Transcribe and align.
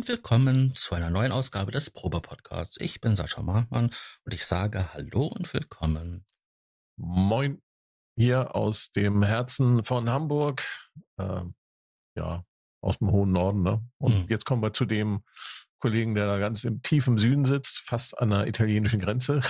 Und 0.00 0.08
willkommen 0.08 0.74
zu 0.74 0.94
einer 0.94 1.10
neuen 1.10 1.30
Ausgabe 1.30 1.72
des 1.72 1.90
Probe-Podcasts. 1.90 2.78
Ich 2.80 3.02
bin 3.02 3.16
Sascha 3.16 3.42
Markmann 3.42 3.90
und 4.24 4.32
ich 4.32 4.46
sage 4.46 4.94
Hallo 4.94 5.26
und 5.26 5.52
willkommen. 5.52 6.24
Moin, 6.96 7.60
hier 8.16 8.56
aus 8.56 8.92
dem 8.92 9.22
Herzen 9.22 9.84
von 9.84 10.08
Hamburg, 10.08 10.64
äh, 11.18 11.42
ja, 12.16 12.46
aus 12.80 12.96
dem 12.96 13.10
hohen 13.10 13.32
Norden. 13.32 13.62
Ne? 13.62 13.84
Und 13.98 14.14
Hm. 14.14 14.26
jetzt 14.30 14.46
kommen 14.46 14.62
wir 14.62 14.72
zu 14.72 14.86
dem 14.86 15.22
Kollegen, 15.80 16.14
der 16.14 16.26
da 16.26 16.38
ganz 16.38 16.64
im 16.64 16.80
tiefen 16.80 17.18
Süden 17.18 17.44
sitzt, 17.44 17.80
fast 17.80 18.16
an 18.16 18.30
der 18.30 18.46
italienischen 18.46 19.00
Grenze. 19.00 19.42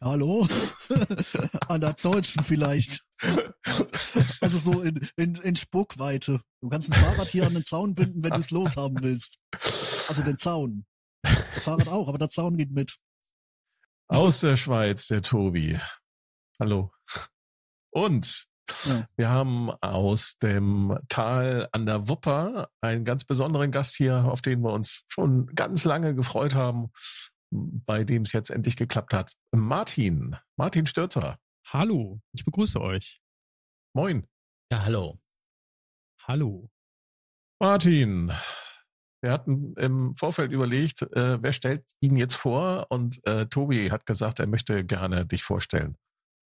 Hallo? 0.00 0.46
An 1.68 1.80
der 1.80 1.92
deutschen 1.94 2.42
vielleicht. 2.42 3.04
Also 4.40 4.58
so 4.58 4.80
in, 4.80 5.00
in, 5.16 5.34
in 5.36 5.56
Spuckweite. 5.56 6.40
Du 6.60 6.68
kannst 6.68 6.90
ein 6.92 7.02
Fahrrad 7.02 7.30
hier 7.30 7.46
an 7.46 7.54
den 7.54 7.64
Zaun 7.64 7.94
binden, 7.94 8.22
wenn 8.22 8.30
du 8.32 8.38
es 8.38 8.50
loshaben 8.50 9.02
willst. 9.02 9.38
Also 10.08 10.22
den 10.22 10.36
Zaun. 10.36 10.84
Das 11.22 11.64
Fahrrad 11.64 11.88
auch, 11.88 12.08
aber 12.08 12.18
der 12.18 12.28
Zaun 12.28 12.56
geht 12.56 12.70
mit. 12.70 12.96
Aus 14.08 14.40
der 14.40 14.56
Schweiz, 14.56 15.06
der 15.06 15.22
Tobi. 15.22 15.78
Hallo. 16.58 16.92
Und 17.92 18.46
Ja. 18.84 19.08
wir 19.16 19.28
haben 19.30 19.70
aus 19.80 20.36
dem 20.42 20.98
Tal 21.08 21.68
an 21.72 21.86
der 21.86 22.08
Wupper 22.08 22.68
einen 22.80 23.04
ganz 23.04 23.24
besonderen 23.24 23.70
Gast 23.70 23.96
hier, 23.96 24.24
auf 24.24 24.42
den 24.42 24.60
wir 24.62 24.72
uns 24.72 25.02
schon 25.08 25.46
ganz 25.54 25.84
lange 25.84 26.14
gefreut 26.14 26.54
haben, 26.54 26.90
bei 27.50 28.04
dem 28.04 28.22
es 28.22 28.32
jetzt 28.32 28.50
endlich 28.50 28.76
geklappt 28.76 29.12
hat. 29.12 29.36
Martin, 29.52 30.36
Martin 30.56 30.86
Stürzer. 30.86 31.38
Hallo, 31.66 32.20
ich 32.32 32.44
begrüße 32.44 32.80
euch. 32.80 33.20
Moin. 33.94 34.26
Ja, 34.72 34.84
hallo. 34.84 35.20
Hallo. 36.26 36.70
Martin, 37.60 38.32
wir 39.22 39.32
hatten 39.32 39.74
im 39.74 40.16
Vorfeld 40.16 40.52
überlegt, 40.52 41.02
äh, 41.02 41.42
wer 41.42 41.52
stellt 41.52 41.84
ihn 42.00 42.16
jetzt 42.16 42.34
vor? 42.34 42.86
Und 42.90 43.24
äh, 43.26 43.46
Tobi 43.46 43.90
hat 43.90 44.06
gesagt, 44.06 44.38
er 44.38 44.46
möchte 44.46 44.84
gerne 44.84 45.26
dich 45.26 45.42
vorstellen. 45.42 45.96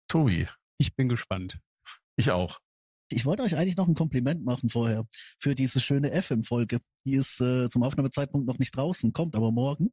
Tobi, 0.09 0.47
Ich 0.79 0.95
bin 0.97 1.09
gespannt. 1.09 1.59
ich 2.17 2.31
auch. 2.31 2.59
Ich 3.13 3.25
wollte 3.27 3.43
euch 3.43 3.57
eigentlich 3.57 3.77
noch 3.77 3.89
ein 3.89 3.95
Kompliment 3.95 4.45
machen 4.45 4.69
vorher 4.69 5.05
für 5.41 5.55
diese 5.55 5.81
schöne 5.81 6.11
FM-Folge. 6.23 6.79
Die 7.05 7.15
ist 7.15 7.41
äh, 7.41 7.69
zum 7.69 7.83
Aufnahmezeitpunkt 7.83 8.47
noch 8.47 8.59
nicht 8.59 8.77
draußen, 8.77 9.13
kommt 9.13 9.35
aber 9.35 9.51
morgen. 9.51 9.93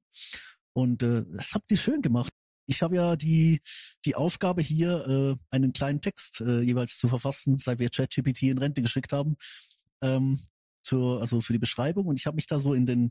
Und 0.77 1.01
äh, 1.01 1.25
das 1.33 1.53
habt 1.53 1.71
ihr 1.71 1.77
schön 1.77 2.03
gemacht. 2.03 2.31
Ich 2.67 2.83
habe 2.83 2.97
ja 2.97 3.15
die, 3.15 3.61
die 4.05 4.13
Aufgabe 4.13 4.61
hier, 4.61 5.07
äh, 5.07 5.35
einen 5.49 5.73
kleinen 5.73 6.01
Text 6.01 6.39
äh, 6.41 6.61
jeweils 6.61 6.99
zu 6.99 7.07
verfassen, 7.07 7.57
seit 7.57 7.79
wir 7.79 7.89
ChatGPT 7.89 8.43
in 8.43 8.59
Rente 8.59 8.83
geschickt 8.83 9.11
haben, 9.11 9.37
ähm, 10.03 10.39
zur, 10.83 11.19
also 11.19 11.41
für 11.41 11.53
die 11.53 11.57
Beschreibung. 11.57 12.05
Und 12.05 12.19
ich 12.19 12.27
habe 12.27 12.35
mich 12.35 12.45
da 12.45 12.59
so 12.59 12.75
in 12.75 12.85
den, 12.85 13.09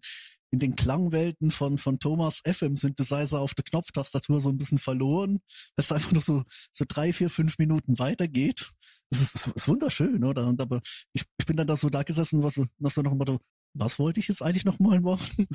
in 0.52 0.60
den 0.60 0.76
Klangwelten 0.76 1.50
von, 1.50 1.78
von 1.78 1.98
Thomas 1.98 2.40
FM 2.46 2.76
Synthesizer 2.76 3.40
auf 3.40 3.54
der 3.54 3.64
Knopftastatur 3.64 4.40
so 4.40 4.50
ein 4.50 4.58
bisschen 4.58 4.78
verloren, 4.78 5.40
dass 5.74 5.86
es 5.86 5.92
einfach 5.92 6.12
noch 6.12 6.22
so, 6.22 6.44
so 6.72 6.84
drei, 6.86 7.12
vier, 7.12 7.30
fünf 7.30 7.58
Minuten 7.58 7.98
weitergeht. 7.98 8.70
Das 9.10 9.20
ist, 9.20 9.48
ist 9.48 9.66
wunderschön, 9.66 10.22
oder? 10.22 10.46
Und 10.46 10.62
aber 10.62 10.80
ich, 11.12 11.24
ich 11.36 11.46
bin 11.46 11.56
dann 11.56 11.66
da 11.66 11.76
so 11.76 11.90
da 11.90 12.04
gesessen, 12.04 12.44
was 12.44 12.54
so, 12.54 12.66
noch 12.78 12.92
so 12.92 13.02
noch 13.02 13.14
mal 13.14 13.26
so, 13.26 13.40
was 13.78 13.98
wollte 13.98 14.20
ich 14.20 14.28
jetzt 14.28 14.42
eigentlich 14.42 14.64
noch 14.64 14.78
mal 14.78 15.00
machen? 15.00 15.46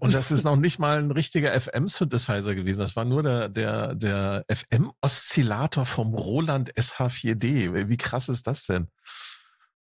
Und 0.00 0.14
das 0.14 0.30
ist 0.30 0.44
noch 0.44 0.56
nicht 0.56 0.78
mal 0.78 0.98
ein 0.98 1.10
richtiger 1.10 1.58
FM-Synthesizer 1.58 2.54
gewesen. 2.54 2.78
Das 2.80 2.96
war 2.96 3.04
nur 3.04 3.22
der, 3.22 3.48
der, 3.48 3.94
der 3.94 4.44
FM-Oszillator 4.48 5.86
vom 5.86 6.14
Roland 6.14 6.72
SH4D. 6.74 7.88
Wie 7.88 7.96
krass 7.96 8.28
ist 8.28 8.46
das 8.46 8.66
denn? 8.66 8.88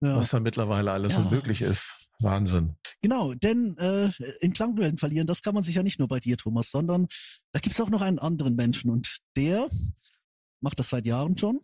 Ja. 0.00 0.16
Was 0.16 0.31
da 0.31 0.41
mittlerweile 0.41 0.92
alles 0.92 1.14
so 1.14 1.22
Ja. 1.22 1.31
möglich 1.31 1.60
ist. 1.62 1.92
Wahnsinn. 2.20 2.76
Genau, 3.00 3.32
denn 3.34 3.76
äh, 3.78 4.10
in 4.41 4.53
Klangwellen 4.53 4.98
verlieren, 4.98 5.26
das 5.28 5.42
kann 5.42 5.54
man 5.54 5.62
sich 5.62 5.76
ja 5.76 5.84
nicht 5.84 6.00
nur 6.00 6.08
bei 6.08 6.19
dir, 6.19 6.37
Thomas, 6.37 6.70
sondern 6.70 7.06
da 7.53 7.60
gibt's 7.60 7.81
auch 7.81 7.91
noch 7.91 8.00
einen 8.03 8.19
anderen 8.19 8.56
Menschen 8.56 8.91
und 8.91 9.19
der 9.37 9.69
macht 10.60 10.81
das 10.81 10.88
seit 10.88 11.06
Jahren 11.06 11.38
schon 11.38 11.60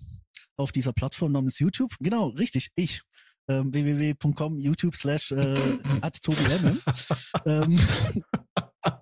auf 0.56 0.70
dieser 0.70 0.92
Plattform 0.92 1.32
namens 1.32 1.58
YouTube. 1.58 1.92
Genau, 1.98 2.28
richtig, 2.28 2.70
ich. 2.76 3.02
Ähm, 3.48 3.72
www.com, 3.72 4.58
YouTube 4.58 4.94
slash 4.94 5.32
äh, 5.32 5.78
at 6.00 6.18
ähm, 7.46 7.78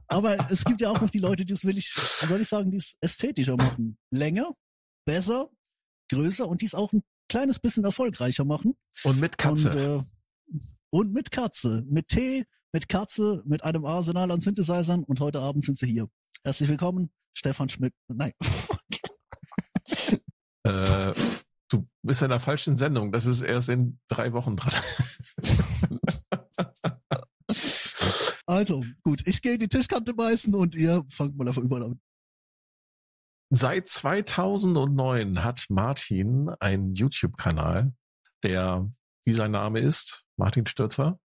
aber 0.09 0.51
es 0.51 0.65
gibt 0.65 0.81
ja 0.81 0.91
auch 0.91 1.01
noch 1.01 1.11
die 1.11 1.21
Leute, 1.21 1.45
die 1.45 1.53
es 1.53 1.65
will 1.65 1.79
ich, 1.79 1.93
soll 1.93 2.41
ich 2.41 2.49
sagen, 2.49 2.71
die 2.71 2.77
es 2.77 2.97
ästhetischer 3.01 3.57
machen. 3.57 3.97
Länger, 4.11 4.51
besser, 5.07 5.49
größer 6.11 6.47
und 6.47 6.61
die 6.61 6.67
es 6.67 6.75
auch 6.75 6.93
ein 6.93 7.03
kleines 7.29 7.59
bisschen 7.59 7.85
erfolgreicher 7.85 8.45
machen. 8.45 8.75
Und 9.05 9.21
mit 9.21 9.39
Katze. 9.39 9.71
Und, 9.71 9.77
äh, 9.77 10.61
und 10.91 11.13
mit 11.13 11.31
Katze. 11.31 11.85
Mit 11.89 12.09
Tee, 12.09 12.45
mit 12.73 12.89
Katze, 12.89 13.43
mit 13.47 13.65
einem 13.65 13.85
Arsenal 13.85 14.31
an 14.31 14.41
Synthesizern 14.41 15.05
und 15.05 15.21
heute 15.21 15.41
Abend 15.41 15.65
sind 15.65 15.79
sie 15.79 15.87
hier. 15.87 16.09
Herzlich 16.45 16.69
willkommen, 16.69 17.11
Stefan 17.37 17.69
Schmidt. 17.69 17.95
Nein. 18.09 18.33
äh, 20.65 21.13
du 21.73 21.89
bist 22.03 22.23
in 22.23 22.29
der 22.31 22.41
falschen 22.41 22.77
Sendung. 22.77 23.13
Das 23.13 23.27
ist 23.27 23.43
erst 23.43 23.69
in 23.69 23.99
drei 24.09 24.33
Wochen 24.33 24.57
dran. 24.57 24.73
Also, 28.47 28.85
gut, 29.03 29.27
ich 29.27 29.41
gehe 29.41 29.57
die 29.57 29.69
Tischkante 29.69 30.13
beißen 30.13 30.55
und 30.55 30.75
ihr 30.75 31.03
fangt 31.09 31.37
mal 31.37 31.49
auf 31.49 31.57
überall 31.57 31.85
an. 31.85 32.01
Seit 33.51 33.89
2009 33.89 35.43
hat 35.43 35.67
Martin 35.71 36.51
einen 36.61 36.95
YouTube-Kanal, 36.95 37.95
der, 38.43 38.91
wie 39.25 39.33
sein 39.33 39.53
Name 39.53 39.81
ist, 39.81 40.25
Martin 40.37 40.67
Stürzer. 40.67 41.19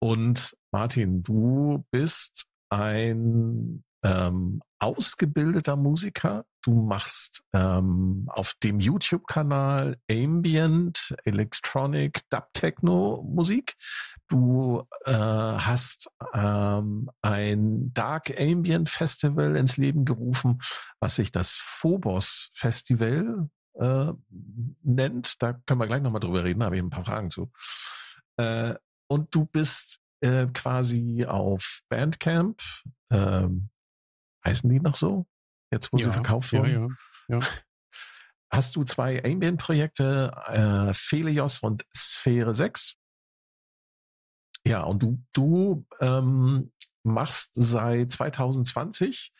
Und 0.00 0.56
Martin, 0.70 1.22
du 1.22 1.84
bist 1.90 2.46
ein 2.70 3.84
ähm, 4.06 4.62
ausgebildeter 4.78 5.76
Musiker. 5.76 6.44
Du 6.62 6.82
machst 6.82 7.42
ähm, 7.52 8.28
auf 8.28 8.54
dem 8.62 8.80
YouTube-Kanal 8.80 9.98
Ambient, 10.10 11.14
Electronic, 11.24 12.20
Dub 12.30 12.48
Techno 12.52 13.24
Musik. 13.28 13.74
Du 14.28 14.84
äh, 15.04 15.12
hast 15.12 16.10
ähm, 16.34 17.10
ein 17.22 17.92
Dark 17.94 18.40
Ambient 18.40 18.88
Festival 18.88 19.56
ins 19.56 19.76
Leben 19.76 20.04
gerufen, 20.04 20.60
was 21.00 21.16
sich 21.16 21.32
das 21.32 21.52
Phobos 21.52 22.50
Festival 22.52 23.48
äh, 23.74 24.12
nennt. 24.82 25.42
Da 25.42 25.52
können 25.52 25.80
wir 25.80 25.86
gleich 25.86 26.02
nochmal 26.02 26.20
drüber 26.20 26.44
reden, 26.44 26.60
da 26.60 26.66
habe 26.66 26.76
ich 26.76 26.82
ein 26.82 26.90
paar 26.90 27.04
Fragen 27.04 27.30
zu. 27.30 27.50
Äh, 28.36 28.74
und 29.08 29.34
du 29.34 29.46
bist 29.46 30.00
äh, 30.20 30.46
quasi 30.46 31.24
auf 31.26 31.80
Bandcamp, 31.88 32.60
ähm, 33.10 33.68
heißen 34.46 34.68
die 34.70 34.80
noch 34.80 34.96
so? 34.96 35.26
Jetzt, 35.70 35.92
wo 35.92 35.98
sie 35.98 36.10
verkauft 36.10 36.52
ja, 36.52 36.60
wurden? 36.60 36.96
ja, 37.28 37.38
ja. 37.38 37.46
Hast 38.50 38.76
du 38.76 38.84
zwei 38.84 39.22
Ambient-Projekte, 39.24 40.32
äh, 40.46 40.94
Phelios 40.94 41.58
und 41.60 41.84
Sphäre 41.96 42.54
6. 42.54 42.94
Ja, 44.64 44.82
und 44.82 45.02
du, 45.02 45.22
du 45.32 45.86
ähm, 46.00 46.72
machst 47.02 47.50
seit 47.54 48.12
2020 48.12 49.32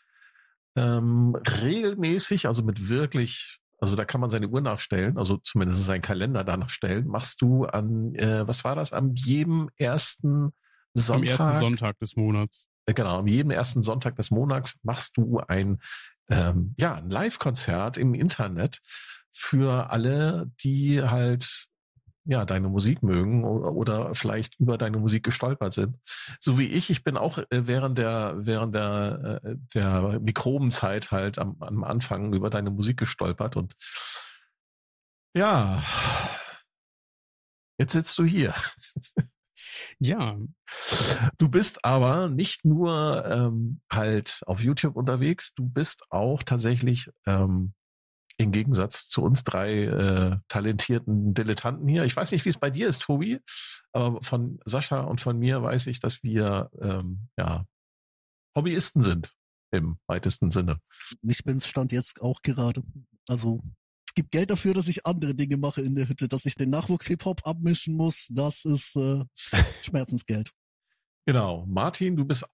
ähm, 0.77 1.35
regelmäßig, 1.35 2.47
also 2.47 2.63
mit 2.63 2.89
wirklich, 2.89 3.59
also 3.79 3.97
da 3.97 4.05
kann 4.05 4.21
man 4.21 4.31
seine 4.31 4.49
Uhr 4.49 4.61
nachstellen, 4.61 5.19
also 5.19 5.39
zumindest 5.39 5.85
seinen 5.85 6.03
Kalender 6.03 6.45
danach 6.45 6.71
stellen, 6.71 7.07
machst 7.07 7.41
du 7.41 7.65
an, 7.65 8.15
äh, 8.15 8.47
was 8.47 8.65
war 8.65 8.77
das, 8.77 8.93
am 8.93 9.15
jedem 9.15 9.71
ersten 9.77 10.45
Am 10.45 10.53
Sonntag? 10.95 11.31
ersten 11.31 11.53
Sonntag 11.53 11.99
des 11.99 12.17
Monats. 12.17 12.69
Äh, 12.87 12.95
Genau, 12.95 13.19
am 13.19 13.27
jedem 13.27 13.51
ersten 13.51 13.83
Sonntag 13.83 14.17
des 14.17 14.31
Monats 14.31 14.77
machst 14.83 15.17
du 15.17 15.41
ein, 15.41 15.81
ähm, 16.31 16.75
ja, 16.79 16.95
ein 16.95 17.11
Live-Konzert 17.11 17.99
im 17.99 18.15
Internet 18.15 18.81
für 19.33 19.91
alle, 19.91 20.51
die 20.61 21.03
halt 21.03 21.69
ja 22.27 22.45
deine 22.45 22.69
Musik 22.69 23.03
mögen 23.03 23.45
oder, 23.45 24.15
vielleicht 24.15 24.59
über 24.59 24.79
deine 24.79 24.99
Musik 24.99 25.23
gestolpert 25.25 25.73
sind. 25.73 25.97
So 26.41 26.59
wie 26.59 26.67
ich, 26.67 26.91
ich 26.91 27.05
bin 27.05 27.17
auch 27.17 27.39
äh, 27.39 27.45
während 27.51 27.99
der 27.99 28.35
während 28.39 28.75
der 28.75 29.41
äh, 29.45 29.57
der 29.75 30.19
Mikrobenzeit 30.21 31.13
halt 31.13 31.39
am, 31.39 31.57
am 31.61 31.85
Anfang 31.85 32.33
über 32.35 32.51
deine 32.51 32.71
Musik 32.71 32.99
gestolpert 32.99 33.57
und 33.57 33.75
ja, 35.37 35.83
jetzt 37.79 37.93
sitzt 37.93 38.19
du 38.19 38.25
hier. 38.25 38.55
Ja, 39.99 40.37
Du 41.39 41.49
bist 41.49 41.85
aber 41.85 42.29
nicht 42.29 42.65
nur 42.65 43.25
ähm, 43.27 43.81
halt 43.93 44.43
auf 44.47 44.61
YouTube 44.61 44.97
unterwegs, 44.97 45.53
du 45.55 45.69
bist 45.69 46.03
auch 46.11 46.43
tatsächlich 46.43 47.11
ähm, 47.27 47.75
Im 48.39 48.53
Gegensatz 48.53 49.09
zu 49.09 49.23
uns 49.23 49.45
drei 49.45 49.85
äh, 49.85 50.39
talentierten 50.49 51.35
Dilettanten 51.35 51.89
hier. 51.89 52.05
Ich 52.05 52.17
weiß 52.17 52.33
nicht, 52.33 52.45
wie 52.45 52.51
es 52.51 52.59
bei 52.59 52.71
dir 52.71 52.89
ist, 52.89 53.03
Tobi, 53.03 53.41
aber 53.93 54.23
von 54.23 54.61
Sascha 54.67 55.01
und 55.01 55.21
von 55.21 55.39
mir 55.39 55.63
weiß 55.63 55.87
ich, 55.87 56.01
dass 56.01 56.23
wir 56.23 56.71
ähm, 56.81 57.29
ja 57.39 57.65
Hobbyisten 58.57 59.03
sind 59.03 59.35
im 59.73 59.99
weitesten 60.07 60.51
Sinne. 60.51 60.79
Ich 61.23 61.45
bin's 61.45 61.67
stand 61.67 61.93
jetzt 61.93 62.21
auch 62.21 62.43
gerade. 62.43 62.83
Also 63.29 63.61
es 63.63 63.86
gibt 64.17 64.33
Geld 64.33 64.51
dafür, 64.51 64.75
dass 64.75 64.89
ich 64.89 65.07
andere 65.07 65.35
Dinge 65.35 65.57
mache 65.59 65.83
in 65.83 65.95
der 65.95 66.09
Hütte, 66.09 66.27
dass 66.27 66.47
ich 66.47 66.57
den 66.57 66.71
Nachwuchs-Hip-Hop 66.71 67.47
abmischen 67.47 67.95
muss. 67.95 68.27
Das 68.33 68.65
ist 68.65 68.97
äh, 68.97 69.25
Schmerzensgeld. 69.83 70.51
Genau. 71.27 71.65
Martin, 71.69 72.17
du 72.17 72.25
bist 72.25 72.45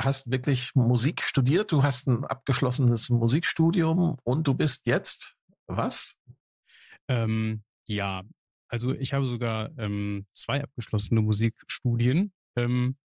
hast 0.00 0.30
wirklich 0.30 0.74
Musik 0.74 1.22
studiert, 1.22 1.72
du 1.72 1.82
hast 1.82 2.08
ein 2.08 2.24
abgeschlossenes 2.24 3.08
Musikstudium 3.08 4.16
und 4.24 4.46
du 4.46 4.54
bist 4.54 4.86
jetzt 4.86 5.36
was? 5.66 6.16
Ähm, 7.08 7.62
ja, 7.86 8.22
also 8.68 8.94
ich 8.94 9.12
habe 9.12 9.26
sogar 9.26 9.70
ähm, 9.78 10.26
zwei 10.32 10.62
abgeschlossene 10.62 11.20
Musikstudien. 11.20 12.32
Ähm, 12.56 12.96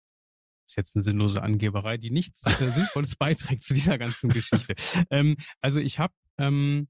ist 0.67 0.75
jetzt 0.75 0.95
eine 0.95 1.03
sinnlose 1.03 1.41
Angeberei, 1.41 1.97
die 1.97 2.11
nichts 2.11 2.45
äh, 2.45 2.71
Sinnvolles 2.71 3.15
beiträgt 3.15 3.63
zu 3.63 3.73
dieser 3.73 3.97
ganzen 3.97 4.29
Geschichte. 4.29 4.75
Ähm, 5.09 5.35
also 5.61 5.79
ich 5.79 5.99
habe 5.99 6.13
ähm, 6.39 6.87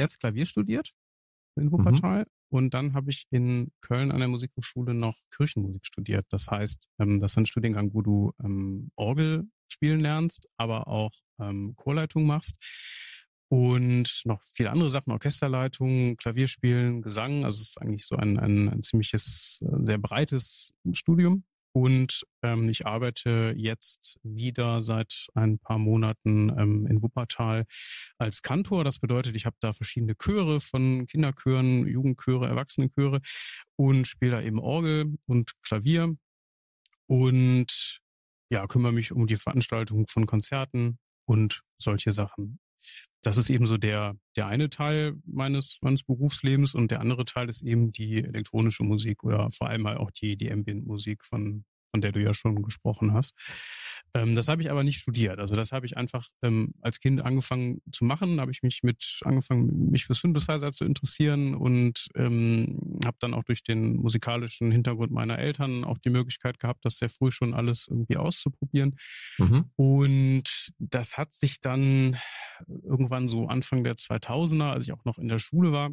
erst 0.00 0.20
Klavier 0.20 0.46
studiert 0.46 0.92
in 1.56 1.66
mhm. 1.66 1.72
Wuppertal 1.72 2.20
mhm. 2.20 2.26
Und 2.52 2.74
dann 2.74 2.94
habe 2.94 3.10
ich 3.10 3.26
in 3.30 3.70
Köln 3.80 4.10
an 4.10 4.18
der 4.18 4.28
Musikhochschule 4.28 4.92
noch 4.92 5.16
Kirchenmusik 5.30 5.86
studiert. 5.86 6.26
Das 6.30 6.48
heißt, 6.48 6.88
ähm, 6.98 7.20
das 7.20 7.32
ist 7.32 7.38
ein 7.38 7.46
Studiengang, 7.46 7.94
wo 7.94 8.02
du 8.02 8.32
ähm, 8.42 8.90
Orgel 8.96 9.48
spielen 9.68 10.00
lernst, 10.00 10.48
aber 10.56 10.88
auch 10.88 11.12
ähm, 11.40 11.74
Chorleitung 11.76 12.26
machst 12.26 12.56
und 13.48 14.22
noch 14.24 14.42
viele 14.42 14.70
andere 14.70 14.90
Sachen, 14.90 15.12
Orchesterleitung, 15.12 16.16
Klavierspielen, 16.16 17.02
Gesang. 17.02 17.44
Also 17.44 17.60
es 17.60 17.70
ist 17.70 17.80
eigentlich 17.80 18.04
so 18.04 18.16
ein, 18.16 18.36
ein, 18.38 18.68
ein 18.68 18.82
ziemliches, 18.82 19.60
äh, 19.62 19.86
sehr 19.86 19.98
breites 19.98 20.72
Studium. 20.92 21.44
Und 21.72 22.26
ähm, 22.42 22.68
ich 22.68 22.86
arbeite 22.86 23.54
jetzt 23.56 24.18
wieder 24.22 24.80
seit 24.80 25.28
ein 25.34 25.58
paar 25.58 25.78
Monaten 25.78 26.50
ähm, 26.58 26.86
in 26.86 27.02
Wuppertal 27.02 27.64
als 28.18 28.42
Kantor. 28.42 28.84
Das 28.84 28.98
bedeutet, 28.98 29.36
ich 29.36 29.46
habe 29.46 29.56
da 29.60 29.72
verschiedene 29.72 30.16
Chöre 30.16 30.60
von 30.60 31.06
Kinderchören, 31.06 31.86
Jugendchöre, 31.86 32.48
Erwachsenenchöre 32.48 33.20
und 33.76 34.06
spiele 34.06 34.32
da 34.32 34.42
eben 34.42 34.58
Orgel 34.58 35.16
und 35.26 35.52
Klavier 35.62 36.16
und 37.06 38.00
ja, 38.50 38.66
kümmere 38.66 38.92
mich 38.92 39.12
um 39.12 39.26
die 39.26 39.36
Veranstaltung 39.36 40.06
von 40.08 40.26
Konzerten 40.26 40.98
und 41.24 41.62
solche 41.78 42.12
Sachen. 42.12 42.58
Das 43.22 43.36
ist 43.36 43.50
eben 43.50 43.66
so 43.66 43.76
der, 43.76 44.16
der 44.36 44.46
eine 44.46 44.70
Teil 44.70 45.14
meines, 45.26 45.78
meines 45.82 46.02
Berufslebens 46.02 46.74
und 46.74 46.90
der 46.90 47.00
andere 47.00 47.24
Teil 47.24 47.48
ist 47.48 47.62
eben 47.62 47.92
die 47.92 48.24
elektronische 48.24 48.82
Musik 48.82 49.24
oder 49.24 49.50
vor 49.52 49.68
allem 49.68 49.86
halt 49.86 49.98
auch 49.98 50.10
die, 50.10 50.36
die 50.36 50.50
Ambient-Musik 50.50 51.24
von, 51.26 51.64
von 51.90 52.00
der 52.00 52.12
du 52.12 52.20
ja 52.20 52.34
schon 52.34 52.62
gesprochen 52.62 53.12
hast. 53.12 53.34
Ähm, 54.14 54.34
das 54.34 54.48
habe 54.48 54.62
ich 54.62 54.70
aber 54.70 54.84
nicht 54.84 54.98
studiert. 54.98 55.38
Also 55.38 55.56
das 55.56 55.72
habe 55.72 55.86
ich 55.86 55.96
einfach 55.96 56.26
ähm, 56.42 56.74
als 56.80 57.00
Kind 57.00 57.20
angefangen 57.20 57.80
zu 57.92 58.04
machen. 58.04 58.40
Habe 58.40 58.50
ich 58.50 58.62
mich 58.62 58.82
mit 58.82 59.20
angefangen, 59.24 59.90
mich 59.90 60.06
für 60.06 60.14
Synthesizer 60.14 60.72
zu 60.72 60.84
interessieren 60.84 61.54
und 61.54 62.08
ähm, 62.14 62.98
habe 63.04 63.16
dann 63.20 63.34
auch 63.34 63.44
durch 63.44 63.62
den 63.62 63.96
musikalischen 63.96 64.70
Hintergrund 64.72 65.12
meiner 65.12 65.38
Eltern 65.38 65.84
auch 65.84 65.98
die 65.98 66.10
Möglichkeit 66.10 66.58
gehabt, 66.58 66.84
das 66.84 66.98
sehr 66.98 67.10
früh 67.10 67.30
schon 67.30 67.54
alles 67.54 67.88
irgendwie 67.88 68.16
auszuprobieren. 68.16 68.96
Mhm. 69.38 69.66
Und 69.76 70.72
das 70.78 71.16
hat 71.18 71.32
sich 71.32 71.60
dann 71.60 72.16
irgendwann 72.66 73.28
so 73.28 73.46
Anfang 73.46 73.84
der 73.84 73.94
2000er, 73.94 74.70
als 74.70 74.86
ich 74.86 74.92
auch 74.92 75.04
noch 75.04 75.18
in 75.18 75.28
der 75.28 75.38
Schule 75.38 75.72
war, 75.72 75.90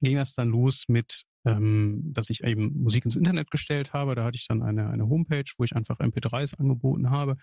ging 0.00 0.16
das 0.16 0.34
dann 0.34 0.48
los 0.48 0.84
mit 0.88 1.22
ähm, 1.44 2.12
dass 2.12 2.30
ich 2.30 2.44
eben 2.44 2.82
Musik 2.82 3.04
ins 3.04 3.16
Internet 3.16 3.50
gestellt 3.50 3.92
habe. 3.92 4.14
Da 4.14 4.24
hatte 4.24 4.36
ich 4.36 4.46
dann 4.46 4.62
eine, 4.62 4.88
eine 4.88 5.08
Homepage, 5.08 5.50
wo 5.58 5.64
ich 5.64 5.74
einfach 5.74 5.98
MP3s 5.98 6.58
angeboten 6.58 7.10
habe, 7.10 7.36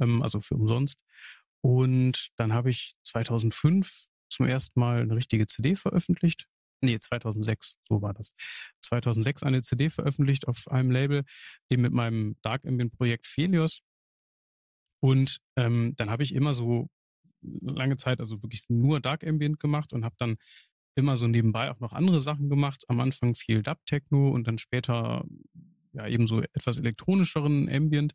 ähm, 0.00 0.22
also 0.22 0.40
für 0.40 0.54
umsonst. 0.54 0.98
Und 1.60 2.28
dann 2.36 2.52
habe 2.52 2.70
ich 2.70 2.94
2005 3.04 4.06
zum 4.28 4.46
ersten 4.46 4.78
Mal 4.78 5.02
eine 5.02 5.16
richtige 5.16 5.46
CD 5.46 5.76
veröffentlicht. 5.76 6.46
Nee, 6.82 6.98
2006, 6.98 7.78
so 7.88 8.02
war 8.02 8.12
das. 8.12 8.34
2006 8.82 9.42
eine 9.42 9.62
CD 9.62 9.88
veröffentlicht 9.88 10.46
auf 10.48 10.68
einem 10.68 10.90
Label, 10.90 11.24
eben 11.70 11.82
mit 11.82 11.92
meinem 11.92 12.36
Dark 12.42 12.66
Ambient 12.66 12.92
Projekt 12.92 13.26
Felios. 13.26 13.80
Und 15.00 15.38
ähm, 15.56 15.94
dann 15.96 16.10
habe 16.10 16.22
ich 16.22 16.34
immer 16.34 16.52
so 16.52 16.88
lange 17.40 17.96
Zeit, 17.96 18.20
also 18.20 18.42
wirklich 18.42 18.64
nur 18.68 19.00
Dark 19.00 19.26
Ambient 19.26 19.60
gemacht 19.60 19.92
und 19.92 20.04
habe 20.04 20.16
dann 20.18 20.36
immer 20.94 21.16
so 21.16 21.26
nebenbei 21.26 21.70
auch 21.70 21.80
noch 21.80 21.92
andere 21.92 22.20
Sachen 22.20 22.48
gemacht. 22.48 22.84
Am 22.88 23.00
Anfang 23.00 23.34
viel 23.34 23.62
Dub-Techno 23.62 24.30
und 24.30 24.46
dann 24.46 24.58
später 24.58 25.24
ja 25.92 26.08
eben 26.08 26.26
so 26.26 26.40
etwas 26.40 26.78
elektronischeren 26.78 27.68
Ambient. 27.68 28.14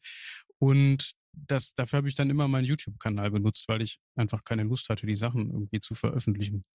Und 0.57 1.11
das, 1.33 1.73
dafür 1.73 1.97
habe 1.97 2.07
ich 2.07 2.15
dann 2.15 2.29
immer 2.29 2.47
meinen 2.47 2.65
YouTube-Kanal 2.65 3.31
benutzt, 3.31 3.67
weil 3.67 3.81
ich 3.81 3.99
einfach 4.15 4.43
keine 4.43 4.63
Lust 4.63 4.89
hatte, 4.89 5.05
die 5.05 5.15
Sachen 5.15 5.51
irgendwie 5.51 5.79
zu 5.79 5.95
veröffentlichen. 5.95 6.65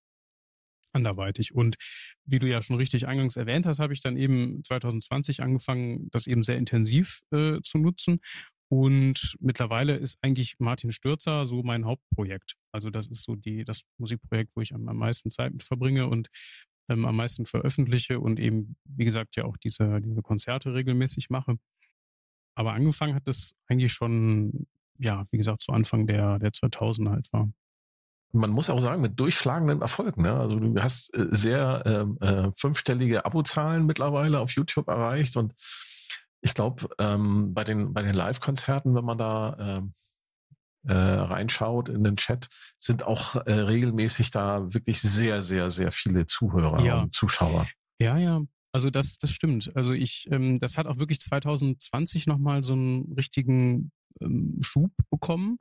Anderweitig. 0.92 1.54
Und 1.54 1.76
wie 2.24 2.38
du 2.38 2.48
ja 2.48 2.62
schon 2.62 2.76
richtig 2.76 3.08
eingangs 3.08 3.36
erwähnt 3.36 3.66
hast, 3.66 3.80
habe 3.80 3.92
ich 3.92 4.00
dann 4.00 4.16
eben 4.16 4.62
2020 4.62 5.42
angefangen, 5.42 6.08
das 6.12 6.28
eben 6.28 6.44
sehr 6.44 6.56
intensiv 6.56 7.20
äh, 7.32 7.60
zu 7.62 7.78
nutzen 7.78 8.20
und 8.68 9.36
mittlerweile 9.40 9.96
ist 9.96 10.18
eigentlich 10.22 10.56
Martin 10.58 10.92
Stürzer 10.92 11.46
so 11.46 11.62
mein 11.62 11.84
Hauptprojekt. 11.84 12.54
Also 12.72 12.90
das 12.90 13.06
ist 13.06 13.22
so 13.22 13.36
die, 13.36 13.64
das 13.64 13.82
Musikprojekt, 13.98 14.52
wo 14.54 14.60
ich 14.60 14.74
am, 14.74 14.88
am 14.88 14.96
meisten 14.96 15.30
Zeit 15.30 15.52
mit 15.52 15.62
verbringe 15.62 16.08
und 16.08 16.28
ähm, 16.88 17.04
am 17.04 17.16
meisten 17.16 17.46
veröffentliche 17.46 18.20
und 18.20 18.40
eben, 18.40 18.76
wie 18.84 19.04
gesagt, 19.04 19.36
ja 19.36 19.44
auch 19.44 19.56
diese, 19.56 20.00
diese 20.00 20.22
Konzerte 20.22 20.74
regelmäßig 20.74 21.30
mache. 21.30 21.58
Aber 22.56 22.72
angefangen 22.72 23.14
hat 23.14 23.26
das 23.26 23.54
eigentlich 23.68 23.92
schon, 23.92 24.66
ja, 24.98 25.24
wie 25.30 25.36
gesagt, 25.36 25.62
zu 25.62 25.72
Anfang 25.72 26.06
der, 26.06 26.38
der 26.38 26.50
2000er 26.50 27.10
halt 27.10 27.32
war 27.32 27.52
man 28.34 28.50
muss 28.50 28.68
auch 28.68 28.80
sagen, 28.80 29.00
mit 29.00 29.18
durchschlagenden 29.18 29.80
Erfolgen. 29.80 30.22
Ne? 30.22 30.34
Also 30.34 30.58
du 30.58 30.82
hast 30.82 31.14
äh, 31.14 31.28
sehr 31.30 31.82
ähm, 31.86 32.18
äh, 32.20 32.50
fünfstellige 32.56 33.24
Abozahlen 33.24 33.86
mittlerweile 33.86 34.40
auf 34.40 34.50
YouTube 34.50 34.88
erreicht 34.88 35.36
und 35.36 35.54
ich 36.44 36.52
glaube, 36.52 36.88
ähm, 36.98 37.54
bei 37.54 37.64
den, 37.64 37.94
bei 37.94 38.02
den 38.02 38.14
Live-Konzerten, 38.14 38.94
wenn 38.94 39.04
man 39.04 39.16
da 39.16 39.56
ähm, 39.58 39.94
äh, 40.86 40.92
reinschaut 40.92 41.88
in 41.88 42.04
den 42.04 42.16
Chat, 42.16 42.48
sind 42.78 43.02
auch 43.02 43.36
äh, 43.46 43.52
regelmäßig 43.52 44.30
da 44.30 44.72
wirklich 44.74 45.00
sehr, 45.00 45.42
sehr, 45.42 45.70
sehr 45.70 45.90
viele 45.90 46.26
Zuhörer 46.26 46.84
ja. 46.84 47.00
und 47.00 47.14
Zuschauer. 47.14 47.66
Ja, 47.98 48.18
ja. 48.18 48.42
Also 48.72 48.90
das, 48.90 49.16
das 49.16 49.30
stimmt. 49.30 49.74
Also 49.74 49.94
ich, 49.94 50.28
ähm, 50.30 50.58
das 50.58 50.76
hat 50.76 50.86
auch 50.86 50.98
wirklich 50.98 51.20
2020 51.20 52.26
nochmal 52.26 52.62
so 52.62 52.74
einen 52.74 53.14
richtigen 53.14 53.90
ähm, 54.20 54.58
Schub 54.60 54.90
bekommen. 55.10 55.58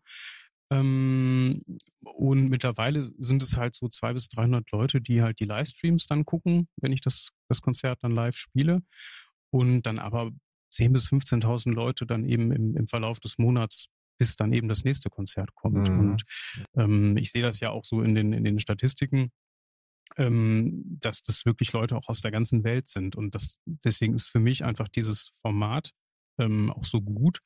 Ähm, 0.69 1.61
und 2.01 2.49
mittlerweile 2.49 3.03
sind 3.19 3.41
es 3.41 3.55
halt 3.55 3.75
so 3.75 3.87
zwei 3.87 4.11
bis 4.11 4.27
300 4.29 4.69
Leute, 4.71 4.99
die 4.99 5.21
halt 5.21 5.39
die 5.39 5.45
Livestreams 5.45 6.07
dann 6.07 6.25
gucken, 6.25 6.67
wenn 6.81 6.91
ich 6.91 6.99
das, 6.99 7.29
das 7.47 7.61
Konzert 7.61 8.03
dann 8.03 8.11
live 8.11 8.35
spiele. 8.35 8.81
Und 9.49 9.83
dann 9.83 9.99
aber 9.99 10.31
10.000 10.75 10.89
bis 10.91 11.05
15.000 11.07 11.71
Leute 11.71 12.05
dann 12.05 12.25
eben 12.25 12.51
im, 12.51 12.75
im 12.75 12.87
Verlauf 12.87 13.19
des 13.19 13.37
Monats 13.37 13.89
bis 14.17 14.35
dann 14.35 14.53
eben 14.53 14.67
das 14.67 14.83
nächste 14.83 15.09
Konzert 15.09 15.53
kommt. 15.55 15.89
Mhm. 15.89 15.99
Und 15.99 16.23
ähm, 16.75 17.17
ich 17.17 17.31
sehe 17.31 17.41
das 17.41 17.59
ja 17.59 17.71
auch 17.71 17.83
so 17.83 18.01
in 18.01 18.15
den, 18.15 18.33
in 18.33 18.43
den 18.43 18.59
Statistiken, 18.59 19.31
ähm, 20.17 20.97
dass 21.01 21.21
das 21.21 21.45
wirklich 21.45 21.73
Leute 21.73 21.97
auch 21.97 22.07
aus 22.07 22.21
der 22.21 22.31
ganzen 22.31 22.63
Welt 22.63 22.87
sind. 22.87 23.15
Und 23.15 23.35
das, 23.35 23.61
deswegen 23.65 24.13
ist 24.13 24.27
für 24.27 24.39
mich 24.39 24.63
einfach 24.63 24.87
dieses 24.87 25.31
Format 25.41 25.91
ähm, 26.39 26.71
auch 26.71 26.83
so 26.83 27.01
gut, 27.01 27.39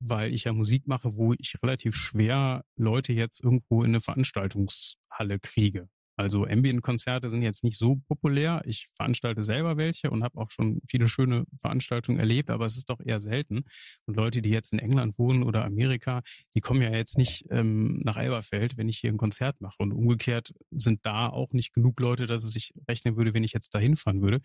weil 0.00 0.32
ich 0.32 0.44
ja 0.44 0.52
Musik 0.52 0.86
mache, 0.86 1.14
wo 1.16 1.34
ich 1.34 1.56
relativ 1.62 1.94
schwer 1.96 2.64
Leute 2.76 3.12
jetzt 3.12 3.42
irgendwo 3.42 3.82
in 3.82 3.90
eine 3.90 4.00
Veranstaltungshalle 4.00 5.38
kriege. 5.40 5.88
Also 6.20 6.44
Ambient-Konzerte 6.44 7.30
sind 7.30 7.42
jetzt 7.42 7.64
nicht 7.64 7.78
so 7.78 7.96
populär. 8.08 8.62
Ich 8.66 8.88
veranstalte 8.94 9.42
selber 9.42 9.76
welche 9.76 10.10
und 10.10 10.22
habe 10.22 10.38
auch 10.38 10.50
schon 10.50 10.80
viele 10.86 11.08
schöne 11.08 11.44
Veranstaltungen 11.58 12.18
erlebt, 12.18 12.50
aber 12.50 12.66
es 12.66 12.76
ist 12.76 12.90
doch 12.90 13.00
eher 13.00 13.20
selten. 13.20 13.64
Und 14.06 14.16
Leute, 14.16 14.42
die 14.42 14.50
jetzt 14.50 14.72
in 14.72 14.78
England 14.78 15.18
wohnen 15.18 15.42
oder 15.42 15.64
Amerika, 15.64 16.22
die 16.54 16.60
kommen 16.60 16.82
ja 16.82 16.90
jetzt 16.90 17.16
nicht 17.16 17.46
ähm, 17.50 18.00
nach 18.04 18.16
Elberfeld, 18.16 18.76
wenn 18.76 18.88
ich 18.88 18.98
hier 18.98 19.10
ein 19.10 19.16
Konzert 19.16 19.60
mache. 19.60 19.76
Und 19.78 19.92
umgekehrt 19.92 20.52
sind 20.70 21.00
da 21.04 21.28
auch 21.28 21.52
nicht 21.52 21.72
genug 21.72 21.98
Leute, 22.00 22.26
dass 22.26 22.44
es 22.44 22.52
sich 22.52 22.72
rechnen 22.88 23.16
würde, 23.16 23.34
wenn 23.34 23.44
ich 23.44 23.52
jetzt 23.52 23.74
da 23.74 23.78
hinfahren 23.78 24.20
würde. 24.20 24.40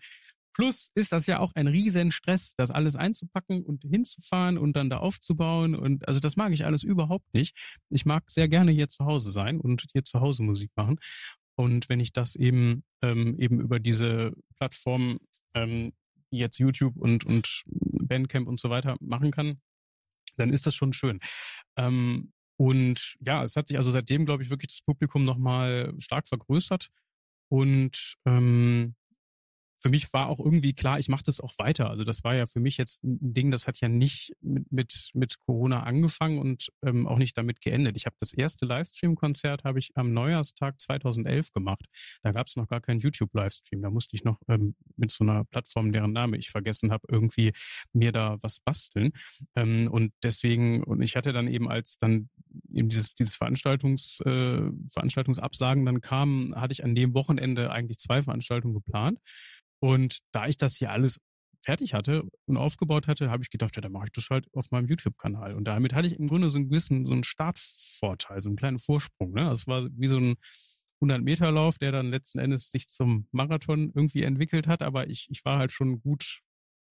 Plus 0.56 0.90
ist 0.94 1.12
das 1.12 1.26
ja 1.26 1.38
auch 1.40 1.52
ein 1.54 1.66
riesen 1.66 2.10
Stress, 2.10 2.54
das 2.56 2.70
alles 2.70 2.96
einzupacken 2.96 3.62
und 3.62 3.82
hinzufahren 3.82 4.56
und 4.56 4.74
dann 4.74 4.88
da 4.88 4.98
aufzubauen. 4.98 5.74
Und 5.74 6.08
also 6.08 6.18
das 6.18 6.36
mag 6.36 6.50
ich 6.52 6.64
alles 6.64 6.82
überhaupt 6.82 7.34
nicht. 7.34 7.54
Ich 7.90 8.06
mag 8.06 8.30
sehr 8.30 8.48
gerne 8.48 8.72
hier 8.72 8.88
zu 8.88 9.04
Hause 9.04 9.30
sein 9.30 9.60
und 9.60 9.84
hier 9.92 10.04
zu 10.04 10.20
Hause 10.20 10.42
Musik 10.42 10.70
machen. 10.74 10.98
Und 11.56 11.88
wenn 11.88 12.00
ich 12.00 12.12
das 12.12 12.36
eben 12.36 12.84
ähm, 13.02 13.36
eben 13.38 13.60
über 13.60 13.80
diese 13.80 14.32
Plattformen, 14.56 15.18
ähm, 15.54 15.92
jetzt 16.30 16.58
YouTube 16.58 16.96
und, 16.96 17.24
und 17.24 17.62
Bandcamp 17.66 18.46
und 18.48 18.60
so 18.60 18.70
weiter 18.70 18.96
machen 19.00 19.30
kann, 19.30 19.60
dann 20.36 20.50
ist 20.50 20.66
das 20.66 20.74
schon 20.74 20.92
schön. 20.92 21.18
Ähm, 21.76 22.32
Und 22.58 23.16
ja, 23.20 23.42
es 23.42 23.56
hat 23.56 23.68
sich 23.68 23.76
also 23.76 23.90
seitdem, 23.90 24.24
glaube 24.24 24.42
ich, 24.42 24.50
wirklich 24.50 24.68
das 24.68 24.82
Publikum 24.82 25.22
nochmal 25.24 25.92
stark 25.98 26.28
vergrößert. 26.28 26.88
Und 27.48 28.16
ähm, 28.26 28.94
für 29.86 29.90
mich 29.90 30.12
war 30.12 30.26
auch 30.26 30.40
irgendwie 30.40 30.72
klar, 30.72 30.98
ich 30.98 31.08
mache 31.08 31.22
das 31.24 31.40
auch 31.40 31.54
weiter. 31.58 31.88
Also 31.90 32.02
das 32.02 32.24
war 32.24 32.34
ja 32.34 32.46
für 32.46 32.58
mich 32.58 32.76
jetzt 32.76 33.04
ein 33.04 33.32
Ding, 33.32 33.52
das 33.52 33.68
hat 33.68 33.78
ja 33.78 33.88
nicht 33.88 34.32
mit, 34.40 34.72
mit, 34.72 35.10
mit 35.14 35.38
Corona 35.38 35.84
angefangen 35.84 36.40
und 36.40 36.72
ähm, 36.84 37.06
auch 37.06 37.18
nicht 37.18 37.38
damit 37.38 37.60
geendet. 37.60 37.96
Ich 37.96 38.04
habe 38.04 38.16
das 38.18 38.32
erste 38.32 38.66
Livestream-Konzert 38.66 39.62
habe 39.62 39.78
ich 39.78 39.92
am 39.94 40.12
Neujahrstag 40.12 40.80
2011 40.80 41.52
gemacht. 41.52 41.86
Da 42.24 42.32
gab 42.32 42.48
es 42.48 42.56
noch 42.56 42.66
gar 42.66 42.80
keinen 42.80 42.98
YouTube-Livestream. 42.98 43.80
Da 43.80 43.90
musste 43.90 44.16
ich 44.16 44.24
noch 44.24 44.40
ähm, 44.48 44.74
mit 44.96 45.12
so 45.12 45.22
einer 45.22 45.44
Plattform, 45.44 45.92
deren 45.92 46.12
Name 46.12 46.36
ich 46.36 46.50
vergessen 46.50 46.90
habe, 46.90 47.06
irgendwie 47.08 47.52
mir 47.92 48.10
da 48.10 48.38
was 48.42 48.58
basteln. 48.58 49.12
Ähm, 49.54 49.86
und 49.88 50.12
deswegen, 50.24 50.82
und 50.82 51.00
ich 51.00 51.14
hatte 51.14 51.32
dann 51.32 51.46
eben 51.46 51.68
als 51.68 51.98
dann 51.98 52.28
eben 52.72 52.88
dieses, 52.88 53.14
dieses 53.14 53.36
Veranstaltungs, 53.36 54.18
äh, 54.24 54.62
Veranstaltungsabsagen 54.90 55.86
dann 55.86 56.00
kam, 56.00 56.54
hatte 56.56 56.72
ich 56.72 56.82
an 56.82 56.96
dem 56.96 57.14
Wochenende 57.14 57.70
eigentlich 57.70 57.98
zwei 57.98 58.20
Veranstaltungen 58.20 58.74
geplant. 58.74 59.20
Und 59.80 60.18
da 60.32 60.46
ich 60.46 60.56
das 60.56 60.76
hier 60.76 60.90
alles 60.90 61.20
fertig 61.66 61.94
hatte 61.94 62.22
und 62.46 62.56
aufgebaut 62.56 63.08
hatte, 63.08 63.30
habe 63.30 63.42
ich 63.42 63.50
gedacht, 63.50 63.74
ja, 63.76 63.82
dann 63.82 63.92
mache 63.92 64.06
ich 64.06 64.12
das 64.12 64.30
halt 64.30 64.46
auf 64.54 64.70
meinem 64.70 64.86
YouTube-Kanal. 64.86 65.54
Und 65.54 65.64
damit 65.64 65.94
hatte 65.94 66.06
ich 66.06 66.18
im 66.18 66.26
Grunde 66.26 66.48
so 66.48 66.58
einen 66.58 66.68
gewissen, 66.68 67.04
so 67.06 67.12
einen 67.12 67.24
Startvorteil, 67.24 68.40
so 68.40 68.48
einen 68.48 68.56
kleinen 68.56 68.78
Vorsprung. 68.78 69.32
Ne? 69.32 69.44
Das 69.44 69.66
war 69.66 69.88
wie 69.92 70.06
so 70.06 70.18
ein 70.18 70.36
100-Meter-Lauf, 71.02 71.78
der 71.78 71.92
dann 71.92 72.10
letzten 72.10 72.38
Endes 72.38 72.70
sich 72.70 72.88
zum 72.88 73.26
Marathon 73.32 73.90
irgendwie 73.94 74.22
entwickelt 74.22 74.68
hat. 74.68 74.82
Aber 74.82 75.08
ich, 75.10 75.26
ich 75.30 75.44
war 75.44 75.58
halt 75.58 75.72
schon 75.72 76.00
gut, 76.00 76.42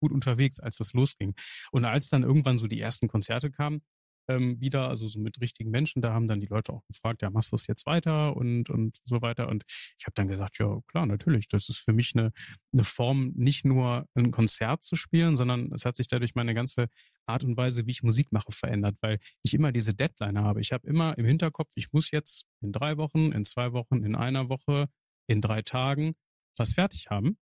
gut 0.01 0.11
unterwegs, 0.11 0.59
als 0.59 0.77
das 0.77 0.93
losging. 0.93 1.35
Und 1.71 1.85
als 1.85 2.09
dann 2.09 2.23
irgendwann 2.23 2.57
so 2.57 2.67
die 2.67 2.81
ersten 2.81 3.07
Konzerte 3.07 3.51
kamen, 3.51 3.81
ähm, 4.27 4.59
wieder, 4.59 4.89
also 4.89 5.07
so 5.07 5.19
mit 5.19 5.39
richtigen 5.41 5.71
Menschen. 5.71 6.01
Da 6.01 6.13
haben 6.13 6.27
dann 6.27 6.39
die 6.39 6.47
Leute 6.47 6.73
auch 6.73 6.85
gefragt, 6.87 7.21
ja, 7.21 7.29
machst 7.29 7.51
du 7.51 7.55
es 7.55 7.67
jetzt 7.67 7.85
weiter 7.85 8.35
und, 8.35 8.69
und 8.69 8.97
so 9.05 9.21
weiter. 9.21 9.49
Und 9.49 9.65
ich 9.67 10.05
habe 10.05 10.13
dann 10.15 10.27
gesagt, 10.27 10.57
ja, 10.59 10.79
klar, 10.87 11.05
natürlich. 11.05 11.47
Das 11.47 11.69
ist 11.69 11.79
für 11.79 11.93
mich 11.93 12.13
eine, 12.15 12.31
eine 12.73 12.83
Form, 12.83 13.33
nicht 13.35 13.65
nur 13.65 14.07
ein 14.15 14.31
Konzert 14.31 14.83
zu 14.83 14.95
spielen, 14.95 15.35
sondern 15.37 15.71
es 15.73 15.85
hat 15.85 15.97
sich 15.97 16.07
dadurch 16.07 16.35
meine 16.35 16.53
ganze 16.53 16.87
Art 17.25 17.43
und 17.43 17.57
Weise, 17.57 17.85
wie 17.85 17.91
ich 17.91 18.03
Musik 18.03 18.31
mache, 18.31 18.51
verändert, 18.51 18.97
weil 19.01 19.19
ich 19.43 19.53
immer 19.53 19.71
diese 19.71 19.93
Deadline 19.93 20.39
habe. 20.39 20.61
Ich 20.61 20.71
habe 20.71 20.87
immer 20.87 21.17
im 21.17 21.25
Hinterkopf, 21.25 21.71
ich 21.75 21.91
muss 21.91 22.11
jetzt 22.11 22.45
in 22.61 22.71
drei 22.71 22.97
Wochen, 22.97 23.31
in 23.31 23.45
zwei 23.45 23.73
Wochen, 23.73 24.03
in 24.03 24.15
einer 24.15 24.49
Woche, 24.49 24.87
in 25.27 25.41
drei 25.41 25.61
Tagen 25.61 26.15
was 26.57 26.73
fertig 26.73 27.07
haben. 27.09 27.37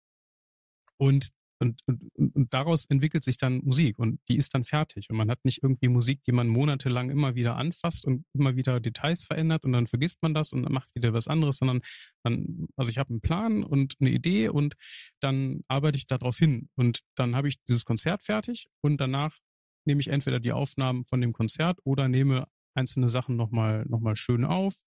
Und 0.98 1.30
und, 1.64 1.80
und, 1.86 2.36
und 2.36 2.54
daraus 2.54 2.86
entwickelt 2.88 3.24
sich 3.24 3.38
dann 3.38 3.62
Musik 3.64 3.98
und 3.98 4.20
die 4.28 4.36
ist 4.36 4.54
dann 4.54 4.66
fertig. 4.66 5.10
Und 5.10 5.16
man 5.16 5.32
hat 5.32 5.44
nicht 5.46 5.64
irgendwie 5.64 5.88
Musik, 5.88 6.22
die 6.24 6.34
man 6.34 6.48
monatelang 6.48 7.10
immer 7.10 7.36
wieder 7.36 7.56
anfasst 7.56 8.06
und 8.06 8.26
immer 8.34 8.58
wieder 8.58 8.82
Details 8.82 9.24
verändert 9.24 9.64
und 9.64 9.72
dann 9.72 9.88
vergisst 9.88 10.22
man 10.22 10.34
das 10.34 10.52
und 10.52 10.64
dann 10.64 10.74
macht 10.74 10.94
wieder 10.94 11.14
was 11.14 11.28
anderes, 11.28 11.58
sondern 11.58 11.82
dann, 12.24 12.68
also 12.76 12.92
ich 12.92 12.98
habe 12.98 13.12
einen 13.12 13.22
Plan 13.22 13.64
und 13.64 13.96
eine 14.02 14.10
Idee 14.10 14.50
und 14.50 14.76
dann 15.22 15.62
arbeite 15.70 15.98
ich 15.98 16.06
darauf 16.06 16.38
hin. 16.38 16.68
Und 16.76 17.00
dann 17.16 17.36
habe 17.36 17.48
ich 17.48 17.56
dieses 17.70 17.86
Konzert 17.86 18.24
fertig 18.24 18.68
und 18.82 19.00
danach 19.00 19.38
nehme 19.86 20.02
ich 20.02 20.10
entweder 20.10 20.40
die 20.40 20.52
Aufnahmen 20.52 21.06
von 21.06 21.22
dem 21.22 21.32
Konzert 21.32 21.80
oder 21.86 22.10
nehme 22.10 22.46
einzelne 22.76 23.08
Sachen 23.08 23.36
nochmal 23.36 23.86
noch 23.88 24.00
mal 24.00 24.16
schön 24.16 24.44
auf. 24.44 24.82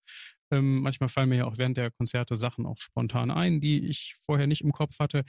Ähm, 0.53 0.81
manchmal 0.81 1.09
fallen 1.09 1.29
mir 1.29 1.39
ja 1.39 1.45
auch 1.47 1.59
während 1.59 1.77
der 1.77 1.91
Konzerte 1.91 2.37
Sachen 2.37 2.67
auch 2.67 2.79
spontan 2.79 3.31
ein, 3.31 3.61
die 3.61 3.87
ich 3.87 4.15
vorher 4.21 4.47
nicht 4.47 4.63
im 4.63 4.73
Kopf 4.73 4.99
hatte. 5.01 5.25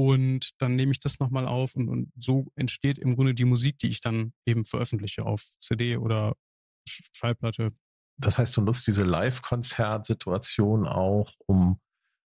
Und 0.00 0.52
dann 0.62 0.76
nehme 0.76 0.92
ich 0.92 1.00
das 1.00 1.18
nochmal 1.20 1.46
auf 1.46 1.76
und, 1.76 1.90
und 1.90 2.10
so 2.18 2.50
entsteht 2.54 2.98
im 2.98 3.16
Grunde 3.16 3.34
die 3.34 3.44
Musik, 3.44 3.76
die 3.76 3.88
ich 3.90 4.00
dann 4.00 4.32
eben 4.46 4.64
veröffentliche 4.64 5.26
auf 5.26 5.42
CD 5.60 5.98
oder 5.98 6.36
Schallplatte. 6.88 7.72
Das 8.16 8.38
heißt, 8.38 8.56
du 8.56 8.62
nutzt 8.62 8.86
diese 8.86 9.02
Live-Konzert-Situation 9.02 10.86
auch, 10.86 11.34
um 11.44 11.80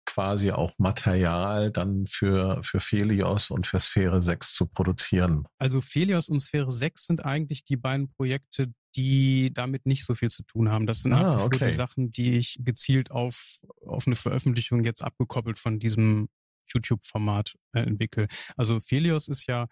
quasi 0.05 0.51
auch 0.51 0.73
Material 0.79 1.71
dann 1.71 2.07
für, 2.07 2.61
für 2.61 2.81
Felios 2.81 3.49
und 3.51 3.67
für 3.67 3.79
Sphäre 3.79 4.21
6 4.21 4.53
zu 4.53 4.65
produzieren. 4.65 5.45
Also 5.57 5.79
Felios 5.79 6.27
und 6.27 6.41
Sphäre 6.41 6.73
6 6.73 7.05
sind 7.05 7.23
eigentlich 7.23 7.63
die 7.63 7.77
beiden 7.77 8.09
Projekte, 8.09 8.73
die 8.97 9.53
damit 9.53 9.85
nicht 9.85 10.03
so 10.03 10.13
viel 10.13 10.29
zu 10.29 10.43
tun 10.43 10.69
haben. 10.69 10.87
Das 10.87 11.03
sind 11.03 11.13
ah, 11.13 11.41
okay. 11.41 11.69
die 11.69 11.73
Sachen, 11.73 12.11
die 12.11 12.33
ich 12.33 12.57
gezielt 12.59 13.11
auf, 13.11 13.61
auf 13.85 14.07
eine 14.07 14.17
Veröffentlichung 14.17 14.83
jetzt 14.83 15.01
abgekoppelt 15.01 15.57
von 15.57 15.79
diesem 15.79 16.27
YouTube-Format 16.73 17.55
äh, 17.73 17.81
entwickle. 17.81 18.27
Also 18.55 18.79
Felios 18.79 19.27
ist 19.27 19.47
ja, 19.47 19.67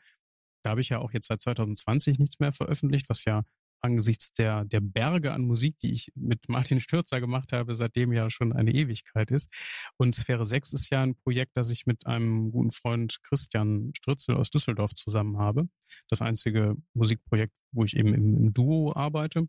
da 0.63 0.71
habe 0.71 0.81
ich 0.81 0.89
ja 0.89 0.99
auch 0.99 1.11
jetzt 1.11 1.27
seit 1.27 1.41
2020 1.41 2.19
nichts 2.19 2.39
mehr 2.39 2.51
veröffentlicht, 2.51 3.09
was 3.09 3.25
ja 3.25 3.43
angesichts 3.81 4.33
der, 4.33 4.65
der 4.65 4.81
Berge 4.81 5.33
an 5.33 5.43
Musik, 5.43 5.79
die 5.79 5.91
ich 5.91 6.11
mit 6.15 6.39
Martin 6.49 6.81
Stürzer 6.81 7.19
gemacht 7.19 7.53
habe, 7.53 7.73
seitdem 7.75 8.13
ja 8.13 8.29
schon 8.29 8.53
eine 8.53 8.73
Ewigkeit 8.73 9.31
ist. 9.31 9.49
Und 9.97 10.15
Sphäre 10.15 10.45
6 10.45 10.73
ist 10.73 10.89
ja 10.89 11.01
ein 11.01 11.15
Projekt, 11.15 11.55
das 11.55 11.69
ich 11.69 11.85
mit 11.85 12.05
einem 12.05 12.51
guten 12.51 12.71
Freund 12.71 13.19
Christian 13.23 13.91
Stritzel 13.95 14.35
aus 14.35 14.49
Düsseldorf 14.49 14.95
zusammen 14.95 15.37
habe. 15.37 15.69
Das 16.09 16.21
einzige 16.21 16.75
Musikprojekt, 16.93 17.53
wo 17.71 17.83
ich 17.83 17.95
eben 17.95 18.13
im, 18.13 18.35
im 18.35 18.53
Duo 18.53 18.93
arbeite. 18.95 19.47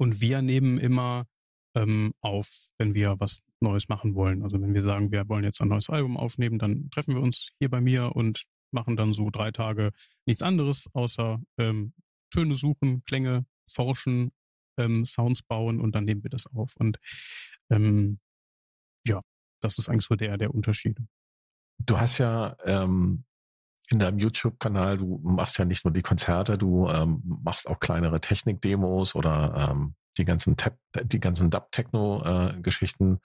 Und 0.00 0.20
wir 0.20 0.42
nehmen 0.42 0.78
immer 0.78 1.26
ähm, 1.74 2.12
auf, 2.20 2.68
wenn 2.78 2.94
wir 2.94 3.16
was 3.18 3.42
Neues 3.60 3.88
machen 3.88 4.14
wollen. 4.14 4.42
Also 4.42 4.60
wenn 4.60 4.74
wir 4.74 4.82
sagen, 4.82 5.10
wir 5.10 5.28
wollen 5.28 5.44
jetzt 5.44 5.60
ein 5.60 5.68
neues 5.68 5.90
Album 5.90 6.16
aufnehmen, 6.16 6.58
dann 6.58 6.90
treffen 6.90 7.14
wir 7.14 7.22
uns 7.22 7.50
hier 7.58 7.68
bei 7.68 7.80
mir 7.80 8.14
und 8.14 8.44
machen 8.70 8.96
dann 8.96 9.12
so 9.12 9.30
drei 9.30 9.50
Tage 9.50 9.92
nichts 10.26 10.42
anderes, 10.42 10.88
außer 10.92 11.40
ähm, 11.58 11.94
Töne 12.30 12.54
suchen, 12.54 13.02
Klänge 13.04 13.46
forschen, 13.70 14.32
ähm, 14.78 15.04
Sounds 15.04 15.42
bauen 15.42 15.80
und 15.80 15.94
dann 15.94 16.04
nehmen 16.04 16.22
wir 16.22 16.30
das 16.30 16.46
auf. 16.46 16.74
Und 16.76 16.98
ähm, 17.70 18.20
ja, 19.06 19.20
das 19.60 19.78
ist 19.78 19.88
eigentlich 19.88 20.04
so 20.04 20.16
der, 20.16 20.36
der 20.36 20.54
Unterschied. 20.54 20.98
Du 21.78 21.98
hast 21.98 22.18
ja 22.18 22.56
ähm, 22.64 23.24
in 23.90 23.98
deinem 23.98 24.18
YouTube-Kanal, 24.18 24.98
du 24.98 25.18
machst 25.22 25.58
ja 25.58 25.64
nicht 25.64 25.84
nur 25.84 25.92
die 25.92 26.02
Konzerte, 26.02 26.58
du 26.58 26.88
ähm, 26.88 27.22
machst 27.24 27.66
auch 27.66 27.80
kleinere 27.80 28.20
Technik-Demos 28.20 29.14
oder 29.14 29.70
ähm, 29.70 29.94
die 30.18 30.24
ganzen 30.24 30.56
Tap, 30.56 30.78
die 31.04 31.20
ganzen 31.20 31.50
Dub-Techno-Geschichten. 31.50 33.20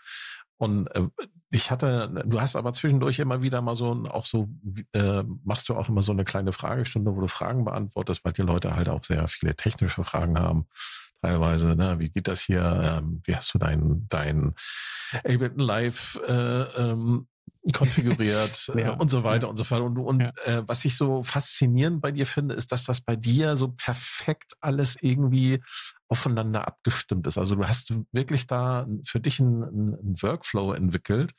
und 0.57 0.87
äh, 0.95 1.07
ich 1.49 1.69
hatte, 1.69 2.23
du 2.25 2.41
hast 2.41 2.55
aber 2.55 2.73
zwischendurch 2.73 3.19
immer 3.19 3.43
wieder 3.43 3.61
mal 3.61 3.75
so, 3.75 3.91
auch 4.09 4.25
so, 4.25 4.49
äh, 4.93 5.23
machst 5.43 5.69
du 5.69 5.75
auch 5.75 5.87
immer 5.87 6.01
so 6.01 6.11
eine 6.11 6.25
kleine 6.25 6.51
Fragestunde, 6.51 7.15
wo 7.15 7.21
du 7.21 7.27
Fragen 7.27 7.63
beantwortest, 7.63 8.25
weil 8.25 8.33
die 8.33 8.41
Leute 8.41 8.75
halt 8.75 8.89
auch 8.89 9.03
sehr 9.03 9.27
viele 9.27 9.55
technische 9.55 10.03
Fragen 10.03 10.39
haben. 10.39 10.65
Teilweise, 11.21 11.75
ne, 11.75 11.99
wie 11.99 12.09
geht 12.09 12.27
das 12.27 12.41
hier? 12.41 13.01
Ähm, 13.01 13.21
wie 13.23 13.35
hast 13.35 13.53
du 13.53 13.59
dein, 13.59 14.07
dein 14.09 14.55
Ableton 15.23 15.59
Live 15.59 16.19
äh, 16.27 16.63
ähm, 16.63 17.27
konfiguriert 17.71 18.71
ja, 18.75 18.93
äh, 18.93 18.97
und 18.97 19.09
so 19.09 19.23
weiter 19.23 19.43
ja. 19.43 19.49
und 19.49 19.55
so 19.55 19.63
fort. 19.63 19.81
Und, 19.81 19.97
und 19.97 20.21
ja. 20.21 20.31
äh, 20.45 20.63
was 20.67 20.83
ich 20.85 20.97
so 20.97 21.23
faszinierend 21.23 22.01
bei 22.01 22.11
dir 22.11 22.25
finde, 22.25 22.55
ist, 22.55 22.71
dass 22.71 22.83
das 22.83 23.01
bei 23.01 23.15
dir 23.15 23.55
so 23.55 23.69
perfekt 23.69 24.53
alles 24.59 24.97
irgendwie 25.01 25.61
aufeinander 26.09 26.67
abgestimmt 26.67 27.25
ist. 27.27 27.37
Also 27.37 27.55
du 27.55 27.65
hast 27.65 27.93
wirklich 28.11 28.47
da 28.47 28.85
für 29.05 29.19
dich 29.19 29.39
einen, 29.39 29.63
einen 29.63 30.21
Workflow 30.21 30.73
entwickelt, 30.73 31.31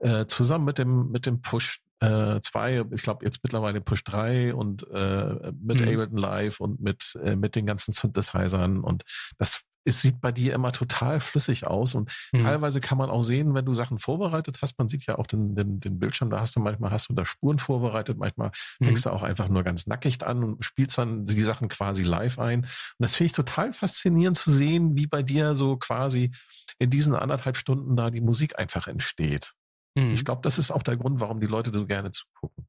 äh, 0.00 0.26
zusammen 0.26 0.66
mit 0.66 0.78
dem, 0.78 1.10
mit 1.10 1.26
dem 1.26 1.40
Push 1.40 1.80
äh, 2.00 2.40
2, 2.40 2.84
ich 2.92 3.02
glaube 3.02 3.24
jetzt 3.24 3.40
mittlerweile 3.42 3.80
Push 3.80 4.04
3 4.04 4.54
und 4.54 4.86
äh, 4.90 5.52
mit 5.60 5.80
mhm. 5.80 5.88
Ableton 5.88 6.18
Live 6.18 6.60
und 6.60 6.80
mit, 6.80 7.18
äh, 7.22 7.36
mit 7.36 7.56
den 7.56 7.66
ganzen 7.66 7.92
Synthesizern 7.92 8.80
und 8.80 9.04
das 9.38 9.62
es 9.84 10.00
sieht 10.00 10.20
bei 10.20 10.32
dir 10.32 10.54
immer 10.54 10.72
total 10.72 11.20
flüssig 11.20 11.66
aus 11.66 11.94
und 11.94 12.10
mhm. 12.32 12.44
teilweise 12.44 12.80
kann 12.80 12.98
man 12.98 13.10
auch 13.10 13.22
sehen, 13.22 13.54
wenn 13.54 13.64
du 13.64 13.72
Sachen 13.72 13.98
vorbereitet 13.98 14.60
hast, 14.62 14.78
man 14.78 14.88
sieht 14.88 15.06
ja 15.06 15.18
auch 15.18 15.26
den, 15.26 15.54
den, 15.54 15.80
den 15.80 15.98
Bildschirm, 15.98 16.30
da 16.30 16.40
hast 16.40 16.56
du 16.56 16.60
manchmal 16.60 16.90
hast 16.90 17.08
du 17.08 17.14
da 17.14 17.24
Spuren 17.24 17.58
vorbereitet, 17.58 18.18
manchmal 18.18 18.50
mhm. 18.80 18.86
fängst 18.86 19.06
du 19.06 19.10
auch 19.10 19.22
einfach 19.22 19.48
nur 19.48 19.62
ganz 19.62 19.86
nackig 19.86 20.24
an 20.24 20.44
und 20.44 20.64
spielst 20.64 20.98
dann 20.98 21.26
die 21.26 21.42
Sachen 21.42 21.68
quasi 21.68 22.02
live 22.02 22.38
ein. 22.38 22.60
Und 22.60 22.68
das 22.98 23.14
finde 23.14 23.26
ich 23.26 23.32
total 23.32 23.72
faszinierend 23.72 24.36
zu 24.36 24.50
sehen, 24.50 24.96
wie 24.96 25.06
bei 25.06 25.22
dir 25.22 25.56
so 25.56 25.76
quasi 25.76 26.30
in 26.78 26.90
diesen 26.90 27.14
anderthalb 27.14 27.56
Stunden 27.56 27.96
da 27.96 28.10
die 28.10 28.20
Musik 28.20 28.58
einfach 28.58 28.88
entsteht. 28.88 29.52
Mhm. 29.94 30.12
Ich 30.12 30.24
glaube, 30.24 30.42
das 30.42 30.58
ist 30.58 30.70
auch 30.70 30.82
der 30.82 30.96
Grund, 30.96 31.20
warum 31.20 31.40
die 31.40 31.46
Leute 31.46 31.72
so 31.72 31.86
gerne 31.86 32.10
zugucken. 32.10 32.66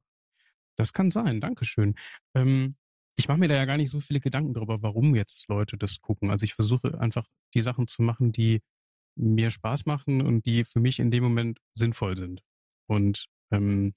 Das 0.76 0.92
kann 0.92 1.10
sein, 1.10 1.40
Dankeschön. 1.40 1.94
Ähm, 2.34 2.76
ich 3.16 3.28
mache 3.28 3.38
mir 3.38 3.48
da 3.48 3.54
ja 3.54 3.64
gar 3.64 3.78
nicht 3.78 3.90
so 3.90 4.00
viele 4.00 4.20
Gedanken 4.20 4.54
darüber, 4.54 4.82
warum 4.82 5.14
jetzt 5.14 5.48
Leute 5.48 5.78
das 5.78 6.00
gucken. 6.00 6.30
Also 6.30 6.44
ich 6.44 6.54
versuche 6.54 7.00
einfach 7.00 7.26
die 7.54 7.62
Sachen 7.62 7.86
zu 7.86 8.02
machen, 8.02 8.32
die 8.32 8.60
mir 9.16 9.50
Spaß 9.50 9.86
machen 9.86 10.20
und 10.20 10.44
die 10.44 10.64
für 10.64 10.80
mich 10.80 10.98
in 11.00 11.10
dem 11.10 11.24
Moment 11.24 11.60
sinnvoll 11.74 12.16
sind. 12.16 12.42
Und 12.86 13.26
ähm, 13.50 13.94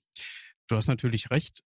du 0.67 0.75
hast 0.75 0.87
natürlich 0.87 1.31
recht. 1.31 1.59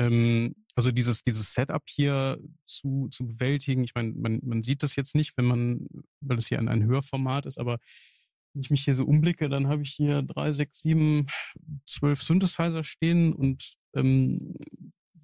Ähm, 0.00 0.56
also 0.74 0.90
dieses, 0.90 1.22
dieses 1.22 1.54
Setup 1.54 1.82
hier 1.88 2.38
zu, 2.66 3.08
zu 3.10 3.26
bewältigen, 3.26 3.84
ich 3.84 3.94
meine, 3.94 4.12
man, 4.12 4.40
man 4.42 4.62
sieht 4.62 4.82
das 4.82 4.96
jetzt 4.96 5.14
nicht, 5.14 5.36
wenn 5.36 5.44
man, 5.44 5.86
weil 6.20 6.36
das 6.36 6.48
hier 6.48 6.58
ein, 6.58 6.68
ein 6.68 6.84
Hörformat 6.84 7.46
ist, 7.46 7.58
aber 7.58 7.78
wenn 8.54 8.62
ich 8.62 8.70
mich 8.70 8.84
hier 8.84 8.94
so 8.94 9.04
umblicke, 9.04 9.48
dann 9.48 9.68
habe 9.68 9.82
ich 9.82 9.92
hier 9.92 10.22
drei, 10.22 10.52
sechs, 10.52 10.82
sieben, 10.82 11.26
zwölf 11.84 12.22
Synthesizer 12.22 12.82
stehen 12.82 13.32
und 13.32 13.76
ähm, 13.94 14.54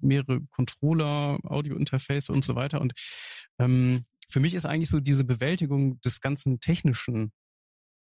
mehrere 0.05 0.41
Controller, 0.51 1.39
Audio-Interface 1.43 2.29
und 2.29 2.45
so 2.45 2.55
weiter. 2.55 2.81
Und 2.81 2.93
ähm, 3.59 4.05
für 4.29 4.39
mich 4.39 4.53
ist 4.53 4.65
eigentlich 4.65 4.89
so 4.89 4.99
diese 4.99 5.23
Bewältigung 5.23 5.99
des 6.01 6.21
ganzen 6.21 6.59
technischen 6.59 7.31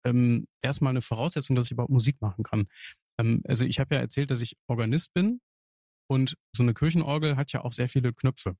ähm, 0.05 0.47
erstmal 0.61 0.91
eine 0.91 1.01
Voraussetzung, 1.01 1.55
dass 1.55 1.65
ich 1.65 1.71
überhaupt 1.71 1.91
Musik 1.91 2.21
machen 2.21 2.43
kann. 2.43 2.67
Ähm, 3.19 3.41
also 3.47 3.65
ich 3.65 3.79
habe 3.79 3.95
ja 3.95 4.01
erzählt, 4.01 4.31
dass 4.31 4.41
ich 4.41 4.55
Organist 4.67 5.13
bin 5.13 5.41
und 6.07 6.35
so 6.55 6.63
eine 6.63 6.73
Kirchenorgel 6.73 7.35
hat 7.35 7.51
ja 7.51 7.63
auch 7.63 7.73
sehr 7.73 7.89
viele 7.89 8.13
Knöpfe 8.13 8.55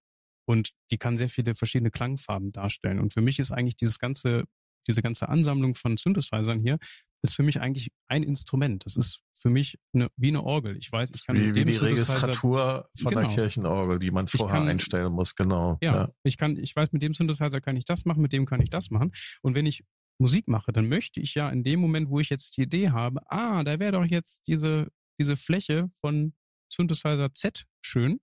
und 0.47 0.71
die 0.91 0.97
kann 0.97 1.17
sehr 1.17 1.29
viele 1.29 1.55
verschiedene 1.55 1.91
Klangfarben 1.91 2.51
darstellen. 2.51 2.99
Und 2.99 3.13
für 3.13 3.21
mich 3.21 3.39
ist 3.39 3.51
eigentlich 3.51 3.75
dieses 3.75 3.99
ganze, 3.99 4.45
diese 4.87 5.01
ganze 5.01 5.29
Ansammlung 5.29 5.75
von 5.75 5.97
Synthesizern 5.97 6.59
hier, 6.59 6.77
ist 7.29 7.36
für 7.36 7.44
mich 7.44 7.60
eigentlich 7.60 7.89
ein 8.08 8.24
Instrument. 8.24 8.86
Das 8.86 8.96
ist 8.96 9.22
für 9.34 9.50
mich 9.50 9.77
eine, 9.94 10.10
wie 10.15 10.29
eine 10.29 10.44
Orgel. 10.44 10.77
Ich 10.77 10.91
weiß, 10.91 11.12
ich 11.13 11.25
kann 11.25 11.36
wie, 11.36 11.48
mit 11.48 11.55
dem 11.55 11.67
wie 11.67 11.72
die 11.72 11.77
Registratur 11.77 12.89
von 12.98 13.10
genau. 13.10 13.22
der 13.22 13.29
Kirchenorgel, 13.29 14.00
die 14.00 14.12
man 14.12 14.27
vorher 14.27 14.60
kann, 14.60 14.70
einstellen 14.70 15.13
muss, 15.13 15.36
genau. 15.36 15.77
Ja, 15.82 15.96
ja, 15.96 16.12
ich 16.24 16.38
kann, 16.38 16.58
ich 16.58 16.75
weiß, 16.75 16.91
mit 16.91 17.01
dem 17.01 17.13
Synthesizer 17.13 17.62
kann 17.62 17.75
ich 17.75 17.86
das 17.86 18.05
machen, 18.05 18.22
mit 18.22 18.34
dem 18.34 18.46
kann 18.46 18.62
ich 18.62 18.70
das 18.70 18.89
machen. 18.89 19.12
Und 19.41 19.55
wenn 19.55 19.65
ich 19.65 19.84
Musik 20.17 20.48
mache, 20.48 20.72
dann 20.72 20.88
möchte 20.88 21.20
ich 21.20 21.36
ja 21.36 21.50
in 21.50 21.63
dem 21.63 21.79
Moment, 21.79 22.10
wo 22.10 22.20
ich 22.20 22.29
jetzt 22.29 22.55
die 22.58 22.62
Idee 22.62 22.89
habe, 22.89 23.20
ah, 23.29 23.63
da 23.63 23.79
wäre 23.79 23.91
doch 23.91 24.05
jetzt 24.05 24.48
diese, 24.48 24.88
diese 25.20 25.36
Fläche 25.36 25.89
von 26.00 26.34
Synthesizer 26.72 27.34
Z 27.34 27.65
schön, 27.82 28.20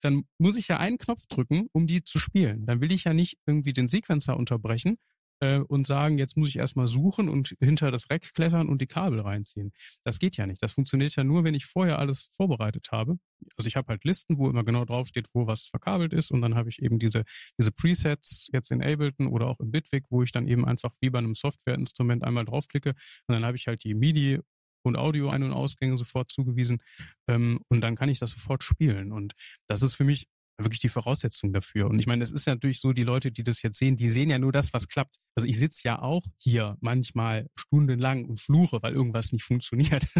dann 0.00 0.24
muss 0.38 0.56
ich 0.56 0.68
ja 0.68 0.78
einen 0.78 0.98
Knopf 0.98 1.26
drücken, 1.26 1.68
um 1.72 1.86
die 1.86 2.02
zu 2.02 2.18
spielen. 2.18 2.66
Dann 2.66 2.80
will 2.80 2.92
ich 2.92 3.04
ja 3.04 3.12
nicht 3.12 3.38
irgendwie 3.46 3.72
den 3.72 3.88
Sequencer 3.88 4.36
unterbrechen 4.36 4.98
äh, 5.40 5.58
und 5.58 5.86
sagen, 5.86 6.18
jetzt 6.18 6.36
muss 6.36 6.48
ich 6.48 6.58
erstmal 6.58 6.86
suchen 6.86 7.28
und 7.28 7.54
hinter 7.60 7.90
das 7.90 8.10
Rack 8.10 8.34
klettern 8.34 8.68
und 8.68 8.80
die 8.80 8.86
Kabel 8.86 9.20
reinziehen. 9.20 9.72
Das 10.04 10.18
geht 10.18 10.36
ja 10.36 10.46
nicht. 10.46 10.62
Das 10.62 10.72
funktioniert 10.72 11.14
ja 11.16 11.24
nur, 11.24 11.44
wenn 11.44 11.54
ich 11.54 11.66
vorher 11.66 11.98
alles 11.98 12.28
vorbereitet 12.32 12.88
habe. 12.92 13.18
Also 13.56 13.68
ich 13.68 13.76
habe 13.76 13.88
halt 13.88 14.04
Listen, 14.04 14.38
wo 14.38 14.48
immer 14.50 14.62
genau 14.64 14.84
draufsteht, 14.84 15.28
wo 15.32 15.46
was 15.46 15.66
verkabelt 15.66 16.12
ist 16.12 16.30
und 16.30 16.42
dann 16.42 16.54
habe 16.54 16.68
ich 16.68 16.82
eben 16.82 16.98
diese, 16.98 17.24
diese 17.58 17.70
Presets 17.70 18.48
jetzt 18.52 18.70
in 18.70 18.82
Ableton 18.82 19.28
oder 19.28 19.46
auch 19.46 19.60
in 19.60 19.70
Bitwig, 19.70 20.04
wo 20.10 20.22
ich 20.22 20.32
dann 20.32 20.48
eben 20.48 20.64
einfach 20.64 20.92
wie 21.00 21.10
bei 21.10 21.18
einem 21.18 21.34
Softwareinstrument 21.34 22.24
einmal 22.24 22.44
draufklicke 22.44 22.90
und 22.90 23.34
dann 23.34 23.44
habe 23.44 23.56
ich 23.56 23.66
halt 23.66 23.84
die 23.84 23.94
MIDI 23.94 24.40
und 24.82 24.96
Audio-Ein- 24.96 25.42
und 25.42 25.52
Ausgänge 25.52 25.98
sofort 25.98 26.30
zugewiesen. 26.30 26.80
Ähm, 27.28 27.60
und 27.68 27.80
dann 27.80 27.96
kann 27.96 28.08
ich 28.08 28.18
das 28.18 28.30
sofort 28.30 28.64
spielen. 28.64 29.12
Und 29.12 29.34
das 29.66 29.82
ist 29.82 29.94
für 29.94 30.04
mich 30.04 30.28
wirklich 30.58 30.80
die 30.80 30.88
Voraussetzung 30.88 31.52
dafür. 31.52 31.88
Und 31.88 31.98
ich 31.98 32.06
meine, 32.06 32.22
es 32.22 32.32
ist 32.32 32.46
natürlich 32.46 32.80
so, 32.80 32.92
die 32.92 33.04
Leute, 33.04 33.30
die 33.30 33.44
das 33.44 33.62
jetzt 33.62 33.78
sehen, 33.78 33.96
die 33.96 34.08
sehen 34.08 34.30
ja 34.30 34.38
nur 34.38 34.52
das, 34.52 34.72
was 34.72 34.88
klappt. 34.88 35.16
Also 35.36 35.46
ich 35.46 35.58
sitze 35.58 35.86
ja 35.86 36.02
auch 36.02 36.24
hier 36.36 36.76
manchmal 36.80 37.48
stundenlang 37.54 38.24
und 38.24 38.40
fluche, 38.40 38.82
weil 38.82 38.92
irgendwas 38.92 39.32
nicht 39.32 39.44
funktioniert. 39.44 40.06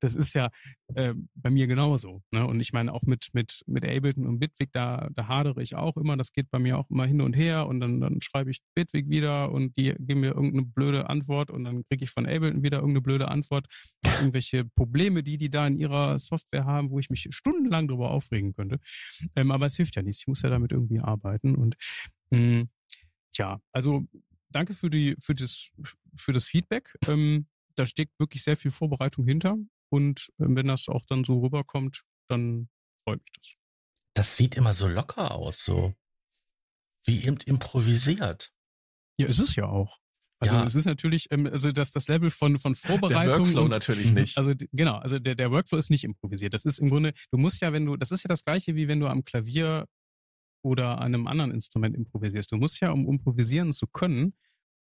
Das 0.00 0.16
ist 0.16 0.34
ja 0.34 0.50
äh, 0.94 1.14
bei 1.34 1.50
mir 1.50 1.66
genauso. 1.66 2.22
Ne? 2.30 2.46
Und 2.46 2.60
ich 2.60 2.72
meine, 2.72 2.92
auch 2.92 3.02
mit, 3.02 3.28
mit, 3.32 3.62
mit 3.66 3.84
Ableton 3.84 4.26
und 4.26 4.38
Bitwig, 4.38 4.70
da, 4.72 5.08
da 5.12 5.28
hadere 5.28 5.62
ich 5.62 5.76
auch 5.76 5.96
immer. 5.96 6.16
Das 6.16 6.32
geht 6.32 6.50
bei 6.50 6.58
mir 6.58 6.78
auch 6.78 6.88
immer 6.90 7.06
hin 7.06 7.20
und 7.20 7.34
her. 7.34 7.66
Und 7.66 7.80
dann, 7.80 8.00
dann 8.00 8.20
schreibe 8.22 8.50
ich 8.50 8.60
Bitwig 8.74 9.08
wieder 9.08 9.52
und 9.52 9.76
die 9.78 9.94
geben 9.98 10.20
mir 10.20 10.34
irgendeine 10.34 10.64
blöde 10.64 11.08
Antwort 11.08 11.50
und 11.50 11.64
dann 11.64 11.84
kriege 11.88 12.04
ich 12.04 12.10
von 12.10 12.26
Ableton 12.26 12.62
wieder 12.62 12.78
irgendeine 12.78 13.02
blöde 13.02 13.28
Antwort. 13.28 13.66
Irgendwelche 14.18 14.64
Probleme, 14.64 15.22
die 15.22 15.38
die 15.38 15.50
da 15.50 15.66
in 15.66 15.78
ihrer 15.78 16.18
Software 16.18 16.64
haben, 16.64 16.90
wo 16.90 16.98
ich 16.98 17.10
mich 17.10 17.28
stundenlang 17.30 17.88
darüber 17.88 18.10
aufregen 18.10 18.54
könnte. 18.54 18.78
Ähm, 19.36 19.50
aber 19.50 19.66
es 19.66 19.73
hilft 19.76 19.96
ja 19.96 20.02
nichts. 20.02 20.22
Ich 20.22 20.26
muss 20.26 20.42
ja 20.42 20.50
damit 20.50 20.72
irgendwie 20.72 21.00
arbeiten. 21.00 21.54
Und 21.54 21.76
mh, 22.30 22.38
hm, 22.38 22.68
ja, 23.36 23.60
also 23.72 24.06
danke 24.50 24.74
für 24.74 24.90
die, 24.90 25.16
für 25.20 25.34
das, 25.34 25.70
für 26.16 26.32
das 26.32 26.46
Feedback. 26.46 26.94
Ähm, 27.06 27.46
da 27.74 27.86
steckt 27.86 28.18
wirklich 28.18 28.42
sehr 28.42 28.56
viel 28.56 28.70
Vorbereitung 28.70 29.26
hinter. 29.26 29.56
Und 29.90 30.28
äh, 30.38 30.46
wenn 30.48 30.66
das 30.66 30.88
auch 30.88 31.04
dann 31.06 31.24
so 31.24 31.40
rüberkommt, 31.40 32.02
dann 32.28 32.68
freut 33.04 33.20
mich 33.20 33.32
das. 33.36 33.54
Das 34.14 34.36
sieht 34.36 34.54
immer 34.54 34.74
so 34.74 34.86
locker 34.86 35.32
aus, 35.32 35.64
so 35.64 35.94
wie 37.04 37.24
eben 37.24 37.38
improvisiert. 37.44 38.52
Ja, 39.18 39.26
ist 39.26 39.40
es 39.40 39.56
ja 39.56 39.66
auch. 39.66 40.00
Also 40.44 40.56
ja. 40.56 40.64
es 40.64 40.74
ist 40.74 40.84
natürlich, 40.84 41.28
ähm, 41.30 41.46
also 41.46 41.72
das, 41.72 41.92
das 41.92 42.08
Level 42.08 42.30
von, 42.30 42.58
von 42.58 42.74
Vorbereitung. 42.74 43.24
Der 43.24 43.38
Workflow 43.38 43.62
und, 43.62 43.70
natürlich 43.70 44.12
nicht. 44.12 44.36
Also 44.36 44.52
genau, 44.72 44.96
also 44.96 45.18
der, 45.18 45.34
der 45.34 45.50
Workflow 45.50 45.78
ist 45.78 45.90
nicht 45.90 46.04
improvisiert. 46.04 46.54
Das 46.54 46.64
ist 46.64 46.78
im 46.78 46.88
Grunde, 46.88 47.12
du 47.30 47.38
musst 47.38 47.60
ja, 47.62 47.72
wenn 47.72 47.86
du, 47.86 47.96
das 47.96 48.10
ist 48.10 48.22
ja 48.24 48.28
das 48.28 48.44
gleiche, 48.44 48.74
wie 48.74 48.88
wenn 48.88 49.00
du 49.00 49.06
am 49.06 49.24
Klavier 49.24 49.86
oder 50.62 50.98
an 50.98 51.14
einem 51.14 51.26
anderen 51.26 51.50
Instrument 51.50 51.96
improvisierst. 51.96 52.52
Du 52.52 52.56
musst 52.56 52.80
ja, 52.80 52.90
um 52.90 53.08
improvisieren 53.08 53.72
zu 53.72 53.86
können, 53.86 54.34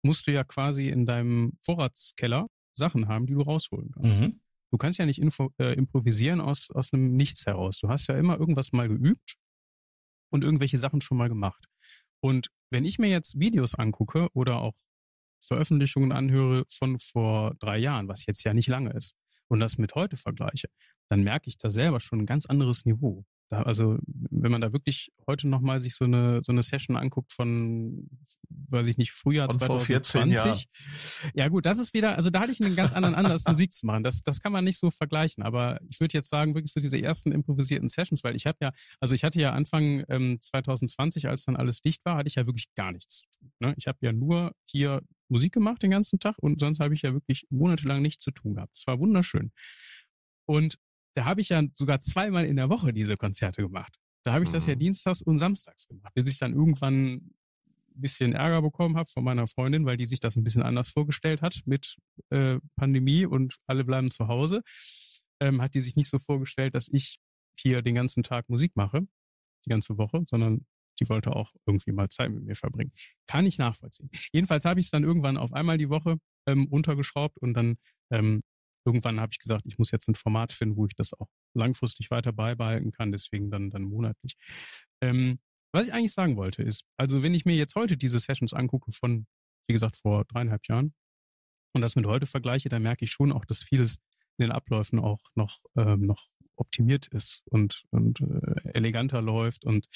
musst 0.03 0.27
du 0.27 0.31
ja 0.31 0.43
quasi 0.43 0.89
in 0.89 1.05
deinem 1.05 1.53
Vorratskeller 1.63 2.47
Sachen 2.77 3.07
haben, 3.07 3.25
die 3.25 3.33
du 3.33 3.41
rausholen 3.41 3.91
kannst. 3.91 4.19
Mhm. 4.19 4.41
Du 4.71 4.77
kannst 4.77 4.99
ja 4.99 5.05
nicht 5.05 5.21
info, 5.21 5.51
äh, 5.57 5.73
improvisieren 5.73 6.41
aus, 6.41 6.69
aus 6.71 6.91
einem 6.91 7.15
Nichts 7.15 7.45
heraus. 7.45 7.79
Du 7.79 7.87
hast 7.87 8.07
ja 8.07 8.17
immer 8.17 8.37
irgendwas 8.37 8.71
mal 8.71 8.87
geübt 8.87 9.35
und 10.31 10.43
irgendwelche 10.43 10.77
Sachen 10.77 11.01
schon 11.01 11.17
mal 11.17 11.29
gemacht. 11.29 11.65
Und 12.21 12.49
wenn 12.71 12.85
ich 12.85 12.99
mir 12.99 13.09
jetzt 13.09 13.39
Videos 13.39 13.75
angucke 13.75 14.27
oder 14.33 14.59
auch 14.61 14.75
Veröffentlichungen 15.45 16.11
anhöre 16.11 16.65
von 16.69 16.99
vor 16.99 17.55
drei 17.59 17.77
Jahren, 17.77 18.07
was 18.07 18.25
jetzt 18.25 18.43
ja 18.43 18.53
nicht 18.53 18.67
lange 18.67 18.91
ist, 18.93 19.15
und 19.47 19.59
das 19.59 19.77
mit 19.77 19.95
heute 19.95 20.17
vergleiche, 20.17 20.67
dann 21.09 21.23
merke 21.23 21.49
ich 21.49 21.57
da 21.57 21.69
selber 21.69 21.99
schon 21.99 22.19
ein 22.19 22.25
ganz 22.25 22.45
anderes 22.45 22.85
Niveau. 22.85 23.25
Da, 23.47 23.61
also, 23.61 23.99
wenn 24.07 24.51
man 24.51 24.61
da 24.61 24.73
wirklich 24.73 25.11
heute 25.27 25.47
nochmal 25.47 25.79
sich 25.79 25.93
so 25.93 26.05
eine, 26.05 26.41
so 26.43 26.51
eine 26.51 26.63
Session 26.63 26.95
anguckt 26.95 27.31
von, 27.31 28.09
weiß 28.49 28.87
ich 28.87 28.97
nicht, 28.97 29.11
Frühjahr 29.11 29.51
von 29.51 29.59
2020. 29.59 30.67
Ja 31.35 31.47
gut, 31.49 31.67
das 31.67 31.77
ist 31.77 31.93
wieder, 31.93 32.15
also 32.15 32.31
da 32.31 32.39
hatte 32.39 32.51
ich 32.51 32.63
einen 32.63 32.75
ganz 32.75 32.93
anderen 32.93 33.13
Anlass, 33.13 33.43
Musik 33.47 33.71
zu 33.71 33.85
machen. 33.85 34.03
Das, 34.03 34.23
das 34.23 34.39
kann 34.39 34.51
man 34.51 34.63
nicht 34.63 34.79
so 34.79 34.89
vergleichen. 34.89 35.43
Aber 35.43 35.79
ich 35.89 35.99
würde 35.99 36.13
jetzt 36.13 36.29
sagen, 36.29 36.55
wirklich 36.55 36.73
so 36.73 36.79
diese 36.79 36.99
ersten 36.99 37.31
improvisierten 37.31 37.87
Sessions, 37.87 38.23
weil 38.23 38.35
ich 38.35 38.47
habe 38.47 38.57
ja, 38.61 38.71
also 38.99 39.13
ich 39.13 39.23
hatte 39.23 39.39
ja 39.39 39.53
Anfang 39.53 40.03
ähm, 40.09 40.41
2020, 40.41 41.27
als 41.27 41.45
dann 41.45 41.55
alles 41.55 41.81
dicht 41.81 42.03
war, 42.03 42.17
hatte 42.17 42.27
ich 42.27 42.35
ja 42.35 42.47
wirklich 42.47 42.73
gar 42.73 42.91
nichts 42.91 43.19
zu 43.19 43.25
tun. 43.37 43.51
Ne? 43.59 43.75
Ich 43.77 43.85
habe 43.85 43.99
ja 44.01 44.11
nur 44.11 44.53
hier 44.67 45.03
Musik 45.29 45.53
gemacht 45.53 45.81
den 45.81 45.91
ganzen 45.91 46.19
Tag 46.19 46.35
und 46.39 46.59
sonst 46.59 46.79
habe 46.79 46.93
ich 46.93 47.01
ja 47.01 47.13
wirklich 47.13 47.45
monatelang 47.49 48.01
nichts 48.01 48.23
zu 48.23 48.31
tun 48.31 48.55
gehabt. 48.55 48.77
Es 48.77 48.87
war 48.87 48.99
wunderschön. 48.99 49.51
Und 50.45 50.77
da 51.15 51.25
habe 51.25 51.41
ich 51.41 51.49
ja 51.49 51.63
sogar 51.73 52.01
zweimal 52.01 52.45
in 52.45 52.57
der 52.57 52.69
Woche 52.69 52.91
diese 52.91 53.17
Konzerte 53.17 53.61
gemacht. 53.61 53.97
Da 54.23 54.33
habe 54.33 54.43
ich 54.43 54.49
das 54.49 54.65
ja 54.65 54.75
mhm. 54.75 54.79
dienstags 54.79 55.21
und 55.21 55.37
samstags 55.37 55.87
gemacht, 55.87 56.13
bis 56.13 56.27
ich 56.27 56.39
dann 56.39 56.53
irgendwann 56.53 57.13
ein 57.13 58.01
bisschen 58.01 58.33
Ärger 58.33 58.61
bekommen 58.61 58.97
habe 58.97 59.09
von 59.09 59.23
meiner 59.23 59.47
Freundin, 59.47 59.85
weil 59.85 59.97
die 59.97 60.05
sich 60.05 60.19
das 60.19 60.35
ein 60.35 60.43
bisschen 60.43 60.63
anders 60.63 60.89
vorgestellt 60.89 61.41
hat 61.41 61.61
mit 61.65 61.97
äh, 62.29 62.59
Pandemie 62.75 63.25
und 63.25 63.57
alle 63.67 63.85
bleiben 63.85 64.09
zu 64.09 64.27
Hause. 64.27 64.63
Ähm, 65.39 65.61
hat 65.61 65.75
die 65.75 65.81
sich 65.81 65.95
nicht 65.95 66.09
so 66.09 66.19
vorgestellt, 66.19 66.75
dass 66.75 66.87
ich 66.87 67.19
hier 67.57 67.81
den 67.81 67.95
ganzen 67.95 68.23
Tag 68.23 68.49
Musik 68.49 68.75
mache, 68.75 69.07
die 69.65 69.69
ganze 69.69 69.97
Woche, 69.97 70.23
sondern 70.27 70.65
die 70.99 71.09
wollte 71.09 71.35
auch 71.35 71.51
irgendwie 71.65 71.91
mal 71.91 72.09
Zeit 72.09 72.31
mit 72.31 72.43
mir 72.43 72.55
verbringen. 72.55 72.91
Kann 73.27 73.45
ich 73.45 73.57
nachvollziehen. 73.57 74.09
Jedenfalls 74.31 74.65
habe 74.65 74.79
ich 74.79 74.87
es 74.87 74.91
dann 74.91 75.03
irgendwann 75.03 75.37
auf 75.37 75.53
einmal 75.53 75.77
die 75.77 75.89
Woche 75.89 76.17
ähm, 76.47 76.67
runtergeschraubt 76.71 77.37
und 77.39 77.53
dann 77.53 77.77
ähm, 78.11 78.41
irgendwann 78.85 79.19
habe 79.19 79.31
ich 79.31 79.39
gesagt, 79.39 79.63
ich 79.65 79.77
muss 79.77 79.91
jetzt 79.91 80.07
ein 80.07 80.15
Format 80.15 80.51
finden, 80.51 80.77
wo 80.77 80.85
ich 80.85 80.95
das 80.95 81.13
auch 81.13 81.27
langfristig 81.53 82.11
weiter 82.11 82.31
beibehalten 82.31 82.91
kann, 82.91 83.11
deswegen 83.11 83.49
dann, 83.49 83.69
dann 83.69 83.83
monatlich. 83.83 84.35
Ähm, 85.01 85.39
was 85.73 85.87
ich 85.87 85.93
eigentlich 85.93 86.13
sagen 86.13 86.37
wollte 86.37 86.63
ist, 86.63 86.85
also 86.97 87.23
wenn 87.23 87.33
ich 87.33 87.45
mir 87.45 87.55
jetzt 87.55 87.75
heute 87.75 87.97
diese 87.97 88.19
Sessions 88.19 88.53
angucke 88.53 88.91
von, 88.91 89.27
wie 89.67 89.73
gesagt, 89.73 89.97
vor 89.97 90.23
dreieinhalb 90.25 90.67
Jahren 90.67 90.93
und 91.73 91.81
das 91.81 91.95
mit 91.95 92.05
heute 92.05 92.25
vergleiche, 92.25 92.69
dann 92.69 92.83
merke 92.83 93.05
ich 93.05 93.11
schon 93.11 93.33
auch, 93.33 93.43
dass 93.45 93.63
vieles 93.63 93.97
in 94.37 94.45
den 94.45 94.51
Abläufen 94.51 94.99
auch 94.99 95.19
noch, 95.33 95.63
ähm, 95.75 96.05
noch 96.05 96.27
optimiert 96.55 97.07
ist 97.07 97.43
und, 97.45 97.85
und 97.91 98.21
äh, 98.21 98.69
eleganter 98.73 99.21
läuft 99.21 99.65
und 99.65 99.87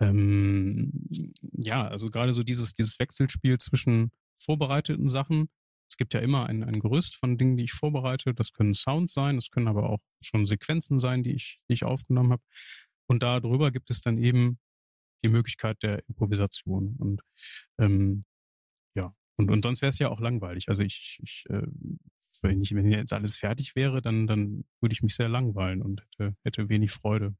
ähm, 0.00 1.08
ja, 1.52 1.86
also 1.88 2.10
gerade 2.10 2.32
so 2.32 2.42
dieses, 2.42 2.74
dieses 2.74 2.98
Wechselspiel 2.98 3.58
zwischen 3.58 4.12
vorbereiteten 4.36 5.08
Sachen. 5.08 5.48
Es 5.88 5.96
gibt 5.96 6.14
ja 6.14 6.20
immer 6.20 6.46
ein, 6.46 6.62
ein 6.62 6.78
Gerüst 6.80 7.16
von 7.16 7.36
Dingen, 7.36 7.56
die 7.56 7.64
ich 7.64 7.72
vorbereite. 7.72 8.32
Das 8.32 8.52
können 8.52 8.74
Sounds 8.74 9.12
sein, 9.12 9.36
das 9.36 9.50
können 9.50 9.68
aber 9.68 9.90
auch 9.90 10.00
schon 10.22 10.46
Sequenzen 10.46 11.00
sein, 11.00 11.22
die 11.22 11.32
ich, 11.32 11.60
die 11.68 11.74
ich 11.74 11.84
aufgenommen 11.84 12.32
habe. 12.32 12.42
Und 13.08 13.22
darüber 13.22 13.70
gibt 13.70 13.90
es 13.90 14.00
dann 14.00 14.18
eben 14.18 14.58
die 15.24 15.28
Möglichkeit 15.28 15.82
der 15.82 16.02
Improvisation. 16.08 16.96
Und 16.98 17.22
ähm, 17.78 18.24
ja, 18.94 19.14
und, 19.36 19.50
und 19.50 19.64
sonst 19.64 19.82
wäre 19.82 19.90
es 19.90 19.98
ja 19.98 20.08
auch 20.08 20.20
langweilig. 20.20 20.68
Also 20.68 20.82
ich, 20.82 21.18
ich 21.22 21.44
äh, 21.50 21.66
wenn, 22.42 22.60
ich, 22.60 22.74
wenn 22.74 22.90
jetzt 22.90 23.12
alles 23.12 23.36
fertig 23.36 23.76
wäre, 23.76 24.02
dann, 24.02 24.26
dann 24.26 24.64
würde 24.80 24.92
ich 24.92 25.02
mich 25.02 25.14
sehr 25.14 25.28
langweilen 25.28 25.82
und 25.82 26.02
hätte, 26.02 26.34
hätte 26.44 26.68
wenig 26.68 26.92
Freude. 26.92 27.34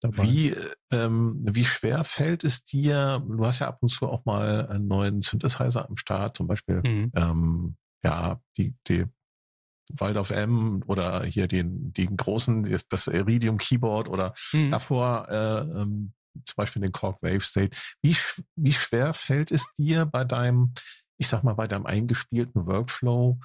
Dabei. 0.00 0.24
Wie, 0.24 0.54
ähm, 0.92 1.40
wie 1.48 1.64
schwer 1.64 2.04
fällt 2.04 2.44
es 2.44 2.64
dir, 2.64 3.24
du 3.26 3.44
hast 3.46 3.60
ja 3.60 3.68
ab 3.68 3.78
und 3.80 3.88
zu 3.88 4.06
auch 4.06 4.24
mal 4.26 4.66
einen 4.68 4.86
neuen 4.86 5.22
Synthesizer 5.22 5.88
am 5.88 5.96
Start, 5.96 6.36
zum 6.36 6.46
Beispiel 6.46 6.82
mhm. 6.84 7.12
ähm, 7.14 7.76
ja, 8.04 8.40
die, 8.58 8.74
die 8.86 9.06
Waldorf 9.92 10.30
M 10.30 10.82
oder 10.86 11.24
hier 11.24 11.48
den, 11.48 11.92
den 11.92 12.16
großen, 12.16 12.64
das, 12.64 12.88
das 12.88 13.06
Iridium 13.06 13.58
Keyboard 13.58 14.08
oder 14.08 14.34
mhm. 14.52 14.70
davor 14.70 15.28
äh, 15.30 15.80
ähm, 15.80 16.12
zum 16.44 16.54
Beispiel 16.56 16.82
den 16.82 16.92
Korg 16.92 17.22
Wave 17.22 17.40
State. 17.40 17.76
Wie, 18.02 18.16
wie 18.56 18.72
schwer 18.72 19.14
fällt 19.14 19.52
es 19.52 19.66
dir 19.78 20.04
bei 20.04 20.24
deinem, 20.24 20.74
ich 21.16 21.28
sag 21.28 21.44
mal, 21.44 21.54
bei 21.54 21.68
deinem 21.68 21.86
eingespielten 21.86 22.66
Workflow 22.66 23.38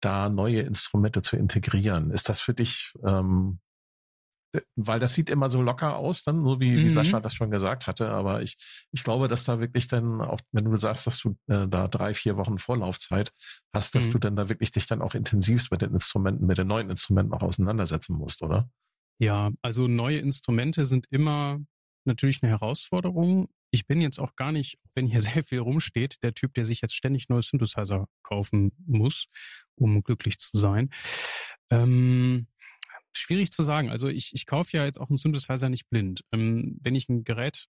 da 0.00 0.28
neue 0.28 0.60
Instrumente 0.62 1.22
zu 1.22 1.36
integrieren. 1.36 2.10
Ist 2.10 2.28
das 2.28 2.40
für 2.40 2.54
dich, 2.54 2.92
ähm, 3.04 3.60
weil 4.76 5.00
das 5.00 5.14
sieht 5.14 5.28
immer 5.30 5.50
so 5.50 5.60
locker 5.62 5.96
aus, 5.96 6.22
dann, 6.22 6.42
so 6.44 6.60
wie, 6.60 6.82
wie 6.82 6.88
Mhm. 6.88 6.88
Sascha 6.88 7.20
das 7.20 7.34
schon 7.34 7.50
gesagt 7.50 7.86
hatte. 7.86 8.10
Aber 8.10 8.42
ich, 8.42 8.56
ich 8.92 9.02
glaube, 9.04 9.28
dass 9.28 9.44
da 9.44 9.60
wirklich 9.60 9.88
dann 9.88 10.20
auch, 10.20 10.40
wenn 10.52 10.64
du 10.64 10.76
sagst, 10.76 11.06
dass 11.06 11.18
du 11.18 11.36
äh, 11.48 11.66
da 11.68 11.88
drei, 11.88 12.14
vier 12.14 12.36
Wochen 12.36 12.58
Vorlaufzeit 12.58 13.32
hast, 13.74 13.94
dass 13.94 14.08
Mhm. 14.08 14.10
du 14.10 14.18
dann 14.18 14.36
da 14.36 14.48
wirklich 14.48 14.70
dich 14.72 14.86
dann 14.86 15.02
auch 15.02 15.14
intensivst 15.14 15.70
mit 15.70 15.82
den 15.82 15.92
Instrumenten, 15.92 16.46
mit 16.46 16.58
den 16.58 16.68
neuen 16.68 16.90
Instrumenten 16.90 17.34
auch 17.34 17.42
auseinandersetzen 17.42 18.14
musst, 18.16 18.42
oder? 18.42 18.68
Ja, 19.20 19.50
also 19.62 19.86
neue 19.88 20.18
Instrumente 20.18 20.84
sind 20.86 21.06
immer 21.10 21.58
natürlich 22.04 22.42
eine 22.42 22.50
Herausforderung. 22.50 23.48
Ich 23.70 23.86
bin 23.86 24.00
jetzt 24.00 24.18
auch 24.18 24.36
gar 24.36 24.52
nicht, 24.52 24.78
wenn 24.94 25.06
hier 25.06 25.20
sehr 25.20 25.44
viel 25.44 25.58
rumsteht, 25.58 26.22
der 26.22 26.34
Typ, 26.34 26.54
der 26.54 26.64
sich 26.64 26.80
jetzt 26.80 26.94
ständig 26.94 27.28
neue 27.28 27.42
Synthesizer 27.42 28.08
kaufen 28.22 28.72
muss, 28.86 29.26
um 29.74 30.02
glücklich 30.02 30.38
zu 30.38 30.56
sein. 30.56 30.90
Ähm, 31.70 32.46
schwierig 33.12 33.52
zu 33.52 33.62
sagen. 33.62 33.90
Also 33.90 34.08
ich, 34.08 34.34
ich 34.34 34.46
kaufe 34.46 34.76
ja 34.76 34.84
jetzt 34.84 35.00
auch 35.00 35.08
einen 35.08 35.16
Synthesizer 35.16 35.68
nicht 35.68 35.88
blind. 35.88 36.22
Ähm, 36.32 36.78
wenn 36.82 36.94
ich 36.94 37.08
ein 37.08 37.24
Gerät 37.24 37.66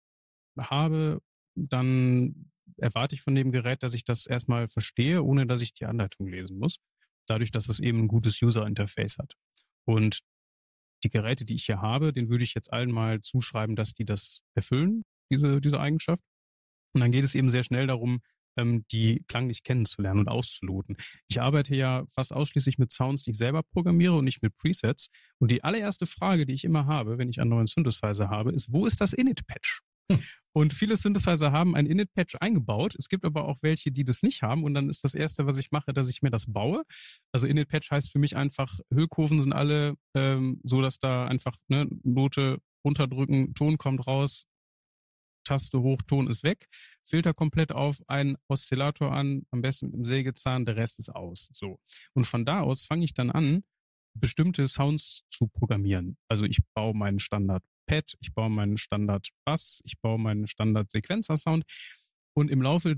habe, 0.59 1.21
dann 1.55 2.51
erwarte 2.79 3.15
ich 3.15 3.23
von 3.23 3.35
dem 3.35 3.53
Gerät, 3.53 3.83
dass 3.83 3.95
ich 3.95 4.05
das 4.05 4.27
erstmal 4.27 4.69
verstehe, 4.69 5.23
ohne 5.23 5.47
dass 5.47 5.61
ich 5.61 5.75
die 5.75 5.87
Anleitung 5.87 6.27
lesen 6.27 6.59
muss. 6.59 6.79
Dadurch, 7.27 7.51
dass 7.51 7.69
es 7.69 7.81
eben 7.81 8.01
ein 8.01 8.09
gutes 8.09 8.41
User-Interface 8.43 9.19
hat. 9.19 9.35
Und 9.85 10.21
die 11.05 11.11
Geräte, 11.11 11.45
die 11.45 11.55
ich 11.55 11.67
hier 11.67 11.81
habe, 11.81 12.13
den 12.13 12.29
würde 12.29 12.45
ich 12.45 12.55
jetzt 12.55 12.73
allen 12.73 12.91
mal 12.91 13.21
zuschreiben, 13.21 13.77
dass 13.77 13.95
die 13.95 14.05
das 14.05 14.43
erfüllen, 14.55 15.05
diese, 15.33 15.61
diese 15.61 15.81
Eigenschaft. 15.81 16.23
Und 16.95 17.01
dann 17.01 17.13
geht 17.13 17.25
es 17.25 17.35
eben 17.35 17.51
sehr 17.51 17.63
schnell 17.63 17.87
darum, 17.87 18.21
ähm, 18.57 18.85
die 18.93 19.25
klanglich 19.29 19.63
kennenzulernen 19.63 20.21
und 20.21 20.29
auszuloten. 20.29 20.97
Ich 21.29 21.41
arbeite 21.41 21.75
ja 21.75 22.05
fast 22.09 22.33
ausschließlich 22.33 22.79
mit 22.79 22.93
Sounds, 22.93 23.23
die 23.23 23.31
ich 23.31 23.39
selber 23.39 23.63
programmiere 23.63 24.15
und 24.15 24.25
nicht 24.25 24.43
mit 24.43 24.57
Presets. 24.57 25.09
Und 25.39 25.51
die 25.51 25.65
allererste 25.65 26.07
Frage, 26.07 26.47
die 26.47 26.53
ich 26.53 26.65
immer 26.65 26.87
habe, 26.87 27.19
wenn 27.19 27.29
ich 27.29 27.41
einen 27.41 27.51
neuen 27.51 27.67
Synthesizer 27.67 28.29
habe, 28.29 28.53
ist, 28.53 28.73
wo 28.73 28.87
ist 28.87 29.01
das 29.01 29.13
Init-Patch? 29.13 29.81
Und 30.55 30.75
viele 30.75 30.97
Synthesizer 30.97 31.51
haben 31.51 31.75
ein 31.75 31.87
Init-Patch 31.87 32.37
eingebaut. 32.41 32.95
Es 32.99 33.09
gibt 33.09 33.25
aber 33.25 33.47
auch 33.47 33.63
welche, 33.63 33.91
die 33.91 34.05
das 34.05 34.23
nicht 34.23 34.43
haben. 34.43 34.65
Und 34.65 34.75
dann 34.75 34.91
ist 34.91 35.03
das 35.03 35.15
Erste, 35.15 35.47
was 35.47 35.57
ich 35.57 35.71
mache, 35.71 35.95
dass 35.95 36.09
ich 36.09 36.21
mir 36.21 36.31
das 36.31 36.45
baue. 36.47 36.83
Also 37.33 37.47
Init-Patch 37.47 37.91
heißt 37.91 38.11
für 38.11 38.19
mich 38.19 38.37
einfach, 38.37 38.79
Hüllkurven 38.93 39.41
sind 39.41 39.55
alle 39.55 39.95
ähm, 40.15 40.61
so, 40.63 40.83
dass 40.83 40.99
da 40.99 41.27
einfach 41.27 41.57
ne, 41.69 41.89
Note 42.03 42.59
runterdrücken, 42.85 43.55
Ton 43.55 43.79
kommt 43.79 44.07
raus, 44.07 44.45
Taste 45.45 45.81
hoch, 45.81 46.01
Ton 46.07 46.29
ist 46.29 46.43
weg, 46.43 46.67
Filter 47.05 47.35
komplett 47.35 47.73
auf, 47.73 48.03
ein 48.09 48.37
Oszillator 48.49 49.13
an, 49.13 49.43
am 49.51 49.63
besten 49.63 49.87
mit 49.87 49.95
einem 49.95 50.05
Sägezahn, 50.05 50.65
der 50.65 50.77
Rest 50.77 50.99
ist 50.99 51.11
aus. 51.11 51.49
So. 51.53 51.79
Und 52.15 52.27
von 52.27 52.45
da 52.45 52.61
aus 52.61 52.85
fange 52.85 53.05
ich 53.05 53.15
dann 53.15 53.31
an, 53.31 53.65
bestimmte 54.15 54.69
Sounds 54.69 55.23
zu 55.31 55.49
programmieren. 55.49 56.17
Also 56.29 56.45
ich 56.45 56.61
baue 56.75 56.95
meinen 56.95 57.19
Standard 57.19 57.63
Pad, 57.87 58.15
ich 58.21 58.35
baue 58.35 58.51
meinen 58.51 58.77
Standard 58.77 59.29
Bass, 59.45 59.81
ich 59.85 59.99
baue 60.01 60.19
meinen 60.19 60.47
Standard 60.47 60.91
Sequenzer-Sound 60.91 61.65
und 62.35 62.51
im 62.51 62.63
Laufe, 62.63 62.97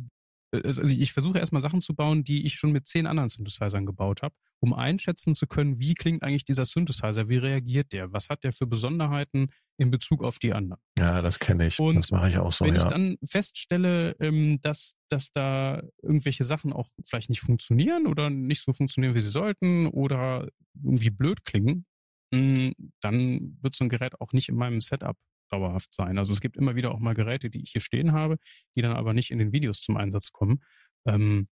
also 0.62 0.83
ich 0.83 1.12
versuche 1.12 1.38
erstmal 1.38 1.61
Sachen 1.61 1.81
zu 1.81 1.95
bauen, 1.95 2.25
die 2.25 2.47
ich 2.47 2.55
schon 2.55 2.73
mit 2.73 2.87
zehn 2.87 3.07
anderen 3.07 3.29
Synthesizern 3.29 3.87
gebaut 3.87 4.23
habe, 4.23 4.35
um 4.61 4.73
einschätzen 4.73 5.35
zu 5.35 5.47
können, 5.47 5.79
wie 5.79 5.95
klingt 5.95 6.23
eigentlich 6.23 6.45
dieser 6.45 6.64
Synthesizer, 6.64 7.29
wie 7.29 7.37
reagiert 7.37 7.93
der, 7.93 8.12
was 8.12 8.29
hat 8.29 8.45
der 8.45 8.53
für 8.53 8.67
Besonderheiten 8.67 9.49
in 9.77 9.90
Bezug 9.90 10.23
auf 10.23 10.38
die 10.38 10.53
anderen. 10.53 10.81
Ja, 10.99 11.23
das 11.23 11.38
kenne 11.38 11.67
ich. 11.67 11.79
Und 11.79 11.97
das 11.97 12.11
mache 12.11 12.29
ich 12.31 12.38
auch 12.38 12.53
so, 12.53 12.64
Wenn 12.64 12.75
ja. 12.75 12.81
ich 12.83 12.87
dann 12.87 13.17
feststelle, 13.25 14.17
ähm, 14.21 14.61
dass, 14.61 14.95
dass 15.09 15.33
da 15.33 15.83
irgendwelche 16.03 16.45
Sachen 16.45 16.73
auch 16.73 16.88
vielleicht 17.05 17.29
nicht 17.29 17.40
funktionieren 17.40 18.07
oder 18.07 18.31
nicht 18.31 18.62
so 18.62 18.73
funktionieren, 18.73 19.14
wie 19.14 19.21
sie 19.21 19.29
sollten 19.29 19.87
oder 19.88 20.49
irgendwie 20.83 21.11
blöd 21.11 21.45
klingen, 21.45 21.87
mh, 22.33 22.73
dann 23.01 23.59
wird 23.61 23.75
so 23.75 23.85
ein 23.85 23.88
Gerät 23.88 24.21
auch 24.21 24.33
nicht 24.33 24.49
in 24.49 24.57
meinem 24.57 24.81
Setup 24.81 25.17
dauerhaft 25.51 25.95
sein. 25.95 26.19
Also 26.19 26.33
es 26.33 26.41
gibt 26.41 26.57
immer 26.57 26.75
wieder 26.75 26.93
auch 26.93 27.01
mal 27.01 27.15
Geräte, 27.15 27.51
die 27.51 27.63
ich 27.63 27.71
hier 27.71 27.81
stehen 27.81 28.13
habe, 28.13 28.37
die 28.77 28.83
dann 28.83 28.97
aber 28.97 29.13
nicht 29.13 29.31
in 29.31 29.39
den 29.39 29.53
Videos 29.53 29.81
zum 29.81 29.97
Einsatz 29.97 30.33
kommen, 30.33 30.63
ähm, 31.07 31.49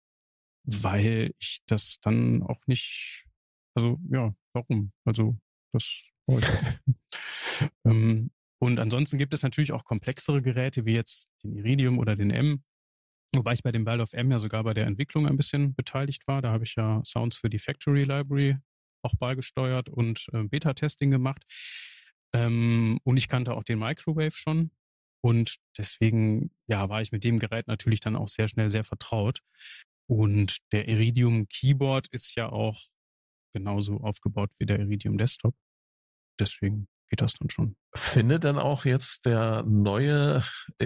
weil 0.63 1.33
ich 1.39 1.59
das 1.67 1.97
dann 2.01 2.43
auch 2.43 2.65
nicht, 2.67 3.25
also 3.75 3.99
ja, 4.09 4.33
warum? 4.53 4.91
Also 5.05 5.37
das 5.73 6.07
ähm, 7.85 8.31
und 8.59 8.79
ansonsten 8.79 9.17
gibt 9.17 9.33
es 9.33 9.43
natürlich 9.43 9.71
auch 9.71 9.83
komplexere 9.83 10.41
Geräte, 10.41 10.85
wie 10.85 10.93
jetzt 10.93 11.29
den 11.43 11.55
Iridium 11.55 11.97
oder 11.97 12.15
den 12.15 12.31
M. 12.31 12.63
Wobei 13.35 13.53
ich 13.53 13.63
bei 13.63 13.71
dem 13.71 13.85
Waldorf 13.85 14.13
M 14.13 14.29
ja 14.29 14.39
sogar 14.39 14.63
bei 14.63 14.73
der 14.73 14.85
Entwicklung 14.85 15.25
ein 15.25 15.37
bisschen 15.37 15.73
beteiligt 15.73 16.27
war. 16.27 16.41
Da 16.41 16.51
habe 16.51 16.63
ich 16.63 16.75
ja 16.75 17.01
Sounds 17.03 17.37
für 17.37 17.49
die 17.49 17.59
Factory 17.59 18.03
Library 18.03 18.57
auch 19.03 19.15
beigesteuert 19.15 19.89
und 19.89 20.27
äh, 20.33 20.43
Beta-Testing 20.43 21.09
gemacht. 21.09 21.43
Ähm, 22.33 22.99
und 23.03 23.17
ich 23.17 23.27
kannte 23.27 23.53
auch 23.53 23.63
den 23.63 23.79
Microwave 23.79 24.31
schon. 24.31 24.71
Und 25.23 25.57
deswegen, 25.77 26.51
ja, 26.67 26.89
war 26.89 27.01
ich 27.01 27.11
mit 27.11 27.23
dem 27.23 27.37
Gerät 27.39 27.67
natürlich 27.67 27.99
dann 27.99 28.15
auch 28.15 28.27
sehr 28.27 28.47
schnell 28.47 28.71
sehr 28.71 28.83
vertraut. 28.83 29.41
Und 30.09 30.57
der 30.71 30.87
Iridium 30.87 31.47
Keyboard 31.47 32.07
ist 32.07 32.35
ja 32.35 32.49
auch 32.49 32.79
genauso 33.53 33.97
aufgebaut 34.01 34.51
wie 34.57 34.65
der 34.65 34.79
Iridium 34.79 35.17
Desktop. 35.17 35.55
Deswegen 36.39 36.87
geht 37.09 37.21
das 37.21 37.33
dann 37.33 37.49
schon. 37.49 37.75
Findet 37.95 38.45
dann 38.45 38.57
auch 38.57 38.85
jetzt 38.85 39.25
der 39.25 39.63
neue 39.63 40.43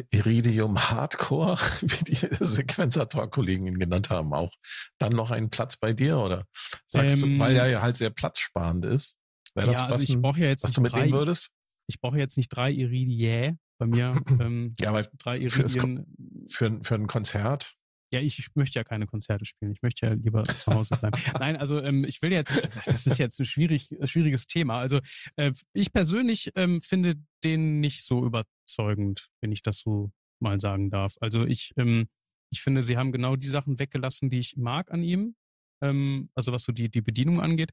Iridium 0.10 0.78
Hardcore, 0.90 1.58
wie 1.82 2.04
die 2.04 2.16
Sequenzator-Kollegen 2.16 3.68
ihn 3.68 3.80
genannt 3.80 4.10
haben, 4.10 4.34
auch 4.34 4.52
dann 4.98 5.14
noch 5.14 5.32
einen 5.32 5.50
Platz 5.50 5.78
bei 5.78 5.94
dir? 5.94 6.18
Oder 6.18 6.46
sagst 6.88 7.16
Ähm, 7.16 7.38
du, 7.38 7.40
weil 7.40 7.56
er 7.56 7.68
ja 7.70 7.82
halt 7.82 7.96
sehr 7.96 8.10
platzsparend 8.10 8.86
ist? 8.86 9.18
Wäre 9.56 9.68
das 9.68 9.76
ja, 9.80 9.86
also 9.88 10.04
ich 10.04 10.22
brauche 10.22 10.40
ja 10.40 10.48
jetzt 10.48 10.64
was 10.64 10.72
nicht 10.72 10.78
du 10.78 10.82
mitnehmen 10.82 11.12
drei, 11.12 11.18
würdest? 11.18 11.50
ich 11.88 12.00
brauche 12.00 12.18
jetzt 12.18 12.38
nicht 12.38 12.50
drei 12.50 12.72
Iridie 12.72 13.54
bei 13.78 13.88
mir. 13.88 14.14
Ähm, 14.42 14.74
Ja, 14.80 14.90
aber 14.90 15.04
drei 15.04 15.38
für 15.50 15.62
Iridien. 15.64 16.46
für, 16.48 16.80
für 16.84 16.96
ein 16.96 17.08
Konzert. 17.08 17.76
Ja, 18.12 18.20
ich 18.22 18.48
möchte 18.56 18.80
ja 18.80 18.84
keine 18.84 19.08
Konzerte 19.08 19.46
spielen. 19.46 19.72
Ich 19.72 19.82
möchte 19.82 20.06
ja 20.06 20.14
lieber 20.14 20.44
zu 20.44 20.72
Hause 20.72 20.96
bleiben. 20.98 21.18
Nein, 21.40 21.58
also 21.58 21.82
ähm, 21.82 22.06
ich 22.08 22.22
will 22.22 22.32
jetzt, 22.32 22.62
das 22.86 23.08
ist 23.08 23.18
jetzt 23.18 23.40
ein 23.40 23.46
schwierig, 23.46 23.90
schwieriges 24.04 24.46
Thema. 24.48 24.78
Also 24.80 25.00
äh, 25.36 25.52
ich 25.74 25.92
persönlich 25.92 26.52
ähm, 26.56 26.82
finde 26.82 27.16
den 27.44 27.80
nicht 27.80 28.04
so 28.04 28.26
überzeugend, 28.26 29.28
wenn 29.42 29.52
ich 29.52 29.64
das 29.64 29.80
so 29.80 30.12
mal 30.40 30.60
sagen 30.62 30.90
darf. 30.90 31.16
Also 31.20 31.46
ich, 31.46 31.72
ähm, 31.78 32.08
ich 32.52 32.62
finde, 32.62 32.84
sie 32.84 32.98
haben 32.98 33.12
genau 33.12 33.36
die 33.36 33.48
Sachen 33.48 33.80
weggelassen, 33.80 34.30
die 34.30 34.40
ich 34.40 34.56
mag 34.56 34.92
an 34.92 35.04
ihm. 35.04 35.36
Ähm, 35.82 36.30
also 36.36 36.52
was 36.52 36.64
so 36.64 36.72
die, 36.72 36.90
die 36.90 37.02
Bedienung 37.02 37.42
angeht. 37.42 37.72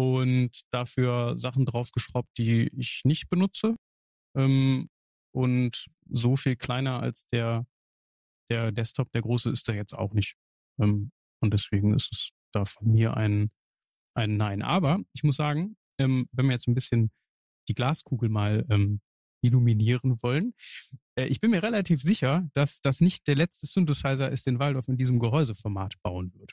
Und 0.00 0.62
dafür 0.70 1.38
Sachen 1.38 1.66
draufgeschraubt, 1.66 2.30
die 2.38 2.68
ich 2.74 3.02
nicht 3.04 3.28
benutze. 3.28 3.76
Ähm, 4.34 4.88
und 5.32 5.86
so 6.08 6.36
viel 6.36 6.56
kleiner 6.56 7.00
als 7.00 7.26
der 7.26 7.66
der 8.50 8.72
Desktop, 8.72 9.12
der 9.12 9.22
große, 9.22 9.50
ist 9.50 9.68
er 9.68 9.76
jetzt 9.76 9.94
auch 9.94 10.12
nicht. 10.12 10.36
Ähm, 10.80 11.12
und 11.40 11.54
deswegen 11.54 11.94
ist 11.94 12.12
es 12.12 12.30
da 12.52 12.64
von 12.64 12.90
mir 12.90 13.16
ein, 13.16 13.50
ein 14.14 14.36
Nein. 14.36 14.62
Aber 14.62 15.00
ich 15.12 15.22
muss 15.22 15.36
sagen, 15.36 15.76
ähm, 15.98 16.28
wenn 16.32 16.46
wir 16.46 16.52
jetzt 16.52 16.66
ein 16.66 16.74
bisschen 16.74 17.10
die 17.68 17.74
Glaskugel 17.74 18.28
mal 18.28 18.66
ähm, 18.70 19.00
illuminieren 19.42 20.22
wollen, 20.22 20.54
äh, 21.16 21.26
ich 21.26 21.40
bin 21.40 21.50
mir 21.50 21.62
relativ 21.62 22.02
sicher, 22.02 22.48
dass 22.54 22.80
das 22.80 23.00
nicht 23.00 23.26
der 23.26 23.36
letzte 23.36 23.66
Synthesizer 23.66 24.30
ist, 24.30 24.46
den 24.46 24.58
Waldorf 24.58 24.88
in 24.88 24.96
diesem 24.96 25.18
Gehäuseformat 25.18 25.94
bauen 26.02 26.32
wird. 26.34 26.52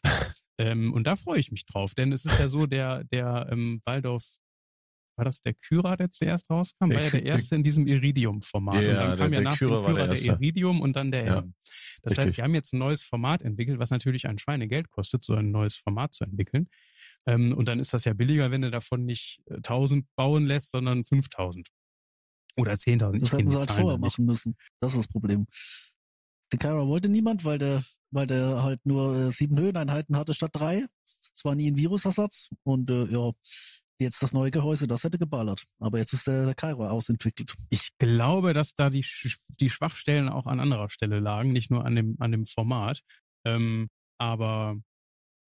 ähm, 0.58 0.93
und 0.93 1.06
da 1.06 1.15
freue 1.15 1.39
ich 1.39 1.52
mich 1.52 1.65
drauf, 1.65 1.93
denn 1.93 2.12
es 2.12 2.26
ist 2.26 2.39
ja 2.39 2.47
so, 2.47 2.65
der, 2.65 3.04
der 3.06 3.47
ähm, 3.52 3.82
Waldorf 3.86 4.38
war 5.17 5.26
das 5.26 5.41
der 5.41 5.56
Kyra, 5.56 5.95
der 5.97 6.12
zuerst 6.12 6.47
rauskam? 6.52 6.89
Der 6.89 6.97
war 7.00 7.06
ja 7.06 7.10
der 7.10 7.26
erste 7.26 7.56
in 7.56 7.63
diesem 7.63 7.88
Iridium-Format. 7.88 8.84
Ja, 8.84 8.89
und 8.89 8.95
dann 8.95 9.08
der- 9.10 9.17
kam 9.17 9.34
ja 9.34 9.39
der 9.39 9.50
nach 9.50 9.58
Kyra 9.58 9.76
dem 9.78 9.82
der 9.82 9.93
Kyra 9.93 10.00
der, 10.02 10.10
erste. 10.10 10.28
Iridium 10.28 10.82
und 10.82 10.95
dann 10.95 11.10
der 11.12 11.26
Ja, 11.26 11.38
M. 11.39 11.56
Das 12.04 12.12
richtig. 12.12 12.17
heißt, 12.26 12.38
wir 12.38 12.43
haben 12.43 12.54
jetzt 12.54 12.73
ein 12.73 12.78
neues 12.78 13.02
Format 13.02 13.41
entwickelt, 13.41 13.80
was 13.80 13.89
natürlich 13.89 14.28
ein 14.28 14.38
Schweinegeld 14.38 14.91
kostet, 14.91 15.23
so 15.23 15.34
ein 15.34 15.50
neues 15.50 15.76
Format 15.76 16.13
zu 16.13 16.23
entwickeln. 16.23 16.69
Ähm, 17.26 17.54
und 17.58 17.67
dann 17.67 17.80
ist 17.80 17.93
das 17.95 18.06
ja 18.06 18.13
billiger, 18.13 18.52
wenn 18.52 18.62
du 18.62 18.69
davon 18.69 19.06
nicht 19.06 19.41
äh, 19.47 19.56
1000 19.56 20.06
bauen 20.15 20.45
lässt, 20.45 20.69
sondern 20.69 21.04
5000. 21.04 21.67
Oder 22.58 22.74
10.000. 22.74 23.20
Das 23.20 23.34
hätten 23.34 23.50
sie 23.50 23.58
halt 23.58 23.72
vorher 23.72 24.00
machen 24.00 24.26
müssen. 24.26 24.56
Das 24.80 24.93
ist 24.93 25.00
das 25.00 25.08
Problem. 25.08 25.48
Den 26.52 26.60
Kyra 26.60 26.88
wollte 26.88 27.10
niemand, 27.10 27.46
weil 27.46 27.58
der, 27.58 27.84
weil 28.12 28.28
der 28.28 28.63
halt 28.63 28.80
nur 28.86 29.15
äh, 29.15 29.32
sieben 29.32 29.60
Höheneinheiten 29.60 30.17
hatte 30.17 30.34
statt 30.34 30.52
drei. 30.54 30.86
Es 31.36 31.46
war 31.46 31.56
nie 31.56 31.70
ein 31.70 31.78
Virusersatz 31.78 32.50
und 32.63 32.89
äh, 32.89 33.06
ja, 33.06 33.32
jetzt 34.00 34.22
das 34.22 34.34
neue 34.34 34.52
Gehäuse, 34.52 34.88
das 34.88 35.04
hätte 35.04 35.17
geballert. 35.17 35.63
Aber 35.80 35.98
jetzt 35.98 36.13
ist 36.13 36.28
der, 36.28 36.46
der 36.46 36.56
Kyra 36.56 36.89
ausentwickelt. 36.89 37.54
Ich 37.70 37.89
glaube, 37.98 38.54
dass 38.54 38.76
da 38.76 38.89
die, 38.89 39.06
die 39.60 39.70
Schwachstellen 39.70 40.30
auch 40.30 40.46
an 40.46 40.60
anderer 40.60 40.89
Stelle 40.89 41.20
lagen, 41.20 41.52
nicht 41.52 41.72
nur 41.72 41.86
an 41.86 41.96
dem, 41.96 42.15
an 42.20 42.32
dem 42.32 42.46
Format. 42.46 43.02
Ähm, 43.46 43.89
aber 44.20 44.78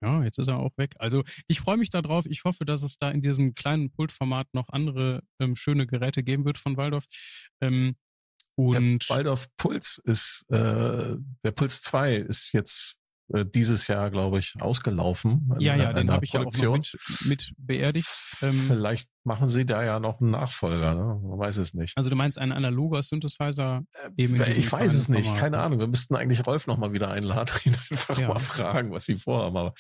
ja, 0.03 0.23
jetzt 0.23 0.39
ist 0.39 0.49
er 0.49 0.59
auch 0.59 0.77
weg. 0.77 0.95
Also 0.99 1.25
ich 1.49 1.61
freue 1.61 1.77
mich 1.77 1.91
darauf. 1.91 2.27
Ich 2.27 2.45
hoffe, 2.45 2.65
dass 2.65 2.83
es 2.83 2.99
da 2.99 3.11
in 3.11 3.23
diesem 3.23 3.55
kleinen 3.55 3.91
Pultformat 3.91 4.47
noch 4.53 4.69
andere 4.69 5.23
ähm, 5.41 5.57
schöne 5.57 5.87
Geräte 5.87 6.23
geben 6.23 6.45
wird 6.45 6.59
von 6.59 6.77
Waldorf. 6.77 7.05
Ähm, 7.61 7.97
und 8.57 9.09
Der 9.09 9.17
Waldorf 9.17 9.47
Puls 9.57 10.01
ist, 10.05 10.45
äh, 10.49 11.17
der 11.45 11.53
Puls 11.53 11.81
2 11.81 12.17
ist 12.17 12.53
jetzt 12.53 12.98
äh, 13.33 13.45
dieses 13.45 13.87
Jahr, 13.89 14.11
glaube 14.11 14.39
ich, 14.39 14.55
ausgelaufen. 14.61 15.53
Ja, 15.59 15.75
in 15.75 15.81
ja, 15.81 15.93
den 15.93 16.11
habe 16.11 16.25
ich 16.25 16.33
ja 16.33 16.41
auch 16.41 16.53
mit, 16.53 16.97
mit 17.25 17.53
beerdigt. 17.59 18.09
Ähm, 18.43 18.65
Vielleicht 18.67 19.09
machen 19.25 19.47
sie 19.49 19.67
da 19.67 19.83
ja 19.85 20.01
noch 20.01 20.21
einen 20.21 20.31
Nachfolger, 20.31 20.95
ne? 20.95 21.21
Man 21.23 21.39
weiß 21.39 21.57
es 21.59 21.75
nicht. 21.75 21.97
also 21.97 22.09
du 22.11 22.17
meinst 22.17 22.39
ein 22.39 22.53
analoger 22.53 23.03
Synthesizer? 23.03 23.83
Eben 24.17 24.41
Äh, 24.41 24.53
ich 24.53 24.71
weiß 24.71 24.95
es 24.95 25.09
nicht, 25.09 25.27
Format, 25.27 25.41
keine 25.41 25.57
ne? 25.59 25.63
Ahnung. 25.63 25.79
Wir 25.81 25.87
müssten 25.89 26.15
eigentlich 26.17 26.47
Rolf 26.47 26.67
noch 26.67 26.79
mal 26.79 26.93
wieder 26.93 27.11
einladen 27.11 27.51
und 27.55 27.67
ihn 27.67 27.77
einfach 27.91 28.19
Ja. 28.19 28.29
mal 28.29 28.39
fragen, 28.39 28.93
was 28.93 29.05
sie 29.05 29.17
vorhaben. 29.17 29.57
Aber 29.57 29.75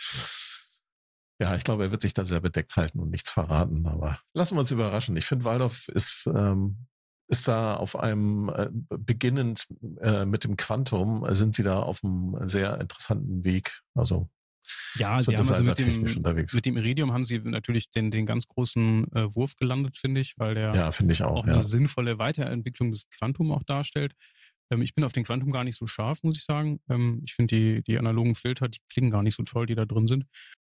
ja, 1.40 1.54
ich 1.54 1.64
glaube, 1.64 1.84
er 1.84 1.90
wird 1.90 2.00
sich 2.02 2.14
da 2.14 2.24
sehr 2.24 2.40
bedeckt 2.40 2.76
halten 2.76 2.98
und 2.98 3.10
nichts 3.10 3.30
verraten. 3.30 3.86
Aber 3.86 4.18
lassen 4.34 4.56
wir 4.56 4.60
uns 4.60 4.70
überraschen. 4.72 5.16
Ich 5.16 5.24
finde, 5.24 5.44
Waldorf 5.44 5.86
ist, 5.88 6.26
ähm, 6.34 6.86
ist 7.28 7.46
da 7.46 7.76
auf 7.76 7.98
einem, 7.98 8.48
äh, 8.48 8.68
beginnend 8.72 9.66
äh, 10.00 10.24
mit 10.24 10.44
dem 10.44 10.56
Quantum, 10.56 11.24
äh, 11.24 11.34
sind 11.34 11.54
sie 11.54 11.62
da 11.62 11.80
auf 11.80 12.02
einem 12.02 12.48
sehr 12.48 12.80
interessanten 12.80 13.44
Weg. 13.44 13.80
Also 13.94 14.28
Ja, 14.96 15.22
sie 15.22 15.36
haben 15.36 15.48
also 15.48 15.62
mit 15.62 15.76
technisch 15.76 16.14
dem, 16.14 16.16
unterwegs. 16.18 16.54
mit 16.54 16.66
dem 16.66 16.76
Iridium 16.76 17.12
haben 17.12 17.24
sie 17.24 17.38
natürlich 17.38 17.90
den, 17.90 18.10
den 18.10 18.26
ganz 18.26 18.46
großen 18.46 19.12
äh, 19.12 19.34
Wurf 19.34 19.56
gelandet, 19.56 19.98
finde 19.98 20.20
ich, 20.20 20.38
weil 20.38 20.54
der 20.54 20.72
ja, 20.74 20.90
ich 20.90 21.22
auch. 21.22 21.36
auch 21.36 21.46
ja. 21.46 21.54
eine 21.54 21.62
sinnvolle 21.62 22.18
Weiterentwicklung 22.18 22.92
des 22.92 23.08
Quantum 23.10 23.52
auch 23.52 23.62
darstellt. 23.62 24.14
Ähm, 24.70 24.82
ich 24.82 24.94
bin 24.94 25.04
auf 25.04 25.12
den 25.12 25.24
Quantum 25.24 25.50
gar 25.50 25.64
nicht 25.64 25.76
so 25.76 25.86
scharf, 25.86 26.22
muss 26.22 26.38
ich 26.38 26.44
sagen. 26.44 26.80
Ähm, 26.88 27.22
ich 27.26 27.34
finde 27.34 27.56
die, 27.56 27.82
die 27.82 27.98
analogen 27.98 28.34
Filter, 28.34 28.68
die 28.68 28.80
klingen 28.90 29.10
gar 29.10 29.22
nicht 29.22 29.36
so 29.36 29.42
toll, 29.42 29.66
die 29.66 29.74
da 29.74 29.84
drin 29.84 30.06
sind. 30.06 30.24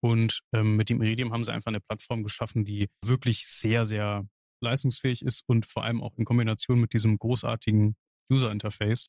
Und 0.03 0.41
ähm, 0.53 0.77
mit 0.77 0.89
dem 0.89 1.03
Iridium 1.03 1.33
haben 1.33 1.45
sie 1.45 1.53
einfach 1.53 1.71
eine 1.71 1.81
Plattform 1.81 2.23
geschaffen, 2.23 2.65
die 2.65 2.89
wirklich 3.05 3.47
sehr, 3.47 3.85
sehr 3.85 4.27
leistungsfähig 4.61 5.23
ist 5.23 5.42
und 5.46 5.66
vor 5.66 5.85
allem 5.85 6.03
auch 6.03 6.16
in 6.16 6.25
Kombination 6.25 6.81
mit 6.81 6.92
diesem 6.92 7.18
großartigen 7.18 7.96
User-Interface 8.31 9.09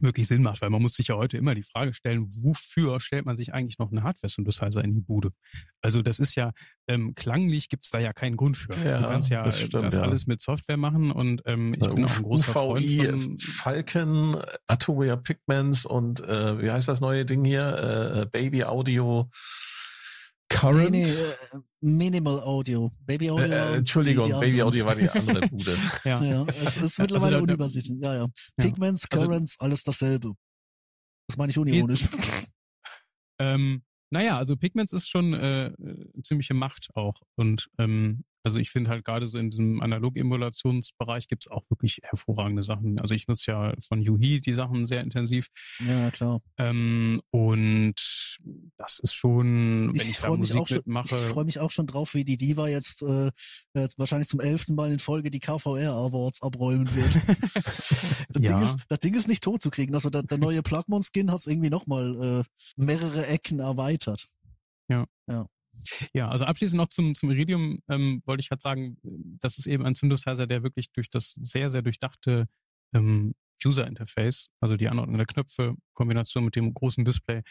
wirklich 0.00 0.26
Sinn 0.26 0.42
macht, 0.42 0.62
weil 0.62 0.70
man 0.70 0.82
muss 0.82 0.94
sich 0.94 1.08
ja 1.08 1.16
heute 1.16 1.36
immer 1.36 1.54
die 1.54 1.62
Frage 1.62 1.92
stellen, 1.94 2.26
wofür 2.42 3.00
stellt 3.00 3.26
man 3.26 3.36
sich 3.36 3.52
eigentlich 3.52 3.78
noch 3.78 3.90
einen 3.90 4.02
Hardware-Synthesizer 4.02 4.82
in 4.82 4.94
die 4.94 5.00
Bude? 5.00 5.32
Also 5.82 6.02
das 6.02 6.18
ist 6.18 6.34
ja, 6.34 6.52
ähm, 6.88 7.14
klanglich 7.14 7.68
gibt's 7.68 7.90
da 7.90 7.98
ja 7.98 8.12
keinen 8.12 8.36
Grund 8.36 8.56
für. 8.56 8.74
Ja, 8.84 9.00
du 9.00 9.06
kannst 9.08 9.30
ja 9.30 9.44
das 9.44 9.60
stimmt, 9.60 9.74
das 9.84 9.96
ja. 9.96 10.02
alles 10.02 10.26
mit 10.26 10.40
Software 10.40 10.76
machen 10.76 11.10
und 11.10 11.42
ähm, 11.44 11.72
ich 11.72 11.88
bin 11.88 12.04
auch 12.04 12.16
ein 12.16 12.22
großer 12.22 12.52
Freund 12.52 12.86
UVI, 12.86 13.06
von... 13.06 13.38
Falcon, 13.38 14.42
Arturia 14.66 15.16
Pigments 15.16 15.84
und 15.84 16.20
äh, 16.20 16.62
wie 16.62 16.70
heißt 16.70 16.88
das 16.88 17.00
neue 17.00 17.24
Ding 17.24 17.44
hier? 17.44 18.22
Äh, 18.22 18.26
Baby 18.26 18.64
Audio 18.64 19.30
Current. 20.50 20.90
Nee, 20.90 21.02
nee, 21.04 21.10
äh, 21.10 21.60
Minimal 21.80 22.40
Audio. 22.40 22.90
Baby 23.06 23.30
Audio. 23.30 23.46
äh, 23.46 23.50
war 23.50 23.70
äh, 23.74 23.76
Entschuldigung, 23.78 24.24
die, 24.24 24.32
die 24.32 24.40
Baby. 24.40 24.62
Audio 24.62 24.84
war 24.84 24.94
die 24.96 25.08
andere 25.08 25.40
Bude. 25.48 25.76
Ja. 26.04 26.22
Ja, 26.22 26.46
es 26.48 26.76
ist 26.76 26.98
mittlerweile 26.98 27.36
Also 27.36 27.46
da- 27.46 27.46
da- 27.46 27.52
unübersichtlich. 27.54 27.98
Ja, 28.02 28.14
ja. 28.14 28.20
Ja. 28.20 28.28
Pigments, 28.64 29.06
Also- 29.10 29.26
Currents, 29.26 29.56
alles 29.60 29.82
dasselbe. 29.84 30.32
Das 31.28 31.36
meine 31.38 31.50
ich 31.50 31.58
unironisch. 31.58 32.08
Ähm, 33.38 33.82
naja, 34.12 34.36
also 34.36 34.54
Pigments 34.56 34.92
ist 34.92 35.08
schon 35.08 35.32
äh, 35.32 35.68
äh, 35.68 36.22
ziemliche 36.22 36.52
Macht 36.52 36.88
auch. 36.94 37.14
Und 37.38 37.68
ähm, 37.78 38.20
also 38.42 38.58
ich 38.58 38.70
finde 38.70 38.90
halt 38.90 39.04
gerade 39.04 39.26
so 39.26 39.38
in 39.38 39.50
diesem 39.50 39.80
Analog-Emulationsbereich 39.82 41.28
gibt's 41.28 41.48
auch 41.48 41.64
wirklich 41.68 42.00
hervorragende 42.02 42.62
Sachen. 42.62 42.98
Also 43.00 43.14
ich 43.14 43.28
nutze 43.28 43.50
ja 43.50 43.74
von 43.86 44.00
Yuhi 44.00 44.40
die 44.40 44.54
Sachen 44.54 44.86
sehr 44.86 45.02
intensiv. 45.02 45.48
ja, 45.86 46.10
klar. 46.10 46.40
Ähm, 46.58 47.18
und 47.30 47.94
das 48.78 48.98
ist 49.00 49.12
schon, 49.14 49.90
wenn 49.94 50.00
ich, 50.08 50.16
da 50.16 50.22
freue 50.28 50.38
mich, 50.38 50.48
Musik 50.54 50.56
auch 50.62 50.68
schon- 50.68 50.76
mitmache. 50.78 51.14
ich 51.14 51.20
freu 51.22 51.44
mich 51.44 51.58
auch 51.58 51.70
schon 51.70 51.86
drauf, 51.86 52.14
wie 52.14 52.24
die 52.24 52.36
Diva 52.38 52.68
jetzt 52.68 53.02
äh, 53.02 53.30
jetzt 53.74 53.98
wahrscheinlich 53.98 54.28
zum 54.28 54.40
elften 54.40 54.74
Mal 54.74 54.90
in 54.92 54.98
Folge 54.98 55.30
die 55.30 55.40
KVR 55.40 55.92
Awards 55.92 56.42
abräumen 56.42 56.92
wird. 56.94 57.10
Das, 58.32 58.42
Ja. 58.42 58.56
Ding 58.56 58.58
ist, 58.62 58.76
das 58.88 59.00
Ding 59.00 59.14
ist 59.14 59.28
nicht 59.28 59.42
tot 59.42 59.60
zu 59.60 59.70
kriegen. 59.70 59.94
Also 59.94 60.08
der, 60.10 60.22
der 60.22 60.38
neue 60.38 60.62
Plugmon-Skin 60.62 61.30
hat 61.30 61.38
es 61.40 61.46
irgendwie 61.46 61.70
nochmal 61.70 62.44
äh, 62.46 62.82
mehrere 62.82 63.26
Ecken 63.26 63.58
erweitert. 63.60 64.28
Ja, 64.88 65.06
also 66.28 66.44
abschließend 66.44 66.78
noch 66.78 66.88
zum, 66.88 67.14
zum 67.14 67.30
Iridium 67.30 67.80
ähm, 67.88 68.22
wollte 68.26 68.42
ich 68.42 68.50
halt 68.50 68.62
sagen, 68.62 68.96
das 69.40 69.58
ist 69.58 69.66
eben 69.66 69.84
ein 69.84 69.94
Synthesizer, 69.94 70.46
der 70.46 70.62
wirklich 70.62 70.90
durch 70.92 71.10
das 71.10 71.36
sehr, 71.42 71.68
sehr 71.68 71.82
durchdachte 71.82 72.46
ähm, 72.94 73.34
User-Interface, 73.64 74.48
also 74.60 74.76
die 74.76 74.88
Anordnung 74.88 75.18
der 75.18 75.26
Knöpfe, 75.26 75.76
Kombination 75.94 76.44
mit 76.44 76.56
dem 76.56 76.72
großen 76.72 77.04
Display, 77.04 77.42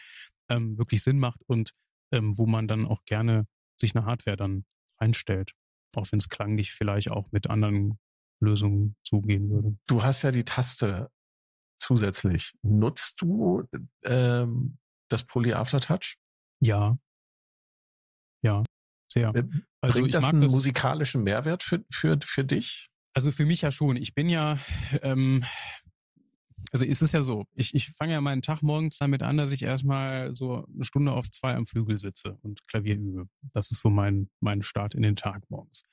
ähm, 0.48 0.76
wirklich 0.76 1.02
Sinn 1.02 1.18
macht 1.18 1.40
und 1.46 1.70
ähm, 2.12 2.36
wo 2.36 2.46
man 2.46 2.66
dann 2.66 2.86
auch 2.86 3.04
gerne 3.04 3.46
sich 3.78 3.94
eine 3.94 4.04
Hardware 4.04 4.36
dann 4.36 4.64
einstellt. 4.98 5.52
Auch 5.94 6.06
wenn 6.10 6.18
es 6.18 6.28
klanglich 6.28 6.72
vielleicht 6.72 7.10
auch 7.10 7.30
mit 7.32 7.50
anderen 7.50 7.98
Lösungen 8.40 8.96
zugehen 9.02 9.50
würde. 9.50 9.76
Du 9.86 10.02
hast 10.02 10.22
ja 10.22 10.30
die 10.30 10.44
Taste 10.44 11.10
zusätzlich. 11.78 12.52
Nutzt 12.62 13.20
du 13.20 13.64
ähm, 14.04 14.78
das 15.08 15.24
Poly 15.24 15.52
Aftertouch? 15.52 16.16
Ja. 16.60 16.98
Ja, 18.42 18.62
sehr. 19.08 19.34
Äh, 19.34 19.44
Also 19.80 20.00
Bringt 20.00 20.14
das 20.14 20.24
einen 20.24 20.42
das. 20.42 20.52
musikalischen 20.52 21.22
Mehrwert 21.22 21.62
für, 21.62 21.84
für, 21.90 22.18
für 22.22 22.44
dich? 22.44 22.88
Also 23.14 23.30
für 23.30 23.44
mich 23.46 23.62
ja 23.62 23.72
schon. 23.72 23.96
Ich 23.96 24.14
bin 24.14 24.28
ja, 24.28 24.58
ähm, 25.02 25.42
also 26.72 26.84
ist 26.84 27.02
es 27.02 27.12
ja 27.12 27.22
so, 27.22 27.46
ich, 27.54 27.74
ich 27.74 27.90
fange 27.90 28.12
ja 28.12 28.20
meinen 28.20 28.42
Tag 28.42 28.62
morgens 28.62 28.98
damit 28.98 29.22
an, 29.22 29.36
dass 29.36 29.52
ich 29.52 29.62
erstmal 29.62 30.34
so 30.36 30.66
eine 30.72 30.84
Stunde 30.84 31.12
auf 31.12 31.30
zwei 31.30 31.54
am 31.54 31.66
Flügel 31.66 31.98
sitze 31.98 32.38
und 32.42 32.66
Klavier 32.68 32.96
übe. 32.96 33.26
Das 33.52 33.70
ist 33.70 33.80
so 33.80 33.90
mein, 33.90 34.28
mein 34.40 34.62
Start 34.62 34.94
in 34.94 35.02
den 35.02 35.16
Tag 35.16 35.48
morgens. 35.50 35.84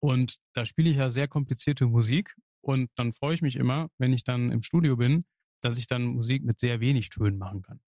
Und 0.00 0.36
da 0.54 0.64
spiele 0.64 0.88
ich 0.90 0.96
ja 0.96 1.10
sehr 1.10 1.28
komplizierte 1.28 1.86
Musik 1.86 2.34
und 2.60 2.90
dann 2.94 3.12
freue 3.12 3.34
ich 3.34 3.42
mich 3.42 3.56
immer, 3.56 3.88
wenn 3.98 4.12
ich 4.12 4.24
dann 4.24 4.52
im 4.52 4.62
Studio 4.62 4.96
bin, 4.96 5.24
dass 5.60 5.76
ich 5.76 5.88
dann 5.88 6.04
Musik 6.04 6.44
mit 6.44 6.60
sehr 6.60 6.80
wenig 6.80 7.10
Tönen 7.10 7.36
machen 7.36 7.62
kann. 7.62 7.80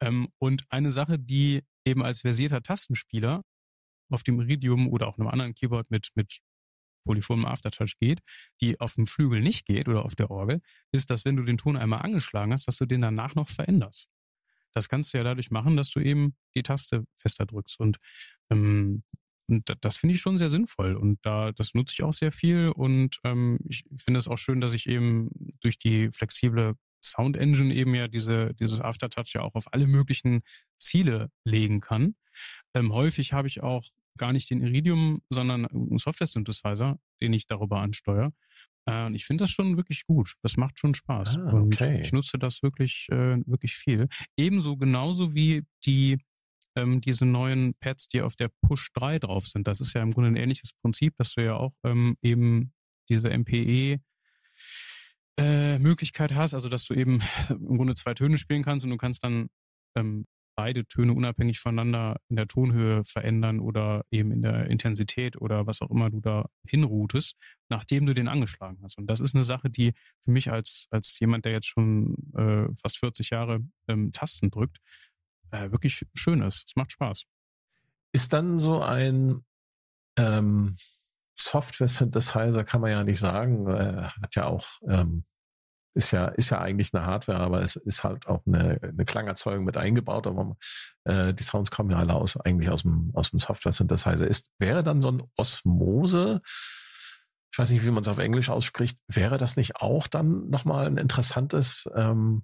Ähm, 0.00 0.28
und 0.38 0.64
eine 0.70 0.92
Sache, 0.92 1.18
die 1.18 1.62
eben 1.88 2.04
als 2.04 2.22
versierter 2.22 2.62
Tastenspieler 2.62 3.42
auf 4.10 4.22
dem 4.22 4.40
Iridium 4.40 4.88
oder 4.88 5.08
auch 5.08 5.18
einem 5.18 5.28
anderen 5.28 5.54
Keyboard 5.54 5.90
mit, 5.90 6.10
mit 6.14 6.38
polyphonem 7.06 7.46
Aftertouch 7.46 7.94
geht, 8.00 8.20
die 8.60 8.80
auf 8.80 8.94
dem 8.94 9.06
Flügel 9.06 9.40
nicht 9.40 9.66
geht 9.66 9.88
oder 9.88 10.04
auf 10.04 10.14
der 10.14 10.30
Orgel, 10.30 10.60
ist, 10.92 11.10
dass 11.10 11.24
wenn 11.24 11.36
du 11.36 11.44
den 11.44 11.58
Ton 11.58 11.76
einmal 11.76 12.02
angeschlagen 12.02 12.52
hast, 12.52 12.68
dass 12.68 12.78
du 12.78 12.86
den 12.86 13.02
danach 13.02 13.34
noch 13.34 13.48
veränderst. 13.48 14.08
Das 14.74 14.88
kannst 14.88 15.12
du 15.12 15.18
ja 15.18 15.24
dadurch 15.24 15.50
machen, 15.50 15.76
dass 15.76 15.90
du 15.90 16.00
eben 16.00 16.36
die 16.54 16.62
Taste 16.62 17.04
fester 17.16 17.46
drückst. 17.46 17.80
Und, 17.80 17.98
ähm, 18.50 19.02
und 19.48 19.68
da- 19.68 19.76
das 19.80 19.96
finde 19.96 20.14
ich 20.14 20.20
schon 20.20 20.38
sehr 20.38 20.50
sinnvoll. 20.50 20.94
Und 20.94 21.18
da, 21.24 21.52
das 21.52 21.74
nutze 21.74 21.94
ich 21.94 22.02
auch 22.04 22.12
sehr 22.12 22.32
viel. 22.32 22.68
Und 22.68 23.18
ähm, 23.24 23.58
ich 23.68 23.84
finde 23.98 24.18
es 24.18 24.28
auch 24.28 24.36
schön, 24.38 24.60
dass 24.60 24.74
ich 24.74 24.86
eben 24.88 25.30
durch 25.60 25.78
die 25.78 26.10
flexible 26.12 26.74
Sound 27.02 27.36
Engine 27.36 27.74
eben 27.74 27.94
ja 27.94 28.08
diese, 28.08 28.54
dieses 28.54 28.80
Aftertouch 28.80 29.34
ja 29.34 29.42
auch 29.42 29.54
auf 29.54 29.72
alle 29.72 29.86
möglichen 29.86 30.42
Ziele 30.78 31.30
legen 31.44 31.80
kann. 31.80 32.14
Ähm, 32.74 32.92
häufig 32.92 33.32
habe 33.32 33.48
ich 33.48 33.62
auch 33.62 33.84
gar 34.16 34.32
nicht 34.32 34.50
den 34.50 34.60
Iridium, 34.62 35.22
sondern 35.30 35.66
einen 35.66 35.98
Software-Synthesizer, 35.98 36.98
den 37.22 37.32
ich 37.32 37.46
darüber 37.46 37.80
ansteuere. 37.80 38.32
Äh, 38.84 39.06
und 39.06 39.14
ich 39.14 39.24
finde 39.24 39.44
das 39.44 39.50
schon 39.50 39.76
wirklich 39.76 40.04
gut. 40.06 40.34
Das 40.42 40.56
macht 40.56 40.78
schon 40.78 40.94
Spaß. 40.94 41.38
Ah, 41.38 41.50
und 41.50 41.74
okay. 41.74 42.00
ich 42.00 42.12
nutze 42.12 42.38
das 42.38 42.62
wirklich, 42.62 43.08
äh, 43.10 43.38
wirklich 43.46 43.74
viel. 43.74 44.08
Ebenso 44.36 44.76
genauso 44.76 45.34
wie 45.34 45.64
die 45.86 46.18
ähm, 46.76 47.00
diese 47.00 47.24
neuen 47.24 47.74
Pads, 47.80 48.08
die 48.08 48.22
auf 48.22 48.36
der 48.36 48.50
Push 48.62 48.90
3 48.94 49.18
drauf 49.18 49.46
sind. 49.46 49.66
Das 49.66 49.80
ist 49.80 49.94
ja 49.94 50.02
im 50.02 50.12
Grunde 50.12 50.30
ein 50.30 50.36
ähnliches 50.36 50.72
Prinzip, 50.72 51.16
dass 51.16 51.34
du 51.34 51.44
ja 51.44 51.56
auch 51.56 51.74
ähm, 51.84 52.16
eben 52.22 52.72
diese 53.08 53.30
MPE 53.36 54.00
äh, 55.38 55.78
Möglichkeit 55.78 56.34
hast, 56.34 56.52
also 56.52 56.68
dass 56.68 56.84
du 56.84 56.94
eben 56.94 57.20
im 57.50 57.76
Grunde 57.76 57.94
zwei 57.94 58.14
Töne 58.14 58.38
spielen 58.38 58.62
kannst 58.62 58.84
und 58.84 58.90
du 58.90 58.96
kannst 58.96 59.24
dann 59.24 59.48
ähm, 59.96 60.26
beide 60.56 60.84
Töne 60.86 61.12
unabhängig 61.12 61.60
voneinander 61.60 62.20
in 62.28 62.34
der 62.34 62.48
Tonhöhe 62.48 63.04
verändern 63.04 63.60
oder 63.60 64.04
eben 64.10 64.32
in 64.32 64.42
der 64.42 64.68
Intensität 64.68 65.40
oder 65.40 65.68
was 65.68 65.80
auch 65.80 65.90
immer 65.90 66.10
du 66.10 66.20
da 66.20 66.48
hinroutest, 66.66 67.36
nachdem 67.68 68.06
du 68.06 68.12
den 68.12 68.26
angeschlagen 68.26 68.80
hast. 68.82 68.98
Und 68.98 69.06
das 69.06 69.20
ist 69.20 69.36
eine 69.36 69.44
Sache, 69.44 69.70
die 69.70 69.94
für 70.18 70.32
mich 70.32 70.50
als, 70.50 70.88
als 70.90 71.16
jemand, 71.20 71.44
der 71.44 71.52
jetzt 71.52 71.68
schon 71.68 72.16
äh, 72.36 72.66
fast 72.74 72.98
40 72.98 73.30
Jahre 73.30 73.60
ähm, 73.86 74.10
Tasten 74.12 74.50
drückt, 74.50 74.78
äh, 75.52 75.70
wirklich 75.70 76.02
schön 76.14 76.42
ist. 76.42 76.64
Es 76.66 76.74
macht 76.74 76.90
Spaß. 76.90 77.22
Ist 78.12 78.32
dann 78.32 78.58
so 78.58 78.82
ein 78.82 79.44
ähm, 80.18 80.74
Software-Synthesizer, 81.38 82.64
kann 82.64 82.80
man 82.80 82.90
ja 82.90 83.04
nicht 83.04 83.18
sagen, 83.18 83.66
äh, 83.68 84.02
hat 84.22 84.34
ja 84.34 84.46
auch, 84.46 84.66
ähm, 84.88 85.24
ist 85.94 86.10
ja, 86.12 86.26
ist 86.26 86.50
ja 86.50 86.60
eigentlich 86.60 86.92
eine 86.94 87.06
Hardware, 87.06 87.40
aber 87.40 87.62
es 87.62 87.76
ist 87.76 88.04
halt 88.04 88.26
auch 88.26 88.42
eine, 88.46 88.78
eine 88.82 89.04
Klangerzeugung 89.04 89.64
mit 89.64 89.76
eingebaut, 89.76 90.26
aber 90.26 90.56
äh, 91.04 91.34
die 91.34 91.42
Sounds 91.42 91.70
kommen 91.70 91.90
ja 91.90 91.98
alle 91.98 92.14
aus, 92.14 92.36
eigentlich 92.36 92.70
aus 92.70 92.82
dem, 92.82 93.10
aus 93.14 93.30
dem 93.30 93.38
Software-Synthesizer. 93.38 94.26
Ist, 94.26 94.50
wäre 94.58 94.82
dann 94.84 95.00
so 95.00 95.10
ein 95.10 95.22
Osmose, 95.36 96.40
ich 97.52 97.58
weiß 97.58 97.70
nicht, 97.70 97.84
wie 97.84 97.90
man 97.90 98.02
es 98.02 98.08
auf 98.08 98.18
Englisch 98.18 98.50
ausspricht, 98.50 98.98
wäre 99.08 99.38
das 99.38 99.56
nicht 99.56 99.76
auch 99.76 100.06
dann 100.06 100.48
nochmal 100.50 100.86
ein 100.86 100.98
interessantes, 100.98 101.88
ähm, 101.94 102.42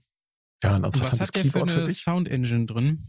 ja, 0.62 0.74
ein 0.76 0.82
Was 0.82 0.94
interessantes 0.94 1.28
hat 1.28 1.34
der 1.34 1.42
für 1.44 1.48
Keyboard 1.50 1.70
für 1.70 1.76
eine 1.76 1.86
dich? 1.86 2.02
Sound 2.02 2.28
Engine 2.28 2.66
drin? 2.66 3.08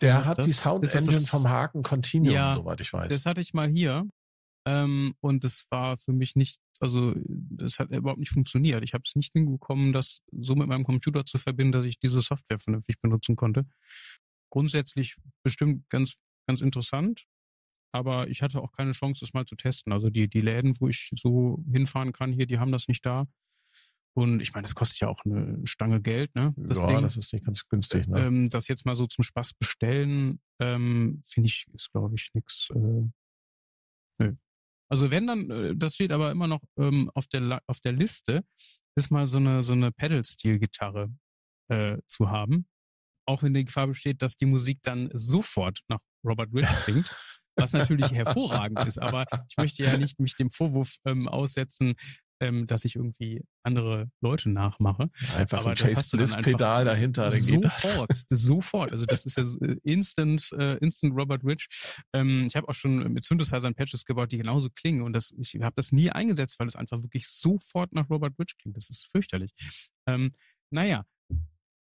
Der 0.00 0.18
Was 0.18 0.28
hat 0.28 0.38
ist 0.40 0.46
die 0.46 0.50
das? 0.52 0.62
Sound 0.62 0.84
das 0.84 0.94
Engine 0.94 1.12
das- 1.20 1.28
vom 1.28 1.48
Haken 1.48 1.82
Continuum, 1.82 2.32
Ja, 2.34 2.54
soweit 2.54 2.80
ich 2.80 2.92
weiß. 2.92 3.10
Das 3.10 3.26
hatte 3.26 3.40
ich 3.40 3.54
mal 3.54 3.68
hier. 3.68 4.04
Ähm, 4.66 5.14
und 5.20 5.44
das 5.44 5.66
war 5.70 5.98
für 5.98 6.12
mich 6.12 6.36
nicht, 6.36 6.60
also 6.80 7.14
das 7.26 7.78
hat 7.78 7.90
überhaupt 7.90 8.20
nicht 8.20 8.32
funktioniert. 8.32 8.82
Ich 8.82 8.94
habe 8.94 9.02
es 9.06 9.14
nicht 9.14 9.32
hinbekommen, 9.32 9.92
das 9.92 10.22
so 10.32 10.54
mit 10.54 10.68
meinem 10.68 10.84
Computer 10.84 11.24
zu 11.24 11.38
verbinden, 11.38 11.72
dass 11.72 11.84
ich 11.84 11.98
diese 11.98 12.20
Software 12.20 12.58
vernünftig 12.58 13.00
benutzen 13.00 13.36
konnte. 13.36 13.66
Grundsätzlich 14.50 15.16
bestimmt 15.42 15.88
ganz, 15.90 16.18
ganz 16.46 16.62
interessant, 16.62 17.26
aber 17.92 18.28
ich 18.28 18.42
hatte 18.42 18.62
auch 18.62 18.72
keine 18.72 18.92
Chance, 18.92 19.20
das 19.20 19.34
mal 19.34 19.44
zu 19.44 19.56
testen. 19.56 19.92
Also 19.92 20.08
die, 20.10 20.28
die 20.28 20.40
Läden, 20.40 20.74
wo 20.80 20.88
ich 20.88 21.10
so 21.14 21.62
hinfahren 21.70 22.12
kann 22.12 22.32
hier, 22.32 22.46
die 22.46 22.58
haben 22.58 22.72
das 22.72 22.88
nicht 22.88 23.04
da. 23.04 23.26
Und 24.16 24.40
ich 24.40 24.52
meine, 24.54 24.62
das 24.62 24.76
kostet 24.76 25.00
ja 25.00 25.08
auch 25.08 25.24
eine 25.24 25.60
Stange 25.66 26.00
Geld, 26.00 26.34
ne? 26.36 26.54
Das 26.56 26.78
ja, 26.78 26.86
Ding. 26.86 27.02
das 27.02 27.16
ist 27.16 27.32
nicht 27.32 27.44
ganz 27.44 27.66
günstig, 27.68 28.06
ne? 28.06 28.20
Ähm, 28.20 28.48
das 28.48 28.68
jetzt 28.68 28.86
mal 28.86 28.94
so 28.94 29.08
zum 29.08 29.24
Spaß 29.24 29.54
bestellen, 29.54 30.40
ähm, 30.60 31.20
finde 31.24 31.48
ich, 31.48 31.66
ist, 31.74 31.90
glaube 31.90 32.14
ich, 32.14 32.30
nix. 32.32 32.70
Äh, 32.70 33.08
nö. 34.18 34.36
Also 34.94 35.10
wenn 35.10 35.26
dann, 35.26 35.50
äh, 35.50 35.74
das 35.74 35.96
steht 35.96 36.12
aber 36.12 36.30
immer 36.30 36.46
noch 36.46 36.60
ähm, 36.78 37.10
auf 37.14 37.26
der 37.26 37.60
auf 37.66 37.80
der 37.80 37.90
Liste, 37.90 38.44
ist 38.94 39.10
mal 39.10 39.26
so 39.26 39.38
eine 39.38 39.60
so 39.64 39.72
eine 39.72 39.90
Pedal-Steel-Gitarre 39.90 41.12
äh, 41.68 41.98
zu 42.06 42.30
haben. 42.30 42.68
Auch 43.26 43.42
wenn 43.42 43.54
die 43.54 43.64
Gefahr 43.64 43.88
besteht, 43.88 44.22
dass 44.22 44.36
die 44.36 44.46
Musik 44.46 44.78
dann 44.82 45.10
sofort 45.12 45.80
nach 45.88 45.98
Robert 46.24 46.50
Rich 46.54 46.68
klingt. 46.84 47.12
was 47.56 47.72
natürlich 47.72 48.12
hervorragend 48.12 48.86
ist. 48.86 48.98
Aber 49.00 49.26
ich 49.48 49.56
möchte 49.56 49.82
ja 49.82 49.96
nicht 49.96 50.20
mich 50.20 50.36
dem 50.36 50.50
Vorwurf 50.50 50.94
ähm, 51.04 51.26
aussetzen, 51.26 51.94
ähm, 52.44 52.66
dass 52.66 52.84
ich 52.84 52.96
irgendwie 52.96 53.42
andere 53.62 54.10
Leute 54.20 54.50
nachmache. 54.50 55.10
Einfach 55.36 55.60
aber 55.60 55.70
ein 55.70 55.76
das 55.76 55.96
hast 55.96 56.12
du 56.12 56.16
dann 56.18 56.42
Pedal 56.42 56.84
dahinter, 56.84 57.26
dann 57.26 57.44
geht. 57.44 57.62
Sofort, 57.62 58.10
das 58.10 58.24
sofort. 58.28 58.92
Also 58.92 59.06
das 59.06 59.24
ist 59.24 59.36
ja 59.36 59.44
äh, 59.62 59.76
instant, 59.82 60.50
äh, 60.58 60.76
instant 60.78 61.14
Robert 61.16 61.42
Rich. 61.44 61.68
Ähm, 62.12 62.44
ich 62.46 62.56
habe 62.56 62.68
auch 62.68 62.74
schon 62.74 63.12
mit 63.12 63.24
Synthesizern 63.24 63.74
Patches 63.74 64.04
gebaut, 64.04 64.32
die 64.32 64.38
genauso 64.38 64.68
klingen 64.70 65.02
und 65.02 65.12
das, 65.14 65.32
ich 65.38 65.54
habe 65.60 65.74
das 65.76 65.92
nie 65.92 66.10
eingesetzt, 66.10 66.58
weil 66.58 66.66
es 66.66 66.76
einfach 66.76 67.02
wirklich 67.02 67.26
sofort 67.26 67.92
nach 67.92 68.08
Robert 68.10 68.34
Rich 68.38 68.56
klingt. 68.58 68.76
Das 68.76 68.90
ist 68.90 69.10
fürchterlich. 69.10 69.52
Ähm, 70.06 70.30
naja, 70.70 71.04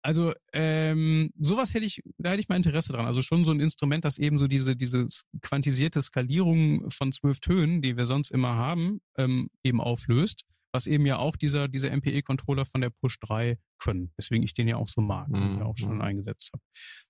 also 0.06 0.34
ähm, 0.54 1.32
sowas 1.36 1.74
hätte 1.74 1.88
ich, 1.88 2.04
da 2.20 2.30
hätte 2.30 2.40
ich 2.40 2.48
mal 2.48 2.58
Interesse 2.58 2.94
dran. 2.94 3.08
Also 3.08 3.24
schon 3.24 3.44
so 3.44 3.50
ein 3.50 3.60
Instrument, 3.60 4.06
das 4.06 4.20
eben 4.20 4.38
so 4.38 4.48
diese, 4.48 4.76
diese 4.76 5.08
quantisierte 5.42 6.00
Skalierung 6.00 6.92
von 6.92 7.12
zwölf 7.12 7.40
Tönen, 7.40 7.82
die 7.82 7.98
wir 7.98 8.06
sonst 8.06 8.30
immer 8.30 8.54
haben, 8.54 9.02
ähm, 9.18 9.50
eben 9.64 9.82
auflöst, 9.82 10.46
was 10.72 10.86
eben 10.86 11.08
ja 11.08 11.18
auch 11.18 11.36
dieser, 11.36 11.68
diese 11.68 11.90
MPE-Controller 11.90 12.66
von 12.66 12.82
der 12.82 12.92
Push 12.92 13.20
3 13.22 13.58
können. 13.80 14.14
Deswegen 14.16 14.44
ich 14.44 14.54
den 14.54 14.68
ja 14.68 14.76
auch 14.76 14.88
so 14.88 15.02
mag 15.02 15.28
mhm. 15.28 15.42
und 15.42 15.58
ja 15.58 15.66
auch 15.66 15.78
schon 15.78 15.96
mhm. 15.96 16.02
eingesetzt 16.02 16.52
habe. 16.54 16.62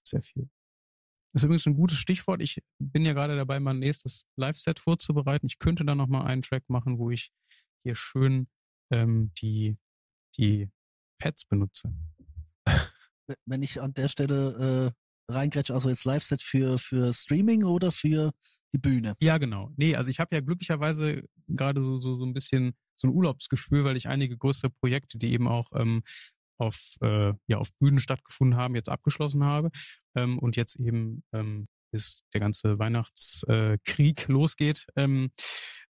Sehr 0.01 0.21
viel. 0.21 0.49
Das 1.33 1.41
ist 1.41 1.47
übrigens 1.47 1.65
ein 1.65 1.75
gutes 1.75 1.97
Stichwort. 1.97 2.41
Ich 2.41 2.63
bin 2.79 3.03
ja 3.03 3.11
gerade 3.11 3.35
dabei, 3.35 3.59
mein 3.59 3.79
nächstes 3.79 4.25
Live-Set 4.37 4.79
vorzubereiten. 4.79 5.47
Ich 5.47 5.59
könnte 5.59 5.83
da 5.83 5.95
nochmal 5.95 6.27
einen 6.27 6.43
Track 6.43 6.63
machen, 6.69 6.97
wo 6.97 7.11
ich 7.11 7.33
hier 7.83 7.95
schön 7.95 8.47
ähm, 8.89 9.33
die, 9.41 9.75
die 10.37 10.69
Pads 11.19 11.43
benutze 11.43 11.93
wenn 13.45 13.63
ich 13.63 13.81
an 13.81 13.93
der 13.93 14.09
Stelle 14.09 14.91
äh, 15.29 15.33
reingrätsche, 15.33 15.73
also 15.73 15.89
jetzt 15.89 16.05
Live-Set 16.05 16.41
für, 16.41 16.77
für 16.77 17.13
Streaming 17.13 17.63
oder 17.63 17.91
für 17.91 18.31
die 18.73 18.79
Bühne? 18.79 19.15
Ja, 19.21 19.37
genau. 19.37 19.71
Nee, 19.77 19.95
also 19.95 20.09
ich 20.09 20.19
habe 20.19 20.35
ja 20.35 20.41
glücklicherweise 20.41 21.23
gerade 21.47 21.81
so, 21.81 21.99
so, 21.99 22.15
so 22.15 22.25
ein 22.25 22.33
bisschen 22.33 22.73
so 22.95 23.07
ein 23.07 23.13
Urlaubsgefühl, 23.13 23.83
weil 23.83 23.97
ich 23.97 24.07
einige 24.07 24.37
größere 24.37 24.69
Projekte, 24.69 25.17
die 25.17 25.33
eben 25.33 25.47
auch 25.47 25.71
ähm, 25.73 26.03
auf, 26.57 26.95
äh, 27.01 27.33
ja, 27.47 27.57
auf 27.57 27.69
Bühnen 27.79 27.99
stattgefunden 27.99 28.57
haben, 28.57 28.75
jetzt 28.75 28.89
abgeschlossen 28.89 29.43
habe. 29.43 29.69
Ähm, 30.15 30.39
und 30.39 30.55
jetzt 30.55 30.79
eben, 30.79 31.23
ähm, 31.33 31.67
bis 31.91 32.23
der 32.33 32.41
ganze 32.41 32.79
Weihnachtskrieg 32.79 34.29
äh, 34.29 34.31
losgeht, 34.31 34.85
ähm, 34.95 35.31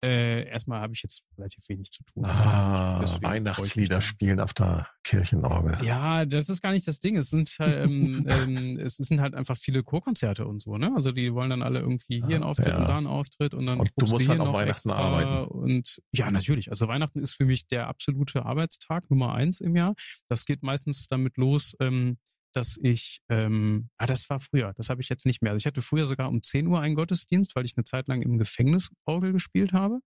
äh, 0.05 0.47
erstmal 0.49 0.81
habe 0.81 0.93
ich 0.93 1.03
jetzt 1.03 1.23
relativ 1.39 1.69
wenig 1.69 1.91
zu 1.91 2.05
tun. 2.05 2.25
Ah, 2.25 3.03
Weihnachtslieder 3.23 4.01
spielen 4.01 4.41
auf 4.41 4.53
der 4.53 4.89
Kirchenorgel. 5.05 5.79
Ja, 5.83 6.27
das 6.27 6.49
ist 6.49 6.61
gar 6.63 6.73
nicht 6.73 6.87
das 6.87 7.01
Ding. 7.01 7.17
Es 7.17 7.31
sind 7.31 7.57
halt, 7.59 7.89
ähm, 7.89 8.25
ähm, 8.29 8.79
es 8.79 8.97
sind 8.97 9.21
halt 9.21 9.35
einfach 9.35 9.57
viele 9.57 9.83
Chorkonzerte 9.83 10.47
und 10.47 10.61
so, 10.61 10.77
ne? 10.77 10.93
Also 10.95 11.13
die 11.13 11.33
wollen 11.33 11.51
dann 11.51 11.63
alle 11.63 11.81
irgendwie 11.81 12.23
hier 12.27 12.37
einen 12.37 12.45
Auftritt 12.45 12.69
ja. 12.69 12.79
und 12.79 12.89
da 12.89 12.99
einen 12.99 13.07
Auftritt 13.07 13.55
und 13.55 13.67
dann 13.67 13.81
und 13.81 13.91
du 13.97 14.07
musst 14.07 14.29
halt 14.29 14.41
auch 14.41 14.53
Weihnachten 14.53 14.91
arbeiten. 14.91 15.49
Und 15.49 16.01
ja, 16.13 16.31
natürlich. 16.31 16.69
Also 16.69 16.89
Weihnachten 16.89 17.21
ist 17.21 17.33
für 17.33 17.47
mich 17.47 17.67
der 17.67 17.89
absolute 17.89 18.45
Arbeitstag 18.45 19.11
Nummer 19.11 19.35
eins 19.35 19.61
im 19.61 19.77
Jahr. 19.77 19.95
Das 20.29 20.45
geht 20.45 20.63
meistens 20.63 21.07
damit 21.07 21.37
los, 21.37 21.75
ähm, 21.81 22.19
dass 22.57 22.79
ich, 22.83 23.21
ähm, 23.29 23.91
ah, 23.99 24.07
das 24.07 24.31
war 24.31 24.41
früher, 24.41 24.73
das 24.77 24.89
habe 24.89 25.03
ich 25.03 25.11
jetzt 25.11 25.27
nicht 25.27 25.43
mehr. 25.43 25.53
Also 25.53 25.63
ich 25.63 25.67
hatte 25.67 25.83
früher 25.83 26.07
sogar 26.07 26.31
um 26.31 26.41
10 26.41 26.67
Uhr 26.67 26.81
einen 26.81 26.95
Gottesdienst, 26.95 27.55
weil 27.55 27.67
ich 27.67 27.77
eine 27.77 27.85
Zeit 27.85 28.09
lang 28.09 28.23
im 28.23 28.39
Gefängnis 28.39 28.89
Orgel 29.05 29.33
gespielt 29.33 29.75
habe, 29.75 30.01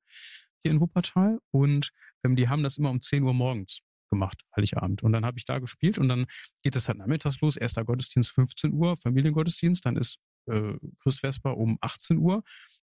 hier 0.64 0.72
in 0.72 0.80
Wuppertal. 0.80 1.38
Und 1.52 1.90
ähm, 2.24 2.34
die 2.34 2.48
haben 2.48 2.64
das 2.64 2.76
immer 2.76 2.90
um 2.90 3.00
10 3.00 3.22
Uhr 3.22 3.34
morgens 3.34 3.82
gemacht, 4.10 4.42
Heiligabend. 4.56 5.04
Und 5.04 5.12
dann 5.12 5.24
habe 5.24 5.38
ich 5.38 5.44
da 5.44 5.60
gespielt 5.60 5.96
und 5.98 6.08
dann 6.08 6.26
geht 6.64 6.74
es 6.74 6.88
halt 6.88 6.98
nachmittags 6.98 7.40
los. 7.40 7.56
Erster 7.56 7.84
Gottesdienst 7.84 8.32
15 8.32 8.72
Uhr, 8.72 8.96
Familiengottesdienst, 8.96 9.86
dann 9.86 9.94
ist 9.96 10.18
äh, 10.46 10.74
Christvesper 11.04 11.56
um 11.56 11.78
18 11.80 12.18
Uhr. 12.18 12.42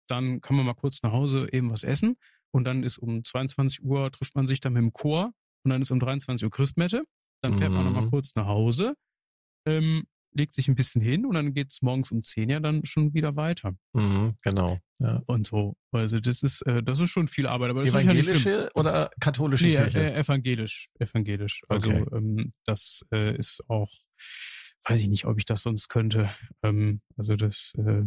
Dann 0.07 0.41
kann 0.41 0.57
man 0.57 0.65
mal 0.65 0.73
kurz 0.73 1.01
nach 1.01 1.13
Hause 1.13 1.47
eben 1.53 1.71
was 1.71 1.83
essen. 1.83 2.17
Und 2.51 2.65
dann 2.65 2.83
ist 2.83 2.97
um 2.97 3.23
22 3.23 3.83
Uhr, 3.83 4.11
trifft 4.11 4.35
man 4.35 4.47
sich 4.47 4.59
dann 4.59 4.73
mit 4.73 4.81
dem 4.81 4.91
Chor. 4.91 5.31
Und 5.63 5.71
dann 5.71 5.81
ist 5.81 5.91
um 5.91 5.99
23 6.01 6.43
Uhr 6.43 6.51
Christmette. 6.51 7.05
Dann 7.41 7.53
fährt 7.53 7.71
mhm. 7.71 7.77
man 7.77 7.85
nochmal 7.85 8.09
kurz 8.09 8.35
nach 8.35 8.47
Hause 8.47 8.95
ähm, 9.65 10.03
legt 10.35 10.53
sich 10.53 10.67
ein 10.67 10.75
bisschen 10.75 11.01
hin 11.01 11.25
und 11.25 11.35
dann 11.35 11.53
geht's 11.53 11.81
morgens 11.81 12.11
um 12.11 12.21
10 12.21 12.49
ja 12.49 12.59
dann 12.59 12.85
schon 12.85 13.13
wieder 13.13 13.35
weiter. 13.35 13.75
Mhm, 13.93 14.35
genau. 14.41 14.79
Ja. 14.99 15.21
Und 15.25 15.47
so. 15.47 15.75
Also 15.91 16.19
das 16.19 16.43
ist, 16.43 16.61
äh, 16.63 16.83
das 16.83 16.99
ist 16.99 17.09
schon 17.09 17.27
viel 17.27 17.47
Arbeit. 17.47 17.69
Aber 17.69 17.83
das 17.83 17.93
Evangelische 17.93 18.31
ist 18.33 18.45
ja 18.45 18.61
nicht 18.63 18.75
oder 18.75 19.09
katholische 19.19 19.65
nee, 19.65 19.75
Kirche? 19.75 19.99
Äh, 19.99 20.19
evangelisch. 20.19 20.89
Evangelisch. 20.99 21.61
Also 21.69 21.89
okay. 21.89 22.05
ähm, 22.13 22.51
das 22.65 23.01
äh, 23.13 23.35
ist 23.37 23.61
auch, 23.69 23.89
weiß 24.87 25.01
ich 25.01 25.07
nicht, 25.07 25.25
ob 25.25 25.37
ich 25.37 25.45
das 25.45 25.61
sonst 25.61 25.87
könnte. 25.87 26.29
Ähm, 26.63 27.01
also 27.17 27.35
das 27.35 27.73
äh, 27.77 28.03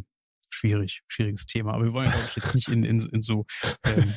schwierig, 0.51 1.03
schwieriges 1.09 1.47
Thema. 1.47 1.75
Aber 1.75 1.85
wir 1.85 1.93
wollen, 1.93 2.11
glaube 2.11 2.27
ich, 2.29 2.37
jetzt 2.37 2.55
nicht 2.55 2.69
in, 2.69 2.85
in, 2.85 3.01
in 3.01 3.23
so 3.23 3.47
ähm, 3.85 4.15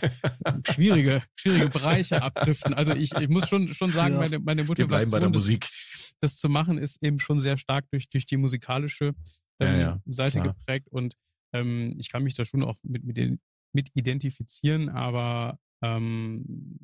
schwierige, 0.70 1.24
schwierige 1.36 1.70
Bereiche 1.70 2.22
abdriften. 2.22 2.74
Also 2.74 2.94
ich, 2.94 3.14
ich 3.14 3.30
muss 3.30 3.48
schon, 3.48 3.68
schon 3.74 3.92
sagen, 3.92 4.14
ja. 4.14 4.20
meine, 4.20 4.40
meine 4.40 4.64
Motivation. 4.64 4.90
Wir 4.90 4.98
bleiben 4.98 5.12
bei 5.12 5.20
der 5.20 5.30
Musik. 5.30 5.62
Das, 5.62 5.91
das, 6.22 6.38
zu 6.38 6.50
machen, 6.50 6.78
ist 6.78 7.04
eben 7.04 7.20
schon 7.20 7.40
sehr 7.40 7.58
stark 7.58 7.90
durch, 7.92 8.10
durch 8.10 8.26
die 8.26 8.38
musikalische 8.38 9.14
ähm, 9.60 9.74
ja, 9.74 9.80
ja, 9.80 10.02
Seite 10.06 10.40
klar. 10.40 10.54
geprägt. 10.54 10.88
Und 10.90 11.16
ähm, 11.54 11.94
ich 11.98 12.10
kann 12.10 12.24
mich 12.24 12.36
da 12.36 12.46
schon 12.46 12.64
auch 12.64 12.78
mit, 12.84 13.04
mit, 13.04 13.40
mit 13.74 13.90
identifizieren, 13.94 14.90
aber 14.90 15.60
ähm, 15.84 16.80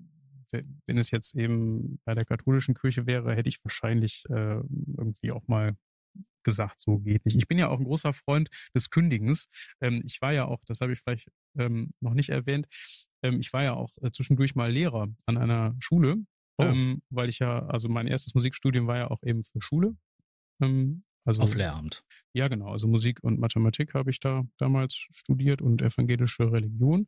wenn 0.52 0.97
es 0.97 1.12
jetzt 1.12 1.36
eben 1.36 2.00
bei 2.06 2.15
der 2.15 2.26
katholischen 2.26 2.73
Kirche 2.73 3.06
wäre, 3.06 3.36
hätte 3.36 3.50
ich 3.50 3.63
wahrscheinlich 3.63 4.23
äh, 4.30 4.62
irgendwie 4.97 5.32
auch 5.32 5.47
mal 5.47 5.76
gesagt, 6.43 6.80
so 6.80 7.00
geht 7.00 7.26
nicht. 7.26 7.36
Ich 7.36 7.47
bin 7.47 7.58
ja 7.58 7.67
auch 7.67 7.78
ein 7.78 7.84
großer 7.84 8.13
Freund 8.13 8.50
des 8.73 8.89
Kündigens. 8.89 9.50
Ähm, 9.82 10.02
ich 10.06 10.21
war 10.21 10.32
ja 10.32 10.45
auch, 10.45 10.63
das 10.65 10.80
habe 10.80 10.93
ich 10.93 11.00
vielleicht 11.00 11.30
ähm, 11.58 11.91
noch 12.00 12.13
nicht 12.13 12.30
erwähnt, 12.30 12.67
ähm, 13.21 13.39
ich 13.39 13.52
war 13.52 13.63
ja 13.63 13.73
auch 13.73 13.89
äh, 14.02 14.12
zwischendurch 14.12 14.56
mal 14.56 14.71
Lehrer 14.71 15.08
an 15.26 15.38
einer 15.38 15.76
Schule, 15.80 16.17
oh. 16.58 16.63
Ähm, 16.63 17.02
weil 17.10 17.30
ich 17.30 17.39
ja, 17.39 17.65
also 17.67 17.89
mein 17.89 18.08
erstes 18.08 18.34
Musikstudium 18.36 18.88
war 18.88 18.98
ja 18.98 19.12
auch 19.12 19.24
eben 19.24 19.43
für 19.43 19.62
Schule. 19.62 19.96
Ähm, 20.62 21.04
also, 21.26 21.41
Auf 21.41 21.56
Lehramt. 21.56 22.04
Ja, 22.34 22.48
genau. 22.48 22.72
Also 22.72 22.88
Musik 22.88 23.24
und 23.24 23.39
Mathematik 23.39 23.93
habe 23.93 24.10
ich 24.10 24.20
da 24.20 24.43
damals 24.58 24.93
studiert 24.93 25.62
und 25.62 25.82
evangelische 25.82 26.52
Religion. 26.52 27.08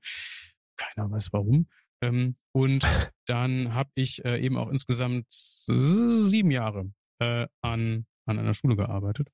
Keiner 0.75 1.09
weiß 1.09 1.31
warum. 1.31 1.67
Ähm, 2.01 2.35
und 2.51 2.83
dann 3.25 3.73
habe 3.73 3.91
ich 3.95 4.23
äh, 4.25 4.39
eben 4.39 4.57
auch 4.57 4.69
insgesamt 4.69 5.27
sieben 5.29 6.51
Jahre 6.51 6.91
äh, 7.19 7.47
an 7.62 8.05
an 8.29 8.39
einer 8.39 8.53
Schule 8.53 8.75
gearbeitet. 8.75 9.29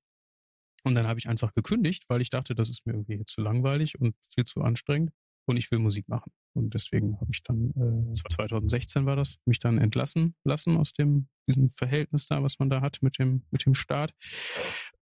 Und 0.83 0.95
dann 0.95 1.07
habe 1.07 1.19
ich 1.19 1.27
einfach 1.27 1.53
gekündigt, 1.53 2.05
weil 2.09 2.21
ich 2.21 2.29
dachte, 2.29 2.55
das 2.55 2.69
ist 2.69 2.85
mir 2.85 2.93
irgendwie 2.93 3.23
zu 3.25 3.41
langweilig 3.41 3.99
und 3.99 4.15
viel 4.33 4.45
zu 4.45 4.61
anstrengend 4.61 5.11
und 5.45 5.57
ich 5.57 5.71
will 5.71 5.79
Musik 5.79 6.07
machen. 6.07 6.31
Und 6.53 6.73
deswegen 6.73 7.19
habe 7.19 7.31
ich 7.31 7.43
dann, 7.43 7.71
äh, 7.71 8.13
2016 8.13 9.05
war 9.05 9.15
das, 9.15 9.37
mich 9.45 9.59
dann 9.59 9.77
entlassen 9.77 10.35
lassen 10.43 10.77
aus 10.77 10.93
dem, 10.93 11.27
diesem 11.47 11.71
Verhältnis 11.71 12.27
da, 12.27 12.41
was 12.41 12.59
man 12.59 12.69
da 12.69 12.81
hat 12.81 12.99
mit 13.01 13.19
dem, 13.19 13.45
mit 13.51 13.65
dem 13.65 13.75
Staat. 13.75 14.13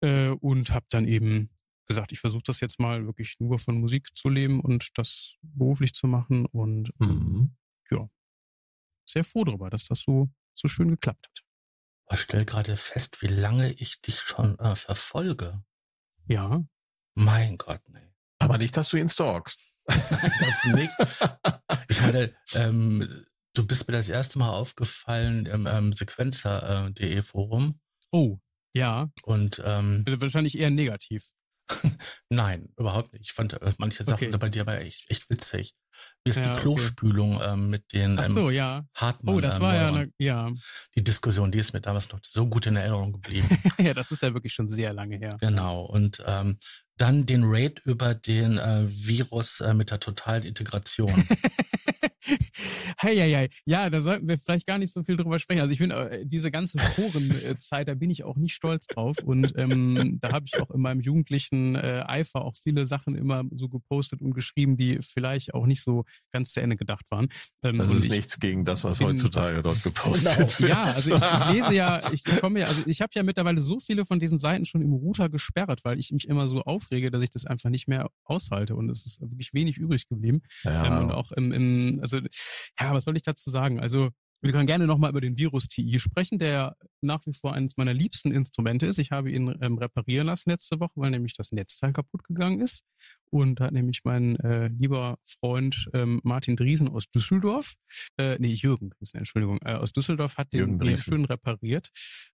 Äh, 0.01 0.29
und 0.29 0.71
habe 0.71 0.85
dann 0.89 1.07
eben 1.07 1.49
gesagt, 1.87 2.11
ich 2.11 2.19
versuche 2.19 2.43
das 2.45 2.59
jetzt 2.61 2.79
mal 2.79 3.05
wirklich 3.05 3.35
nur 3.39 3.59
von 3.59 3.79
Musik 3.79 4.15
zu 4.15 4.29
leben 4.29 4.61
und 4.61 4.97
das 4.97 5.35
beruflich 5.41 5.93
zu 5.93 6.07
machen. 6.07 6.45
Und 6.45 6.91
mhm. 6.99 7.55
ja, 7.91 8.09
sehr 9.05 9.23
froh 9.23 9.43
darüber, 9.43 9.69
dass 9.69 9.87
das 9.87 9.99
so, 10.01 10.29
so 10.55 10.67
schön 10.67 10.89
geklappt 10.89 11.27
hat. 11.27 11.43
Ich 12.13 12.21
stelle 12.21 12.45
gerade 12.45 12.75
fest, 12.75 13.21
wie 13.21 13.27
lange 13.27 13.71
ich 13.73 14.01
dich 14.01 14.19
schon 14.19 14.57
äh, 14.59 14.75
verfolge. 14.75 15.63
Ja. 16.27 16.63
Mein 17.15 17.57
Gott, 17.57 17.81
nee. 17.89 18.13
Aber 18.39 18.57
nicht, 18.57 18.75
dass 18.75 18.89
du 18.89 18.97
ihn 18.97 19.09
stalkst. 19.09 19.70
Nein, 19.91 20.31
das 20.39 20.65
nicht. 20.65 20.93
Ich 21.89 22.01
meine, 22.01 22.33
ähm, 22.53 23.25
du 23.53 23.65
bist 23.65 23.87
mir 23.87 23.93
das 23.93 24.09
erste 24.09 24.39
Mal 24.39 24.49
aufgefallen 24.49 25.45
im 25.45 25.67
ähm, 25.67 25.93
Sequenzer.de 25.93 27.17
äh, 27.17 27.21
Forum. 27.21 27.79
Oh, 28.11 28.37
ja. 28.73 29.09
Und 29.23 29.61
ähm, 29.65 30.03
wahrscheinlich 30.07 30.57
eher 30.57 30.69
negativ. 30.69 31.31
Nein, 32.29 32.69
überhaupt 32.77 33.13
nicht. 33.13 33.25
Ich 33.25 33.33
fand 33.33 33.53
äh, 33.53 33.73
manche 33.77 34.03
Sachen 34.03 34.27
okay. 34.27 34.37
bei 34.37 34.49
dir 34.49 34.61
aber 34.61 34.79
echt, 34.81 35.09
echt 35.09 35.29
witzig. 35.29 35.73
Wie 36.23 36.31
ist 36.31 36.37
Ja, 36.37 36.43
die 36.43 36.49
okay. 36.49 36.61
Klospülung 36.61 37.41
ähm, 37.43 37.69
mit 37.69 37.93
den 37.93 38.17
ähm, 38.17 38.31
so, 38.31 38.49
ja. 38.49 38.85
Hartmann? 38.95 39.35
Oh, 39.35 39.39
das 39.39 39.57
ähm, 39.57 39.61
war 39.61 39.75
ja, 39.75 39.87
eine, 39.87 40.11
ja. 40.17 40.51
die 40.95 41.03
Diskussion, 41.03 41.51
die 41.51 41.59
ist 41.59 41.73
mir 41.73 41.81
damals 41.81 42.11
noch 42.11 42.19
so 42.23 42.47
gut 42.47 42.65
in 42.65 42.75
Erinnerung 42.75 43.13
geblieben. 43.13 43.47
ja, 43.79 43.93
das 43.93 44.11
ist 44.11 44.21
ja 44.21 44.33
wirklich 44.33 44.53
schon 44.53 44.67
sehr 44.67 44.93
lange 44.93 45.17
her. 45.17 45.37
genau. 45.39 45.83
Und 45.83 46.23
ähm, 46.25 46.57
dann 47.01 47.25
den 47.25 47.41
Raid 47.45 47.81
über 47.85 48.13
den 48.13 48.57
äh, 48.57 48.83
Virus 48.87 49.59
äh, 49.59 49.73
mit 49.73 49.89
der 49.89 49.99
totalen 49.99 50.43
Integration. 50.43 51.11
Hey, 52.97 53.17
hey, 53.17 53.31
hey. 53.31 53.49
Ja, 53.65 53.89
da 53.89 53.99
sollten 53.99 54.27
wir 54.27 54.37
vielleicht 54.37 54.67
gar 54.67 54.77
nicht 54.77 54.93
so 54.93 55.03
viel 55.03 55.17
drüber 55.17 55.39
sprechen. 55.39 55.61
Also 55.61 55.71
ich 55.71 55.79
finde, 55.79 56.11
äh, 56.11 56.25
diese 56.25 56.51
ganze 56.51 56.77
Forenzeit, 56.79 57.87
da 57.87 57.95
bin 57.95 58.11
ich 58.11 58.23
auch 58.23 58.37
nicht 58.37 58.53
stolz 58.53 58.89
drauf. 58.89 59.17
Und 59.23 59.53
ähm, 59.55 60.19
da 60.21 60.31
habe 60.31 60.45
ich 60.45 60.59
auch 60.59 60.69
in 60.69 60.81
meinem 60.81 61.01
jugendlichen 61.01 61.75
äh, 61.75 62.03
Eifer 62.05 62.45
auch 62.45 62.55
viele 62.55 62.85
Sachen 62.85 63.15
immer 63.15 63.43
so 63.55 63.67
gepostet 63.69 64.21
und 64.21 64.33
geschrieben, 64.35 64.77
die 64.77 64.99
vielleicht 65.01 65.53
auch 65.55 65.65
nicht 65.65 65.81
so 65.81 66.05
ganz 66.31 66.53
zu 66.53 66.61
Ende 66.61 66.75
gedacht 66.77 67.09
waren. 67.09 67.29
Ähm, 67.63 67.79
Das 67.79 67.91
ist 67.91 68.03
ich, 68.05 68.11
nichts 68.11 68.39
gegen 68.39 68.65
das, 68.65 68.83
was 68.83 68.99
bin- 68.99 69.07
heutzutage 69.07 69.63
dort 69.63 69.81
gepostet 69.81 70.35
Genau. 70.37 70.59
wird. 70.59 70.69
Ja, 70.69 70.83
also 70.83 71.15
ich, 71.15 71.23
ich 71.23 71.49
lese 71.53 71.73
ja, 71.73 72.01
ich, 72.13 72.25
ich 72.27 72.39
komme 72.39 72.59
ja, 72.59 72.67
also 72.67 72.83
ich 72.85 73.01
habe 73.01 73.11
ja 73.15 73.23
mittlerweile 73.23 73.59
so 73.59 73.79
viele 73.79 74.05
von 74.05 74.19
diesen 74.19 74.39
Seiten 74.39 74.65
schon 74.65 74.81
im 74.81 74.93
Router 74.93 75.29
gesperrt, 75.29 75.81
weil 75.83 75.97
ich 75.97 76.11
mich 76.11 76.27
immer 76.27 76.47
so 76.47 76.63
aufrege, 76.91 77.11
dass 77.11 77.21
ich 77.21 77.29
das 77.29 77.45
einfach 77.45 77.69
nicht 77.69 77.87
mehr 77.87 78.09
aushalte 78.25 78.75
und 78.75 78.89
es 78.89 79.05
ist 79.05 79.21
wirklich 79.21 79.53
wenig 79.53 79.77
übrig 79.77 80.07
geblieben. 80.07 80.41
Ja. 80.63 80.85
Ähm, 80.85 81.03
und 81.03 81.11
auch 81.11 81.31
im, 81.31 81.51
im, 81.51 81.99
also 82.01 82.17
ja, 82.17 82.93
was 82.93 83.05
soll 83.05 83.15
ich 83.15 83.23
dazu 83.23 83.49
sagen? 83.49 83.79
Also 83.79 84.09
wir 84.43 84.51
können 84.53 84.65
gerne 84.65 84.87
nochmal 84.87 85.11
über 85.11 85.21
den 85.21 85.37
Virus 85.37 85.67
TI 85.67 85.99
sprechen, 85.99 86.39
der 86.39 86.75
nach 87.01 87.23
wie 87.27 87.33
vor 87.33 87.53
eines 87.53 87.77
meiner 87.77 87.93
liebsten 87.93 88.31
Instrumente 88.31 88.87
ist. 88.87 88.97
Ich 88.97 89.11
habe 89.11 89.31
ihn 89.31 89.55
ähm, 89.61 89.77
reparieren 89.77 90.25
lassen 90.25 90.49
letzte 90.49 90.79
Woche, 90.79 90.93
weil 90.95 91.11
nämlich 91.11 91.33
das 91.33 91.51
Netzteil 91.51 91.93
kaputt 91.93 92.23
gegangen 92.23 92.59
ist. 92.59 92.83
Und 93.29 93.59
da 93.59 93.65
hat 93.65 93.73
nämlich 93.73 94.01
mein 94.03 94.37
äh, 94.37 94.67
lieber 94.69 95.19
Freund 95.23 95.89
ähm, 95.93 96.21
Martin 96.23 96.55
Driesen 96.55 96.89
aus 96.89 97.05
Düsseldorf, 97.11 97.75
äh, 98.17 98.37
nee, 98.39 98.53
Jürgen 98.53 98.89
Driesen, 98.89 99.19
Entschuldigung, 99.19 99.59
äh, 99.63 99.75
aus 99.75 99.93
Düsseldorf 99.93 100.37
hat 100.37 100.51
den 100.53 100.79
Driesen. 100.79 101.03
schön 101.03 101.25
repariert. 101.25 101.91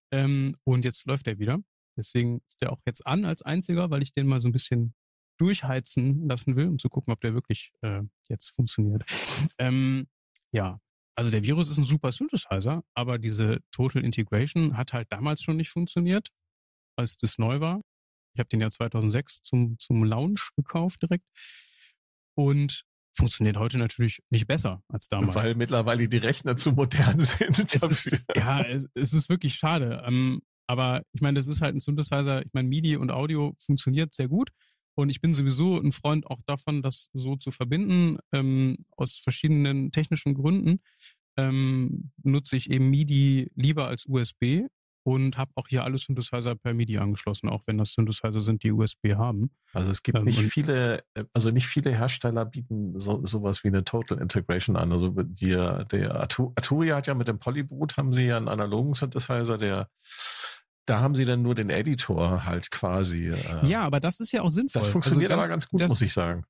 Ähm, 0.10 0.56
und 0.64 0.86
jetzt 0.86 1.06
läuft 1.08 1.28
er 1.28 1.40
wieder. 1.40 1.60
Deswegen 1.98 2.42
ist 2.48 2.62
der 2.62 2.72
auch 2.72 2.80
jetzt 2.86 3.06
an 3.06 3.26
als 3.26 3.42
einziger, 3.42 3.90
weil 3.90 4.02
ich 4.02 4.14
den 4.14 4.28
mal 4.28 4.40
so 4.40 4.48
ein 4.48 4.52
bisschen 4.52 4.94
durchheizen 5.38 6.28
lassen 6.28 6.56
will, 6.56 6.68
um 6.68 6.80
zu 6.80 6.90
gucken, 6.90 7.14
ob 7.14 7.22
der 7.22 7.34
wirklich 7.34 7.72
äh, 7.82 8.02
jetzt 8.30 8.50
funktioniert. 8.50 9.04
Ähm, 9.60 10.08
ja, 10.52 10.80
also 11.16 11.32
der 11.32 11.44
Virus 11.44 11.70
ist 11.70 11.78
ein 11.78 11.84
super 11.84 12.12
Synthesizer, 12.12 12.84
aber 12.94 13.18
diese 13.18 13.60
Total 13.72 14.04
Integration 14.04 14.78
hat 14.78 14.94
halt 14.94 15.12
damals 15.12 15.42
schon 15.42 15.58
nicht 15.58 15.70
funktioniert, 15.70 16.30
als 16.96 17.18
das 17.18 17.38
neu 17.38 17.60
war. 17.60 17.82
Ich 18.34 18.40
habe 18.40 18.50
den 18.50 18.62
ja 18.62 18.70
2006 18.70 19.42
zum, 19.42 19.80
zum 19.80 20.04
Launch 20.04 20.52
gekauft 20.56 21.02
direkt 21.02 21.26
und 22.36 22.84
funktioniert 23.18 23.58
heute 23.58 23.80
natürlich 23.80 24.22
nicht 24.30 24.48
besser 24.48 24.84
als 24.88 25.08
damals. 25.08 25.36
Weil 25.36 25.56
mittlerweile 25.56 26.08
die 26.08 26.18
Rechner 26.18 26.56
zu 26.56 26.72
modern 26.72 27.20
sind. 27.20 27.74
Es 27.74 27.82
ist, 27.82 28.24
ja, 28.36 28.62
es, 28.62 28.88
es 28.94 29.14
ist 29.14 29.30
wirklich 29.30 29.56
schade. 29.56 30.04
Ähm, 30.06 30.42
aber 30.68 31.02
ich 31.14 31.22
meine, 31.22 31.36
das 31.36 31.48
ist 31.48 31.62
halt 31.62 31.76
ein 31.76 31.80
Synthesizer. 31.80 32.46
Ich 32.46 32.54
meine, 32.54 32.68
MIDI 32.68 32.98
und 32.98 33.12
Audio 33.12 33.56
funktioniert 33.60 34.14
sehr 34.14 34.28
gut. 34.28 34.50
Und 34.96 35.10
ich 35.10 35.22
bin 35.22 35.34
sowieso 35.34 35.78
ein 35.78 35.92
Freund 35.92 36.28
auch 36.28 36.42
davon, 36.46 36.82
das 36.82 37.10
so 37.14 37.36
zu 37.36 37.52
verbinden, 37.52 38.18
ähm, 38.34 38.86
aus 38.96 39.18
verschiedenen 39.18 39.92
technischen 39.92 40.34
Gründen. 40.34 40.82
Ähm, 41.38 42.12
nutze 42.24 42.56
ich 42.56 42.70
eben 42.70 42.90
MIDI 42.90 43.52
lieber 43.56 43.88
als 43.88 44.06
USB 44.08 44.68
und 45.08 45.38
habe 45.38 45.52
auch 45.56 45.70
hier 45.70 45.86
alle 45.86 45.98
Synthesizer 45.98 46.56
per 46.56 46.74
MIDI 46.74 46.98
angeschlossen, 46.98 47.48
auch 47.48 47.62
wenn 47.66 47.78
das 47.78 47.94
Synthesizer 47.94 48.42
sind, 48.42 48.62
die 48.64 48.74
USB 48.74 49.14
haben. 49.16 49.52
Also 49.72 49.90
es 49.90 50.04
gibt 50.04 50.18
Ähm, 50.18 50.26
nicht 50.26 50.42
viele, 50.52 51.02
äh, 51.14 51.24
also 51.34 51.50
nicht 51.50 51.66
viele 51.66 51.92
Hersteller 51.96 52.44
bieten 52.44 53.00
so, 53.00 53.26
sowas 53.26 53.64
wie 53.64 53.70
eine 53.70 53.86
Total 53.86 54.20
Integration 54.20 54.76
an. 54.76 54.92
Also 54.92 55.10
die, 55.12 55.52
der 55.52 56.16
Arturia 56.16 56.98
hat 56.98 57.08
ja 57.08 57.14
mit 57.14 57.30
dem 57.30 57.40
Polyboot 57.40 57.96
haben 57.96 58.12
sie 58.12 58.24
ja 58.26 58.36
einen 58.36 58.50
analogen 58.50 58.96
Synthesizer, 58.96 59.58
der 59.58 59.90
da 60.86 61.00
haben 61.00 61.16
sie 61.16 61.24
dann 61.26 61.42
nur 61.42 61.56
den 61.56 61.70
Editor 61.70 62.46
halt 62.46 62.70
quasi. 62.72 63.30
Äh, 63.30 63.66
Ja, 63.66 63.84
aber 63.84 64.02
das 64.02 64.20
ist 64.20 64.34
ja 64.34 64.42
auch 64.42 64.50
sinnvoll. 64.50 64.82
das 64.82 64.92
funktioniert 64.92 65.32
also 65.32 65.42
aber 65.42 65.50
ganz 65.50 65.70
gut, 65.70 65.80
das, 65.80 65.90
muss 65.90 66.02
ich 66.02 66.12
sagen. 66.12 66.44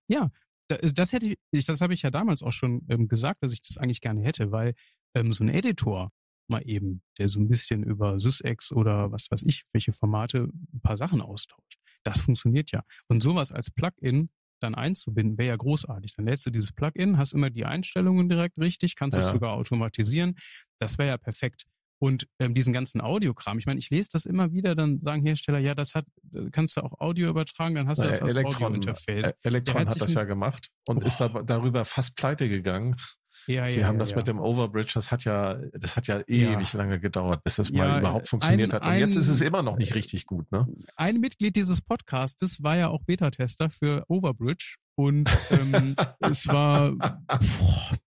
Da- 0.70 0.78
Das 0.94 1.14
hätte 1.14 1.36
ich, 1.52 1.66
das 1.68 1.80
habe 1.82 1.94
ich 1.94 2.02
ja 2.02 2.10
damals 2.12 2.42
auch 2.44 2.52
schon 2.52 2.82
ähm, 2.90 3.08
gesagt, 3.08 3.42
dass 3.44 3.54
ich 3.54 3.62
das 3.62 3.78
eigentlich 3.78 4.02
gerne 4.02 4.22
hätte, 4.22 4.52
weil 4.52 4.74
ähm, 5.16 5.32
so 5.32 5.44
ein 5.44 5.50
Editor 5.50 6.12
mal 6.50 6.62
eben, 6.66 7.02
der 7.18 7.30
so 7.30 7.40
ein 7.40 7.48
bisschen 7.48 7.84
über 7.84 8.20
SysX 8.20 8.72
oder 8.72 9.12
was 9.12 9.30
weiß 9.30 9.44
ich, 9.46 9.64
welche 9.74 9.94
Formate 9.94 10.50
ein 10.74 10.82
paar 10.82 10.98
Sachen 10.98 11.22
austauscht, 11.22 11.76
das 12.04 12.20
funktioniert 12.22 12.72
ja. 12.72 12.84
Und 13.08 13.22
sowas 13.24 13.52
als 13.52 13.72
Plugin 13.72 14.30
dann 14.60 14.74
einzubinden, 14.74 15.38
wäre 15.38 15.50
ja 15.50 15.56
großartig. 15.56 16.14
Dann 16.16 16.26
lädst 16.26 16.46
du 16.46 16.50
dieses 16.50 16.72
Plugin, 16.72 17.18
hast 17.18 17.34
immer 17.34 17.50
die 17.52 17.66
Einstellungen 17.66 18.28
direkt 18.28 18.58
richtig, 18.58 18.96
kannst 18.96 19.18
es 19.18 19.26
Ja. 19.26 19.32
sogar 19.32 19.54
automatisieren. 19.54 20.36
Das 20.80 20.98
wäre 20.98 21.10
ja 21.10 21.18
perfekt. 21.18 21.66
Und 22.00 22.28
ähm, 22.40 22.54
diesen 22.54 22.74
ganzen 22.74 23.02
Audiokram, 23.02 23.58
ich 23.58 23.66
meine, 23.66 23.80
ich 23.80 23.90
lese 23.90 24.10
das 24.14 24.26
immer 24.26 24.52
wieder, 24.52 24.76
dann 24.76 25.02
sagen 25.02 25.24
Hersteller, 25.24 25.58
ja, 25.60 25.74
das 25.74 25.96
hat, 25.96 26.06
äh, 26.34 26.50
kannst 26.52 26.78
du 26.78 26.82
auch 26.82 27.00
Audio 27.00 27.28
übertragen, 27.30 27.74
dann 27.76 27.88
hast 27.88 28.02
du 28.02 28.08
das 28.08 28.22
als 28.22 28.36
Elektron, 28.36 28.68
Audio-Interface. 28.68 29.30
äh, 29.30 29.34
Elektron 29.42 29.88
hat 29.88 30.00
das 30.00 30.14
ja 30.14 30.24
gemacht 30.24 30.70
und 30.88 31.04
ist 31.04 31.18
Boah. 31.18 31.30
da, 31.30 31.42
darüber 31.42 31.86
fast 31.86 32.16
pleite 32.16 32.50
gegangen. 32.50 32.96
Ja, 33.48 33.68
Die 33.70 33.78
ja, 33.80 33.88
haben 33.88 33.96
ja, 33.96 34.00
das 34.00 34.12
ja. 34.12 34.18
mit 34.18 34.28
dem 34.28 34.40
Overbridge, 34.40 34.92
das 34.96 35.12
hat 35.12 35.24
ja, 35.24 35.56
das 35.74 35.96
hat 35.96 36.08
ja 36.08 36.18
Ja. 36.28 36.52
ewig 36.54 36.74
lange 36.74 37.00
gedauert, 37.00 37.44
bis 37.44 37.56
das 37.56 37.70
Ja, 37.70 37.76
mal 37.88 38.00
überhaupt 38.00 38.28
funktioniert 38.28 38.74
ein- 38.74 38.82
hat. 38.82 38.88
Und 38.94 39.00
jetzt 39.00 39.16
ein- 39.16 39.22
ist 39.22 39.30
es 39.30 39.42
immer 39.42 39.64
noch 39.64 39.78
nicht 39.78 39.96
richtig 39.96 40.26
gut, 40.26 40.52
ne? 40.52 40.68
ein 40.98 41.20
Mitglied 41.20 41.56
dieses 41.56 41.82
Podcastes 41.82 42.62
war 42.62 42.76
ja 42.78 42.90
auch 42.90 43.02
Beta-Tester 43.06 43.70
für 43.70 44.04
Overbridge 44.10 44.76
und 44.96 45.30
ähm, 45.52 45.96
es 46.20 46.46
war 46.48 46.92
boah, 46.92 47.98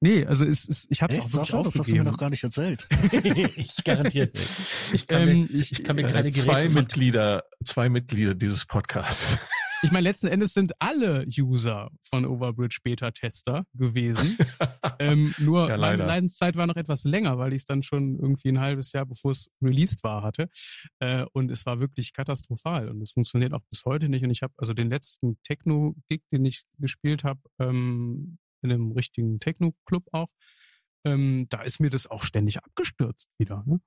nee, 0.00 0.24
also 0.26 0.44
es 0.44 0.66
ist, 0.66 0.86
ich 0.90 1.02
habe 1.02 1.12
es 1.14 1.20
auch 1.20 1.24
wirklich 1.24 1.46
Sascha, 1.50 1.62
das 1.62 1.78
hast 1.78 1.88
du 1.88 1.94
mir 1.94 2.04
noch 2.04 2.16
gar 2.18 2.30
nicht 2.30 2.44
erzählt. 2.44 2.86
ich 3.56 3.82
garantiert 3.84 4.34
nicht. 4.34 4.50
Ich 4.92 5.06
kann, 5.06 5.28
Ähm, 5.28 5.48
mir, 5.50 5.58
ich, 5.58 5.82
kann 5.84 5.96
mir 5.96 6.02
Äh, 6.06 6.08
zwei 6.08 6.22
Geräte 6.30 6.68
von 6.70 6.74
Mitglieder, 6.82 7.44
zwei 7.64 7.88
Mitglieder 7.88 8.34
dieses 8.34 8.66
Podcasts. 8.66 9.38
Ich 9.82 9.90
meine, 9.92 10.04
letzten 10.04 10.26
Endes 10.26 10.52
sind 10.52 10.72
alle 10.78 11.26
User 11.38 11.90
von 12.02 12.26
Overbridge 12.26 12.80
Beta-Tester 12.82 13.64
gewesen. 13.72 14.36
ähm, 14.98 15.34
nur 15.38 15.68
Ja, 15.68 15.78
meine. 15.78 16.04
Leidenszeit 16.04 16.54
war 16.56 16.66
noch 16.66 16.76
etwas 16.76 17.04
länger, 17.04 17.38
weil 17.38 17.52
ich 17.52 17.60
es 17.60 17.64
dann 17.64 17.82
schon 17.82 18.18
irgendwie 18.18 18.50
ein 18.50 18.60
halbes 18.60 18.92
Jahr, 18.92 19.06
bevor 19.06 19.30
es 19.30 19.48
released 19.62 20.04
war, 20.04 20.22
hatte. 20.22 20.50
Äh, 20.98 21.24
und 21.32 21.50
es 21.50 21.64
war 21.64 21.80
wirklich 21.80 22.12
katastrophal. 22.12 22.88
Und 22.90 23.00
es 23.00 23.12
funktioniert 23.12 23.54
auch 23.54 23.62
bis 23.70 23.84
heute 23.86 24.10
nicht. 24.10 24.22
Und 24.22 24.30
ich 24.30 24.42
habe 24.42 24.52
also 24.58 24.74
den 24.74 24.90
letzten 24.90 25.38
Techno-Gig, 25.44 26.22
den 26.30 26.44
ich 26.44 26.64
gespielt 26.78 27.24
habe, 27.24 27.40
ähm, 27.58 28.38
in 28.62 28.70
einem 28.70 28.92
richtigen 28.92 29.40
Techno-Club 29.40 30.04
auch, 30.12 30.28
ähm, 31.06 31.46
da 31.48 31.62
ist 31.62 31.80
mir 31.80 31.88
das 31.88 32.06
auch 32.06 32.22
ständig 32.22 32.58
abgestürzt 32.58 33.30
wieder. 33.38 33.64
Ne? 33.66 33.80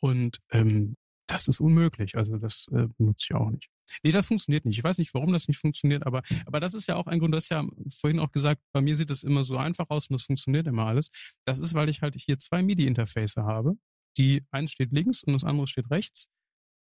Und 0.00 0.38
ähm, 0.50 0.96
das 1.26 1.48
ist 1.48 1.60
unmöglich. 1.60 2.16
Also 2.16 2.38
das 2.38 2.66
äh, 2.72 2.88
benutze 2.96 3.26
ich 3.28 3.34
auch 3.34 3.50
nicht. 3.50 3.68
Nee, 4.02 4.12
das 4.12 4.26
funktioniert 4.26 4.64
nicht. 4.64 4.78
Ich 4.78 4.84
weiß 4.84 4.98
nicht, 4.98 5.12
warum 5.14 5.32
das 5.32 5.46
nicht 5.48 5.58
funktioniert, 5.58 6.06
aber, 6.06 6.22
aber 6.46 6.60
das 6.60 6.74
ist 6.74 6.86
ja 6.88 6.96
auch 6.96 7.06
ein 7.06 7.18
Grund, 7.18 7.32
du 7.32 7.36
hast 7.36 7.48
ja 7.50 7.64
vorhin 7.90 8.18
auch 8.20 8.32
gesagt, 8.32 8.60
bei 8.72 8.80
mir 8.80 8.96
sieht 8.96 9.10
es 9.10 9.22
immer 9.22 9.44
so 9.44 9.56
einfach 9.56 9.86
aus 9.90 10.08
und 10.08 10.14
das 10.14 10.22
funktioniert 10.22 10.66
immer 10.66 10.86
alles. 10.86 11.10
Das 11.44 11.58
ist, 11.60 11.74
weil 11.74 11.88
ich 11.88 12.02
halt 12.02 12.14
hier 12.18 12.38
zwei 12.38 12.62
MIDI-Interface 12.62 13.36
habe. 13.36 13.76
Die 14.16 14.44
eins 14.50 14.72
steht 14.72 14.92
links 14.92 15.22
und 15.22 15.32
das 15.32 15.44
andere 15.44 15.66
steht 15.66 15.90
rechts. 15.90 16.28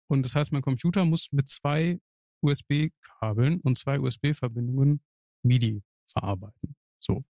Und 0.09 0.25
das 0.25 0.35
heißt, 0.35 0.53
mein 0.53 0.63
Computer 0.63 1.05
muss 1.05 1.31
mit 1.33 1.49
zwei 1.49 2.01
USB-Kabeln 2.43 3.61
und 3.61 3.77
zwei 3.79 4.01
USB-Verbindungen 4.01 5.01
MIDI 5.43 5.83
verarbeiten. 6.07 6.75
So. 7.01 7.25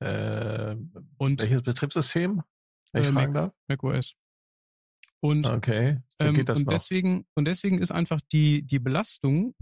Äh, 0.00 0.76
Und 1.16 1.40
welches 1.40 1.62
Betriebssystem? 1.62 2.42
Wenn 2.92 3.02
ich 3.02 3.08
Äh, 3.08 3.12
fragen 3.12 3.32
Mac. 3.32 3.52
darf? 3.68 3.88
Und 5.20 5.48
Okay, 5.48 5.98
Ähm, 6.20 6.36
und 6.36 6.68
deswegen 6.70 7.26
und 7.34 7.44
deswegen 7.46 7.78
ist 7.78 7.90
einfach 7.90 8.20
die 8.32 8.62
die 8.64 8.78
Belastung 8.78 9.54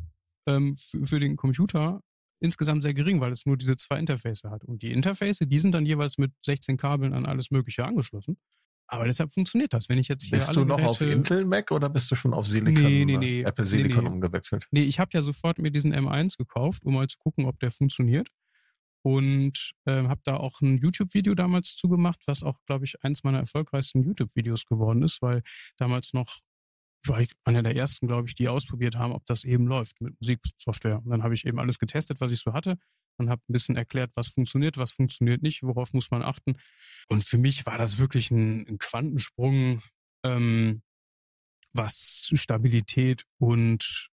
ähm, 0.47 0.77
für, 0.77 1.19
den 1.19 1.37
Computer 1.37 2.01
insgesamt 2.41 2.83
sehr 2.83 2.93
gering, 2.95 3.21
weil 3.21 3.33
es 3.33 3.47
nur 3.47 3.57
diese 3.57 3.77
zwei 3.77 3.99
Interface 3.99 4.43
hat. 4.45 4.65
Und 4.65 4.83
die 4.83 4.93
Interface, 4.93 5.39
die 5.41 5.59
sind 5.59 5.73
dann 5.73 5.87
jeweils 5.87 6.19
mit 6.19 6.33
16 6.45 6.77
Kabeln 6.77 7.15
an 7.15 7.25
alles 7.27 7.51
Mögliche 7.51 7.85
angeschlossen. 7.85 8.37
Aber 8.89 9.07
deshalb 9.07 9.33
funktioniert 9.33 9.73
das. 9.75 9.89
Wenn 9.89 9.99
ich 9.99 10.07
jetzt 10.07 10.25
hier 10.25 10.39
Bist 10.39 10.55
du 10.55 10.65
noch 10.65 10.81
auf 10.81 10.99
Geräte- 10.99 11.17
Intel 11.17 11.45
Mac 11.45 11.73
oder 11.73 11.89
bist 11.89 12.09
du 12.11 12.15
schon 12.15 12.33
auf 12.35 12.47
Silicon, 12.47 12.85
Nee, 12.85 13.05
nee, 13.05 13.15
äh, 13.15 13.19
nee. 13.19 13.41
Apple 13.43 13.65
Nee, 13.65 13.69
Silicon 13.71 14.05
nee. 14.05 14.11
umgewechselt? 14.11 14.69
Nee, 14.71 14.83
ich 14.85 15.01
habe 15.01 15.11
ja 15.15 15.23
sofort 15.23 15.59
mir 15.59 15.73
diesen 15.73 15.93
M1 15.93 16.37
gekauft, 16.37 16.85
um 16.85 16.95
mal 16.95 17.09
zu 17.09 17.19
gucken, 17.19 17.47
ob 17.47 17.59
der 17.59 17.73
funktioniert. 17.73 18.29
Und 19.07 19.71
ähm, 19.87 20.09
habe 20.09 20.21
da 20.25 20.37
auch 20.37 20.61
ein 20.63 20.79
YouTube-Video 20.79 21.37
damals 21.37 21.77
zugemacht, 21.77 22.25
was 22.27 22.43
auch, 22.43 22.59
glaube 22.67 22.87
ich, 22.87 23.05
eins 23.05 23.23
meiner 23.23 23.39
erfolgreichsten 23.39 24.03
YouTube-Videos 24.03 24.65
geworden 24.65 25.03
ist, 25.03 25.23
weil 25.23 25.45
damals 25.77 26.13
noch 26.13 26.41
war 27.07 27.21
ich 27.21 27.31
einer 27.45 27.63
der 27.63 27.77
ersten, 27.77 28.09
glaube 28.09 28.27
ich, 28.27 28.35
die 28.35 28.49
ausprobiert 28.49 28.97
haben, 28.97 29.13
ob 29.13 29.25
das 29.27 29.45
eben 29.45 29.69
läuft 29.69 30.01
mit 30.01 30.21
Musiksoftware. 30.21 30.99
Und 31.05 31.11
dann 31.11 31.23
habe 31.23 31.35
ich 31.35 31.47
eben 31.47 31.61
alles 31.61 31.79
getestet, 31.79 32.21
was 32.21 32.33
ich 32.33 32.41
so 32.41 32.53
hatte 32.53 32.79
und 33.17 33.31
habe 33.31 33.41
ein 33.49 33.53
bisschen 33.53 33.77
erklärt, 33.77 34.11
was 34.17 34.27
funktioniert, 34.27 34.77
was 34.77 34.91
funktioniert 34.91 35.41
nicht, 35.41 35.63
worauf 35.63 35.93
muss 35.93 36.11
man 36.11 36.23
achten. 36.23 36.57
Und 37.09 37.23
für 37.23 37.39
mich 37.39 37.65
war 37.65 37.79
das 37.79 37.99
wirklich 37.99 38.33
ein, 38.33 38.67
ein 38.67 38.79
Quantensprung, 38.79 39.83
ähm, 40.25 40.83
was 41.73 42.29
Stabilität 42.35 43.23
und 43.39 44.11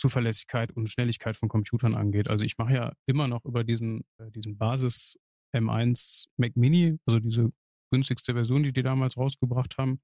Zuverlässigkeit 0.00 0.72
und 0.72 0.88
Schnelligkeit 0.88 1.36
von 1.36 1.48
Computern 1.48 1.94
angeht. 1.94 2.28
Also 2.28 2.44
ich 2.44 2.58
mache 2.58 2.74
ja 2.74 2.92
immer 3.06 3.28
noch 3.28 3.44
über 3.44 3.64
diesen, 3.64 4.04
äh, 4.18 4.30
diesen 4.30 4.56
Basis 4.56 5.18
M1 5.54 6.26
Mac 6.36 6.56
Mini, 6.56 6.98
also 7.06 7.20
diese 7.20 7.52
günstigste 7.92 8.34
Version, 8.34 8.62
die 8.62 8.72
die 8.72 8.82
damals 8.82 9.16
rausgebracht 9.16 9.78
haben, 9.78 10.00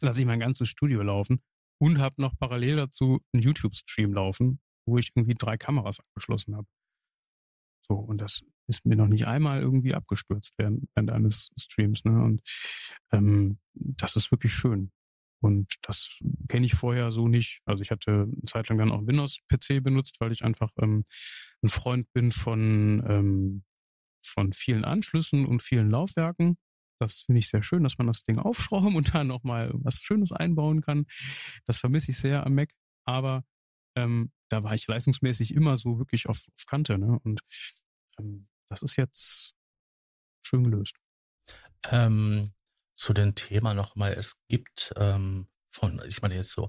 lasse 0.00 0.20
ich 0.20 0.26
mein 0.26 0.40
ganzes 0.40 0.68
Studio 0.68 1.02
laufen 1.02 1.42
und 1.80 1.98
habe 1.98 2.20
noch 2.20 2.36
parallel 2.38 2.76
dazu 2.76 3.20
einen 3.32 3.42
YouTube-Stream 3.42 4.12
laufen, 4.12 4.60
wo 4.86 4.98
ich 4.98 5.12
irgendwie 5.14 5.34
drei 5.34 5.56
Kameras 5.56 6.00
angeschlossen 6.00 6.56
habe. 6.56 6.66
So, 7.88 7.94
und 7.94 8.20
das 8.20 8.42
ist 8.68 8.84
mir 8.84 8.96
noch 8.96 9.08
nicht 9.08 9.26
einmal 9.26 9.60
irgendwie 9.60 9.94
abgestürzt 9.94 10.54
während, 10.56 10.88
während 10.94 11.10
eines 11.10 11.50
Streams. 11.58 12.04
Ne? 12.04 12.22
Und 12.22 12.42
ähm, 13.12 13.58
das 13.74 14.16
ist 14.16 14.30
wirklich 14.30 14.52
schön. 14.52 14.92
Und 15.42 15.74
das 15.82 16.20
kenne 16.48 16.66
ich 16.66 16.74
vorher 16.74 17.10
so 17.10 17.26
nicht. 17.26 17.60
Also 17.64 17.82
ich 17.82 17.90
hatte 17.90 18.28
eine 18.30 18.44
Zeit 18.46 18.68
lang 18.68 18.78
dann 18.78 18.92
auch 18.92 19.06
Windows-PC 19.06 19.82
benutzt, 19.82 20.16
weil 20.20 20.30
ich 20.30 20.44
einfach 20.44 20.70
ähm, 20.80 21.04
ein 21.62 21.68
Freund 21.68 22.10
bin 22.12 22.30
von, 22.30 23.04
ähm, 23.08 23.64
von 24.24 24.52
vielen 24.52 24.84
Anschlüssen 24.84 25.44
und 25.44 25.60
vielen 25.60 25.90
Laufwerken. 25.90 26.58
Das 27.00 27.22
finde 27.22 27.40
ich 27.40 27.48
sehr 27.48 27.64
schön, 27.64 27.82
dass 27.82 27.98
man 27.98 28.06
das 28.06 28.22
Ding 28.22 28.38
aufschrauben 28.38 28.94
und 28.96 29.14
dann 29.14 29.26
nochmal 29.26 29.72
was 29.74 30.00
Schönes 30.00 30.30
einbauen 30.30 30.80
kann. 30.80 31.06
Das 31.64 31.78
vermisse 31.78 32.12
ich 32.12 32.18
sehr 32.18 32.46
am 32.46 32.54
Mac. 32.54 32.72
Aber 33.04 33.44
ähm, 33.96 34.30
da 34.48 34.62
war 34.62 34.74
ich 34.74 34.86
leistungsmäßig 34.86 35.54
immer 35.54 35.76
so 35.76 35.98
wirklich 35.98 36.28
auf, 36.28 36.46
auf 36.56 36.66
Kante. 36.66 36.98
Ne? 36.98 37.18
Und 37.24 37.40
ähm, 38.18 38.46
das 38.68 38.82
ist 38.82 38.96
jetzt 38.96 39.54
schön 40.42 40.62
gelöst. 40.62 40.96
Ähm, 41.90 42.52
zu 43.02 43.12
dem 43.12 43.34
Thema 43.34 43.74
nochmal, 43.74 44.12
es 44.12 44.36
gibt 44.48 44.92
ähm, 44.96 45.48
von, 45.72 46.00
ich 46.06 46.22
meine 46.22 46.36
jetzt 46.36 46.52
so, 46.52 46.68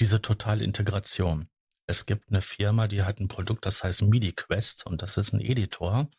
diese 0.00 0.22
totale 0.22 0.64
Integration. 0.64 1.50
Es 1.86 2.06
gibt 2.06 2.30
eine 2.30 2.40
Firma, 2.40 2.88
die 2.88 3.02
hat 3.02 3.20
ein 3.20 3.28
Produkt, 3.28 3.66
das 3.66 3.84
heißt 3.84 4.02
MIDI-Quest 4.02 4.86
und 4.86 5.02
das 5.02 5.18
ist 5.18 5.34
ein 5.34 5.40
Editor 5.40 6.10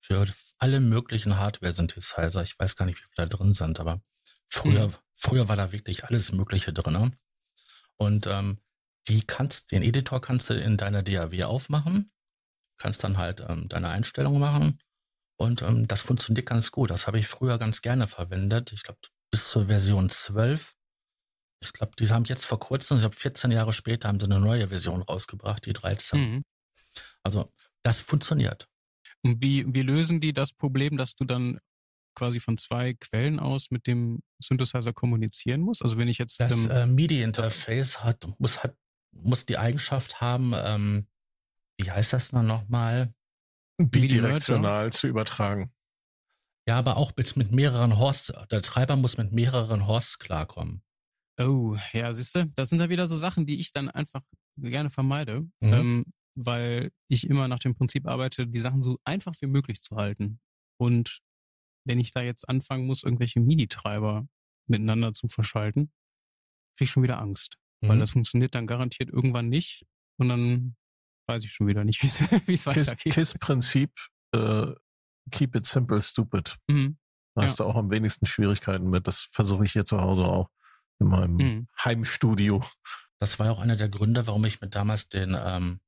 für 0.00 0.26
alle 0.58 0.80
möglichen 0.80 1.38
Hardware-Synthesizer. 1.38 2.42
Ich 2.42 2.58
weiß 2.58 2.74
gar 2.74 2.86
nicht, 2.86 2.98
wie 2.98 3.06
viele 3.14 3.28
da 3.28 3.36
drin 3.36 3.54
sind, 3.54 3.78
aber 3.78 4.00
früher, 4.48 4.88
mhm. 4.88 4.94
früher 5.14 5.48
war 5.48 5.56
da 5.56 5.70
wirklich 5.70 6.04
alles 6.04 6.32
Mögliche 6.32 6.72
drin. 6.72 7.14
Und 7.96 8.26
ähm, 8.26 8.58
die 9.06 9.24
kannst, 9.24 9.70
den 9.70 9.82
Editor 9.82 10.20
kannst 10.20 10.50
du 10.50 10.54
in 10.54 10.76
deiner 10.76 11.04
DAW 11.04 11.44
aufmachen, 11.44 12.10
kannst 12.76 13.04
dann 13.04 13.18
halt 13.18 13.44
ähm, 13.48 13.68
deine 13.68 13.88
Einstellungen 13.88 14.40
machen 14.40 14.80
und 15.36 15.62
ähm, 15.62 15.86
das 15.86 16.02
funktioniert 16.02 16.46
ganz 16.46 16.70
gut. 16.70 16.90
Das 16.90 17.06
habe 17.06 17.18
ich 17.18 17.26
früher 17.26 17.58
ganz 17.58 17.82
gerne 17.82 18.08
verwendet. 18.08 18.72
Ich 18.72 18.82
glaube, 18.82 19.00
bis 19.30 19.48
zur 19.48 19.66
Version 19.66 20.08
12. 20.08 20.74
Ich 21.62 21.72
glaube, 21.72 21.92
die 21.98 22.08
haben 22.08 22.24
jetzt 22.24 22.46
vor 22.46 22.58
kurzem, 22.58 22.96
ich 22.96 23.02
glaube 23.02 23.16
14 23.16 23.50
Jahre 23.50 23.72
später, 23.72 24.08
haben 24.08 24.20
sie 24.20 24.26
eine 24.26 24.40
neue 24.40 24.68
Version 24.68 25.02
rausgebracht, 25.02 25.66
die 25.66 25.72
13. 25.72 26.20
Mhm. 26.20 26.44
Also 27.22 27.52
das 27.82 28.00
funktioniert. 28.00 28.68
Und 29.22 29.42
wie, 29.42 29.72
wie 29.74 29.82
lösen 29.82 30.20
die 30.20 30.32
das 30.32 30.52
Problem, 30.52 30.96
dass 30.96 31.16
du 31.16 31.24
dann 31.24 31.58
quasi 32.14 32.40
von 32.40 32.56
zwei 32.56 32.94
Quellen 32.94 33.38
aus 33.38 33.70
mit 33.70 33.86
dem 33.86 34.22
Synthesizer 34.38 34.92
kommunizieren 34.92 35.60
musst? 35.60 35.82
Also 35.82 35.96
wenn 35.96 36.08
ich 36.08 36.18
jetzt 36.18 36.40
das 36.40 36.52
ähm, 36.52 36.70
äh, 36.70 36.86
MIDI-Interface 36.86 38.02
hat 38.02 38.26
muss 38.38 38.62
hat 38.62 38.74
muss 39.12 39.46
die 39.46 39.56
Eigenschaft 39.56 40.20
haben, 40.20 40.52
ähm, 40.54 41.06
wie 41.78 41.90
heißt 41.90 42.12
das 42.12 42.32
noch 42.32 42.68
mal? 42.68 43.14
Bidirektional 43.78 44.92
zu 44.92 45.06
übertragen. 45.06 45.72
Ja, 46.68 46.78
aber 46.78 46.96
auch 46.96 47.12
mit, 47.16 47.36
mit 47.36 47.52
mehreren 47.52 47.98
Horst. 47.98 48.32
Der 48.50 48.62
Treiber 48.62 48.96
muss 48.96 49.18
mit 49.18 49.32
mehreren 49.32 49.86
Horst 49.86 50.18
klarkommen. 50.18 50.82
Oh, 51.38 51.76
ja, 51.92 52.12
siehst 52.12 52.34
du, 52.34 52.46
das 52.54 52.70
sind 52.70 52.78
da 52.78 52.88
wieder 52.88 53.06
so 53.06 53.16
Sachen, 53.16 53.46
die 53.46 53.60
ich 53.60 53.70
dann 53.70 53.90
einfach 53.90 54.22
gerne 54.56 54.88
vermeide, 54.88 55.42
mhm. 55.60 55.72
ähm, 55.72 56.04
weil 56.34 56.90
ich 57.08 57.28
immer 57.28 57.46
nach 57.46 57.58
dem 57.58 57.74
Prinzip 57.74 58.06
arbeite, 58.08 58.46
die 58.46 58.58
Sachen 58.58 58.82
so 58.82 58.98
einfach 59.04 59.34
wie 59.40 59.46
möglich 59.46 59.82
zu 59.82 59.96
halten. 59.96 60.40
Und 60.78 61.20
wenn 61.84 62.00
ich 62.00 62.12
da 62.12 62.22
jetzt 62.22 62.48
anfangen 62.48 62.86
muss, 62.86 63.02
irgendwelche 63.02 63.40
MIDI-Treiber 63.40 64.26
miteinander 64.66 65.12
zu 65.12 65.28
verschalten, 65.28 65.92
kriege 66.76 66.86
ich 66.86 66.90
schon 66.90 67.02
wieder 67.02 67.20
Angst. 67.20 67.58
Mhm. 67.82 67.88
Weil 67.88 67.98
das 67.98 68.10
funktioniert 68.10 68.54
dann 68.54 68.66
garantiert 68.66 69.10
irgendwann 69.10 69.48
nicht. 69.48 69.86
Und 70.18 70.30
dann 70.30 70.76
weiß 71.26 71.44
ich 71.44 71.52
schon 71.52 71.66
wieder 71.66 71.84
nicht, 71.84 72.02
wie 72.46 72.52
es 72.54 72.66
weitergeht. 72.66 73.14
KISS-Prinzip, 73.14 73.90
äh, 74.32 74.72
keep 75.30 75.54
it 75.54 75.66
simple, 75.66 76.00
stupid. 76.02 76.56
Mhm. 76.68 76.98
Da 77.34 77.42
hast 77.42 77.58
ja. 77.58 77.64
du 77.64 77.70
auch 77.70 77.76
am 77.76 77.90
wenigsten 77.90 78.26
Schwierigkeiten 78.26 78.88
mit. 78.88 79.06
Das 79.06 79.28
versuche 79.30 79.64
ich 79.64 79.72
hier 79.72 79.84
zu 79.84 80.00
Hause 80.00 80.24
auch 80.24 80.48
in 80.98 81.08
meinem 81.08 81.36
mhm. 81.36 81.68
Heimstudio. 81.84 82.62
Das 83.18 83.38
war 83.38 83.50
auch 83.50 83.60
einer 83.60 83.76
der 83.76 83.88
Gründe, 83.88 84.26
warum 84.26 84.44
ich 84.44 84.60
mir 84.60 84.68
damals 84.68 85.08
den 85.08 85.36
ähm, 85.38 85.80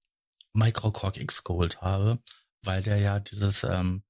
Microcork 0.53 1.17
X 1.17 1.45
geholt 1.45 1.81
habe, 1.81 2.19
weil 2.63 2.83
der 2.83 2.99
ja 2.99 3.21
dieses 3.21 3.65
ähm, 3.65 4.03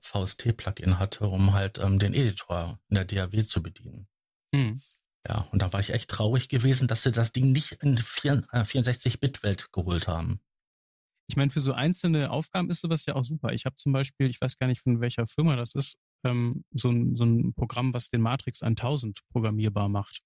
VST-Plugin 0.00 0.98
hatte, 0.98 1.26
um 1.26 1.52
halt 1.52 1.78
ähm, 1.78 1.98
den 1.98 2.14
Editor 2.14 2.78
in 2.88 2.96
der 2.96 3.04
DAW 3.04 3.44
zu 3.44 3.62
bedienen. 3.62 4.08
Mhm. 4.52 4.82
Ja, 5.28 5.48
und 5.50 5.60
da 5.60 5.72
war 5.72 5.80
ich 5.80 5.90
echt 5.90 6.10
traurig 6.10 6.48
gewesen, 6.48 6.86
dass 6.86 7.02
sie 7.02 7.10
das 7.10 7.32
Ding 7.32 7.50
nicht 7.50 7.72
in 7.82 7.98
64-Bit-Welt 7.98 9.62
äh, 9.62 9.66
geholt 9.72 10.06
haben. 10.06 10.40
Ich 11.28 11.36
meine, 11.36 11.50
für 11.50 11.60
so 11.60 11.72
einzelne 11.72 12.30
Aufgaben 12.30 12.70
ist 12.70 12.80
sowas 12.80 13.04
ja 13.06 13.14
auch 13.14 13.24
super. 13.24 13.52
Ich 13.52 13.66
habe 13.66 13.76
zum 13.76 13.92
Beispiel, 13.92 14.28
ich 14.28 14.40
weiß 14.40 14.58
gar 14.58 14.66
nicht 14.68 14.82
von 14.82 15.00
welcher 15.00 15.26
Firma 15.26 15.56
das 15.56 15.74
ist, 15.74 15.96
ähm, 16.24 16.64
so, 16.70 16.90
ein, 16.90 17.16
so 17.16 17.24
ein 17.24 17.52
Programm, 17.54 17.92
was 17.94 18.10
den 18.10 18.20
Matrix 18.20 18.62
1000 18.62 19.20
programmierbar 19.30 19.88
macht. 19.88 20.20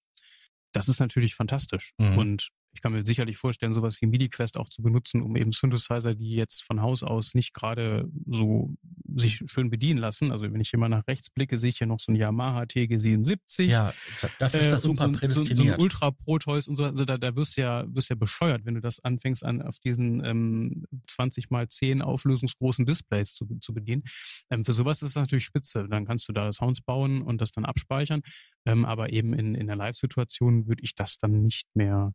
Das 0.73 0.89
ist 0.89 1.01
natürlich 1.01 1.35
fantastisch. 1.35 1.93
Mhm. 1.99 2.19
Und 2.19 2.51
ich 2.73 2.83
kann 2.83 2.93
mir 2.93 3.05
sicherlich 3.05 3.37
vorstellen, 3.37 3.75
sowas 3.75 4.01
wie 4.01 4.07
MIDI-Quest 4.07 4.57
auch 4.57 4.69
zu 4.69 4.83
benutzen, 4.83 5.23
um 5.23 5.37
eben 5.37 5.53
Synthesizer, 5.53 6.15
die 6.15 6.35
jetzt 6.35 6.63
von 6.63 6.81
Haus 6.81 7.03
aus 7.03 7.35
nicht 7.35 7.53
gerade 7.53 8.09
so 8.27 8.75
sich 9.17 9.43
schön 9.47 9.71
bedienen 9.71 9.99
lassen. 9.99 10.31
Also 10.31 10.51
wenn 10.53 10.61
ich 10.61 10.71
hier 10.71 10.79
mal 10.79 10.89
nach 10.89 11.07
rechts 11.09 11.31
blicke, 11.31 11.59
sehe 11.59 11.71
ich 11.71 11.79
hier 11.79 11.87
noch 11.87 11.99
so 11.99 12.13
ein 12.13 12.15
Yamaha 12.17 12.63
TG77. 12.63 13.65
Ja, 13.65 13.93
dafür 14.39 14.61
ist 14.61 14.71
das 14.71 14.83
äh, 14.83 14.87
super 14.87 15.07
so, 15.07 15.13
prädestiniert. 15.13 15.57
So, 15.57 15.65
so 15.65 15.73
ein 15.73 15.81
Ultra 15.81 16.11
Proteus 16.13 16.69
und 16.69 16.77
so. 16.77 16.85
Also 16.85 17.05
da, 17.05 17.19
da 17.19 17.35
wirst 17.35 17.57
du 17.57 17.63
ja, 17.63 17.85
wirst 17.93 18.09
ja 18.09 18.17
bescheuert, 18.17 18.65
wenn 18.65 18.75
du 18.75 18.81
das 18.81 19.01
anfängst, 19.01 19.45
an 19.45 19.63
auf 19.63 19.79
diesen 19.81 20.25
ähm, 20.25 20.85
20 21.07 21.51
mal 21.51 21.67
10 21.67 22.03
auflösungsgroßen 22.03 22.87
Displays 22.87 23.35
zu, 23.35 23.47
zu 23.61 23.75
bedienen. 23.75 24.05
Ähm, 24.51 24.65
für 24.65 24.73
sowas 24.73 25.03
ist 25.03 25.11
es 25.11 25.17
natürlich 25.17 25.45
spitze. 25.45 25.89
Dann 25.89 26.07
kannst 26.07 26.29
du 26.29 26.33
da 26.33 26.53
Sounds 26.53 26.81
bauen 26.81 27.23
und 27.23 27.41
das 27.41 27.51
dann 27.51 27.65
abspeichern. 27.65 28.23
Ähm, 28.65 28.85
aber 28.85 29.13
eben 29.13 29.33
in, 29.33 29.55
in 29.55 29.67
der 29.67 29.77
Live-Situation 29.77 30.69
würde 30.69 30.83
ich 30.83 30.95
das 30.95 31.19
dann 31.19 31.43
nicht 31.43 31.67
mehr 31.75 32.13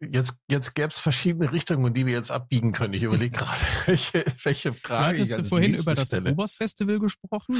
jetzt, 0.00 0.34
jetzt 0.48 0.74
gäbe 0.74 0.88
es 0.88 0.98
verschiedene 0.98 1.52
Richtungen, 1.52 1.92
die 1.94 2.06
wir 2.06 2.12
jetzt 2.12 2.30
abbiegen 2.30 2.72
können. 2.72 2.94
Ich 2.94 3.02
überlege 3.02 3.38
gerade, 3.38 3.60
welche, 3.86 4.24
welche 4.42 4.72
Frage. 4.72 5.06
Hattest 5.06 5.38
du 5.38 5.44
vorhin 5.44 5.74
über 5.74 5.94
das 5.94 6.10
Phobos 6.10 6.54
Festival 6.54 6.98
gesprochen? 6.98 7.56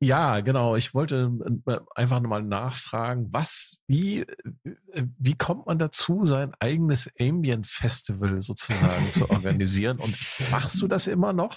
ja, 0.00 0.40
genau. 0.40 0.76
Ich 0.76 0.94
wollte 0.94 1.32
äh, 1.66 1.78
einfach 1.94 2.20
nochmal 2.20 2.42
nachfragen, 2.42 3.28
was, 3.30 3.76
wie, 3.86 4.20
äh, 4.20 5.04
wie 5.18 5.34
kommt 5.34 5.66
man 5.66 5.78
dazu, 5.78 6.24
sein 6.24 6.52
eigenes 6.60 7.10
Ambient 7.18 7.66
Festival 7.66 8.42
sozusagen 8.42 9.12
zu 9.12 9.28
organisieren? 9.30 9.98
Und 9.98 10.16
machst 10.50 10.80
du 10.80 10.88
das 10.88 11.06
immer 11.06 11.32
noch? 11.32 11.56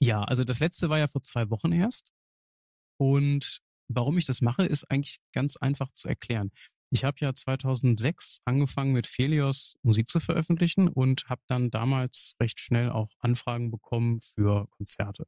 Ja, 0.00 0.22
also 0.22 0.44
das 0.44 0.60
letzte 0.60 0.88
war 0.88 0.98
ja 0.98 1.06
vor 1.06 1.22
zwei 1.22 1.50
Wochen 1.50 1.72
erst. 1.72 2.12
Und 3.00 3.60
warum 3.88 4.18
ich 4.18 4.26
das 4.26 4.40
mache, 4.40 4.64
ist 4.64 4.84
eigentlich 4.90 5.18
ganz 5.32 5.56
einfach 5.56 5.92
zu 5.92 6.08
erklären. 6.08 6.50
Ich 6.90 7.04
habe 7.04 7.18
ja 7.20 7.34
2006 7.34 8.38
angefangen 8.46 8.92
mit 8.92 9.06
Felios 9.06 9.76
Musik 9.82 10.08
zu 10.08 10.20
veröffentlichen 10.20 10.88
und 10.88 11.28
habe 11.28 11.42
dann 11.46 11.70
damals 11.70 12.34
recht 12.40 12.60
schnell 12.60 12.90
auch 12.90 13.10
Anfragen 13.18 13.70
bekommen 13.70 14.20
für 14.22 14.68
Konzerte. 14.70 15.26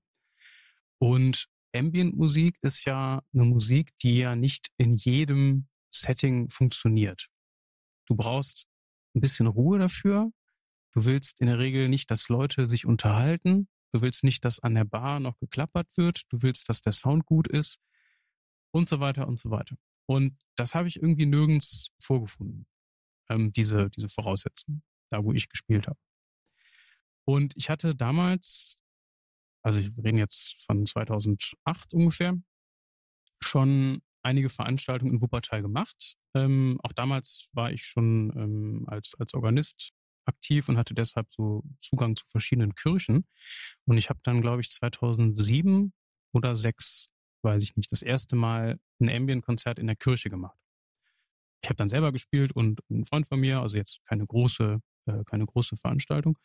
Und 0.99 1.49
Ambient-Musik 1.75 2.57
ist 2.63 2.85
ja 2.87 3.23
eine 3.33 3.45
Musik, 3.45 3.93
die 4.03 4.19
ja 4.19 4.37
nicht 4.37 4.69
in 4.79 4.97
jedem 4.97 5.69
Setting 5.95 6.49
funktioniert. 6.49 7.29
Du 8.07 8.17
brauchst 8.17 8.67
ein 9.15 9.21
bisschen 9.21 9.47
Ruhe 9.47 9.79
dafür. 9.79 10.33
Du 10.93 11.05
willst 11.05 11.41
in 11.41 11.47
der 11.47 11.59
Regel 11.59 11.89
nicht, 11.89 12.11
dass 12.11 12.29
Leute 12.29 12.67
sich 12.67 12.87
unterhalten. 12.87 13.69
Du 13.93 14.01
willst 14.03 14.25
nicht, 14.25 14.45
dass 14.45 14.61
an 14.61 14.75
der 14.75 14.85
Bar 14.85 15.21
noch 15.21 15.39
geklappert 15.39 15.97
wird. 15.97 16.23
Du 16.31 16.43
willst, 16.43 16.69
dass 16.69 16.81
der 16.81 16.93
Sound 16.93 17.27
gut 17.27 17.49
ist 17.49 17.79
und 18.73 18.89
so 18.89 18.99
weiter 19.01 19.29
und 19.29 19.39
so 19.39 19.51
weiter. 19.51 19.77
Und 20.11 20.37
das 20.57 20.75
habe 20.75 20.89
ich 20.89 20.97
irgendwie 20.97 21.25
nirgends 21.25 21.93
vorgefunden, 22.01 22.67
ähm, 23.29 23.53
diese, 23.53 23.91
diese 23.91 24.09
Voraussetzungen, 24.09 24.83
da 25.09 25.23
wo 25.23 25.33
ich 25.33 25.49
gespielt 25.49 25.87
habe. 25.87 26.01
Und 27.25 27.57
ich 27.57 27.71
hatte 27.71 27.95
damals, 27.95 28.77
also 29.63 29.79
ich 29.79 29.93
rede 29.97 30.19
jetzt 30.19 30.65
von 30.67 30.85
2008 30.85 31.95
ungefähr, 31.95 32.37
schon 33.39 34.03
einige 34.25 34.49
Veranstaltungen 34.49 35.15
in 35.15 35.21
Wuppertal 35.21 35.63
gemacht. 35.63 36.17
Ähm, 36.35 36.81
auch 36.83 36.93
damals 36.93 37.49
war 37.53 37.71
ich 37.71 37.85
schon 37.85 38.33
ähm, 38.35 38.85
als, 38.89 39.15
als 39.21 39.33
Organist 39.33 39.93
aktiv 40.25 40.69
und 40.69 40.77
hatte 40.77 40.95
deshalb 40.95 41.33
so 41.33 41.63
Zugang 41.81 42.17
zu 42.17 42.25
verschiedenen 42.27 42.75
Kirchen. 42.75 43.29
Und 43.85 43.97
ich 43.97 44.11
habe 44.11 44.19
dann, 44.25 44.41
glaube 44.41 44.61
ich, 44.61 44.73
2007 44.73 45.93
oder 46.33 46.57
2006 46.57 47.11
weiß 47.43 47.63
ich 47.63 47.77
nicht, 47.77 47.91
das 47.93 48.03
erste 48.03 48.37
Mal 48.37 48.79
ein 49.01 49.09
Ambient-Konzert 49.09 49.79
in 49.79 49.87
der 49.87 49.97
Kirche 49.97 50.31
gemacht. 50.31 50.59
Ich 51.63 51.69
habe 51.69 51.77
dann 51.77 51.89
selber 51.89 52.13
gespielt 52.13 52.53
und 52.53 52.81
ein 52.91 53.05
Freund 53.05 53.27
von 53.27 53.41
mir, 53.41 53.61
also 53.61 53.77
jetzt 53.77 54.01
keine 54.07 54.27
große 54.27 54.81
äh, 55.07 55.25
keine 55.25 55.47
große 55.47 55.77
Veranstaltung. 55.77 56.39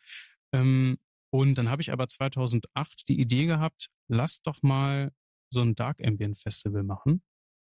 Ähm, 0.52 0.98
und 1.30 1.58
dann 1.58 1.68
habe 1.68 1.82
ich 1.82 1.92
aber 1.92 2.08
2008 2.08 3.08
die 3.08 3.20
Idee 3.20 3.46
gehabt, 3.46 3.88
lass 4.08 4.42
doch 4.42 4.62
mal 4.62 5.12
so 5.50 5.60
ein 5.60 5.74
Dark 5.74 6.04
Ambient 6.04 6.38
Festival 6.38 6.82
machen 6.82 7.22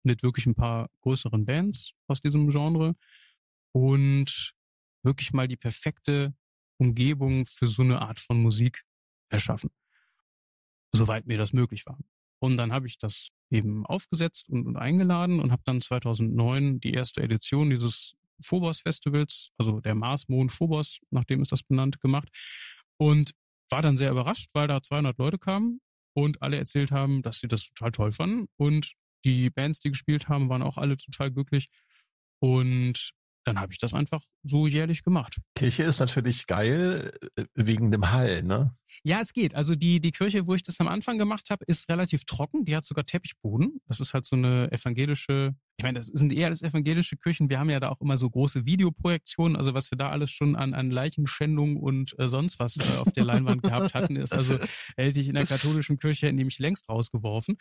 mit 0.02 0.22
wirklich 0.22 0.46
ein 0.46 0.54
paar 0.54 0.88
größeren 1.02 1.46
Bands 1.46 1.92
aus 2.06 2.20
diesem 2.20 2.50
Genre 2.50 2.94
und 3.72 4.54
wirklich 5.02 5.32
mal 5.32 5.48
die 5.48 5.56
perfekte 5.56 6.34
Umgebung 6.78 7.46
für 7.46 7.66
so 7.66 7.82
eine 7.82 8.00
Art 8.00 8.20
von 8.20 8.40
Musik 8.40 8.84
erschaffen, 9.30 9.70
soweit 10.92 11.26
mir 11.26 11.38
das 11.38 11.52
möglich 11.52 11.86
war. 11.86 11.98
Und 12.38 12.56
dann 12.56 12.72
habe 12.72 12.86
ich 12.86 12.98
das 12.98 13.30
eben 13.50 13.86
aufgesetzt 13.86 14.48
und, 14.48 14.66
und 14.66 14.76
eingeladen 14.76 15.40
und 15.40 15.52
habe 15.52 15.62
dann 15.64 15.80
2009 15.80 16.80
die 16.80 16.92
erste 16.92 17.22
Edition 17.22 17.70
dieses 17.70 18.16
Phobos 18.40 18.80
Festivals, 18.80 19.50
also 19.56 19.80
der 19.80 19.94
Mars 19.94 20.28
Mond 20.28 20.52
Phobos, 20.52 21.00
nachdem 21.10 21.42
ist 21.42 21.52
das 21.52 21.62
benannt, 21.62 22.00
gemacht 22.00 22.28
und 22.98 23.32
war 23.70 23.82
dann 23.82 23.96
sehr 23.96 24.10
überrascht, 24.10 24.50
weil 24.52 24.68
da 24.68 24.82
200 24.82 25.16
Leute 25.18 25.38
kamen 25.38 25.80
und 26.14 26.42
alle 26.42 26.58
erzählt 26.58 26.92
haben, 26.92 27.22
dass 27.22 27.40
sie 27.40 27.48
das 27.48 27.68
total 27.68 27.92
toll 27.92 28.12
fanden 28.12 28.48
und 28.56 28.92
die 29.24 29.50
Bands, 29.50 29.80
die 29.80 29.90
gespielt 29.90 30.28
haben, 30.28 30.48
waren 30.48 30.62
auch 30.62 30.78
alle 30.78 30.96
total 30.96 31.32
glücklich. 31.32 31.68
Und 32.38 33.12
dann 33.46 33.60
habe 33.60 33.72
ich 33.72 33.78
das 33.78 33.94
einfach 33.94 34.22
so 34.42 34.66
jährlich 34.66 35.04
gemacht. 35.04 35.38
Kirche 35.54 35.84
ist 35.84 36.00
natürlich 36.00 36.46
geil 36.46 37.12
äh, 37.36 37.44
wegen 37.54 37.92
dem 37.92 38.10
Hall, 38.10 38.42
ne? 38.42 38.74
Ja, 39.04 39.20
es 39.20 39.32
geht. 39.32 39.54
Also 39.54 39.76
die, 39.76 40.00
die 40.00 40.10
Kirche, 40.10 40.46
wo 40.46 40.54
ich 40.54 40.62
das 40.62 40.80
am 40.80 40.88
Anfang 40.88 41.16
gemacht 41.16 41.50
habe, 41.50 41.64
ist 41.66 41.88
relativ 41.88 42.24
trocken. 42.24 42.64
Die 42.64 42.74
hat 42.74 42.84
sogar 42.84 43.04
Teppichboden. 43.04 43.80
Das 43.86 44.00
ist 44.00 44.14
halt 44.14 44.24
so 44.24 44.36
eine 44.36 44.70
evangelische, 44.72 45.54
ich 45.76 45.82
meine, 45.84 45.98
das 45.98 46.06
sind 46.08 46.32
eher 46.32 46.46
alles 46.46 46.62
evangelische 46.62 47.16
Kirchen. 47.16 47.48
Wir 47.48 47.60
haben 47.60 47.70
ja 47.70 47.78
da 47.78 47.90
auch 47.90 48.00
immer 48.00 48.16
so 48.16 48.28
große 48.28 48.66
Videoprojektionen. 48.66 49.56
Also 49.56 49.74
was 49.74 49.92
wir 49.92 49.98
da 49.98 50.10
alles 50.10 50.30
schon 50.30 50.56
an, 50.56 50.74
an 50.74 50.90
Leichenschändung 50.90 51.76
und 51.76 52.18
äh, 52.18 52.26
sonst 52.26 52.58
was 52.58 52.78
äh, 52.78 52.98
auf 52.98 53.12
der 53.12 53.24
Leinwand 53.24 53.62
gehabt 53.62 53.94
hatten, 53.94 54.16
ist 54.16 54.32
also, 54.32 54.58
hätte 54.96 55.20
ich 55.20 55.28
in 55.28 55.34
der 55.34 55.46
katholischen 55.46 55.98
Kirche 55.98 56.32
nämlich 56.32 56.58
längst 56.58 56.88
rausgeworfen. 56.88 57.56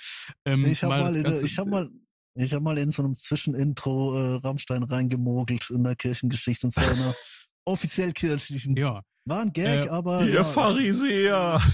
Ähm, 0.45 0.65
ich 0.65 0.83
habe 0.83 0.97
mal, 0.97 1.43
ich 1.43 1.57
hab 1.59 1.67
mal 1.67 1.89
ich 2.35 2.53
habe 2.53 2.63
mal 2.63 2.77
in 2.77 2.91
so 2.91 3.03
einem 3.03 3.15
Zwischenintro 3.15 4.15
äh, 4.15 4.35
Rammstein 4.43 4.83
reingemogelt 4.83 5.69
in 5.69 5.83
der 5.83 5.95
Kirchengeschichte 5.95 6.67
und 6.67 6.71
zwar 6.71 6.91
in 6.91 7.01
einer 7.01 7.15
offiziell 7.65 8.11
kirchlichen. 8.11 8.75
Ja. 8.75 9.01
War 9.25 9.41
ein 9.41 9.53
Gag, 9.53 9.85
Äh, 9.85 9.89
aber. 9.89 10.21
Ihr 10.21 10.35
ja, 10.35 10.43
Pharisäer! 10.43 11.61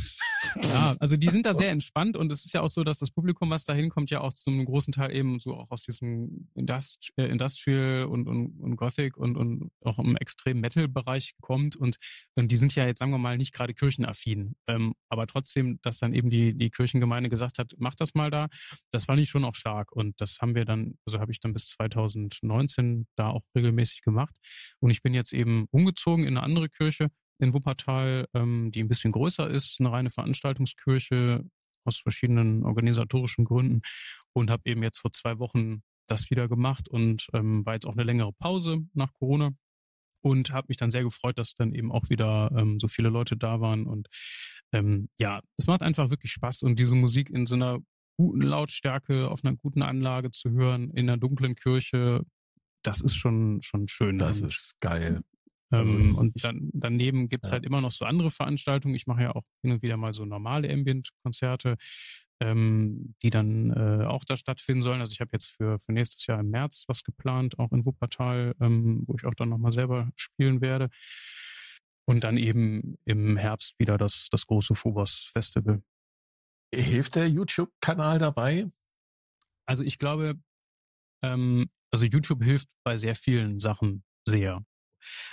Ja, 0.62 0.96
also 1.00 1.18
die 1.18 1.30
sind 1.30 1.46
da 1.46 1.54
sehr 1.54 1.70
entspannt 1.70 2.18
und 2.18 2.32
es 2.32 2.46
ist 2.46 2.54
ja 2.54 2.62
auch 2.62 2.70
so, 2.70 2.84
dass 2.84 3.00
das 3.00 3.12
Publikum, 3.12 3.50
was 3.50 3.66
da 3.66 3.74
hinkommt, 3.74 4.10
ja 4.12 4.22
auch 4.22 4.34
zum 4.34 4.66
großen 4.66 4.94
Teil 4.94 5.16
eben 5.16 5.40
so 5.40 5.56
auch 5.56 5.72
aus 5.72 5.84
diesem 5.84 6.50
Indust 6.56 7.12
äh, 7.18 7.26
Industrial 7.26 8.06
und, 8.06 8.28
und, 8.28 8.60
und 8.60 8.76
Gothic 8.76 9.18
und, 9.18 9.38
und 9.38 9.72
auch 9.84 10.00
im 10.00 10.16
extremen 10.16 10.62
Metal-Bereich 10.62 11.34
kommt 11.42 11.76
und, 11.76 11.98
und 12.36 12.52
die 12.52 12.58
sind 12.58 12.76
ja 12.76 12.86
jetzt, 12.86 13.00
sagen 13.00 13.12
wir 13.12 13.18
mal, 13.18 13.38
nicht 13.38 13.54
gerade 13.54 13.74
kirchenaffin. 13.74 14.56
Ähm, 14.68 14.94
aber 15.10 15.28
trotzdem, 15.28 15.80
dass 15.82 16.00
dann 16.00 16.14
eben 16.14 16.30
die, 16.30 16.58
die 16.58 16.70
Kirchengemeinde 16.70 17.30
gesagt 17.30 17.60
hat, 17.60 17.74
mach 17.78 17.96
das 17.96 18.14
mal 18.14 18.32
da, 18.32 18.48
das 18.92 19.06
fand 19.06 19.20
ich 19.20 19.30
schon 19.30 19.46
auch 19.46 19.56
stark 19.56 19.92
und 19.92 20.20
das 20.20 20.40
haben 20.42 20.56
wir 20.56 20.66
dann, 20.66 20.96
also 21.06 21.20
habe 21.20 21.32
ich 21.32 21.40
dann 21.40 21.54
bis 21.54 21.68
2019 21.70 23.08
da 23.16 23.30
auch 23.30 23.44
regelmäßig 23.56 24.02
gemacht 24.02 24.36
und 24.80 24.90
ich 24.90 25.02
bin 25.02 25.14
jetzt 25.14 25.34
eben 25.34 25.68
umgezogen 25.72 26.26
in 26.26 26.38
eine 26.38 26.44
andere 26.44 26.70
Kirche 26.70 27.10
in 27.42 27.54
Wuppertal, 27.54 28.28
ähm, 28.34 28.72
die 28.72 28.82
ein 28.84 28.88
bisschen 28.88 29.12
größer 29.12 29.50
ist, 29.50 29.80
eine 29.80 29.92
reine 29.92 30.10
Veranstaltungskirche 30.10 31.44
aus 31.86 32.00
verschiedenen 32.00 32.64
organisatorischen 32.64 33.46
Gründen 33.46 33.82
und 34.34 34.52
habe 34.52 34.64
eben 34.66 34.84
jetzt 34.84 35.00
vor 35.00 35.12
zwei 35.12 35.40
Wochen 35.40 35.82
das 36.08 36.30
wieder 36.30 36.48
gemacht 36.48 36.90
und 36.90 37.28
ähm, 37.34 37.66
war 37.66 37.74
jetzt 37.74 37.86
auch 37.86 37.94
eine 37.94 38.04
längere 38.04 38.34
Pause 38.34 38.80
nach 38.94 39.14
Corona 39.14 39.52
und 40.24 40.52
habe 40.52 40.68
mich 40.70 40.78
dann 40.78 40.92
sehr 40.92 41.04
gefreut, 41.04 41.38
dass 41.38 41.56
dann 41.56 41.74
eben 41.74 41.92
auch 41.92 42.10
wieder 42.10 42.52
ähm, 42.56 42.80
so 42.80 42.88
viele 42.88 43.10
Leute 43.10 43.38
da 43.38 43.62
waren 43.62 43.88
und 43.88 44.08
ähm, 44.74 45.10
ja, 45.20 45.42
es 45.58 45.68
macht 45.68 45.82
einfach 45.82 46.10
wirklich 46.10 46.32
Spaß 46.32 46.64
und 46.64 46.78
diese 46.78 46.96
Musik 46.96 47.30
in 47.30 47.46
so 47.46 47.56
einer 47.56 47.80
guten 48.18 48.42
Lautstärke 48.42 49.30
auf 49.30 49.44
einer 49.44 49.56
guten 49.56 49.82
Anlage 49.82 50.32
zu 50.32 50.52
hören 50.52 50.92
in 50.92 51.10
einer 51.10 51.18
dunklen 51.18 51.56
Kirche, 51.56 52.24
das 52.84 53.02
ist 53.02 53.16
schon 53.16 53.62
schon 53.62 53.88
schön. 53.88 54.18
Das 54.18 54.42
ist 54.42 54.76
geil. 54.80 55.22
Ähm, 55.72 55.98
Also 56.10 56.20
und 56.20 56.32
ich- 56.36 56.42
dann, 56.42 56.70
daneben 56.74 57.30
gibt's 57.30 57.50
ja. 57.50 57.54
halt 57.54 57.66
immer 57.66 57.82
noch 57.82 57.92
so 57.92 58.06
andere 58.06 58.30
Veranstaltungen. 58.30 58.96
Ich 58.96 59.08
mache 59.08 59.24
ja 59.24 59.32
auch 59.36 59.46
hin 59.62 59.72
und 59.72 59.82
wieder 59.82 59.98
mal 59.98 60.14
so 60.14 60.26
normale 60.26 60.72
Ambient-Konzerte, 60.72 61.78
ähm, 62.42 63.14
die 63.22 63.30
dann 63.30 63.72
äh, 63.72 64.06
auch 64.06 64.24
da 64.26 64.36
stattfinden 64.38 64.82
sollen. 64.82 65.00
Also 65.02 65.14
ich 65.14 65.22
habe 65.22 65.30
jetzt 65.34 65.48
für, 65.48 65.78
für 65.80 65.92
nächstes 65.94 66.26
Jahr 66.28 66.40
im 66.40 66.50
März 66.50 66.86
was 66.88 67.04
geplant, 67.04 67.60
auch 67.60 67.72
in 67.72 67.86
Wuppertal, 67.86 68.56
ähm, 68.60 69.04
wo 69.08 69.16
ich 69.16 69.26
auch 69.26 69.36
dann 69.36 69.50
nochmal 69.50 69.72
selber 69.72 70.10
spielen 70.16 70.62
werde. 70.62 70.90
Und 72.06 72.24
dann 72.24 72.38
eben 72.38 72.98
im 73.06 73.38
Herbst 73.38 73.76
wieder 73.80 73.98
das, 73.98 74.28
das 74.32 74.48
große 74.48 74.74
Phobos-Festival. 74.76 75.84
Hilft 76.74 77.16
der 77.16 77.30
YouTube-Kanal 77.30 78.18
dabei? 78.20 78.66
Also 79.68 79.84
ich 79.84 80.00
glaube, 80.00 80.40
ähm, 81.24 81.70
also 81.92 82.06
YouTube 82.06 82.44
hilft 82.44 82.68
bei 82.84 82.98
sehr 82.98 83.16
vielen 83.16 83.60
Sachen 83.60 84.04
sehr. 84.28 84.66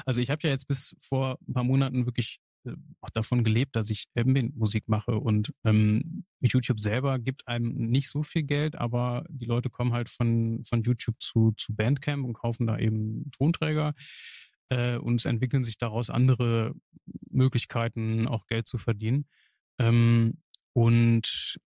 Also 0.05 0.21
ich 0.21 0.31
habe 0.31 0.41
ja 0.45 0.51
jetzt 0.51 0.67
bis 0.67 0.97
vor 1.01 1.39
ein 1.49 1.55
paar 1.55 1.65
Monaten 1.65 2.07
wirklich 2.07 2.39
äh, 2.65 2.73
auch 3.01 3.11
davon 3.11 3.45
gelebt, 3.45 3.77
dass 3.77 3.91
ich 3.91 4.07
Ambient-Musik 4.17 4.89
mache 4.89 5.17
und 5.17 5.53
ähm, 5.65 6.25
YouTube 6.41 6.81
selber 6.81 7.19
gibt 7.19 7.47
einem 7.47 7.75
nicht 7.91 8.09
so 8.09 8.23
viel 8.23 8.43
Geld, 8.43 8.79
aber 8.79 9.25
die 9.29 9.47
Leute 9.47 9.71
kommen 9.71 9.93
halt 9.93 10.09
von, 10.09 10.63
von 10.67 10.83
YouTube 10.83 11.17
zu, 11.21 11.53
zu 11.57 11.75
Bandcamp 11.75 12.25
und 12.25 12.35
kaufen 12.35 12.67
da 12.67 12.79
eben 12.79 13.31
Tonträger 13.37 13.95
äh, 14.71 14.97
und 14.97 15.21
es 15.21 15.25
entwickeln 15.25 15.65
sich 15.65 15.79
daraus 15.79 16.11
andere 16.11 16.75
Möglichkeiten, 17.31 18.27
auch 18.27 18.47
Geld 18.47 18.67
zu 18.67 18.79
verdienen. 18.79 19.27
Ähm, 19.79 20.43
und 20.73 21.59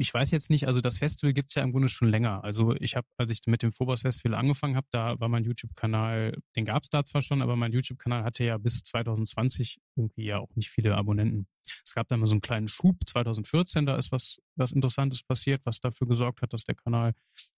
ich 0.00 0.12
weiß 0.14 0.30
jetzt 0.30 0.48
nicht, 0.48 0.66
also 0.66 0.80
das 0.80 0.98
Festival 0.98 1.34
gibt's 1.34 1.54
ja 1.54 1.62
im 1.62 1.72
Grunde 1.72 1.88
schon 1.88 2.08
länger. 2.08 2.42
Also 2.42 2.74
ich 2.80 2.96
habe, 2.96 3.06
als 3.18 3.30
ich 3.30 3.42
mit 3.46 3.62
dem 3.62 3.70
Phobos 3.70 4.00
Festival 4.00 4.34
angefangen 4.34 4.74
habe, 4.74 4.86
da 4.90 5.20
war 5.20 5.28
mein 5.28 5.44
YouTube-Kanal, 5.44 6.38
den 6.56 6.64
gab's 6.64 6.88
da 6.88 7.04
zwar 7.04 7.20
schon, 7.20 7.42
aber 7.42 7.54
mein 7.54 7.72
YouTube-Kanal 7.72 8.24
hatte 8.24 8.44
ja 8.44 8.56
bis 8.56 8.82
2020 8.82 9.78
irgendwie 9.96 10.24
ja 10.24 10.38
auch 10.38 10.48
nicht 10.56 10.70
viele 10.70 10.96
Abonnenten. 10.96 11.46
Es 11.84 11.94
gab 11.94 12.08
da 12.08 12.16
mal 12.16 12.26
so 12.26 12.32
einen 12.32 12.40
kleinen 12.40 12.68
Schub 12.68 12.96
2014, 13.06 13.84
da 13.84 13.96
ist 13.96 14.10
was, 14.10 14.40
was 14.56 14.72
Interessantes 14.72 15.22
passiert, 15.22 15.66
was 15.66 15.80
dafür 15.80 16.08
gesorgt 16.08 16.40
hat, 16.40 16.54
dass 16.54 16.64
der 16.64 16.74
Kanal 16.74 17.12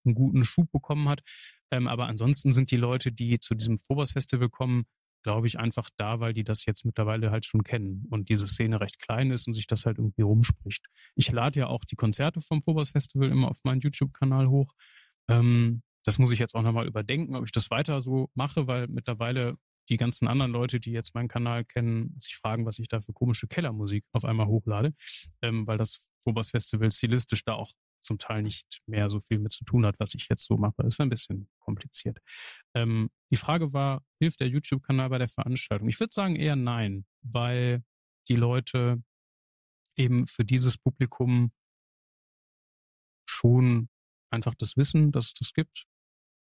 einen 0.05 0.15
guten 0.17 0.45
Schub 0.45 0.71
bekommen 0.73 1.09
hat. 1.09 1.21
Ähm, 1.71 1.87
aber 1.87 2.09
ansonsten 2.09 2.53
sind 2.53 2.73
die 2.73 2.77
Leute, 2.77 3.13
die 3.13 3.39
zu 3.39 3.55
diesem 3.55 3.79
Phobos 3.79 4.13
Festival 4.13 4.49
kommen, 4.49 4.87
glaube 5.23 5.47
ich, 5.47 5.59
einfach 5.59 5.89
da, 5.97 6.21
weil 6.21 6.33
die 6.33 6.45
das 6.45 6.67
jetzt 6.67 6.85
mittlerweile 6.85 7.31
halt 7.31 7.45
schon 7.45 7.63
kennen 7.65 8.07
und 8.11 8.29
diese 8.29 8.47
Szene 8.47 8.81
recht 8.81 8.99
klein 9.01 9.31
ist 9.31 9.47
und 9.47 9.55
sich 9.55 9.67
das 9.67 9.87
halt 9.87 9.99
irgendwie 9.99 10.23
rumspricht. 10.23 10.87
Ich 11.15 11.31
lade 11.33 11.61
ja 11.61 11.67
auch 11.69 11.85
die 11.85 11.97
Konzerte 11.97 12.41
vom 12.41 12.63
Phobos 12.63 12.91
Festival 12.91 13.31
immer 13.31 13.51
auf 13.51 13.59
meinen 13.65 13.81
YouTube-Kanal 13.81 14.49
hoch. 14.49 14.73
Ähm, 15.29 15.83
das 16.05 16.19
muss 16.19 16.33
ich 16.33 16.39
jetzt 16.39 16.55
auch 16.55 16.63
nochmal 16.63 16.87
überdenken, 16.87 17.37
ob 17.37 17.45
ich 17.45 17.53
das 17.53 17.71
weiter 17.71 18.01
so 18.01 18.31
mache, 18.35 18.67
weil 18.67 18.89
mittlerweile 18.89 19.57
die 19.89 19.97
ganzen 19.97 20.29
anderen 20.29 20.53
Leute, 20.53 20.81
die 20.81 20.93
jetzt 20.93 21.15
meinen 21.15 21.29
Kanal 21.29 21.65
kennen, 21.65 22.15
sich 22.21 22.37
fragen, 22.37 22.67
was 22.67 22.79
ich 22.79 22.89
da 22.89 23.01
für 23.01 23.13
komische 23.13 23.47
Kellermusik 23.47 24.05
auf 24.13 24.25
einmal 24.25 24.47
hochlade, 24.47 24.95
ähm, 25.43 25.67
weil 25.67 25.79
das 25.79 26.09
Phobos 26.23 26.51
Festival 26.51 26.91
stilistisch 26.91 27.45
da 27.45 27.55
auch 27.55 27.73
zum 28.03 28.19
Teil 28.19 28.43
nicht 28.43 28.81
mehr 28.87 29.11
so 29.11 29.21
viel 29.21 29.39
mit 29.39 29.53
zu 29.53 29.65
tun 29.65 29.87
hat, 29.87 29.99
was 29.99 30.15
ich 30.15 30.29
jetzt 30.29 30.45
so 30.45 30.57
mache. 30.57 30.83
Ist 30.83 31.01
ein 31.01 31.09
bisschen 31.09 31.49
kompliziert. 31.61 32.19
Ähm, 32.75 33.11
die 33.31 33.37
Frage 33.37 33.73
war, 33.73 34.03
hilft 34.19 34.41
der 34.41 34.49
YouTube-Kanal 34.49 35.09
bei 35.09 35.19
der 35.19 35.29
Veranstaltung? 35.29 35.89
Ich 35.89 35.99
würde 36.01 36.13
sagen 36.13 36.37
eher 36.37 36.57
nein, 36.57 37.07
weil 37.23 37.83
die 38.29 38.37
Leute 38.37 39.03
eben 39.97 40.27
für 40.27 40.45
dieses 40.45 40.79
Publikum 40.79 41.53
schon 43.27 43.89
einfach 44.31 44.55
das 44.55 44.77
wissen, 44.77 45.13
dass 45.13 45.27
es 45.27 45.35
das 45.35 45.53
gibt. 45.53 45.87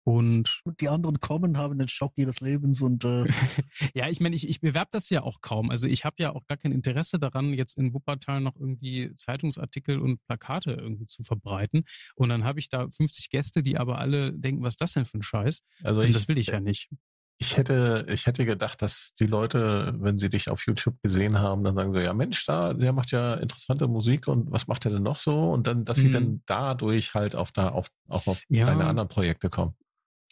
Und 0.05 0.63
Die 0.81 0.89
anderen 0.89 1.21
kommen, 1.21 1.57
haben 1.59 1.79
den 1.79 1.89
Schock 1.89 2.13
ihres 2.17 2.41
Lebens 2.41 2.83
und 2.83 3.05
äh, 3.05 3.25
ja, 3.95 4.09
ich 4.09 4.21
meine, 4.21 4.35
ich, 4.35 4.49
ich 4.49 4.61
bewerbe 4.61 4.89
das 4.93 5.11
ja 5.11 5.23
auch 5.23 5.41
kaum. 5.41 5.71
Also 5.71 5.87
ich 5.87 6.05
habe 6.05 6.17
ja 6.19 6.33
auch 6.35 6.45
gar 6.49 6.57
kein 6.59 6.73
Interesse 6.73 7.19
daran, 7.19 7.53
jetzt 7.55 7.79
in 7.79 7.95
Wuppertal 7.95 8.41
noch 8.41 8.57
irgendwie 8.57 9.15
Zeitungsartikel 9.17 9.99
und 10.01 10.21
Plakate 10.27 10.73
irgendwie 10.73 11.07
zu 11.07 11.23
verbreiten. 11.23 11.85
Und 12.17 12.31
dann 12.31 12.45
habe 12.45 12.59
ich 12.59 12.69
da 12.69 12.89
50 12.91 13.31
Gäste, 13.31 13.63
die 13.63 13.79
aber 13.79 13.99
alle 13.99 14.33
denken, 14.33 14.63
was 14.63 14.73
ist 14.75 14.81
das 14.81 14.93
denn 14.95 15.05
für 15.05 15.19
ein 15.19 15.23
Scheiß? 15.23 15.61
Also 15.83 16.01
Und 16.01 16.09
ich, 16.09 16.15
das 16.15 16.29
will 16.29 16.39
ich 16.39 16.49
ja 16.49 16.61
nicht. 16.61 16.91
ich 17.39 17.57
hätte, 17.57 18.07
ich 18.09 18.27
hätte 18.27 18.45
gedacht, 18.47 18.83
dass 18.83 19.15
die 19.19 19.27
Leute, 19.27 19.95
wenn 19.99 20.19
sie 20.19 20.29
dich 20.29 20.49
auf 20.51 20.65
YouTube 20.67 20.97
gesehen 21.03 21.39
haben, 21.41 21.65
dann 21.65 21.75
sagen 21.75 21.93
so, 21.93 21.99
ja 22.01 22.13
Mensch, 22.15 22.45
da, 22.47 22.73
der 22.73 22.93
macht 22.93 23.11
ja 23.11 23.35
interessante 23.35 23.89
Musik 23.89 24.29
und 24.29 24.51
was 24.53 24.69
macht 24.69 24.85
er 24.85 24.93
denn 24.93 25.03
noch 25.03 25.19
so? 25.19 25.51
Und 25.51 25.67
dann, 25.67 25.85
dass 25.85 25.97
sie 25.99 26.09
Mhm. 26.09 26.13
dann 26.13 26.43
dadurch 26.47 27.15
halt 27.15 27.35
auf 27.35 27.51
da, 27.51 27.71
auf, 27.71 27.89
auch 28.09 28.27
auf 28.29 28.43
Ja. 28.49 28.67
deine 28.67 28.87
anderen 28.87 29.09
Projekte 29.09 29.49
kommen. 29.51 29.75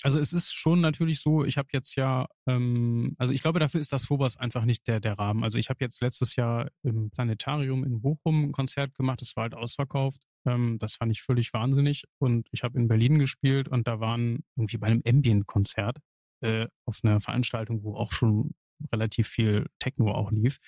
Also 0.02 0.18
es 0.18 0.32
ist 0.32 0.52
schon 0.54 0.80
natürlich 0.80 1.20
so, 1.20 1.44
ich 1.44 1.58
habe 1.58 1.68
jetzt 1.72 1.94
ja, 1.94 2.26
ähm, 2.46 3.14
also 3.18 3.32
ich 3.32 3.42
glaube, 3.42 3.60
dafür 3.60 3.80
ist 3.80 3.92
das 3.92 4.06
Phobos 4.06 4.36
einfach 4.38 4.64
nicht 4.64 4.88
der, 4.88 4.98
der 4.98 5.18
Rahmen. 5.18 5.44
Also 5.44 5.58
ich 5.58 5.68
habe 5.68 5.84
jetzt 5.84 6.00
letztes 6.00 6.36
Jahr 6.36 6.70
im 6.82 7.10
Planetarium 7.10 7.84
in 7.84 8.00
Bochum 8.00 8.44
ein 8.44 8.52
Konzert 8.52 8.94
gemacht, 8.94 9.20
das 9.20 9.36
war 9.36 9.42
halt 9.42 9.54
ausverkauft. 9.54 10.20
Ähm, 10.46 10.78
das 10.78 10.94
fand 10.94 11.12
ich 11.12 11.22
völlig 11.22 11.52
wahnsinnig. 11.52 12.04
Und 12.18 12.48
ich 12.50 12.62
habe 12.62 12.78
in 12.78 12.88
Berlin 12.88 13.18
gespielt 13.18 13.68
und 13.68 13.86
da 13.86 14.00
waren 14.00 14.42
irgendwie 14.56 14.78
bei 14.78 14.86
einem 14.86 15.02
Ambient-Konzert 15.06 15.98
äh, 16.42 16.66
auf 16.86 17.00
einer 17.02 17.20
Veranstaltung, 17.20 17.82
wo 17.82 17.96
auch 17.96 18.12
schon 18.12 18.54
relativ 18.92 19.28
viel 19.28 19.66
Techno 19.78 20.12
auch 20.12 20.30
lief, 20.30 20.58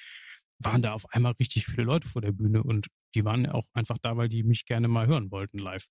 waren 0.59 0.83
da 0.83 0.93
auf 0.93 1.07
einmal 1.11 1.33
richtig 1.33 1.67
viele 1.67 1.85
Leute 1.85 2.07
vor 2.07 2.21
der 2.23 2.33
Bühne 2.33 2.63
und 2.63 2.89
die 3.15 3.25
waren 3.25 3.47
auch 3.47 3.67
einfach 3.73 3.99
da, 3.99 4.17
weil 4.17 4.29
die 4.29 4.43
mich 4.43 4.67
gerne 4.67 4.89
mal 4.89 5.07
hören 5.07 5.31
wollten 5.31 5.59
live. 5.59 5.87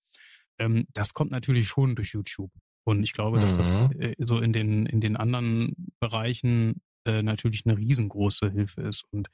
Ähm, 0.60 0.86
das 0.94 1.14
kommt 1.14 1.32
natürlich 1.32 1.68
schon 1.68 1.96
durch 1.96 2.14
YouTube. 2.14 2.52
Und 2.84 3.04
ich 3.04 3.14
glaube, 3.14 3.40
dass 3.40 3.58
das 3.58 3.76
Mhm. 3.76 3.92
äh, 4.00 4.16
so 4.20 4.40
in 4.40 4.54
den, 4.54 4.86
in 4.86 5.02
den 5.02 5.16
anderen 5.18 5.76
Bereichen 6.00 6.82
äh, 7.06 7.22
natürlich 7.24 7.66
eine 7.66 7.78
riesengroße 7.78 8.50
Hilfe 8.52 8.82
ist. 8.82 9.04
Und 9.12 9.28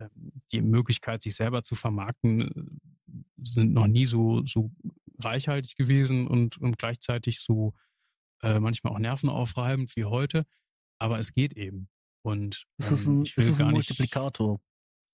ähm, 0.00 0.10
die 0.52 0.60
Möglichkeit, 0.60 1.22
sich 1.22 1.34
selber 1.34 1.62
zu 1.62 1.74
vermarkten, 1.74 2.40
äh, 2.42 3.12
sind 3.42 3.72
noch 3.72 3.86
nie 3.86 4.06
so, 4.06 4.44
so 4.44 4.70
reichhaltig 5.18 5.76
gewesen 5.76 6.26
und, 6.26 6.56
und 6.58 6.78
gleichzeitig 6.78 7.40
so 7.40 7.74
äh, 8.42 8.58
manchmal 8.58 8.92
auch 8.94 8.98
nervenaufreibend 8.98 9.94
wie 9.96 10.04
heute. 10.04 10.44
Aber 10.98 11.18
es 11.18 11.32
geht 11.32 11.56
eben. 11.56 11.88
Und 12.22 12.66
Es 12.78 12.90
ist 12.92 13.06
ähm, 13.06 13.20
ein, 13.20 13.22
ich 13.24 13.30
es 13.32 13.36
will 13.44 13.50
ist 13.52 13.60
ein 13.60 13.66
gar 13.66 13.72
nicht, 13.72 13.88
Multiplikator. 13.90 14.60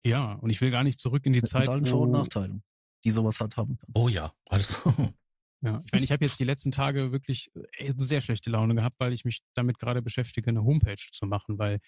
ja, 0.05 0.33
und 0.35 0.51
ich 0.51 0.61
will 0.61 0.71
gar 0.71 0.83
nicht 0.85 1.01
zurück 1.01 1.25
in 1.27 1.33
die 1.33 1.41
Mit 1.41 1.49
Zeit, 1.49 1.69
allen 1.69 1.87
Vor- 1.87 2.01
und 2.03 2.11
Nachteilen, 2.13 2.63
die 3.05 3.11
sowas 3.11 3.39
hat 3.41 3.57
haben 3.57 3.77
kann. 3.77 3.91
Oh 3.95 4.09
ja, 4.09 4.33
alles. 4.49 4.77
Ja, 5.63 5.81
ich 5.85 5.93
meine, 5.93 6.05
ich 6.05 6.13
habe 6.13 6.25
jetzt 6.25 6.39
die 6.39 6.45
letzten 6.45 6.71
Tage 6.71 7.13
wirklich 7.13 7.51
äh, 7.79 7.93
sehr 7.97 8.21
schlechte 8.21 8.51
Laune 8.51 8.75
gehabt, 8.75 9.01
weil 9.01 9.13
ich 9.15 9.25
mich 9.25 9.41
damit 9.55 9.79
gerade 9.79 10.03
beschäftige, 10.03 10.51
eine 10.51 10.63
Homepage 10.63 10.97
zu 11.13 11.27
machen, 11.27 11.59
weil 11.59 11.79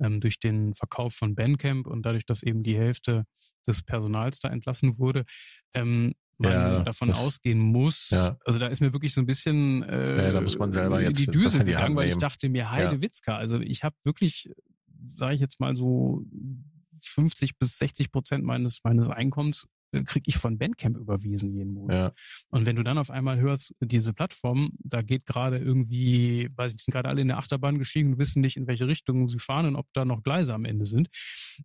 ähm, 0.00 0.20
durch 0.20 0.40
den 0.40 0.74
Verkauf 0.74 1.14
von 1.14 1.34
Bandcamp 1.34 1.86
und 1.86 2.02
dadurch, 2.06 2.24
dass 2.24 2.42
eben 2.42 2.62
die 2.62 2.76
Hälfte 2.76 3.24
des 3.66 3.82
Personals 3.82 4.40
da 4.40 4.48
entlassen 4.48 4.98
wurde, 4.98 5.24
ähm, 5.74 6.14
man 6.38 6.52
Ja, 6.52 6.82
davon 6.84 7.08
das- 7.08 7.18
ausgehen 7.18 7.58
muss. 7.58 8.10
Ja. 8.10 8.38
Also 8.44 8.58
da 8.58 8.68
ist 8.68 8.80
mir 8.80 8.92
wirklich 8.92 9.12
so 9.12 9.20
ein 9.20 9.26
bisschen 9.26 9.82
äh, 9.82 10.24
Ja, 10.26 10.32
da 10.32 10.40
muss 10.40 10.56
man 10.58 10.72
selber 10.72 11.00
in 11.00 11.08
jetzt 11.08 11.18
die 11.18 11.26
Düse 11.26 11.58
in 11.60 11.66
die 11.66 11.72
Hand 11.74 11.80
gegangen, 11.82 11.96
weil 11.96 12.06
ich 12.06 12.12
nehmen. 12.12 12.20
dachte 12.20 12.48
mir, 12.48 12.70
Heide 12.70 12.94
Ja. 12.94 13.02
Witzka, 13.02 13.36
also 13.36 13.60
ich 13.60 13.82
habe 13.84 13.96
wirklich, 14.04 14.50
sage 15.06 15.34
ich 15.34 15.40
jetzt 15.40 15.60
mal 15.60 15.76
so 15.76 16.24
50 17.02 17.58
bis 17.58 17.76
60 17.78 18.10
Prozent 18.10 18.44
meines 18.44 18.80
meines 18.84 19.08
Einkommens 19.08 19.64
äh, 19.64 19.68
kriege 19.90 20.24
ich 20.26 20.36
von 20.36 20.58
Bandcamp 20.58 20.96
überwiesen 20.96 21.52
jeden 21.54 21.74
Monat. 21.74 21.96
Ja. 21.96 22.12
Und 22.50 22.66
wenn 22.66 22.76
du 22.76 22.82
dann 22.82 22.98
auf 22.98 23.10
einmal 23.10 23.38
hörst, 23.40 23.74
diese 23.80 24.12
Plattform, 24.12 24.72
da 24.78 25.02
geht 25.02 25.26
gerade 25.26 25.58
irgendwie, 25.58 26.48
weiß 26.56 26.72
ich, 26.72 26.76
die 26.76 26.84
sind 26.84 26.92
gerade 26.92 27.08
alle 27.08 27.22
in 27.22 27.28
der 27.28 27.38
Achterbahn 27.38 27.78
gestiegen 27.78 28.12
und 28.12 28.18
wissen 28.18 28.40
nicht, 28.40 28.56
in 28.56 28.66
welche 28.66 28.86
Richtung 28.86 29.28
sie 29.28 29.38
fahren 29.38 29.66
und 29.66 29.76
ob 29.76 29.86
da 29.92 30.04
noch 30.04 30.22
Gleise 30.22 30.54
am 30.54 30.64
Ende 30.64 30.86
sind, 30.86 31.08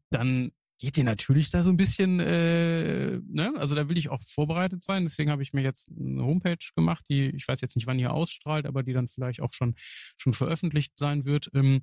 dann 0.09 0.51
geht 0.83 0.97
dir 0.97 1.05
natürlich 1.05 1.49
da 1.49 1.63
so 1.63 1.69
ein 1.69 1.77
bisschen, 1.77 2.19
äh, 2.19 3.19
ne? 3.25 3.53
Also 3.55 3.73
da 3.73 3.87
will 3.87 3.97
ich 3.97 4.09
auch 4.09 4.21
vorbereitet 4.21 4.83
sein. 4.83 5.03
Deswegen 5.03 5.31
habe 5.31 5.41
ich 5.41 5.53
mir 5.53 5.61
jetzt 5.61 5.89
eine 5.97 6.23
Homepage 6.23 6.57
gemacht, 6.75 7.05
die, 7.09 7.29
ich 7.29 7.47
weiß 7.47 7.61
jetzt 7.61 7.77
nicht, 7.77 7.87
wann 7.87 7.97
die 7.97 8.07
ausstrahlt, 8.07 8.65
aber 8.65 8.83
die 8.83 8.91
dann 8.91 9.07
vielleicht 9.07 9.41
auch 9.41 9.53
schon, 9.53 9.75
schon 10.17 10.33
veröffentlicht 10.33 10.99
sein 10.99 11.23
wird. 11.23 11.49
Ähm, 11.53 11.81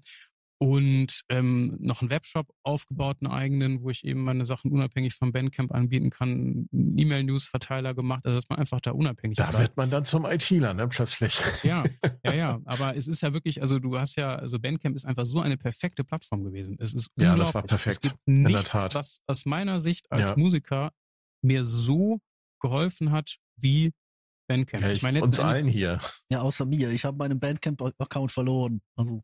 und 0.63 1.23
ähm, 1.31 1.75
noch 1.81 2.03
einen 2.03 2.11
Webshop 2.11 2.53
aufgebaut, 2.63 3.17
einen 3.23 3.33
eigenen, 3.33 3.83
wo 3.83 3.89
ich 3.89 4.05
eben 4.05 4.23
meine 4.25 4.45
Sachen 4.45 4.71
unabhängig 4.73 5.15
vom 5.15 5.33
Bandcamp 5.33 5.73
anbieten 5.73 6.11
kann, 6.11 6.69
einen 6.71 6.99
E-Mail-News-Verteiler 6.99 7.95
gemacht, 7.95 8.27
also 8.27 8.37
dass 8.37 8.49
man 8.51 8.59
einfach 8.59 8.79
da 8.83 8.91
unabhängig 8.91 9.39
Da 9.39 9.47
bleibt. 9.47 9.59
wird 9.63 9.77
man 9.79 9.89
dann 9.91 10.05
zum 10.05 10.27
ITler, 10.27 10.75
ne, 10.75 10.87
plötzlich. 10.87 11.41
Ja, 11.63 11.83
ja, 12.27 12.35
ja. 12.35 12.61
Aber 12.67 12.95
es 12.95 13.09
ist 13.09 13.23
ja 13.23 13.33
wirklich, 13.33 13.63
also 13.63 13.79
du 13.79 13.99
hast 13.99 14.17
ja, 14.17 14.35
also 14.37 14.59
Bandcamp 14.59 14.95
ist 14.97 15.07
einfach 15.07 15.25
so 15.25 15.41
eine 15.41 15.57
perfekte 15.57 16.05
Plattform 16.05 16.45
gewesen. 16.45 16.77
Es 16.79 16.93
ist 16.93 17.09
Ja, 17.17 17.31
unglaublich. 17.31 17.47
das 17.47 17.55
war 17.55 17.63
perfekt. 17.63 17.95
Es 17.95 18.01
gibt 18.03 18.17
In 18.27 18.43
der 18.43 18.53
nichts, 18.53 18.69
Tat. 18.69 18.95
was 18.95 19.23
aus 19.27 19.47
meiner 19.47 19.81
Sicht 19.81 20.13
als 20.13 20.29
Ja. 20.29 20.37
Musiker 20.37 20.91
mir 21.43 21.65
so 21.65 22.21
geholfen 22.61 23.13
hat 23.13 23.37
wie 23.57 23.93
Bandcamp. 24.47 24.83
Ja, 24.83 24.91
ich 24.91 24.99
ich, 24.99 25.03
meine, 25.03 25.23
uns 25.23 25.41
allen 25.41 25.69
hier. 25.69 26.01
Ja, 26.31 26.41
außer 26.43 26.67
mir. 26.67 26.91
Ich 26.91 27.07
habe 27.07 27.17
meinen 27.17 27.41
Bandcamp-Account 27.41 28.31
verloren. 28.31 28.83
Also 28.97 29.23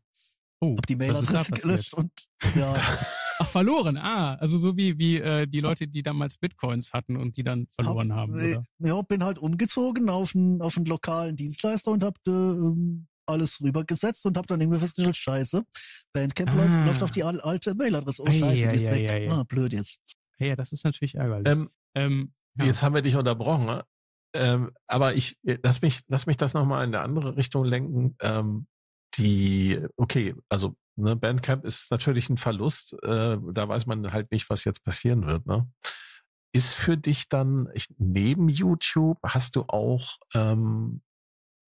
oh, 0.61 0.71
habe 0.71 0.81
die 0.87 0.95
Mailadresse 0.95 1.51
gelöscht 1.51 1.93
und 1.93 2.11
ja, 2.55 2.73
Ach, 3.39 3.47
verloren. 3.47 3.97
Ah, 3.97 4.33
also 4.35 4.57
so 4.57 4.75
wie, 4.77 4.97
wie 4.97 5.17
äh, 5.17 5.45
die 5.47 5.59
Leute, 5.59 5.87
die 5.87 6.01
damals 6.01 6.37
Bitcoins 6.37 6.91
hatten 6.93 7.15
und 7.17 7.37
die 7.37 7.43
dann 7.43 7.67
verloren 7.69 8.11
hab, 8.11 8.21
haben, 8.29 8.39
äh, 8.39 8.55
oder? 8.57 8.65
Ja, 8.79 9.01
bin 9.03 9.23
halt 9.23 9.37
umgezogen 9.37 10.09
auf 10.09 10.33
einen, 10.35 10.59
auf 10.61 10.75
einen 10.75 10.87
lokalen 10.87 11.35
Dienstleister 11.35 11.91
und 11.91 12.03
hab 12.03 12.15
da, 12.23 12.31
ähm, 12.31 13.05
alles 13.29 13.61
rübergesetzt 13.61 14.25
und 14.25 14.37
hab 14.37 14.47
dann 14.47 14.61
irgendwie 14.61 14.79
festgestellt, 14.79 15.17
scheiße, 15.17 15.61
Bandcamp 16.13 16.49
Ah. 16.49 16.55
läuft, 16.55 16.87
läuft 16.87 17.03
auf 17.03 17.11
die 17.11 17.23
al- 17.23 17.41
alte 17.41 17.75
Mailadresse. 17.75 18.23
Oh 18.23 18.27
Ei, 18.27 18.31
scheiße, 18.31 18.63
ei, 18.63 18.67
die 18.71 18.75
ist 18.77 18.87
ei, 18.87 18.91
weg. 18.91 19.09
ei. 19.11 19.29
Ah, 19.29 19.43
blöd 19.43 19.73
jetzt. 19.73 19.99
Ja, 20.39 20.55
das 20.55 20.71
ist 20.71 20.83
natürlich 20.85 21.15
ärgerlich. 21.15 21.45
Ähm, 21.47 21.69
Ähm, 21.93 22.33
ja. 22.57 22.65
Jetzt 22.65 22.81
haben 22.81 22.95
wir 22.95 23.01
dich 23.03 23.15
unterbrochen. 23.15 23.65
ne? 23.65 23.83
Ähm, 24.33 24.71
aber 24.87 25.13
ich 25.13 25.35
lass 25.43 25.81
mich, 25.81 26.01
lass 26.07 26.25
mich 26.25 26.37
das 26.37 26.53
nochmal 26.53 26.85
in 26.87 26.95
eine 26.95 27.03
andere 27.03 27.35
Richtung 27.37 27.65
lenken. 27.65 28.15
Ähm, 28.21 28.65
die, 29.17 29.79
okay, 29.97 30.35
also 30.49 30.75
ne, 30.95 31.15
Bandcamp 31.15 31.65
ist 31.65 31.91
natürlich 31.91 32.29
ein 32.29 32.37
Verlust. 32.37 32.93
Äh, 33.03 33.37
da 33.51 33.67
weiß 33.67 33.85
man 33.85 34.11
halt 34.11 34.31
nicht, 34.31 34.49
was 34.49 34.63
jetzt 34.63 34.83
passieren 34.83 35.25
wird. 35.25 35.45
Ne? 35.45 35.69
Ist 36.53 36.75
für 36.75 36.97
dich 36.97 37.29
dann 37.29 37.69
ich, 37.73 37.87
neben 37.97 38.49
YouTube 38.49 39.19
hast 39.23 39.55
du 39.55 39.63
auch 39.67 40.17
ähm, 40.33 41.01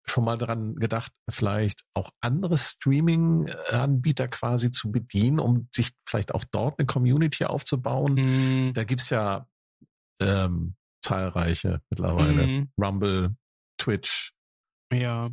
schon 0.04 0.24
mal 0.24 0.36
dran 0.36 0.74
gedacht, 0.76 1.12
vielleicht 1.30 1.82
auch 1.94 2.10
andere 2.20 2.56
Streaming-Anbieter 2.58 4.28
quasi 4.28 4.70
zu 4.70 4.90
bedienen, 4.90 5.38
um 5.38 5.68
sich 5.72 5.92
vielleicht 6.08 6.34
auch 6.34 6.44
dort 6.50 6.78
eine 6.78 6.86
Community 6.86 7.44
aufzubauen? 7.44 8.14
Mm, 8.14 8.72
Da 8.72 8.84
gibt's 8.84 9.10
ja 9.10 9.46
ähm, 10.20 10.74
zahlreiche 11.00 11.82
mittlerweile. 11.90 12.46
mm, 12.46 12.72
Rumble, 12.80 13.36
Twitch. 13.78 14.32
ja, 14.92 15.30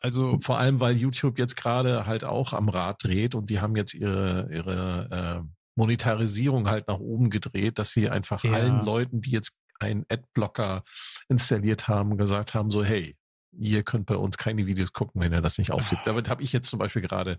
also 0.00 0.38
vor 0.40 0.58
allem, 0.58 0.80
weil 0.80 0.96
YouTube 0.96 1.38
jetzt 1.38 1.56
gerade 1.56 2.06
halt 2.06 2.24
auch 2.24 2.52
am 2.52 2.68
Rad 2.68 3.04
dreht 3.04 3.34
und 3.34 3.50
die 3.50 3.60
haben 3.60 3.76
jetzt 3.76 3.94
ihre, 3.94 4.48
ihre 4.52 5.42
äh, 5.44 5.48
Monetarisierung 5.76 6.68
halt 6.68 6.88
nach 6.88 6.98
oben 6.98 7.30
gedreht, 7.30 7.78
dass 7.78 7.90
sie 7.92 8.08
einfach 8.08 8.42
Ja. 8.44 8.52
allen 8.52 8.80
Leuten, 8.80 9.20
die 9.20 9.30
jetzt 9.30 9.52
einen 9.78 10.04
Adblocker 10.08 10.82
installiert 11.28 11.88
haben, 11.88 12.16
gesagt 12.18 12.54
haben, 12.54 12.70
so 12.70 12.84
hey, 12.84 13.16
ihr 13.52 13.82
könnt 13.82 14.06
bei 14.06 14.16
uns 14.16 14.36
keine 14.36 14.66
Videos 14.66 14.92
gucken, 14.92 15.20
wenn 15.20 15.32
ihr 15.32 15.40
das 15.40 15.58
nicht 15.58 15.72
aufgibt. 15.72 16.02
Damit 16.04 16.28
habe 16.28 16.42
ich 16.42 16.52
jetzt 16.52 16.68
zum 16.68 16.78
Beispiel 16.78 17.02
gerade 17.02 17.38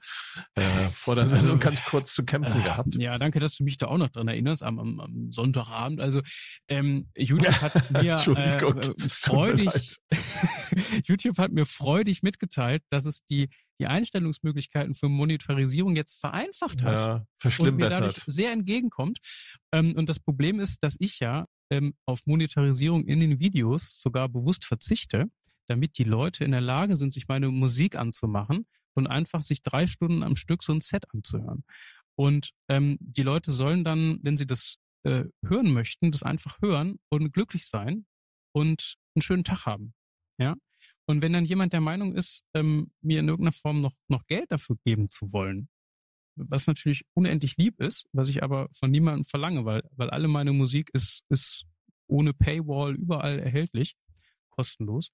äh, 0.55 0.62
vor 0.93 1.16
der 1.16 1.24
Also, 1.24 1.38
Sendung 1.38 1.59
ganz 1.59 1.84
kurz 1.86 2.14
zu 2.14 2.24
kämpfen 2.24 2.59
Äh, 2.59 2.64
gehabt. 2.64 2.95
Ja, 2.95 3.18
danke, 3.18 3.39
dass 3.39 3.57
du 3.57 3.64
mich 3.64 3.78
da 3.78 3.88
auch 3.88 3.97
noch 3.97 4.09
dran 4.09 4.28
erinnerst 4.28 4.64
am, 4.64 4.80
am, 4.80 4.99
am 4.99 5.32
Sonntagabend. 5.32 6.01
Also 6.01 6.22
ähm, 6.68 7.05
YouTube 7.18 7.62
hat 7.62 7.91
mir 7.91 8.16
äh, 8.16 9.09
freudig, 9.09 9.97
YouTube 11.05 11.38
hat 11.38 11.51
mir 11.51 11.66
freudig 11.66 12.24
mitgeteilt, 12.24 12.84
dass 12.89 13.05
es 13.05 13.26
die 13.26 13.49
die 13.80 13.88
Einstellungsmöglichkeiten 13.88 14.93
für 14.93 15.09
Monetarisierung 15.09 15.95
jetzt 15.95 16.20
vereinfacht 16.20 16.84
hat 16.84 17.26
Ja, 17.43 17.57
und 17.57 17.76
mir 17.78 17.89
dadurch 17.89 18.22
sehr 18.28 18.51
entgegenkommt. 18.51 19.18
Ähm, 19.72 19.95
und 19.95 20.07
das 20.07 20.20
Problem 20.20 20.59
ist, 20.59 20.84
dass 20.84 20.97
ich 20.99 21.20
ja 21.20 21.47
ähm, 21.72 21.95
auf 22.05 22.28
Monetarisierung 22.28 23.05
in 23.05 23.20
den 23.20 23.39
Videos 23.39 23.99
sogar 23.99 24.30
bewusst 24.30 24.66
verzichte, 24.66 25.26
damit 25.72 25.98
die 25.98 26.04
Leute 26.04 26.44
in 26.44 26.52
der 26.52 26.62
Lage 26.62 26.98
sind, 26.98 27.14
sich 27.14 27.30
meine 27.30 27.50
Musik 27.50 27.96
anzumachen 27.96 28.68
und 28.94 29.08
einfach 29.08 29.42
sich 29.42 29.64
drei 29.64 29.88
Stunden 29.88 30.22
am 30.22 30.36
Stück 30.36 30.64
so 30.64 30.74
ein 30.74 30.82
Set 30.82 31.06
anzuhören. 31.14 31.64
Und 32.16 32.52
ähm, 32.68 32.98
die 33.00 33.24
Leute 33.24 33.52
sollen 33.52 33.86
dann, 33.86 34.20
wenn 34.22 34.36
sie 34.36 34.46
das 34.46 34.76
äh, 35.04 35.24
hören 35.46 35.72
möchten, 35.72 36.12
das 36.12 36.24
einfach 36.24 36.62
hören 36.62 37.00
und 37.10 37.32
glücklich 37.32 37.68
sein 37.68 38.06
und 38.54 38.98
einen 39.16 39.22
schönen 39.22 39.46
Tag 39.46 39.66
haben. 39.66 39.94
Ja. 40.38 40.56
Und 41.06 41.22
wenn 41.22 41.34
dann 41.34 41.46
jemand 41.46 41.72
der 41.72 41.82
Meinung 41.82 42.14
ist, 42.14 42.44
ähm, 42.54 42.92
mir 43.02 43.22
in 43.22 43.30
irgendeiner 43.30 43.54
Form 43.54 43.80
noch, 43.80 43.94
noch 44.10 44.26
Geld 44.28 44.52
dafür 44.52 44.78
geben 44.84 45.08
zu 45.08 45.32
wollen, 45.32 45.70
was 46.36 46.68
natürlich 46.68 47.06
unendlich 47.14 47.58
lieb 47.58 47.80
ist, 47.80 48.06
was 48.12 48.30
ich 48.30 48.44
aber 48.44 48.70
von 48.74 48.92
niemandem 48.92 49.26
verlange, 49.26 49.66
weil, 49.66 49.84
weil 49.92 50.10
alle 50.10 50.28
meine 50.28 50.52
Musik 50.52 50.90
ist, 50.94 51.24
ist 51.30 51.66
ohne 52.08 52.34
Paywall 52.34 52.96
überall 52.96 53.40
erhältlich, 53.40 53.96
kostenlos, 54.50 55.12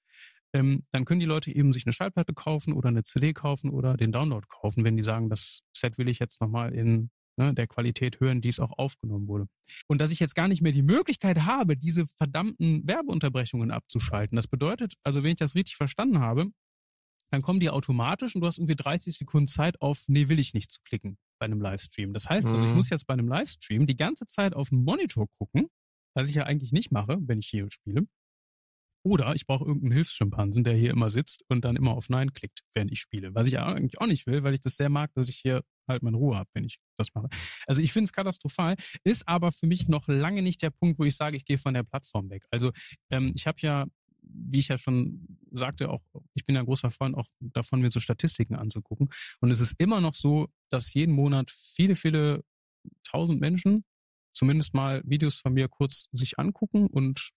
ähm, 0.54 0.86
dann 0.92 1.06
können 1.06 1.20
die 1.20 1.26
Leute 1.26 1.54
eben 1.54 1.74
sich 1.74 1.86
eine 1.86 1.94
Schallplatte 1.94 2.34
kaufen 2.34 2.74
oder 2.74 2.90
eine 2.90 3.04
CD 3.04 3.34
kaufen 3.34 3.70
oder 3.70 3.98
den 3.98 4.12
Download 4.12 4.46
kaufen, 4.50 4.84
wenn 4.84 4.98
die 4.98 5.04
sagen, 5.04 5.30
das 5.30 5.62
Set 5.76 5.98
will 5.98 6.08
ich 6.10 6.20
jetzt 6.20 6.42
nochmal 6.42 6.74
in 6.74 7.10
ne, 7.38 7.54
der 7.54 7.68
Qualität 7.68 8.20
hören, 8.20 8.42
die 8.42 8.50
es 8.50 8.60
auch 8.60 8.78
aufgenommen 8.78 9.28
wurde. 9.28 9.48
Und 9.88 10.02
dass 10.02 10.12
ich 10.12 10.20
jetzt 10.20 10.36
gar 10.36 10.48
nicht 10.48 10.62
mehr 10.62 10.72
die 10.72 10.84
Möglichkeit 10.84 11.46
habe, 11.46 11.78
diese 11.78 12.08
verdammten 12.08 12.88
Werbeunterbrechungen 12.88 13.72
abzuschalten. 13.72 14.36
Das 14.36 14.48
bedeutet, 14.48 14.96
also 15.04 15.24
wenn 15.24 15.32
ich 15.32 15.38
das 15.38 15.56
richtig 15.56 15.76
verstanden 15.76 16.20
habe, 16.20 16.48
dann 17.32 17.42
kommen 17.42 17.60
die 17.60 17.70
automatisch 17.70 18.36
und 18.36 18.42
du 18.42 18.48
hast 18.48 18.58
irgendwie 18.58 18.76
30 18.76 19.16
Sekunden 19.16 19.48
Zeit 19.48 19.82
auf, 19.82 20.06
nee, 20.08 20.30
will 20.30 20.40
ich 20.40 20.54
nicht 20.54 20.72
zu 20.72 20.80
klicken 20.84 21.18
bei 21.40 21.46
einem 21.46 21.60
Livestream. 21.62 22.14
Das 22.14 22.30
heißt 22.30 22.52
also, 22.52 22.64
ich 22.64 22.72
Mhm. 22.72 22.78
muss 22.78 22.90
jetzt 22.90 23.06
bei 23.06 23.14
einem 23.14 23.28
Livestream 23.28 23.86
die 23.86 23.98
ganze 23.98 24.26
Zeit 24.28 24.54
auf 24.56 24.70
den 24.70 24.84
Monitor 24.84 25.28
gucken, 25.38 25.68
was 26.16 26.30
ich 26.30 26.36
ja 26.36 26.44
eigentlich 26.44 26.72
nicht 26.72 26.92
mache, 26.92 27.18
wenn 27.22 27.40
ich 27.40 27.48
hier 27.48 27.68
spiele. 27.70 28.08
Oder 29.08 29.34
ich 29.36 29.46
brauche 29.46 29.64
irgendeinen 29.64 29.94
Hilfsschimpansen, 29.94 30.66
der 30.66 30.76
hier 30.76 30.92
immer 30.92 31.10
sitzt 31.10 31.46
und 31.48 31.64
dann 31.64 31.78
immer 31.78 31.92
auf 31.92 32.10
Nein 32.10 32.34
klickt, 32.34 32.64
während 32.74 32.92
ich 32.92 33.00
spiele. 33.00 33.34
Was 33.34 33.48
ich 33.48 33.58
eigentlich 33.58 34.02
auch 34.02 34.08
nicht 34.08 34.28
will, 34.28 34.44
weil 34.44 34.54
ich 34.54 34.60
das 34.60 34.76
sehr 34.76 34.90
mag, 34.90 35.14
dass 35.14 35.30
ich 35.30 35.38
hier 35.38 35.64
halt 35.88 36.04
meine 36.04 36.18
Ruhe 36.18 36.36
habe, 36.36 36.50
wenn 36.54 36.66
ich 36.66 36.80
das 36.98 37.08
mache. 37.14 37.30
Also 37.68 37.82
ich 37.82 37.94
finde 37.94 38.06
es 38.06 38.12
katastrophal, 38.12 38.76
ist 39.06 39.26
aber 39.26 39.54
für 39.54 39.66
mich 39.66 39.88
noch 39.88 40.10
lange 40.10 40.42
nicht 40.42 40.62
der 40.62 40.72
Punkt, 40.72 41.00
wo 41.00 41.06
ich 41.06 41.16
sage, 41.16 41.38
ich 41.38 41.46
gehe 41.46 41.58
von 41.58 41.74
der 41.74 41.84
Plattform 41.84 42.30
weg. 42.30 42.44
Also 42.52 42.74
ähm, 43.10 43.32
ich 43.34 43.48
habe 43.48 43.58
ja 43.62 43.86
wie 44.30 44.60
ich 44.60 44.68
ja 44.68 44.78
schon 44.78 45.26
sagte, 45.52 45.90
auch 45.90 46.02
ich 46.34 46.44
bin 46.44 46.56
ja 46.56 46.62
ein 46.62 46.66
großer 46.66 46.92
Freund 46.92 47.16
auch 47.16 47.28
davon, 47.40 47.80
mir 47.80 47.90
so 47.90 48.02
Statistiken 48.02 48.56
anzugucken. 48.56 49.08
Und 49.40 49.52
es 49.52 49.62
ist 49.62 49.76
immer 49.78 50.02
noch 50.02 50.14
so, 50.14 50.50
dass 50.68 50.94
jeden 50.94 51.16
Monat 51.16 51.50
viele, 51.50 51.96
viele 51.96 52.44
tausend 53.04 53.40
Menschen 53.40 53.86
zumindest 54.38 54.74
mal 54.74 55.02
Videos 55.04 55.38
von 55.38 55.54
mir 55.54 55.68
kurz 55.68 56.10
sich 56.12 56.38
angucken 56.38 56.88
und 56.88 57.32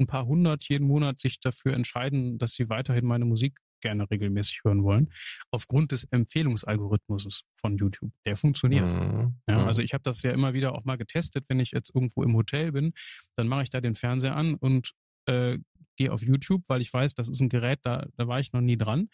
ein 0.00 0.06
paar 0.06 0.26
hundert 0.26 0.68
jeden 0.68 0.86
Monat 0.86 1.20
sich 1.20 1.40
dafür 1.40 1.74
entscheiden, 1.74 2.38
dass 2.38 2.52
sie 2.52 2.68
weiterhin 2.68 3.06
meine 3.06 3.24
Musik 3.24 3.58
gerne 3.80 4.10
regelmäßig 4.10 4.62
hören 4.64 4.82
wollen, 4.82 5.12
aufgrund 5.50 5.92
des 5.92 6.04
Empfehlungsalgorithmus 6.04 7.44
von 7.60 7.76
YouTube. 7.76 8.10
Der 8.24 8.34
funktioniert. 8.34 8.86
Mhm. 8.86 9.34
Ja, 9.46 9.66
also 9.66 9.82
ich 9.82 9.92
habe 9.92 10.02
das 10.02 10.22
ja 10.22 10.30
immer 10.30 10.54
wieder 10.54 10.74
auch 10.74 10.84
mal 10.84 10.96
getestet, 10.96 11.44
wenn 11.48 11.60
ich 11.60 11.72
jetzt 11.72 11.94
irgendwo 11.94 12.22
im 12.22 12.34
Hotel 12.34 12.72
bin, 12.72 12.94
dann 13.36 13.46
mache 13.46 13.64
ich 13.64 13.70
da 13.70 13.82
den 13.82 13.94
Fernseher 13.94 14.36
an 14.36 14.54
und 14.54 14.92
äh, 15.26 15.58
gehe 15.96 16.10
auf 16.12 16.22
YouTube, 16.22 16.62
weil 16.66 16.80
ich 16.80 16.92
weiß, 16.92 17.14
das 17.14 17.28
ist 17.28 17.40
ein 17.40 17.50
Gerät, 17.50 17.80
da, 17.82 18.06
da 18.16 18.26
war 18.26 18.40
ich 18.40 18.52
noch 18.52 18.62
nie 18.62 18.78
dran. 18.78 19.08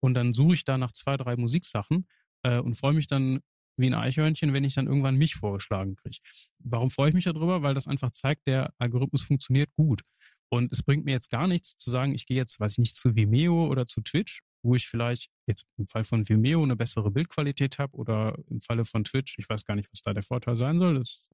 Und 0.00 0.14
dann 0.14 0.32
suche 0.32 0.54
ich 0.54 0.64
da 0.64 0.78
nach 0.78 0.92
zwei, 0.92 1.16
drei 1.16 1.36
Musiksachen 1.36 2.06
äh, 2.42 2.58
und 2.58 2.76
freue 2.76 2.94
mich 2.94 3.06
dann 3.06 3.40
wie 3.76 3.86
ein 3.86 3.94
Eichhörnchen, 3.94 4.52
wenn 4.52 4.64
ich 4.64 4.74
dann 4.74 4.86
irgendwann 4.86 5.16
mich 5.16 5.34
vorgeschlagen 5.34 5.96
kriege. 5.96 6.18
Warum 6.58 6.90
freue 6.90 7.08
ich 7.08 7.14
mich 7.14 7.24
darüber? 7.24 7.62
Weil 7.62 7.74
das 7.74 7.86
einfach 7.86 8.10
zeigt, 8.12 8.46
der 8.46 8.72
Algorithmus 8.78 9.22
funktioniert 9.22 9.70
gut. 9.76 10.02
Und 10.50 10.72
es 10.72 10.82
bringt 10.82 11.04
mir 11.04 11.12
jetzt 11.12 11.30
gar 11.30 11.48
nichts 11.48 11.76
zu 11.78 11.90
sagen, 11.90 12.14
ich 12.14 12.26
gehe 12.26 12.36
jetzt, 12.36 12.60
weiß 12.60 12.72
ich 12.72 12.78
nicht, 12.78 12.96
zu 12.96 13.16
Vimeo 13.16 13.66
oder 13.66 13.86
zu 13.86 14.00
Twitch, 14.02 14.42
wo 14.62 14.74
ich 14.74 14.86
vielleicht 14.86 15.30
jetzt 15.46 15.66
im 15.76 15.88
Fall 15.88 16.04
von 16.04 16.28
Vimeo 16.28 16.62
eine 16.62 16.76
bessere 16.76 17.10
Bildqualität 17.10 17.78
habe 17.78 17.96
oder 17.96 18.38
im 18.48 18.60
Falle 18.60 18.84
von 18.84 19.04
Twitch, 19.04 19.36
ich 19.38 19.48
weiß 19.48 19.64
gar 19.64 19.74
nicht, 19.74 19.90
was 19.92 20.02
da 20.02 20.12
der 20.12 20.22
Vorteil 20.22 20.56
sein 20.56 20.78
soll. 20.78 20.94
Das 20.98 21.24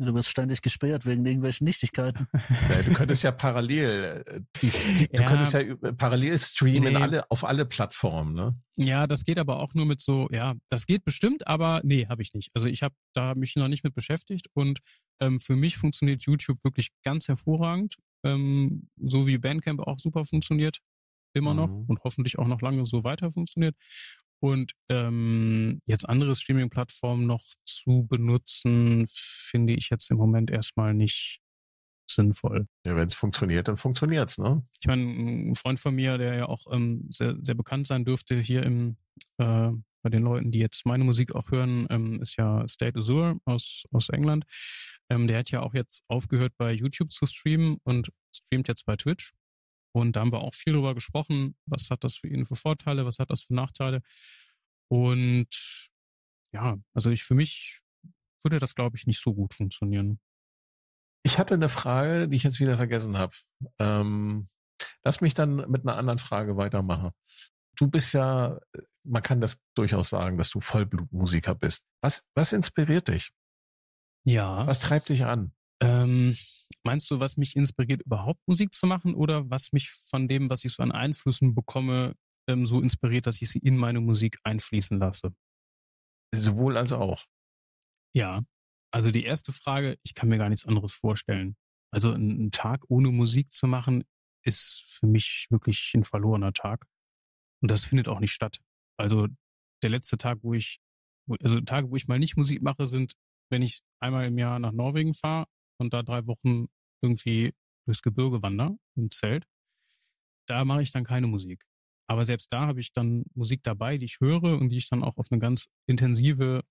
Du 0.00 0.14
wirst 0.14 0.28
ständig 0.28 0.62
gesperrt 0.62 1.06
wegen 1.06 1.26
irgendwelchen 1.26 1.64
Nichtigkeiten. 1.64 2.28
Ja, 2.68 2.82
du 2.82 2.92
könntest 2.92 3.22
ja 3.22 3.32
parallel, 3.32 4.24
äh, 4.26 4.40
die, 4.60 4.70
die, 4.70 5.08
du 5.08 5.22
ja, 5.22 5.28
könntest 5.28 5.52
ja 5.52 5.92
parallel 5.92 6.38
streamen 6.38 6.92
nee. 6.92 6.96
alle, 6.96 7.30
auf 7.30 7.44
alle 7.44 7.66
Plattformen, 7.66 8.34
ne? 8.34 8.60
Ja, 8.76 9.06
das 9.06 9.24
geht 9.24 9.38
aber 9.38 9.58
auch 9.58 9.74
nur 9.74 9.86
mit 9.86 10.00
so, 10.00 10.28
ja, 10.30 10.54
das 10.68 10.86
geht 10.86 11.04
bestimmt, 11.04 11.46
aber 11.46 11.80
nee, 11.82 12.06
habe 12.06 12.22
ich 12.22 12.32
nicht. 12.34 12.50
Also 12.54 12.68
ich 12.68 12.82
habe 12.82 12.94
da 13.12 13.34
mich 13.34 13.56
noch 13.56 13.68
nicht 13.68 13.84
mit 13.84 13.94
beschäftigt 13.94 14.46
und 14.54 14.78
ähm, 15.20 15.40
für 15.40 15.56
mich 15.56 15.76
funktioniert 15.76 16.24
YouTube 16.24 16.62
wirklich 16.62 16.90
ganz 17.02 17.28
hervorragend, 17.28 17.96
ähm, 18.24 18.88
so 18.96 19.26
wie 19.26 19.38
Bandcamp 19.38 19.80
auch 19.80 19.98
super 19.98 20.24
funktioniert, 20.24 20.78
immer 21.34 21.54
noch 21.54 21.68
mhm. 21.68 21.84
und 21.86 22.00
hoffentlich 22.04 22.38
auch 22.38 22.46
noch 22.46 22.60
lange 22.60 22.86
so 22.86 23.04
weiter 23.04 23.32
funktioniert. 23.32 23.74
Und 24.40 24.72
ähm, 24.88 25.80
jetzt 25.86 26.08
andere 26.08 26.34
Streaming-Plattformen 26.34 27.26
noch 27.26 27.44
zu 27.64 28.06
benutzen, 28.08 29.06
finde 29.08 29.74
ich 29.74 29.90
jetzt 29.90 30.10
im 30.10 30.16
Moment 30.16 30.50
erstmal 30.50 30.94
nicht 30.94 31.40
sinnvoll. 32.08 32.66
Ja, 32.84 32.96
wenn 32.96 33.08
es 33.08 33.14
funktioniert, 33.14 33.68
dann 33.68 33.76
funktioniert's, 33.76 34.38
ne? 34.38 34.62
Ich 34.80 34.86
meine, 34.86 35.02
ein 35.02 35.54
Freund 35.54 35.78
von 35.78 35.94
mir, 35.94 36.18
der 36.18 36.36
ja 36.36 36.46
auch 36.46 36.72
ähm, 36.72 37.06
sehr, 37.10 37.36
sehr 37.42 37.54
bekannt 37.54 37.86
sein 37.86 38.04
dürfte 38.04 38.38
hier 38.38 38.62
im 38.62 38.96
äh, 39.38 39.70
bei 40.02 40.10
den 40.10 40.22
Leuten, 40.22 40.50
die 40.52 40.60
jetzt 40.60 40.86
meine 40.86 41.04
Musik 41.04 41.34
auch 41.34 41.50
hören, 41.50 41.86
ähm, 41.90 42.20
ist 42.20 42.36
ja 42.36 42.66
State 42.68 42.98
Azure 42.98 43.38
aus, 43.44 43.84
aus 43.92 44.08
England. 44.08 44.44
Ähm, 45.10 45.26
der 45.26 45.38
hat 45.38 45.50
ja 45.50 45.60
auch 45.60 45.74
jetzt 45.74 46.02
aufgehört, 46.08 46.52
bei 46.56 46.72
YouTube 46.72 47.10
zu 47.10 47.26
streamen 47.26 47.78
und 47.84 48.10
streamt 48.34 48.68
jetzt 48.68 48.86
bei 48.86 48.96
Twitch. 48.96 49.32
Und 49.98 50.14
da 50.14 50.20
haben 50.20 50.32
wir 50.32 50.40
auch 50.40 50.54
viel 50.54 50.72
drüber 50.72 50.94
gesprochen. 50.94 51.56
Was 51.66 51.90
hat 51.90 52.04
das 52.04 52.16
für 52.16 52.28
ihn 52.28 52.46
für 52.46 52.54
Vorteile? 52.54 53.04
Was 53.04 53.18
hat 53.18 53.30
das 53.30 53.42
für 53.42 53.54
Nachteile? 53.54 54.00
Und 54.88 55.48
ja, 56.52 56.76
also 56.94 57.10
ich 57.10 57.24
für 57.24 57.34
mich 57.34 57.80
würde 58.42 58.58
das, 58.58 58.74
glaube 58.74 58.96
ich, 58.96 59.06
nicht 59.06 59.20
so 59.20 59.34
gut 59.34 59.54
funktionieren. 59.54 60.20
Ich 61.24 61.38
hatte 61.38 61.54
eine 61.54 61.68
Frage, 61.68 62.28
die 62.28 62.36
ich 62.36 62.44
jetzt 62.44 62.60
wieder 62.60 62.76
vergessen 62.76 63.18
habe. 63.18 63.34
Ähm, 63.78 64.48
lass 65.04 65.20
mich 65.20 65.34
dann 65.34 65.56
mit 65.70 65.82
einer 65.82 65.96
anderen 65.96 66.18
Frage 66.18 66.56
weitermachen. 66.56 67.10
Du 67.76 67.88
bist 67.88 68.14
ja, 68.14 68.60
man 69.04 69.22
kann 69.22 69.40
das 69.40 69.58
durchaus 69.74 70.10
sagen, 70.10 70.38
dass 70.38 70.50
du 70.50 70.60
Vollblutmusiker 70.60 71.54
bist. 71.54 71.84
Was, 72.00 72.24
was 72.34 72.52
inspiriert 72.52 73.08
dich? 73.08 73.32
Ja. 74.24 74.66
Was 74.66 74.80
treibt 74.80 75.08
dich 75.08 75.24
an? 75.24 75.52
Ähm, 75.80 76.34
meinst 76.84 77.10
du, 77.10 77.20
was 77.20 77.36
mich 77.36 77.56
inspiriert, 77.56 78.02
überhaupt 78.02 78.40
Musik 78.46 78.72
zu 78.72 78.86
machen 78.86 79.14
oder 79.14 79.48
was 79.50 79.72
mich 79.72 79.90
von 79.90 80.28
dem, 80.28 80.50
was 80.50 80.64
ich 80.64 80.72
so 80.72 80.82
an 80.82 80.92
Einflüssen 80.92 81.54
bekomme, 81.54 82.14
ähm, 82.48 82.66
so 82.66 82.80
inspiriert, 82.80 83.26
dass 83.26 83.40
ich 83.40 83.50
sie 83.50 83.58
in 83.58 83.76
meine 83.76 84.00
Musik 84.00 84.38
einfließen 84.42 84.98
lasse? 84.98 85.34
Sowohl 86.34 86.76
als 86.76 86.92
auch. 86.92 87.26
Ja. 88.14 88.42
Also 88.90 89.10
die 89.10 89.24
erste 89.24 89.52
Frage, 89.52 89.98
ich 90.02 90.14
kann 90.14 90.30
mir 90.30 90.38
gar 90.38 90.48
nichts 90.48 90.66
anderes 90.66 90.92
vorstellen. 90.92 91.56
Also 91.92 92.12
einen 92.12 92.50
Tag 92.50 92.84
ohne 92.88 93.10
Musik 93.10 93.52
zu 93.52 93.66
machen, 93.66 94.04
ist 94.44 94.82
für 94.86 95.06
mich 95.06 95.46
wirklich 95.50 95.92
ein 95.94 96.04
verlorener 96.04 96.52
Tag. 96.52 96.86
Und 97.60 97.70
das 97.70 97.84
findet 97.84 98.08
auch 98.08 98.20
nicht 98.20 98.32
statt. 98.32 98.60
Also 98.98 99.28
der 99.82 99.90
letzte 99.90 100.16
Tag, 100.16 100.38
wo 100.42 100.54
ich, 100.54 100.80
also 101.42 101.60
Tage, 101.60 101.90
wo 101.90 101.96
ich 101.96 102.08
mal 102.08 102.18
nicht 102.18 102.36
Musik 102.36 102.62
mache, 102.62 102.86
sind, 102.86 103.14
wenn 103.50 103.62
ich 103.62 103.82
einmal 104.00 104.26
im 104.26 104.38
Jahr 104.38 104.58
nach 104.58 104.72
Norwegen 104.72 105.12
fahre 105.12 105.46
und 105.78 105.92
da 105.92 106.02
drei 106.02 106.26
Wochen 106.26 106.66
irgendwie 107.02 107.54
durchs 107.86 108.02
Gebirge 108.02 108.42
wandere 108.42 108.76
im 108.96 109.10
Zelt, 109.10 109.46
da 110.46 110.64
mache 110.64 110.82
ich 110.82 110.92
dann 110.92 111.04
keine 111.04 111.26
Musik. 111.26 111.64
Aber 112.10 112.24
selbst 112.24 112.52
da 112.52 112.66
habe 112.66 112.80
ich 112.80 112.92
dann 112.92 113.24
Musik 113.34 113.62
dabei, 113.62 113.98
die 113.98 114.06
ich 114.06 114.20
höre 114.20 114.58
und 114.58 114.70
die 114.70 114.78
ich 114.78 114.88
dann 114.88 115.04
auch 115.04 115.16
auf 115.16 115.30
eine 115.30 115.40
ganz 115.40 115.66
intensive 115.86 116.62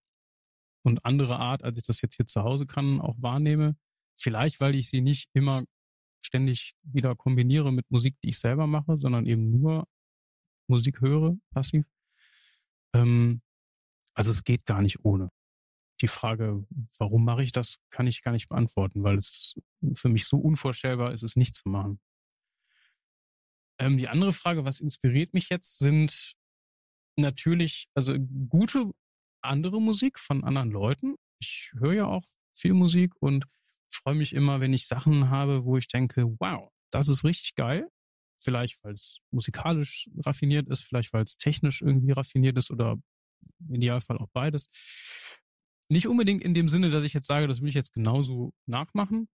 und 0.84 1.06
andere 1.06 1.38
Art, 1.38 1.64
als 1.64 1.78
ich 1.78 1.86
das 1.86 2.02
jetzt 2.02 2.16
hier 2.16 2.26
zu 2.26 2.44
Hause 2.44 2.66
kann, 2.66 3.00
auch 3.02 3.16
wahrnehme. 3.20 3.76
Vielleicht, 4.20 4.60
weil 4.60 4.74
ich 4.74 4.90
sie 4.90 5.02
nicht 5.02 5.30
immer 5.34 5.64
ständig 6.26 6.74
wieder 6.82 7.16
kombiniere 7.16 7.72
mit 7.72 7.90
Musik, 7.92 8.16
die 8.24 8.30
ich 8.30 8.40
selber 8.40 8.68
mache, 8.68 8.98
sondern 9.00 9.26
eben 9.26 9.52
nur 9.52 9.88
Musik 10.68 11.02
höre, 11.02 11.38
passiv. 11.52 11.86
Ähm, 12.94 13.42
also 14.14 14.32
es 14.32 14.44
geht 14.44 14.66
gar 14.66 14.82
nicht 14.82 15.06
ohne 15.06 15.30
die 16.02 16.08
Frage, 16.08 16.62
warum 16.98 17.26
mache 17.26 17.44
ich 17.44 17.52
das, 17.52 17.78
kann 17.90 18.08
ich 18.08 18.22
gar 18.22 18.32
nicht 18.32 18.50
beantworten, 18.50 19.04
weil 19.04 19.18
es 19.18 19.56
für 19.96 20.10
mich 20.10 20.26
so 20.26 20.38
unvorstellbar 20.38 21.12
ist, 21.12 21.24
es 21.24 21.36
nicht 21.36 21.56
zu 21.56 21.70
machen. 21.70 22.00
Ähm, 23.80 23.98
die 23.98 24.08
andere 24.08 24.34
Frage, 24.34 24.66
was 24.66 24.80
inspiriert 24.80 25.34
mich 25.34 25.50
jetzt, 25.50 25.80
sind 25.80 26.34
natürlich, 27.16 27.90
also 27.94 28.16
gute 28.50 28.92
andere 29.42 29.82
Musik 29.82 30.20
von 30.20 30.44
anderen 30.44 30.72
Leuten. 30.72 31.16
Ich 31.40 31.72
höre 31.78 31.94
ja 31.94 32.06
auch 32.06 32.24
viel 32.54 32.74
Musik 32.74 33.14
und 33.20 33.46
freue 33.90 34.16
mich 34.16 34.34
immer, 34.34 34.60
wenn 34.60 34.74
ich 34.74 34.88
Sachen 34.88 35.30
habe, 35.30 35.66
wo 35.66 35.78
ich 35.78 35.88
denke, 35.88 36.26
wow, 36.40 36.72
das 36.92 37.08
ist 37.08 37.24
richtig 37.24 37.56
geil. 37.56 37.90
Vielleicht, 38.40 38.84
weil 38.84 38.94
es 38.94 39.20
musikalisch 39.32 40.10
raffiniert 40.26 40.68
ist, 40.70 40.84
vielleicht, 40.84 41.14
weil 41.14 41.24
es 41.24 41.38
technisch 41.38 41.82
irgendwie 41.82 42.12
raffiniert 42.12 42.58
ist 42.58 42.70
oder 42.70 42.98
im 43.60 43.76
Idealfall 43.76 44.18
auch 44.18 44.30
beides. 44.32 44.70
Nicht 45.90 46.08
unbedingt 46.08 46.44
in 46.44 46.54
dem 46.54 46.68
Sinne, 46.68 46.90
dass 46.90 47.04
ich 47.04 47.14
jetzt 47.14 47.28
sage, 47.28 47.48
das 47.48 47.62
will 47.62 47.70
ich 47.70 47.76
jetzt 47.76 47.94
genauso 47.94 48.54
nachmachen, 48.66 49.30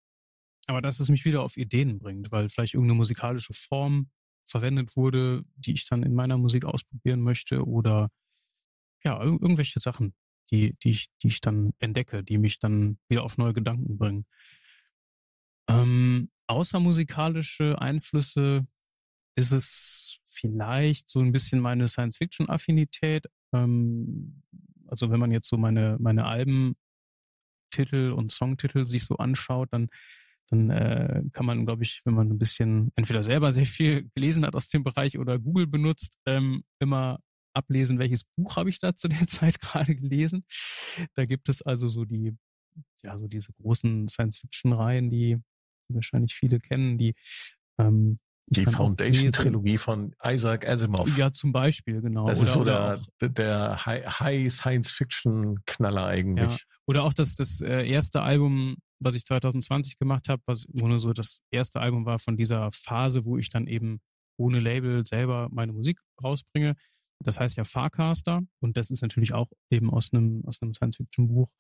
aber 0.66 0.80
dass 0.80 1.01
es 1.01 1.09
mich 1.09 1.24
wieder 1.24 1.42
auf 1.42 1.57
Ideen 1.57 1.99
bringt, 1.99 2.30
weil 2.30 2.49
vielleicht 2.49 2.74
irgendeine 2.74 2.96
musikalische 2.96 3.53
Form 3.53 4.11
verwendet 4.46 4.96
wurde, 4.96 5.44
die 5.57 5.74
ich 5.74 5.86
dann 5.86 6.03
in 6.03 6.14
meiner 6.14 6.38
Musik 6.38 6.64
ausprobieren 6.64 7.20
möchte 7.20 7.66
oder 7.66 8.11
ja, 9.05 9.22
irgendwelche 9.22 9.80
Sachen, 9.80 10.14
die, 10.51 10.74
die, 10.82 10.90
ich, 10.90 11.09
die 11.22 11.28
ich 11.28 11.40
dann 11.40 11.72
entdecke, 11.78 12.24
die 12.24 12.38
mich 12.38 12.59
dann 12.59 12.99
wieder 13.09 13.22
auf 13.22 13.38
neue 13.38 13.53
Gedanken 13.53 13.99
bringen. 13.99 14.26
Ähm, 15.68 16.30
außer 16.46 16.80
musikalische 16.80 17.80
Einflüsse 17.80 18.66
ist 19.36 19.53
es 19.53 20.18
vielleicht 20.24 21.11
so 21.11 21.20
ein 21.20 21.32
bisschen 21.32 21.61
meine 21.61 21.86
Science-Fiction-Affinität. 21.86 23.26
Ähm, 23.53 24.42
also 24.89 25.11
wenn 25.11 25.20
man 25.20 25.30
jetzt 25.30 25.49
so 25.49 25.57
meine, 25.57 25.97
meine 26.01 26.24
Albentitel 26.26 28.12
und 28.12 28.32
Songtitel 28.32 28.86
sich 28.86 29.05
so 29.05 29.16
anschaut, 29.16 29.68
dann, 29.72 29.89
dann 30.51 30.70
äh, 30.70 31.22
kann 31.32 31.47
man, 31.47 31.64
glaube 31.64 31.82
ich, 31.82 32.03
wenn 32.05 32.14
man 32.14 32.30
ein 32.30 32.39
bisschen 32.39 32.91
entweder 32.95 33.22
selber 33.22 33.51
sehr 33.51 33.66
viel 33.66 34.09
gelesen 34.14 34.47
hat 34.47 34.55
aus 34.55 34.68
dem 34.68 34.84
Bereich 34.84 35.18
oder 35.18 35.39
Google 35.39 35.66
benutzt, 35.66 36.18
ähm, 36.26 36.64
immer 36.78 37.20
ablesen, 37.55 37.99
welches 37.99 38.24
Buch 38.36 38.57
habe 38.57 38.68
ich 38.70 38.78
da 38.78 38.95
zu 38.95 39.09
der 39.09 39.26
Zeit 39.26 39.61
gerade 39.61 39.95
gelesen. 39.95 40.45
Da 41.14 41.24
gibt 41.26 41.49
es 41.49 41.62
also 41.62 41.89
so 41.89 42.05
die, 42.05 42.36
ja, 43.03 43.18
so 43.18 43.26
diese 43.26 43.53
großen 43.53 44.09
Science-Fiction-Reihen, 44.09 45.11
die 45.11 45.39
wahrscheinlich 45.89 46.34
viele 46.34 46.61
kennen, 46.61 46.99
die 46.99 47.14
ähm, 47.78 48.18
die 48.51 48.64
Foundation-Trilogie 48.64 49.78
von 49.78 50.14
Isaac 50.24 50.66
Asimov. 50.66 51.16
Ja, 51.16 51.32
zum 51.32 51.53
Beispiel, 51.53 52.01
genau. 52.01 52.26
Das 52.26 52.40
oder, 52.40 52.49
ist 52.49 52.55
so 52.55 52.64
der, 52.64 52.94
auch, 52.94 53.28
der 53.34 53.86
High 53.86 54.51
Science-Fiction-Knaller 54.51 56.07
eigentlich. 56.07 56.51
Ja. 56.51 56.57
Oder 56.86 57.05
auch 57.05 57.12
das, 57.12 57.34
das 57.34 57.61
äh, 57.61 57.86
erste 57.88 58.22
Album, 58.22 58.76
was 58.99 59.14
ich 59.14 59.24
2020 59.24 59.99
gemacht 59.99 60.28
habe, 60.28 60.42
was 60.46 60.66
nur 60.72 60.99
so 60.99 61.12
das 61.12 61.40
erste 61.51 61.80
Album 61.80 62.07
war 62.07 62.18
von 62.18 62.36
dieser 62.36 62.70
Phase, 62.72 63.24
wo 63.24 63.36
ich 63.36 63.51
dann 63.51 63.66
eben 63.66 64.01
ohne 64.38 64.61
Label 64.61 65.07
selber 65.07 65.49
meine 65.51 65.72
Musik 65.72 66.01
rausbringe. 66.22 66.74
Das 67.20 67.40
heißt 67.40 67.57
ja 67.57 67.64
Farcaster 67.64 68.42
und 68.61 68.76
das 68.76 68.90
ist 68.90 69.03
natürlich 69.03 69.34
auch 69.34 69.49
eben 69.70 69.90
aus 69.90 70.12
einem, 70.12 70.44
aus 70.46 70.62
einem 70.62 70.74
Science-Fiction-Buch 70.74 71.51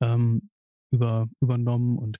ähm, 0.00 0.50
über, 0.90 1.28
übernommen 1.40 1.98
und 1.98 2.18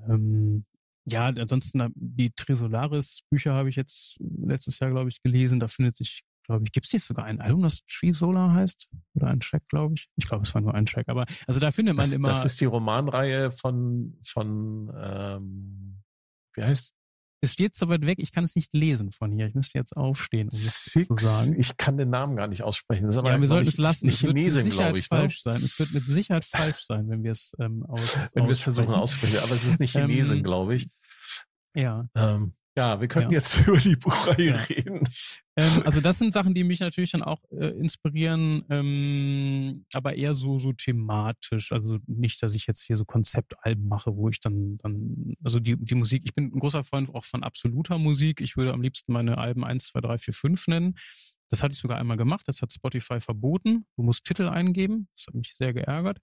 ähm, 0.00 0.66
ja, 1.06 1.26
ansonsten 1.26 1.92
die 1.94 2.30
Trisolaris-Bücher 2.30 3.52
habe 3.52 3.68
ich 3.68 3.76
jetzt 3.76 4.16
letztes 4.20 4.78
Jahr, 4.78 4.90
glaube 4.90 5.10
ich, 5.10 5.22
gelesen. 5.22 5.60
Da 5.60 5.68
findet 5.68 5.96
sich, 5.96 6.22
glaube 6.44 6.64
ich, 6.64 6.72
gibt 6.72 6.86
es 6.86 6.92
nicht 6.92 7.04
sogar 7.04 7.26
ein 7.26 7.40
Album, 7.40 7.62
das 7.62 7.84
Trisolar 7.86 8.54
heißt? 8.54 8.88
Oder 9.14 9.28
ein 9.28 9.40
Track, 9.40 9.62
glaube 9.68 9.94
ich. 9.96 10.08
Ich 10.16 10.26
glaube, 10.26 10.44
es 10.44 10.54
war 10.54 10.62
nur 10.62 10.74
ein 10.74 10.86
Track. 10.86 11.08
Aber 11.08 11.26
also 11.46 11.60
da 11.60 11.70
findet 11.70 11.96
man 11.96 12.06
das, 12.06 12.14
immer. 12.14 12.28
Das 12.28 12.44
ist 12.44 12.60
die 12.60 12.64
Romanreihe 12.64 13.50
von, 13.50 14.18
von 14.24 14.92
ähm, 14.96 16.02
wie 16.54 16.62
heißt 16.62 16.94
es 17.44 17.52
steht 17.52 17.74
so 17.74 17.88
weit 17.88 18.04
weg, 18.06 18.18
ich 18.20 18.32
kann 18.32 18.44
es 18.44 18.56
nicht 18.56 18.74
lesen 18.74 19.12
von 19.12 19.30
hier. 19.30 19.46
Ich 19.46 19.54
müsste 19.54 19.78
jetzt 19.78 19.96
aufstehen, 19.96 20.48
um 20.50 20.58
es 20.58 20.84
zu 20.84 21.16
sagen. 21.18 21.58
Ich 21.58 21.76
kann 21.76 21.96
den 21.96 22.10
Namen 22.10 22.36
gar 22.36 22.48
nicht 22.48 22.62
aussprechen. 22.62 23.06
Das 23.06 23.14
ist 23.14 23.18
aber 23.18 23.30
ja, 23.30 23.40
wir 23.40 23.46
sollten 23.46 23.68
es 23.68 23.78
lassen. 23.78 24.08
Es 24.08 24.22
wird 24.22 24.34
mit 24.34 24.50
Sicherheit 24.50 24.98
ich, 24.98 25.06
falsch 25.06 25.44
ne? 25.44 25.52
sein. 25.52 25.62
Es 25.62 25.78
wird 25.78 25.92
mit 25.92 26.08
Sicherheit 26.08 26.44
falsch 26.44 26.84
sein, 26.84 27.08
wenn 27.08 27.22
wir 27.22 27.30
es 27.32 27.52
ähm, 27.60 27.84
aus, 27.86 28.30
Wenn 28.34 28.44
wir 28.44 28.50
es 28.50 28.60
versuchen 28.60 28.88
aussprechen. 28.88 29.36
auszusprechen. 29.38 29.44
Aber 29.44 29.54
es 29.54 29.64
ist 29.64 29.80
nicht 29.80 29.92
Chinesin, 29.92 30.38
Ähm, 30.38 30.42
glaube 30.42 30.74
ich. 30.74 30.88
Ja. 31.74 32.08
Ähm, 32.16 32.54
ja, 32.76 33.00
wir 33.00 33.08
könnten 33.08 33.30
Ja. 33.32 33.38
jetzt 33.38 33.56
über 33.66 33.78
die 33.78 33.96
Buchreihe 33.96 34.50
Ja. 34.50 34.56
reden. 34.56 35.00
Ähm, 35.56 35.82
also 35.84 36.00
das 36.00 36.18
sind 36.18 36.32
Sachen, 36.32 36.54
die 36.54 36.64
mich 36.64 36.80
natürlich 36.80 37.12
dann 37.12 37.22
auch 37.22 37.40
äh, 37.50 37.68
inspirieren, 37.78 38.64
ähm, 38.70 39.84
aber 39.94 40.14
eher 40.16 40.34
so 40.34 40.58
so 40.58 40.72
thematisch. 40.72 41.70
Also 41.72 41.98
nicht, 42.06 42.42
dass 42.42 42.54
ich 42.54 42.66
jetzt 42.66 42.82
hier 42.82 42.96
so 42.96 43.04
Konzeptalben 43.04 43.86
mache, 43.86 44.16
wo 44.16 44.28
ich 44.28 44.40
dann 44.40 44.78
dann 44.78 45.34
also 45.44 45.60
die 45.60 45.76
die 45.76 45.94
Musik. 45.94 46.22
Ich 46.24 46.34
bin 46.34 46.46
ein 46.54 46.58
großer 46.60 46.82
Freund 46.84 47.14
auch 47.14 47.24
von 47.24 47.42
absoluter 47.44 47.98
Musik. 47.98 48.40
Ich 48.40 48.56
würde 48.56 48.72
am 48.72 48.82
liebsten 48.82 49.12
meine 49.12 49.38
Alben 49.38 49.64
1, 49.64 49.86
2, 49.86 50.00
3, 50.00 50.18
4, 50.18 50.34
5 50.34 50.66
nennen. 50.68 50.94
Das 51.50 51.62
hatte 51.62 51.72
ich 51.74 51.78
sogar 51.78 51.98
einmal 51.98 52.16
gemacht. 52.16 52.42
Das 52.48 52.62
hat 52.62 52.72
Spotify 52.72 53.20
verboten. 53.20 53.86
Du 53.96 54.02
musst 54.02 54.24
Titel 54.24 54.48
eingeben. 54.48 55.08
Das 55.14 55.26
hat 55.28 55.34
mich 55.34 55.54
sehr 55.54 55.72
geärgert. 55.72 56.18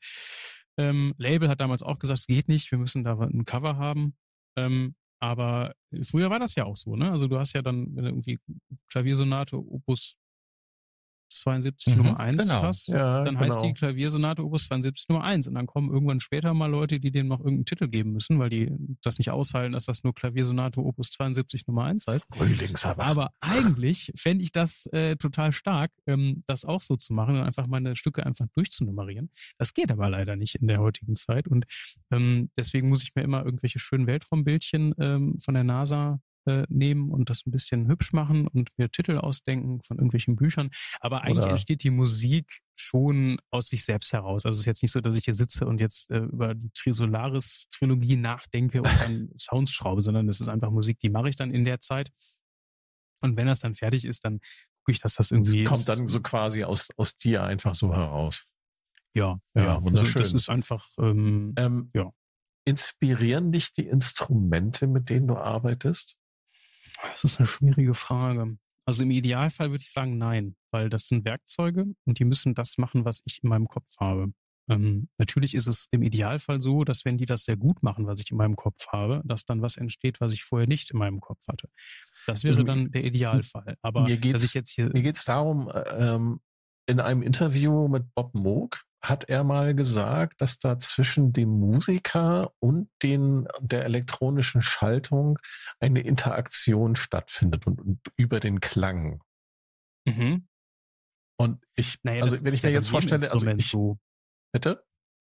Ähm, 0.78 1.14
Label 1.18 1.48
hat 1.48 1.62
damals 1.62 1.84
auch 1.84 2.00
gesagt, 2.00 2.20
es 2.20 2.28
geht 2.28 2.50
nicht. 2.50 2.72
Wir 2.72 2.80
müssen 2.80 3.04
da 3.04 3.18
ein 3.20 3.46
Cover 3.46 3.78
haben. 3.78 4.16
Ähm, 4.58 4.96
aber 5.22 5.74
früher 6.04 6.30
war 6.30 6.40
das 6.40 6.56
ja 6.56 6.66
auch 6.66 6.78
so, 6.78 6.96
ne? 6.98 7.12
Also 7.12 7.28
du 7.28 7.40
hast 7.40 7.54
ja 7.54 7.62
dann, 7.62 7.96
irgendwie 7.98 8.40
Klaviersonate 8.90 9.58
Opus 9.58 10.16
72 11.40 11.96
Mhm, 11.96 12.04
Nummer 12.04 12.20
1 12.20 12.38
genau. 12.44 12.64
hast, 12.64 12.88
Ja, 12.88 13.24
dann 13.24 13.36
genau. 13.36 13.40
heißt 13.46 13.62
die 13.64 13.74
Klaviersonate 13.74 14.44
Opus 14.44 14.66
72 14.68 15.08
Nummer 15.10 15.24
1 15.24 15.48
und 15.48 15.56
dann 15.56 15.66
kommen 15.68 15.90
irgendwann 15.92 16.20
später 16.20 16.54
mal 16.54 16.68
Leute, 16.70 17.00
die 17.00 17.12
dem 17.12 17.28
noch 17.28 17.40
irgendeinen 17.40 17.66
Titel 17.66 17.88
geben 17.88 18.12
müssen, 18.14 18.40
weil 18.40 18.50
die 18.50 18.72
das 19.02 19.18
nicht 19.18 19.32
aushalten, 19.32 19.74
dass 19.74 19.86
das 19.86 20.04
nur 20.04 20.14
Klaviersonate 20.14 20.82
Opus 20.82 21.10
72 21.12 21.68
Nummer 21.68 21.86
1 21.86 22.08
heißt. 22.08 22.26
Aber 23.06 23.32
eigentlich 23.42 24.12
fände 24.16 24.44
ich 24.44 24.52
das 24.52 24.86
äh, 24.88 25.16
total 25.16 25.52
stark, 25.52 25.92
ähm, 26.08 26.44
das 26.48 26.66
auch 26.66 26.82
so 26.82 26.96
zu 26.98 27.14
machen 27.14 27.36
und 27.36 27.42
einfach 27.44 27.68
meine 27.68 27.96
Stücke 27.96 28.26
einfach 28.26 28.48
durchzunummerieren. 28.54 29.30
Das 29.58 29.74
geht 29.74 29.92
aber 29.92 30.10
leider 30.10 30.36
nicht 30.36 30.56
in 30.56 30.68
der 30.68 30.80
heutigen 30.80 31.16
Zeit. 31.16 31.48
Und 31.48 31.66
ähm, 32.12 32.50
deswegen 32.58 32.90
muss 32.90 33.04
ich 33.04 33.16
mir 33.16 33.22
immer 33.24 33.44
irgendwelche 33.46 33.80
schönen 33.80 34.08
Weltraumbildchen 34.08 34.94
ähm, 35.00 35.38
von 35.40 35.54
der 35.54 35.64
NASA 35.64 36.20
äh, 36.46 36.64
nehmen 36.70 37.12
und 37.12 37.30
das 37.30 37.46
ein 37.46 37.52
bisschen 37.52 37.88
hübsch 37.88 38.14
machen 38.14 38.48
und 38.48 38.70
mir 38.78 38.90
Titel 38.90 39.18
ausdenken 39.18 39.82
von 39.84 39.98
irgendwelchen 39.98 40.36
Büchern. 40.36 40.70
Aber 41.00 41.22
eigentlich 41.24 41.44
Oder- 41.44 41.52
entsteht 41.52 41.84
die 41.84 41.92
Musik 41.92 42.62
schon 42.76 43.38
aus 43.52 43.68
sich 43.68 43.84
selbst 43.86 44.12
heraus. 44.14 44.46
Also 44.46 44.56
es 44.58 44.62
ist 44.62 44.66
jetzt 44.66 44.82
nicht 44.82 44.92
so, 44.92 45.02
dass 45.02 45.16
ich 45.18 45.26
hier 45.26 45.34
sitze 45.36 45.66
und 45.68 45.80
jetzt 45.80 46.10
äh, 46.10 46.18
über 46.20 46.56
die 46.56 46.70
Trisolaris-Trilogie 46.74 48.16
nachdenke 48.18 48.80
und 48.82 48.88
dann 49.02 49.30
Sounds 49.38 49.72
schraube, 49.72 50.02
sondern 50.02 50.28
es 50.30 50.40
ist 50.42 50.48
einfach 50.48 50.72
Musik, 50.72 51.00
die 51.00 51.10
mache 51.10 51.30
ich 51.30 51.36
dann 51.36 51.52
in 51.52 51.64
der 51.66 51.80
Zeit. 51.80 52.12
Und 53.24 53.38
wenn 53.38 53.48
das 53.48 53.60
dann 53.60 53.76
fertig 53.76 54.06
ist, 54.06 54.26
dann 54.26 54.40
gucke 54.80 54.94
ich, 54.94 55.00
dass 55.00 55.14
das 55.16 55.30
irgendwie. 55.32 55.64
Es 55.64 55.70
kommt 55.70 55.88
dann 55.88 56.08
so 56.08 56.22
quasi 56.22 56.64
aus, 56.64 56.88
aus 56.98 57.16
dir 57.18 57.44
einfach 57.44 57.76
so 57.76 57.94
heraus. 57.94 58.46
Ja, 59.14 59.40
Ja, 59.54 59.62
ja. 59.64 59.76
Also 59.76 59.86
wunderschön. 59.86 60.22
das 60.22 60.34
ist 60.34 60.50
einfach. 60.50 60.86
Ähm, 60.98 61.54
Ähm, 61.58 61.92
Ja. 61.94 62.12
Inspirieren 62.66 63.52
dich 63.52 63.74
die 63.74 63.88
Instrumente, 63.88 64.88
mit 64.88 65.10
denen 65.10 65.28
du 65.28 65.36
arbeitest? 65.36 66.16
Das 67.10 67.24
ist 67.24 67.40
eine 67.40 67.48
schwierige 67.48 67.94
Frage. 67.94 68.58
Also 68.86 69.04
im 69.04 69.12
Idealfall 69.12 69.70
würde 69.72 69.82
ich 69.82 69.92
sagen, 69.92 70.18
nein, 70.18 70.56
weil 70.72 70.90
das 70.90 71.08
sind 71.08 71.24
Werkzeuge 71.26 71.86
und 72.06 72.20
die 72.20 72.26
müssen 72.26 72.56
das 72.56 72.78
machen, 72.78 73.06
was 73.06 73.22
ich 73.26 73.40
in 73.44 73.50
meinem 73.50 73.68
Kopf 73.68 73.96
habe. 74.00 74.34
Ähm, 74.70 75.10
natürlich 75.18 75.54
ist 75.56 75.68
es 75.68 75.88
im 75.92 76.02
Idealfall 76.04 76.62
so, 76.62 76.84
dass 76.84 77.04
wenn 77.06 77.18
die 77.18 77.26
das 77.26 77.44
sehr 77.44 77.58
gut 77.58 77.84
machen, 77.84 78.06
was 78.08 78.20
ich 78.20 78.32
in 78.32 78.38
meinem 78.38 78.56
Kopf 78.56 78.88
habe, 78.90 79.22
dass 79.26 79.44
dann 79.46 79.62
was 79.62 79.78
entsteht, 79.78 80.22
was 80.22 80.34
ich 80.34 80.44
vorher 80.44 80.68
nicht 80.68 80.92
in 80.92 81.00
meinem 81.00 81.20
Kopf 81.20 81.48
hatte. 81.48 81.68
Das 82.28 82.44
wäre 82.44 82.56
Also, 82.56 82.66
dann 82.66 82.92
der 82.92 83.04
Idealfall. 83.04 83.76
Aber 83.82 84.04
mir 84.04 84.18
geht's- 84.18 84.34
dass 84.42 84.44
ich 84.44 84.54
jetzt 84.54 84.70
hier 84.72 84.90
Mir 84.94 85.02
geht 85.02 85.18
es 85.18 85.26
darum, 85.26 85.70
äh, 85.70 85.80
ähm, 86.16 86.40
in 86.88 87.00
einem 87.00 87.22
Interview 87.22 87.88
mit 87.88 88.14
Bob 88.16 88.34
Moog 88.34 88.82
hat 89.02 89.26
er 89.26 89.44
mal 89.44 89.74
gesagt, 89.74 90.42
dass 90.42 90.60
da 90.60 90.78
zwischen 90.78 91.34
dem 91.34 91.50
Musiker 91.50 92.54
und 92.60 92.90
den, 93.02 93.48
der 93.60 93.86
elektronischen 93.86 94.62
Schaltung 94.62 95.40
eine 95.80 96.02
Interaktion 96.02 96.96
stattfindet 96.96 97.66
und, 97.66 97.82
und 97.82 98.00
über 98.16 98.40
den 98.40 98.60
Klang. 98.60 99.22
Mhm. 100.06 100.48
Und 101.38 101.64
ich, 101.76 101.98
Naja, 102.04 102.24
also 102.24 102.44
wenn 102.46 102.54
ich 102.54 102.62
ja 102.62 102.70
mir 102.70 102.76
jetzt 102.76 102.90
vorstelle, 102.90 103.22
also 103.24 103.34
Instrument 103.34 103.62
ich, 103.62 103.72
so. 103.72 103.98
bitte? 104.52 104.84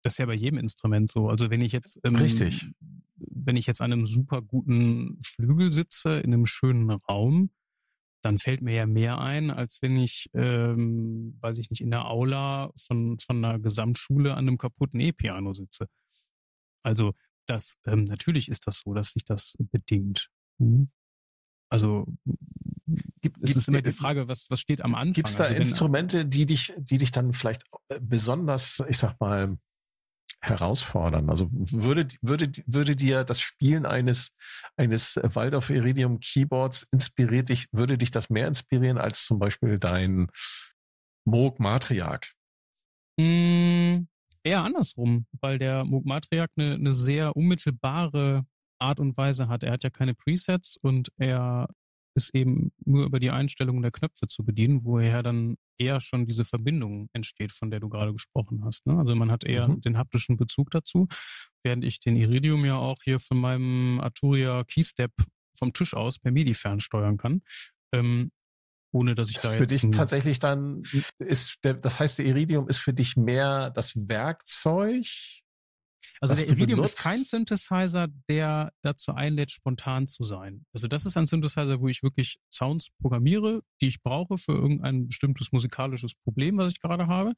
Das 0.02 0.14
ist 0.14 0.18
ja 0.18 0.26
bei 0.26 0.34
jedem 0.34 0.58
Instrument 0.58 1.10
so. 1.10 1.30
Also 1.30 1.50
wenn 1.52 1.62
ich 1.62 1.72
jetzt 1.72 2.00
ähm, 2.04 2.16
Richtig. 2.16 2.72
wenn 3.18 3.56
ich 3.56 3.68
jetzt 3.68 3.82
an 3.82 3.92
einem 3.92 4.08
super 4.08 4.42
guten 4.42 5.20
Flügel 5.24 5.72
sitze 5.72 6.20
in 6.20 6.34
einem 6.34 6.46
schönen 6.46 6.90
Raum, 6.90 7.52
dann 8.22 8.38
fällt 8.38 8.62
mir 8.62 8.74
ja 8.74 8.86
mehr 8.86 9.20
ein, 9.20 9.50
als 9.52 9.82
wenn 9.82 9.98
ich, 9.98 10.30
ähm, 10.34 11.38
weiß 11.42 11.58
ich 11.58 11.70
nicht, 11.70 11.82
in 11.82 11.92
der 11.92 12.06
Aula 12.06 12.72
von 12.78 13.18
von 13.20 13.44
einer 13.44 13.60
Gesamtschule 13.60 14.34
an 14.34 14.48
einem 14.48 14.58
kaputten 14.58 15.00
E-Piano 15.00 15.54
sitze. 15.54 15.88
Also 16.84 17.14
das 17.46 17.76
ähm, 17.86 18.04
natürlich 18.04 18.50
ist 18.50 18.68
das 18.68 18.80
so, 18.80 18.94
dass 18.94 19.12
sich 19.12 19.26
das 19.26 19.56
bedingt. 19.72 20.30
Also 21.70 22.06
Gibt, 23.22 23.44
es 23.44 23.56
ist 23.56 23.68
immer 23.68 23.82
die 23.82 23.92
Frage, 23.92 24.28
was 24.28 24.50
was 24.50 24.60
steht 24.60 24.82
am 24.82 24.96
Anfang. 24.96 25.14
Gibt 25.14 25.30
es 25.30 25.36
da 25.36 25.44
also 25.44 25.54
wenn- 25.54 25.62
Instrumente, 25.62 26.26
die 26.26 26.46
dich, 26.46 26.74
die 26.78 26.98
dich 26.98 27.12
dann 27.12 27.34
vielleicht 27.34 27.64
äh, 27.90 28.00
besonders, 28.02 28.84
ich 28.88 28.98
sag 28.98 29.20
mal, 29.20 29.58
herausfordern? 30.42 31.30
Also 31.30 31.50
würde, 31.52 32.08
würde, 32.22 32.52
würde 32.66 32.96
dir 32.96 33.24
das 33.24 33.40
Spielen 33.42 33.86
eines, 33.86 34.32
eines 34.78 35.20
Waldorf 35.22 35.70
Iridium 35.70 36.20
Keyboards 36.20 36.88
inspiriert 36.92 37.50
dich, 37.50 37.68
würde 37.72 37.98
dich 37.98 38.12
das 38.12 38.30
mehr 38.30 38.48
inspirieren 38.48 38.98
als 38.98 39.26
zum 39.26 39.40
Beispiel 39.40 39.80
dein 39.80 40.28
Moog 41.26 41.60
Matriarch? 41.60 42.34
Mm, 43.20 44.08
eher 44.44 44.64
andersrum, 44.64 45.26
weil 45.42 45.60
der 45.60 45.84
Moog 45.86 46.06
Matriarch 46.06 46.50
eine, 46.58 46.76
eine 46.76 46.94
sehr 46.94 47.36
unmittelbare 47.36 48.46
Art 48.80 49.00
und 49.00 49.18
Weise 49.18 49.48
hat. 49.50 49.64
Er 49.64 49.74
hat 49.74 49.84
ja 49.84 49.90
keine 49.90 50.14
Presets 50.16 50.78
und 50.82 51.10
er 51.18 51.68
ist 52.20 52.36
eben 52.36 52.72
nur 52.86 53.06
über 53.06 53.20
die 53.20 53.32
Einstellungen 53.32 53.82
der 53.82 53.92
Knöpfe 53.92 54.28
zu 54.28 54.44
bedienen, 54.44 54.84
woher 54.84 55.24
dann 55.24 55.56
eher 55.80 56.02
schon 56.02 56.26
diese 56.28 56.44
Verbindung 56.44 57.08
entsteht, 57.14 57.52
von 57.54 57.72
der 57.72 57.80
du 57.80 57.88
gerade 57.90 58.12
gesprochen 58.14 58.64
hast. 58.66 58.86
Ne? 58.86 58.98
Also 58.98 59.16
man 59.16 59.32
hat 59.32 59.44
eher 59.46 59.68
Mhm. 59.70 59.82
den 59.82 59.98
haptischen 59.98 60.36
Bezug 60.38 60.70
dazu, 60.72 61.08
während 61.64 61.84
ich 61.86 62.00
den 62.00 62.16
Iridium 62.18 62.66
ja 62.66 62.76
auch 62.76 62.98
hier 63.04 63.20
von 63.20 63.38
meinem 63.38 64.00
Arturia 64.02 64.64
Keystep 64.66 65.12
vom 65.58 65.72
Tisch 65.74 65.94
aus 65.94 66.20
per 66.20 66.32
MIDI 66.32 66.54
fernsteuern 66.54 67.18
kann. 67.18 67.42
Ähm, 67.94 68.32
ohne 68.92 69.14
dass 69.16 69.30
ich 69.30 69.38
da 69.40 69.52
Für 69.52 69.60
jetzt 69.62 69.72
dich 69.72 69.84
ein- 69.84 69.92
tatsächlich 69.92 70.40
dann 70.40 70.84
ist 71.20 71.58
der, 71.64 71.76
das 71.76 72.00
heißt, 72.00 72.18
der 72.20 72.26
Iridium 72.26 72.68
ist 72.68 72.78
für 72.80 72.94
dich 72.94 73.16
mehr 73.16 73.70
das 73.70 73.94
Werkzeug. 73.96 75.06
Also 76.22 76.34
was 76.34 76.42
der 76.42 76.50
Iridium 76.50 76.84
ist 76.84 76.98
kein 76.98 77.24
Synthesizer, 77.24 78.08
der 78.30 78.74
dazu 78.82 79.14
einlädt, 79.14 79.52
spontan 79.52 80.08
zu 80.08 80.24
sein. 80.24 80.66
Also 80.74 80.88
das 80.88 81.06
ist 81.06 81.16
ein 81.16 81.26
Synthesizer, 81.26 81.80
wo 81.80 81.88
ich 81.88 82.04
wirklich 82.04 82.40
Sounds 82.52 82.90
programmiere, 83.02 83.62
die 83.82 83.88
ich 83.88 84.02
brauche 84.02 84.38
für 84.38 84.52
irgendein 84.52 85.08
bestimmtes 85.08 85.52
musikalisches 85.52 86.16
Problem, 86.16 86.58
was 86.58 86.74
ich 86.74 86.82
gerade 86.82 87.08
habe. 87.08 87.34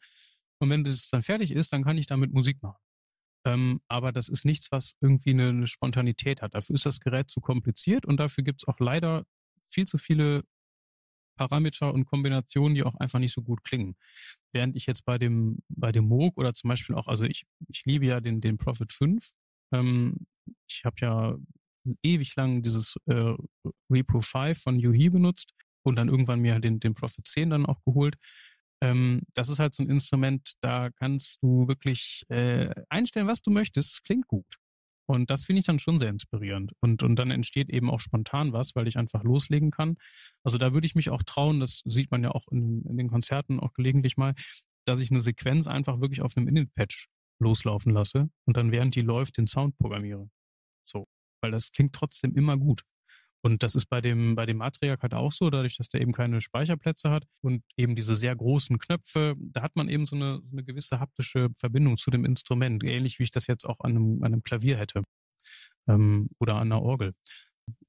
Und 0.59 0.69
wenn 0.69 0.83
das 0.83 1.09
dann 1.09 1.23
fertig 1.23 1.51
ist, 1.51 1.73
dann 1.73 1.83
kann 1.83 1.97
ich 1.97 2.07
damit 2.07 2.33
Musik 2.33 2.61
machen. 2.61 2.79
Ähm, 3.45 3.81
aber 3.87 4.11
das 4.11 4.29
ist 4.29 4.45
nichts, 4.45 4.71
was 4.71 4.93
irgendwie 5.01 5.31
eine, 5.31 5.49
eine 5.49 5.67
Spontanität 5.67 6.41
hat. 6.41 6.53
Dafür 6.53 6.75
ist 6.75 6.85
das 6.85 6.99
Gerät 6.99 7.29
zu 7.29 7.39
kompliziert 7.39 8.05
und 8.05 8.17
dafür 8.17 8.43
gibt 8.43 8.61
es 8.61 8.67
auch 8.67 8.79
leider 8.79 9.25
viel 9.69 9.85
zu 9.85 9.97
viele 9.97 10.43
Parameter 11.47 11.93
und 11.93 12.05
Kombinationen, 12.05 12.75
die 12.75 12.83
auch 12.83 12.95
einfach 12.95 13.19
nicht 13.19 13.33
so 13.33 13.41
gut 13.41 13.63
klingen. 13.63 13.95
Während 14.53 14.75
ich 14.75 14.85
jetzt 14.85 15.05
bei 15.05 15.17
dem, 15.17 15.59
bei 15.69 15.91
dem 15.91 16.05
Moog 16.05 16.37
oder 16.37 16.53
zum 16.53 16.69
Beispiel 16.69 16.95
auch, 16.95 17.07
also 17.07 17.23
ich, 17.23 17.45
ich 17.67 17.85
liebe 17.85 18.05
ja 18.05 18.19
den, 18.19 18.41
den 18.41 18.57
Prophet 18.57 18.93
5. 18.93 19.29
Ähm, 19.73 20.27
ich 20.69 20.85
habe 20.85 20.95
ja 20.99 21.35
ewig 22.03 22.35
lang 22.35 22.61
dieses 22.61 22.95
äh, 23.07 23.33
Repro 23.89 24.21
5 24.21 24.61
von 24.61 24.79
Yuhi 24.79 25.09
benutzt 25.09 25.53
und 25.83 25.95
dann 25.95 26.09
irgendwann 26.09 26.41
mir 26.41 26.59
den, 26.59 26.79
den 26.79 26.93
Prophet 26.93 27.25
10 27.25 27.49
dann 27.49 27.65
auch 27.65 27.83
geholt. 27.85 28.17
Ähm, 28.83 29.21
das 29.33 29.49
ist 29.49 29.59
halt 29.59 29.73
so 29.73 29.81
ein 29.81 29.89
Instrument, 29.89 30.53
da 30.61 30.91
kannst 30.91 31.41
du 31.41 31.67
wirklich 31.67 32.23
äh, 32.29 32.69
einstellen, 32.89 33.27
was 33.27 33.41
du 33.41 33.49
möchtest. 33.49 33.93
Es 33.93 34.03
klingt 34.03 34.27
gut. 34.27 34.60
Und 35.11 35.29
das 35.29 35.45
finde 35.45 35.59
ich 35.59 35.65
dann 35.65 35.79
schon 35.79 35.99
sehr 35.99 36.09
inspirierend. 36.09 36.71
Und, 36.79 37.03
und 37.03 37.17
dann 37.17 37.31
entsteht 37.31 37.69
eben 37.69 37.89
auch 37.89 37.99
spontan 37.99 38.53
was, 38.53 38.75
weil 38.75 38.87
ich 38.87 38.97
einfach 38.97 39.23
loslegen 39.23 39.69
kann. 39.69 39.97
Also 40.43 40.57
da 40.57 40.73
würde 40.73 40.87
ich 40.87 40.95
mich 40.95 41.09
auch 41.09 41.21
trauen, 41.23 41.59
das 41.59 41.81
sieht 41.85 42.11
man 42.11 42.23
ja 42.23 42.31
auch 42.31 42.47
in, 42.49 42.83
in 42.85 42.97
den 42.97 43.09
Konzerten 43.09 43.59
auch 43.59 43.73
gelegentlich 43.73 44.15
mal, 44.15 44.33
dass 44.85 45.01
ich 45.01 45.11
eine 45.11 45.19
Sequenz 45.19 45.67
einfach 45.67 45.99
wirklich 45.99 46.21
auf 46.21 46.37
einem 46.37 46.47
Init-Patch 46.47 47.09
loslaufen 47.39 47.91
lasse 47.91 48.29
und 48.45 48.55
dann 48.55 48.71
während 48.71 48.95
die 48.95 49.01
läuft 49.01 49.37
den 49.37 49.47
Sound 49.47 49.77
programmiere. 49.77 50.29
So. 50.85 51.07
weil 51.41 51.51
das 51.51 51.71
klingt 51.71 51.93
trotzdem 51.93 52.35
immer 52.35 52.57
gut. 52.57 52.83
Und 53.43 53.63
das 53.63 53.73
ist 53.73 53.85
bei 53.87 54.01
dem, 54.01 54.35
bei 54.35 54.45
dem 54.45 54.57
Matriarch 54.57 55.01
halt 55.01 55.15
auch 55.15 55.31
so, 55.31 55.49
dadurch, 55.49 55.77
dass 55.77 55.89
der 55.89 56.01
eben 56.01 56.11
keine 56.11 56.41
Speicherplätze 56.41 57.09
hat 57.09 57.25
und 57.41 57.63
eben 57.75 57.95
diese 57.95 58.15
sehr 58.15 58.35
großen 58.35 58.77
Knöpfe, 58.77 59.35
da 59.39 59.63
hat 59.63 59.75
man 59.75 59.89
eben 59.89 60.05
so 60.05 60.15
eine, 60.15 60.41
so 60.43 60.51
eine 60.51 60.63
gewisse 60.63 60.99
haptische 60.99 61.49
Verbindung 61.57 61.97
zu 61.97 62.11
dem 62.11 62.23
Instrument, 62.23 62.83
ähnlich 62.83 63.17
wie 63.17 63.23
ich 63.23 63.31
das 63.31 63.47
jetzt 63.47 63.65
auch 63.65 63.79
an 63.79 63.91
einem, 63.91 64.23
an 64.23 64.33
einem 64.33 64.43
Klavier 64.43 64.77
hätte 64.77 65.01
ähm, 65.87 66.29
oder 66.39 66.55
an 66.55 66.71
einer 66.71 66.81
Orgel. 66.81 67.13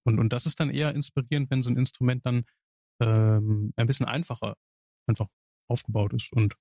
Und, 0.05 0.19
und 0.19 0.33
das 0.33 0.47
ist 0.47 0.59
dann 0.59 0.71
eher 0.71 0.95
inspirierend, 0.95 1.51
wenn 1.51 1.63
so 1.63 1.71
ein 1.71 1.77
Instrument 1.77 2.25
dann 2.25 2.45
ähm, 3.01 3.73
ein 3.77 3.87
bisschen 3.87 4.07
einfacher 4.07 4.55
einfach 5.07 5.27
aufgebaut 5.69 6.15
ist 6.15 6.33
und 6.33 6.55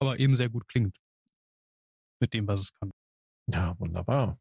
aber 0.00 0.18
eben 0.18 0.34
sehr 0.34 0.48
gut 0.48 0.68
klingt 0.68 0.96
mit 2.20 2.34
dem, 2.34 2.46
was 2.46 2.60
es 2.60 2.74
kann. 2.74 2.90
Ja, 3.52 3.78
wunderbar. 3.78 4.38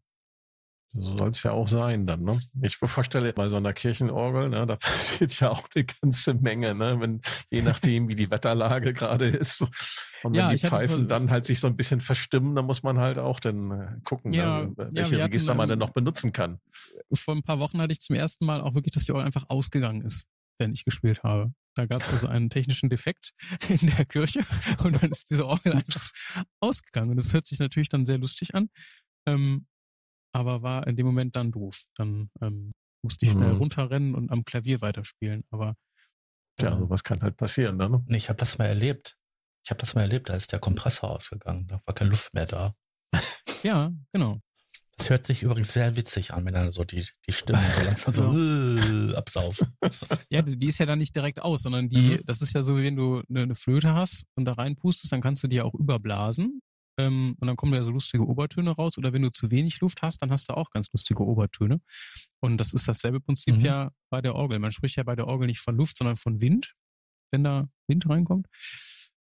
So 0.92 1.18
soll 1.18 1.30
es 1.30 1.44
ja 1.44 1.52
auch 1.52 1.68
sein 1.68 2.08
dann, 2.08 2.24
ne? 2.24 2.40
Ich 2.64 2.78
vorstelle, 2.78 3.32
bei 3.34 3.48
so 3.48 3.58
einer 3.58 3.74
Kirchenorgel, 3.74 4.50
ne, 4.50 4.66
da 4.66 4.76
passiert 4.76 5.40
ja 5.40 5.52
auch 5.52 5.68
eine 5.76 5.86
ganze 5.86 6.34
Menge, 6.34 6.74
ne? 6.74 7.00
Wenn, 7.00 7.22
je 7.52 7.62
nachdem, 7.62 8.08
wie 8.10 8.16
die 8.16 8.32
Wetterlage 8.32 8.94
gerade 8.94 9.28
ist. 9.28 9.62
Und 9.62 9.70
wenn 10.24 10.34
Ja, 10.34 10.50
die 10.50 10.58
Pfeifen 10.58 11.08
dann 11.08 11.30
halt 11.30 11.46
sich 11.46 11.60
so 11.60 11.68
ein 11.68 11.76
bisschen 11.76 12.02
verstimmen, 12.02 12.56
dann 12.56 12.66
muss 12.66 12.82
man 12.82 12.98
halt 12.98 13.20
auch 13.20 13.40
dann 13.40 13.72
äh, 13.72 14.00
gucken, 14.04 14.34
Ja, 14.34 14.64
ne, 14.64 14.74
ja, 14.78 14.90
welche 14.96 15.16
hatten, 15.16 15.24
Register 15.26 15.54
man 15.54 15.66
ähm, 15.66 15.70
denn 15.70 15.80
noch 15.80 15.92
benutzen 15.92 16.32
kann. 16.32 16.60
Vor 17.14 17.36
ein 17.36 17.44
paar 17.44 17.60
Wochen 17.60 17.80
hatte 17.80 17.92
ich 17.92 18.02
zum 18.02 18.16
ersten 18.16 18.46
Mal 18.46 18.62
auch 18.62 18.74
wirklich, 18.74 18.92
dass 18.92 19.06
die 19.06 19.12
Orgel 19.12 19.26
einfach 19.26 19.46
ausgegangen 19.48 20.02
ist, 20.02 20.26
wenn 20.58 20.72
ich 20.74 20.86
gespielt 20.86 21.22
habe. 21.24 21.54
Da 21.76 21.86
gab 21.86 22.02
es 22.02 22.10
also 22.10 22.28
einen 22.28 22.50
technischen 22.50 22.90
Defekt 22.90 23.32
in 23.70 23.88
der 23.96 24.06
Kirche 24.06 24.42
und 24.84 25.02
dann 25.02 25.12
ist 25.12 25.30
diese 25.30 25.46
Orgel 25.46 25.74
einfach 25.76 26.10
ausgegangen. 26.60 27.12
Und 27.12 27.18
das 27.18 27.32
hört 27.32 27.46
sich 27.46 27.60
natürlich 27.60 27.90
dann 27.90 28.08
sehr 28.08 28.18
lustig 28.18 28.56
an, 28.56 28.70
ähm, 29.28 29.68
aber 30.32 30.62
war 30.62 30.88
in 30.88 30.96
dem 30.96 31.06
Moment 31.06 31.36
dann 31.36 31.52
doof. 31.52 31.86
Dann 31.96 32.30
ähm, 32.42 32.72
musste 33.04 33.26
ich 33.26 33.32
schnell 33.32 33.54
Mhm. 33.54 33.58
runterrennen 33.60 34.16
und 34.16 34.32
am 34.32 34.44
Klavier 34.46 34.82
weiterspielen. 34.82 35.44
Aber 35.52 35.76
Ja, 36.60 36.76
äh, 36.76 36.78
sowas 36.80 37.04
kann 37.04 37.22
halt 37.22 37.38
passieren, 37.38 37.78
ne? 37.78 38.04
Nee, 38.08 38.18
ich 38.18 38.30
habe 38.30 38.38
das 38.38 38.58
mal 38.58 38.66
erlebt. 38.66 39.16
Ich 39.64 39.72
habe 39.72 39.80
das 39.80 39.94
mal 39.96 40.02
erlebt, 40.02 40.30
da 40.30 40.36
ist 40.36 40.52
der 40.52 40.60
Kompressor 40.60 41.10
ausgegangen. 41.12 41.68
Da 41.68 41.82
war 41.86 41.94
keine 41.94 42.10
Luft 42.12 42.34
mehr 42.34 42.46
da. 42.46 42.76
ja, 43.64 43.92
genau. 44.14 44.40
Das 44.98 45.10
hört 45.10 45.26
sich 45.26 45.44
übrigens 45.44 45.72
sehr 45.72 45.96
witzig 45.96 46.34
an, 46.34 46.44
wenn 46.46 46.54
dann 46.54 46.72
so 46.72 46.84
die, 46.84 47.06
die 47.26 47.32
Stimmen 47.32 47.64
so 47.74 47.82
langsam 47.84 48.14
so 48.14 48.24
äh, 48.38 49.16
absaufen. 49.16 49.78
Ja, 50.30 50.42
die 50.42 50.68
ist 50.68 50.78
ja 50.80 50.86
dann 50.86 51.00
nicht 51.00 51.16
direkt 51.16 51.42
aus, 51.42 51.62
sondern 51.62 51.88
die, 51.88 52.18
Mhm. 52.18 52.22
das 52.26 52.42
ist 52.42 52.54
ja 52.54 52.64
so, 52.64 52.78
wie 52.78 52.84
wenn 52.84 52.98
du 52.98 53.24
eine, 53.30 53.44
eine 53.44 53.56
Flöte 53.56 53.94
hast 53.94 54.26
und 54.36 54.44
da 54.46 54.54
reinpustest, 54.54 55.12
dann 55.14 55.22
kannst 55.22 55.42
du 55.44 55.48
die 55.48 55.56
ja 55.58 55.64
auch 55.64 55.74
überblasen. 55.74 56.62
Ähm, 57.00 57.36
und 57.40 57.48
dann 57.48 57.56
kommen 57.56 57.72
da 57.72 57.82
so 57.82 57.92
lustige 57.92 58.28
Obertöne 58.28 58.72
raus. 58.72 58.98
Oder 58.98 59.14
wenn 59.14 59.22
du 59.22 59.32
zu 59.32 59.50
wenig 59.52 59.80
Luft 59.80 60.02
hast, 60.02 60.22
dann 60.22 60.32
hast 60.32 60.50
du 60.50 60.54
auch 60.58 60.70
ganz 60.70 60.92
lustige 60.92 61.24
Obertöne. 61.24 61.80
Und 62.42 62.58
das 62.58 62.74
ist 62.74 62.88
dasselbe 62.88 63.22
Prinzip 63.22 63.56
Mhm. 63.56 63.62
ja 63.62 63.92
bei 64.12 64.22
der 64.22 64.36
Orgel. 64.36 64.60
Man 64.60 64.72
spricht 64.72 64.98
ja 64.98 65.04
bei 65.04 65.16
der 65.16 65.28
Orgel 65.28 65.48
nicht 65.48 65.60
von 65.62 65.78
Luft, 65.78 65.98
sondern 65.98 66.18
von 66.18 66.42
Wind, 66.42 66.76
wenn 67.32 67.44
da 67.46 67.70
Wind 67.88 68.10
reinkommt. 68.10 68.48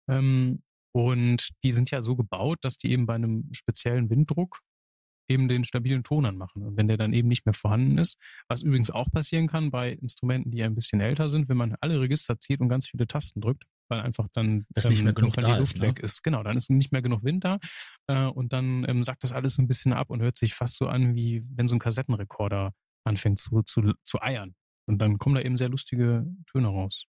Ähm, 0.08 0.62
und 0.94 1.50
die 1.62 1.72
sind 1.72 1.90
ja 1.90 2.00
so 2.00 2.16
gebaut, 2.16 2.58
dass 2.62 2.78
die 2.78 2.90
eben 2.90 3.04
bei 3.04 3.14
einem 3.14 3.52
speziellen 3.52 4.08
Winddruck 4.08 4.60
eben 5.30 5.46
den 5.48 5.64
stabilen 5.64 6.04
Ton 6.04 6.24
anmachen. 6.24 6.62
Und 6.62 6.78
wenn 6.78 6.88
der 6.88 6.96
dann 6.96 7.12
eben 7.12 7.28
nicht 7.28 7.44
mehr 7.44 7.52
vorhanden 7.52 7.98
ist, 7.98 8.16
was 8.48 8.62
übrigens 8.62 8.90
auch 8.90 9.10
passieren 9.10 9.46
kann 9.46 9.70
bei 9.70 9.92
Instrumenten, 9.92 10.50
die 10.50 10.62
ein 10.62 10.74
bisschen 10.74 11.00
älter 11.02 11.28
sind, 11.28 11.50
wenn 11.50 11.58
man 11.58 11.76
alle 11.82 12.00
Register 12.00 12.40
zieht 12.40 12.60
und 12.60 12.70
ganz 12.70 12.88
viele 12.88 13.06
Tasten 13.06 13.42
drückt, 13.42 13.64
weil 13.88 14.00
einfach 14.00 14.28
dann 14.32 14.66
Dass 14.70 14.84
nicht 14.86 15.02
mehr 15.02 15.12
genug 15.12 15.34
da 15.34 15.42
die 15.42 15.52
ist, 15.52 15.58
Luft 15.58 15.78
ne? 15.78 15.88
weg 15.88 15.98
ist. 16.00 16.22
Genau, 16.22 16.42
dann 16.42 16.56
ist 16.56 16.70
nicht 16.70 16.92
mehr 16.92 17.02
genug 17.02 17.24
Wind 17.24 17.44
da 17.44 17.58
äh, 18.06 18.26
und 18.26 18.52
dann 18.52 18.84
ähm, 18.88 19.04
sagt 19.04 19.22
das 19.22 19.32
alles 19.32 19.54
so 19.54 19.62
ein 19.62 19.68
bisschen 19.68 19.92
ab 19.92 20.10
und 20.10 20.20
hört 20.22 20.36
sich 20.38 20.54
fast 20.54 20.76
so 20.76 20.86
an, 20.88 21.14
wie 21.14 21.42
wenn 21.54 21.68
so 21.68 21.76
ein 21.76 21.78
Kassettenrekorder 21.80 22.72
anfängt 23.04 23.38
zu, 23.38 23.62
zu, 23.62 23.92
zu 24.04 24.20
eiern. 24.20 24.54
Und 24.86 24.98
dann 24.98 25.18
kommen 25.18 25.34
da 25.34 25.42
eben 25.42 25.56
sehr 25.56 25.68
lustige 25.68 26.26
Töne 26.50 26.68
raus. 26.68 27.04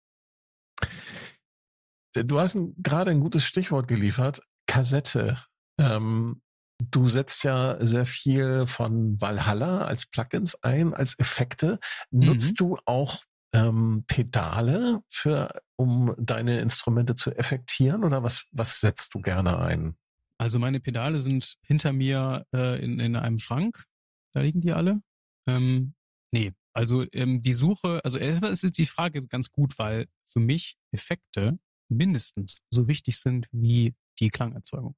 Du 2.14 2.40
hast 2.40 2.56
ein, 2.56 2.74
gerade 2.82 3.12
ein 3.12 3.20
gutes 3.20 3.44
Stichwort 3.44 3.88
geliefert. 3.88 4.42
Kassette. 4.68 5.44
Ähm, 5.80 6.42
du 6.80 7.08
setzt 7.08 7.44
ja 7.44 7.78
sehr 7.86 8.06
viel 8.06 8.66
von 8.68 9.20
Valhalla 9.22 9.80
als 9.86 10.06
Plugins 10.08 10.56
ein, 10.64 10.94
als 10.94 11.18
Effekte. 11.20 11.80
Nutzt 12.12 12.52
Mhm. 12.52 12.56
du 12.56 12.78
auch 12.86 13.24
ähm, 13.54 14.04
Pedale 14.08 15.02
für, 15.10 15.62
um 15.76 16.14
deine 16.18 16.60
Instrumente 16.60 17.16
zu 17.16 17.32
effektieren 17.32 18.04
oder 18.04 18.24
was, 18.24 18.46
was 18.52 18.80
setzt 18.80 19.14
du 19.14 19.22
gerne 19.22 19.60
ein? 19.60 19.96
Also 20.38 20.60
meine 20.60 20.80
Pedale 20.80 21.18
sind 21.18 21.56
hinter 21.62 21.94
mir 21.94 22.46
äh, 22.54 22.84
in, 22.84 23.00
in 23.00 23.16
einem 23.16 23.40
Schrank. 23.40 23.86
Da 24.34 24.42
liegen 24.42 24.62
die 24.62 24.74
alle. 24.74 25.02
Ähm, 25.48 25.96
nee, 26.32 26.54
also 26.74 27.06
ähm, 27.14 27.42
die 27.42 27.54
Suche, 27.54 28.02
also 28.04 28.20
erstmal 28.20 28.52
ist 28.52 28.78
die 28.78 28.86
Frage 28.86 29.20
ganz 29.28 29.50
gut, 29.50 29.80
weil 29.80 30.08
für 30.26 30.40
mich 30.40 30.78
Effekte 30.92 31.58
mindestens 31.90 32.62
so 32.70 32.88
wichtig 32.88 33.18
sind 33.18 33.48
wie 33.52 33.96
die 34.20 34.30
Klangerzeugung. 34.30 34.96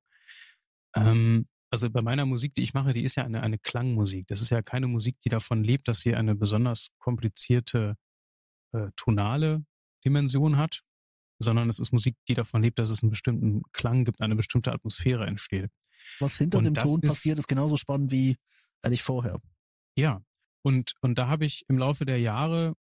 Ähm, 0.96 1.48
also 1.72 1.90
bei 1.90 2.02
meiner 2.02 2.26
Musik, 2.26 2.56
die 2.56 2.64
ich 2.64 2.74
mache, 2.74 2.94
die 2.94 3.04
ist 3.04 3.16
ja 3.16 3.24
eine, 3.24 3.44
eine 3.44 3.60
Klangmusik. 3.60 4.28
Das 4.28 4.42
ist 4.42 4.50
ja 4.50 4.62
keine 4.62 4.88
Musik, 4.88 5.22
die 5.22 5.30
davon 5.30 5.64
lebt, 5.64 5.88
dass 5.88 6.02
sie 6.02 6.16
eine 6.16 6.36
besonders 6.36 6.90
komplizierte 6.98 7.96
äh, 8.74 8.88
tonale 8.96 9.64
Dimension 10.06 10.58
hat, 10.58 10.82
sondern 11.40 11.70
es 11.70 11.80
ist 11.80 11.92
Musik, 11.94 12.16
die 12.28 12.34
davon 12.34 12.62
lebt, 12.62 12.80
dass 12.80 12.90
es 12.90 13.02
einen 13.02 13.10
bestimmten 13.10 13.62
Klang 13.72 14.04
gibt, 14.06 14.22
eine 14.22 14.36
bestimmte 14.36 14.72
Atmosphäre 14.72 15.26
entsteht. 15.26 15.72
Was 16.20 16.38
hinter 16.38 16.58
Und 16.60 16.66
dem 16.66 16.74
Ton 16.74 17.00
ist- 17.02 17.10
passiert, 17.10 17.40
ist 17.40 17.48
genauso 17.48 17.78
spannend 17.78 18.12
wie 18.12 18.38
eigentlich 18.82 19.04
vorher. 19.04 19.40
Ja, 19.98 20.22
und, 20.64 20.94
und 21.02 21.16
da 21.18 21.28
habe 21.28 21.46
ich 21.46 21.64
im 21.68 21.78
Laufe 21.78 22.06
der 22.06 22.20
Jahre 22.20 22.74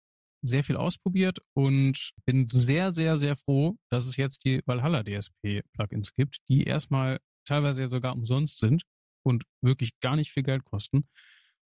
sehr 0.42 0.62
viel 0.62 0.76
ausprobiert 0.76 1.38
und 1.54 2.12
bin 2.24 2.46
sehr, 2.48 2.92
sehr, 2.94 3.18
sehr 3.18 3.36
froh, 3.36 3.76
dass 3.90 4.06
es 4.06 4.16
jetzt 4.16 4.44
die 4.44 4.60
Valhalla 4.66 5.02
DSP 5.02 5.62
Plugins 5.72 6.12
gibt, 6.12 6.38
die 6.48 6.64
erstmal 6.64 7.18
teilweise 7.44 7.82
ja 7.82 7.88
sogar 7.88 8.14
umsonst 8.14 8.58
sind 8.58 8.82
und 9.24 9.44
wirklich 9.62 9.98
gar 10.00 10.16
nicht 10.16 10.30
viel 10.30 10.42
Geld 10.42 10.64
kosten 10.64 11.08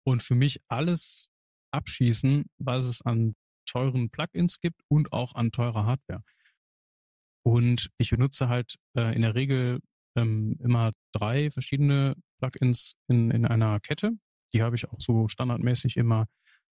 und 0.06 0.22
für 0.22 0.36
mich 0.36 0.60
alles 0.68 1.30
abschießen, 1.72 2.46
was 2.60 2.84
es 2.86 3.02
an 3.02 3.36
teuren 3.68 4.10
Plugins 4.10 4.60
gibt 4.60 4.82
und 4.88 5.14
auch 5.14 5.36
an 5.36 5.52
teurer 5.52 5.86
Hardware. 5.86 6.24
Und 7.44 7.90
ich 7.98 8.10
benutze 8.10 8.50
halt 8.50 8.76
äh, 8.96 9.16
in 9.16 9.22
der 9.22 9.36
Regel 9.36 9.80
ähm, 10.18 10.58
immer 10.60 10.92
drei 11.14 11.50
verschiedene 11.50 12.16
Plugins 12.40 12.96
in, 13.08 13.32
in 13.32 13.46
einer 13.46 13.80
Kette. 13.80 14.12
Die 14.54 14.64
habe 14.64 14.76
ich 14.76 14.90
auch 14.90 15.00
so 15.00 15.28
standardmäßig 15.28 15.98
immer 15.98 16.26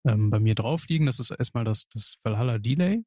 ähm, 0.06 0.30
bei 0.30 0.40
mir 0.40 0.56
drauf 0.56 0.88
liegen. 0.88 1.06
Das 1.06 1.20
ist 1.20 1.32
erstmal 1.32 1.66
das, 1.66 1.88
das 1.90 2.16
Valhalla 2.24 2.58
Delay, 2.58 3.04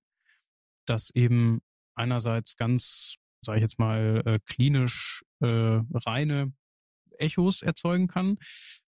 das 0.87 1.11
eben 1.11 1.61
einerseits 1.97 2.57
ganz, 2.57 3.17
sage 3.45 3.59
ich 3.59 3.63
jetzt 3.63 3.79
mal, 3.79 4.23
äh, 4.27 4.39
klinisch 4.45 5.25
äh, 5.41 5.81
reine 5.93 6.53
Echos 7.19 7.63
erzeugen 7.63 8.09
kann. 8.09 8.39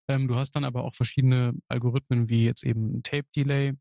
Ähm, 0.09 0.28
du 0.28 0.36
hast 0.36 0.53
dann 0.53 0.64
aber 0.64 0.84
auch 0.84 0.94
verschiedene 0.94 1.55
Algorithmen 1.68 2.28
wie 2.28 2.44
jetzt 2.44 2.62
eben 2.62 3.03
Tape 3.03 3.26
Delay 3.34 3.74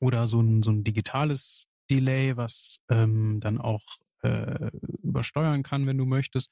oder 0.00 0.26
so 0.26 0.40
ein, 0.40 0.62
so 0.62 0.70
ein 0.70 0.84
digitales 0.84 1.66
Delay, 1.90 2.36
was 2.36 2.78
ähm, 2.90 3.38
dann 3.40 3.58
auch 3.58 3.82
äh, 4.22 4.70
übersteuern 5.02 5.62
kann, 5.62 5.86
wenn 5.86 5.98
du 5.98 6.04
möchtest. 6.04 6.50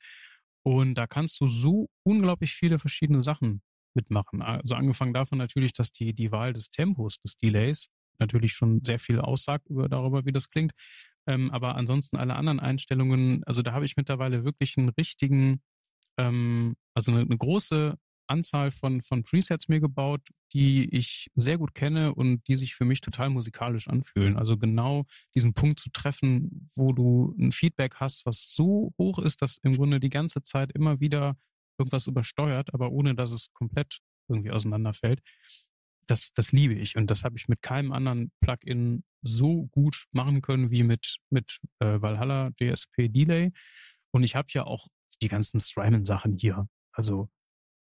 Und 0.62 0.94
da 0.94 1.06
kannst 1.06 1.40
du 1.40 1.48
so 1.48 1.88
unglaublich 2.04 2.54
viele 2.54 2.78
verschiedene 2.78 3.22
Sachen 3.22 3.62
mitmachen. 3.94 4.42
Also 4.42 4.74
angefangen 4.74 5.12
davon 5.12 5.38
natürlich, 5.38 5.72
dass 5.72 5.92
die, 5.92 6.14
die 6.14 6.32
Wahl 6.32 6.52
des 6.52 6.70
Tempos 6.70 7.18
des 7.18 7.36
Delays 7.36 7.88
natürlich 8.18 8.52
schon 8.52 8.82
sehr 8.84 8.98
viel 8.98 9.20
aussagt 9.20 9.68
über, 9.68 9.88
darüber, 9.88 10.24
wie 10.24 10.32
das 10.32 10.50
klingt. 10.50 10.72
Ähm, 11.26 11.50
aber 11.50 11.74
ansonsten 11.76 12.16
alle 12.16 12.36
anderen 12.36 12.60
Einstellungen, 12.60 13.42
also 13.44 13.62
da 13.62 13.72
habe 13.72 13.84
ich 13.84 13.96
mittlerweile 13.96 14.44
wirklich 14.44 14.76
einen 14.76 14.90
richtigen, 14.90 15.62
ähm, 16.18 16.76
also 16.94 17.12
eine, 17.12 17.22
eine 17.22 17.36
große 17.36 17.96
Anzahl 18.26 18.70
von, 18.70 19.02
von 19.02 19.24
Presets 19.24 19.68
mir 19.68 19.80
gebaut, 19.80 20.22
die 20.54 20.88
ich 20.94 21.30
sehr 21.34 21.58
gut 21.58 21.74
kenne 21.74 22.14
und 22.14 22.46
die 22.46 22.54
sich 22.54 22.76
für 22.76 22.84
mich 22.84 23.00
total 23.00 23.28
musikalisch 23.28 23.88
anfühlen. 23.88 24.38
Also 24.38 24.56
genau 24.56 25.04
diesen 25.34 25.52
Punkt 25.52 25.80
zu 25.80 25.90
treffen, 25.90 26.70
wo 26.76 26.92
du 26.92 27.34
ein 27.38 27.50
Feedback 27.50 27.96
hast, 27.96 28.24
was 28.24 28.54
so 28.54 28.94
hoch 28.96 29.18
ist, 29.18 29.42
dass 29.42 29.58
im 29.58 29.72
Grunde 29.72 29.98
die 29.98 30.10
ganze 30.10 30.44
Zeit 30.44 30.70
immer 30.72 31.00
wieder 31.00 31.36
irgendwas 31.76 32.06
übersteuert, 32.06 32.72
aber 32.72 32.92
ohne 32.92 33.16
dass 33.16 33.32
es 33.32 33.52
komplett 33.52 33.98
irgendwie 34.28 34.52
auseinanderfällt. 34.52 35.20
Das, 36.06 36.32
das 36.34 36.52
liebe 36.52 36.74
ich 36.74 36.96
und 36.96 37.10
das 37.10 37.24
habe 37.24 37.36
ich 37.36 37.48
mit 37.48 37.60
keinem 37.60 37.90
anderen 37.90 38.30
Plugin 38.40 39.02
so 39.22 39.66
gut 39.72 40.04
machen 40.12 40.40
können 40.40 40.70
wie 40.70 40.84
mit, 40.84 41.16
mit 41.30 41.60
äh, 41.80 42.00
Valhalla 42.00 42.50
DSP 42.60 43.08
Delay. 43.08 43.52
Und 44.12 44.22
ich 44.22 44.36
habe 44.36 44.48
ja 44.52 44.64
auch 44.64 44.86
die 45.20 45.28
ganzen 45.28 45.58
Strymon-Sachen 45.58 46.36
hier. 46.36 46.68
Also 46.92 47.28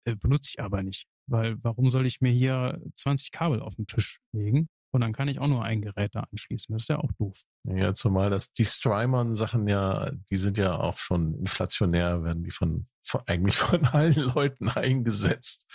äh, 0.06 0.16
benutze 0.16 0.52
ich 0.54 0.62
aber 0.62 0.82
nicht. 0.84 1.08
Weil 1.28 1.62
warum 1.64 1.92
soll 1.92 2.06
ich 2.06 2.22
mir 2.22 2.32
hier 2.32 2.82
20 2.96 3.32
Kabel 3.32 3.62
auf 3.62 3.76
den 3.76 3.88
Tisch 3.88 4.20
legen 4.34 4.68
und 4.92 5.02
dann 5.02 5.14
kann 5.14 5.28
ich 5.28 5.40
auch 5.40 5.48
nur 5.48 5.64
ein 5.64 5.82
Gerät 5.82 6.16
da 6.16 6.22
anschließen? 6.32 6.74
Das 6.74 6.84
ist 6.84 6.88
ja 6.90 7.00
auch 7.00 7.12
doof. 7.14 7.42
Ja, 7.64 7.96
zumal 7.96 8.30
das 8.30 8.52
die 8.54 8.66
Strymon-Sachen 8.66 9.68
ja, 9.68 10.12
die 10.30 10.38
sind 10.38 10.58
ja 10.58 10.78
auch 10.78 10.98
schon 10.98 11.34
inflationär, 11.40 12.24
werden 12.24 12.44
die 12.44 12.52
von, 12.52 12.88
von 13.04 13.22
eigentlich 13.26 13.56
von 13.56 13.86
allen 13.94 14.34
Leuten 14.34 14.70
eingesetzt. 14.70 15.66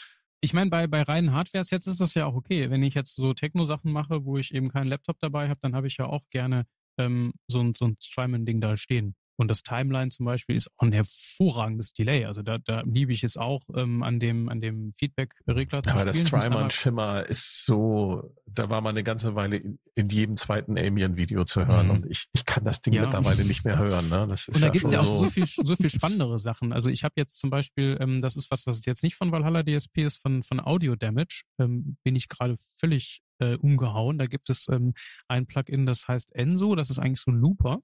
ich 0.40 0.52
meine, 0.52 0.70
bei, 0.70 0.86
bei 0.86 1.02
reinen 1.02 1.32
Hardware-Sets 1.32 1.86
ist 1.86 2.00
das 2.00 2.14
ja 2.14 2.26
auch 2.26 2.34
okay. 2.34 2.70
Wenn 2.70 2.82
ich 2.82 2.94
jetzt 2.94 3.14
so 3.14 3.32
Techno-Sachen 3.34 3.90
mache, 3.90 4.24
wo 4.24 4.36
ich 4.36 4.54
eben 4.54 4.68
keinen 4.68 4.88
Laptop 4.88 5.18
dabei 5.20 5.48
habe, 5.48 5.60
dann 5.60 5.74
habe 5.74 5.86
ich 5.86 5.96
ja 5.96 6.06
auch 6.06 6.28
gerne 6.30 6.66
ähm, 6.98 7.32
so 7.48 7.60
ein, 7.60 7.74
so 7.74 7.86
ein 7.86 7.96
Strymon-Ding 8.00 8.60
da 8.60 8.76
stehen. 8.76 9.14
Und 9.40 9.48
das 9.48 9.62
Timeline 9.62 10.10
zum 10.10 10.26
Beispiel 10.26 10.56
ist 10.56 10.68
auch 10.76 10.82
ein 10.86 10.92
hervorragendes 10.92 11.92
Delay. 11.92 12.24
Also 12.24 12.42
da, 12.42 12.58
da 12.58 12.82
liebe 12.82 13.12
ich 13.12 13.22
es 13.22 13.36
auch, 13.36 13.60
ähm, 13.74 14.02
an 14.02 14.18
dem, 14.18 14.48
an 14.48 14.60
dem 14.60 14.92
Feedback-Regler 14.96 15.82
zu 15.84 15.90
Aber 15.94 16.00
spielen. 16.12 16.28
das 16.30 16.44
Strymon 16.44 16.70
Schimmer 16.70 17.24
ist 17.26 17.64
so, 17.64 18.34
da 18.46 18.68
war 18.68 18.80
man 18.80 18.90
eine 18.96 19.04
ganze 19.04 19.34
Weile 19.36 19.56
in, 19.58 19.78
in 19.94 20.08
jedem 20.08 20.36
zweiten 20.36 20.76
Alien-Video 20.76 21.44
zu 21.44 21.66
hören 21.66 21.86
Mhm. 21.86 21.90
und 21.92 22.06
ich, 22.10 22.26
ich 22.32 22.44
kann 22.44 22.64
das 22.64 22.82
Ding 22.82 22.94
Ja. 22.94 23.02
mittlerweile 23.02 23.44
nicht 23.44 23.64
mehr 23.64 23.78
hören. 23.78 24.08
Ne? 24.08 24.26
Das 24.28 24.48
ist 24.48 24.56
Und 24.56 24.60
da 24.62 24.66
ja 24.66 24.72
gibt's 24.72 24.90
ja 24.90 25.00
auch 25.00 25.04
so, 25.04 25.22
so 25.24 25.30
viel, 25.30 25.46
so 25.46 25.76
viel 25.76 25.90
spannendere 25.90 26.38
Sachen. 26.40 26.72
Also 26.72 26.90
ich 26.90 27.04
habe 27.04 27.14
jetzt 27.16 27.38
zum 27.38 27.50
Beispiel, 27.50 27.96
ähm, 28.00 28.20
das 28.20 28.36
ist 28.36 28.50
was, 28.50 28.66
was 28.66 28.84
jetzt 28.86 29.02
nicht 29.04 29.14
von 29.14 29.30
Valhalla 29.30 29.62
DSP 29.62 29.98
ist, 30.04 30.20
von, 30.20 30.42
von 30.42 30.58
Audio 30.60 30.96
Damage, 30.96 31.42
ähm, 31.60 31.96
bin 32.02 32.16
ich 32.16 32.28
gerade 32.28 32.56
völlig 32.78 33.20
äh, 33.38 33.54
umgehauen. 33.56 34.18
Da 34.18 34.26
gibt 34.26 34.50
es 34.50 34.66
ähm, 34.68 34.94
ein 35.28 35.46
Plugin, 35.46 35.86
das 35.86 36.08
heißt 36.08 36.34
Enso, 36.34 36.74
das 36.74 36.90
ist 36.90 36.98
eigentlich 36.98 37.20
so 37.20 37.30
ein 37.30 37.36
Looper. 37.38 37.78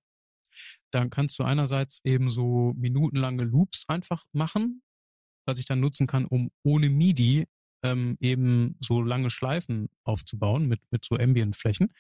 Dann 0.91 1.11
kannst 1.11 1.39
du 1.39 1.45
einerseits 1.45 2.01
eben 2.05 2.31
so 2.31 2.73
minutenlange 2.77 3.45
Loops 3.45 3.85
einfach 3.89 4.25
machen, 4.33 4.83
was 5.47 5.59
ich 5.59 5.67
dann 5.67 5.81
nutzen 5.81 6.07
kann, 6.07 6.25
um 6.25 6.51
ohne 6.63 6.89
MIDI 6.89 7.47
ähm, 7.83 8.17
eben 8.21 8.77
so 8.81 9.03
lange 9.03 9.31
Schleifen 9.31 9.89
aufzubauen 10.05 10.67
mit, 10.67 10.81
mit 10.91 11.05
so 11.05 11.17
Ambient-Flächen. 11.17 11.93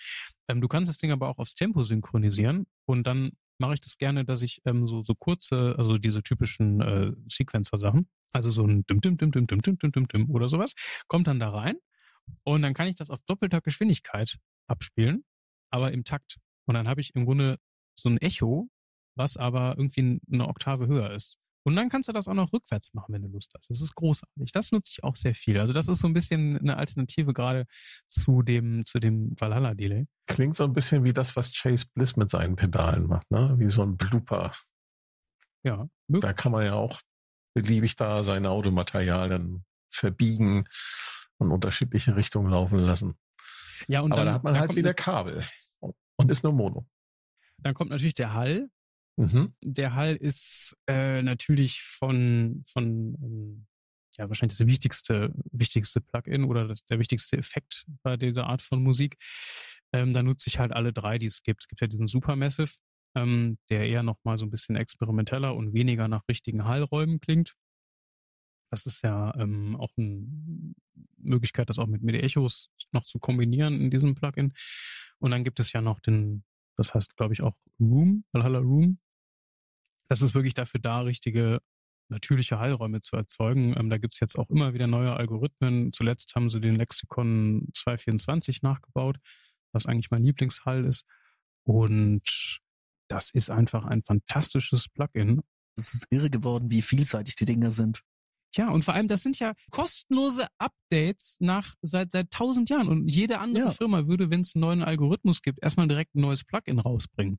Ähm, 0.48 0.60
du 0.60 0.68
kannst 0.68 0.88
das 0.88 0.96
Ding 0.98 1.12
aber 1.12 1.28
auch 1.28 1.38
aufs 1.38 1.54
Tempo 1.54 1.82
synchronisieren 1.82 2.66
und 2.86 3.06
dann 3.06 3.32
mache 3.58 3.74
ich 3.74 3.80
das 3.80 3.98
gerne, 3.98 4.24
dass 4.24 4.42
ich 4.42 4.60
ähm, 4.64 4.88
so, 4.88 5.02
so 5.02 5.14
kurze, 5.14 5.74
also 5.78 5.98
diese 5.98 6.22
typischen 6.22 6.80
äh, 6.80 7.12
Sequencer-Sachen, 7.28 8.08
also 8.32 8.50
so 8.50 8.66
ein 8.66 8.84
dim 8.86 9.00
dim 9.00 9.16
dim 9.16 9.30
dim 9.30 9.46
dim 9.46 9.60
dim 9.62 9.78
dim 9.78 9.92
dim 9.92 10.08
dim 10.08 10.30
oder 10.30 10.48
sowas, 10.48 10.74
kommt 11.06 11.28
dann 11.28 11.38
da 11.38 11.50
rein 11.50 11.76
und 12.42 12.62
dann 12.62 12.74
kann 12.74 12.88
ich 12.88 12.96
das 12.96 13.10
auf 13.10 13.20
doppelter 13.22 13.60
Geschwindigkeit 13.60 14.38
abspielen, 14.66 15.24
aber 15.70 15.92
im 15.92 16.04
Takt. 16.04 16.38
Und 16.66 16.74
dann 16.74 16.88
habe 16.88 17.00
ich 17.00 17.14
im 17.14 17.26
Grunde 17.26 17.58
so 17.98 18.08
ein 18.08 18.18
Echo, 18.18 18.68
was 19.16 19.36
aber 19.36 19.74
irgendwie 19.76 20.20
eine 20.32 20.48
Oktave 20.48 20.86
höher 20.86 21.10
ist. 21.10 21.38
Und 21.66 21.76
dann 21.76 21.88
kannst 21.88 22.10
du 22.10 22.12
das 22.12 22.28
auch 22.28 22.34
noch 22.34 22.52
rückwärts 22.52 22.92
machen, 22.92 23.14
wenn 23.14 23.22
du 23.22 23.28
Lust 23.28 23.52
hast. 23.56 23.70
Das 23.70 23.80
ist 23.80 23.94
großartig. 23.94 24.52
Das 24.52 24.70
nutze 24.70 24.92
ich 24.92 25.02
auch 25.02 25.16
sehr 25.16 25.34
viel. 25.34 25.58
Also 25.58 25.72
das 25.72 25.88
ist 25.88 26.00
so 26.00 26.06
ein 26.06 26.12
bisschen 26.12 26.58
eine 26.58 26.76
Alternative 26.76 27.32
gerade 27.32 27.64
zu 28.06 28.42
dem, 28.42 28.84
zu 28.84 28.98
dem 28.98 29.34
Valhalla-Delay. 29.40 30.06
klingt 30.26 30.56
so 30.56 30.64
ein 30.64 30.74
bisschen 30.74 31.04
wie 31.04 31.14
das, 31.14 31.36
was 31.36 31.52
Chase 31.52 31.86
Bliss 31.94 32.16
mit 32.16 32.28
seinen 32.28 32.56
Pedalen 32.56 33.06
macht, 33.06 33.30
ne? 33.30 33.54
Wie 33.58 33.70
so 33.70 33.82
ein 33.82 33.96
Blooper. 33.96 34.52
Ja. 35.62 35.88
Da 36.08 36.34
kann 36.34 36.52
man 36.52 36.66
ja 36.66 36.74
auch 36.74 37.00
beliebig 37.54 37.96
da 37.96 38.22
sein 38.22 38.44
Audiomaterial 38.44 39.30
dann 39.30 39.64
verbiegen 39.90 40.66
und 41.38 41.50
unterschiedliche 41.50 42.14
Richtungen 42.14 42.50
laufen 42.50 42.78
lassen. 42.78 43.14
Ja, 43.88 44.02
und 44.02 44.12
Aber 44.12 44.20
dann, 44.20 44.26
da 44.26 44.34
hat 44.34 44.44
man 44.44 44.58
halt 44.58 44.76
wieder 44.76 44.92
Kabel 44.92 45.42
und 46.16 46.30
ist 46.30 46.44
nur 46.44 46.52
Mono. 46.52 46.86
Dann 47.64 47.74
kommt 47.74 47.90
natürlich 47.90 48.14
der 48.14 48.34
Hall. 48.34 48.68
Mhm. 49.16 49.54
Der 49.62 49.94
Hall 49.94 50.16
ist 50.16 50.76
äh, 50.86 51.22
natürlich 51.22 51.82
von, 51.82 52.62
von 52.66 53.16
ähm, 53.22 53.66
ja, 54.18 54.28
wahrscheinlich 54.28 54.58
das 54.58 54.66
wichtigste, 54.66 55.32
wichtigste 55.50 56.00
Plugin 56.00 56.44
oder 56.44 56.68
das, 56.68 56.84
der 56.86 56.98
wichtigste 56.98 57.36
Effekt 57.38 57.86
bei 58.02 58.16
dieser 58.16 58.46
Art 58.46 58.60
von 58.60 58.82
Musik. 58.82 59.16
Ähm, 59.92 60.12
da 60.12 60.22
nutze 60.22 60.48
ich 60.48 60.58
halt 60.58 60.72
alle 60.72 60.92
drei, 60.92 61.18
die 61.18 61.26
es 61.26 61.42
gibt. 61.42 61.62
Es 61.62 61.68
gibt 61.68 61.80
ja 61.80 61.86
diesen 61.86 62.06
Supermassive, 62.06 62.70
ähm, 63.16 63.58
der 63.70 63.88
eher 63.88 64.02
nochmal 64.02 64.36
so 64.36 64.44
ein 64.44 64.50
bisschen 64.50 64.76
experimenteller 64.76 65.54
und 65.54 65.72
weniger 65.72 66.06
nach 66.06 66.28
richtigen 66.28 66.64
Hallräumen 66.64 67.18
klingt. 67.20 67.54
Das 68.70 68.84
ist 68.84 69.02
ja 69.02 69.34
ähm, 69.38 69.76
auch 69.76 69.90
eine 69.96 70.26
Möglichkeit, 71.16 71.70
das 71.70 71.78
auch 71.78 71.86
mit, 71.86 72.02
mit 72.02 72.16
Echos 72.16 72.70
noch 72.92 73.04
zu 73.04 73.18
kombinieren 73.18 73.80
in 73.80 73.90
diesem 73.90 74.14
Plugin. 74.14 74.52
Und 75.18 75.30
dann 75.30 75.44
gibt 75.44 75.60
es 75.60 75.72
ja 75.72 75.80
noch 75.80 76.00
den, 76.00 76.44
das 76.76 76.94
heißt, 76.94 77.16
glaube 77.16 77.34
ich, 77.34 77.42
auch 77.42 77.54
Room, 77.80 78.24
Valhalla 78.32 78.58
Room. 78.58 78.98
Das 80.08 80.22
ist 80.22 80.34
wirklich 80.34 80.54
dafür 80.54 80.80
da, 80.80 81.00
richtige 81.00 81.60
natürliche 82.08 82.58
Hallräume 82.58 83.00
zu 83.00 83.16
erzeugen. 83.16 83.74
Ähm, 83.76 83.90
da 83.90 83.98
gibt's 83.98 84.20
jetzt 84.20 84.38
auch 84.38 84.50
immer 84.50 84.74
wieder 84.74 84.86
neue 84.86 85.14
Algorithmen. 85.14 85.92
Zuletzt 85.92 86.34
haben 86.34 86.50
sie 86.50 86.60
den 86.60 86.76
Lexikon 86.76 87.68
224 87.74 88.62
nachgebaut, 88.62 89.18
was 89.72 89.86
eigentlich 89.86 90.10
mein 90.10 90.22
Lieblingshall 90.22 90.84
ist. 90.84 91.04
Und 91.64 92.60
das 93.08 93.30
ist 93.30 93.50
einfach 93.50 93.84
ein 93.84 94.02
fantastisches 94.02 94.88
Plugin. 94.88 95.42
Es 95.76 95.94
ist 95.94 96.06
irre 96.10 96.30
geworden, 96.30 96.70
wie 96.70 96.82
vielseitig 96.82 97.36
die 97.36 97.46
Dinger 97.46 97.70
sind. 97.70 98.02
Ja, 98.56 98.70
und 98.70 98.84
vor 98.84 98.94
allem, 98.94 99.08
das 99.08 99.22
sind 99.22 99.38
ja 99.38 99.52
kostenlose 99.70 100.46
Updates 100.58 101.36
nach 101.40 101.74
seit 101.82 102.12
seit 102.12 102.30
tausend 102.30 102.70
Jahren. 102.70 102.88
Und 102.88 103.08
jede 103.10 103.40
andere 103.40 103.64
Ja. 103.64 103.70
Firma 103.70 104.06
würde, 104.06 104.30
wenn 104.30 104.40
es 104.42 104.54
einen 104.54 104.60
neuen 104.60 104.82
Algorithmus 104.82 105.42
gibt, 105.42 105.62
erstmal 105.62 105.88
direkt 105.88 106.14
ein 106.14 106.20
neues 106.20 106.44
Plugin 106.44 106.78
rausbringen. 106.78 107.38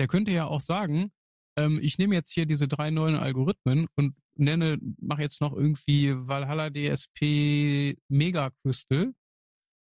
Der 0.00 0.08
könnte 0.08 0.32
ja 0.32 0.46
auch 0.46 0.60
sagen, 0.60 1.12
ähm, 1.56 1.78
ich 1.82 1.98
nehme 1.98 2.14
jetzt 2.14 2.32
hier 2.32 2.46
diese 2.46 2.68
drei 2.68 2.90
neuen 2.90 3.16
Algorithmen 3.16 3.86
und 3.96 4.14
nenne, 4.34 4.78
mache 5.00 5.22
jetzt 5.22 5.40
noch 5.40 5.52
irgendwie 5.52 6.14
Valhalla 6.16 6.70
DSP 6.70 7.96
Mega 8.08 8.50
Crystal, 8.62 9.12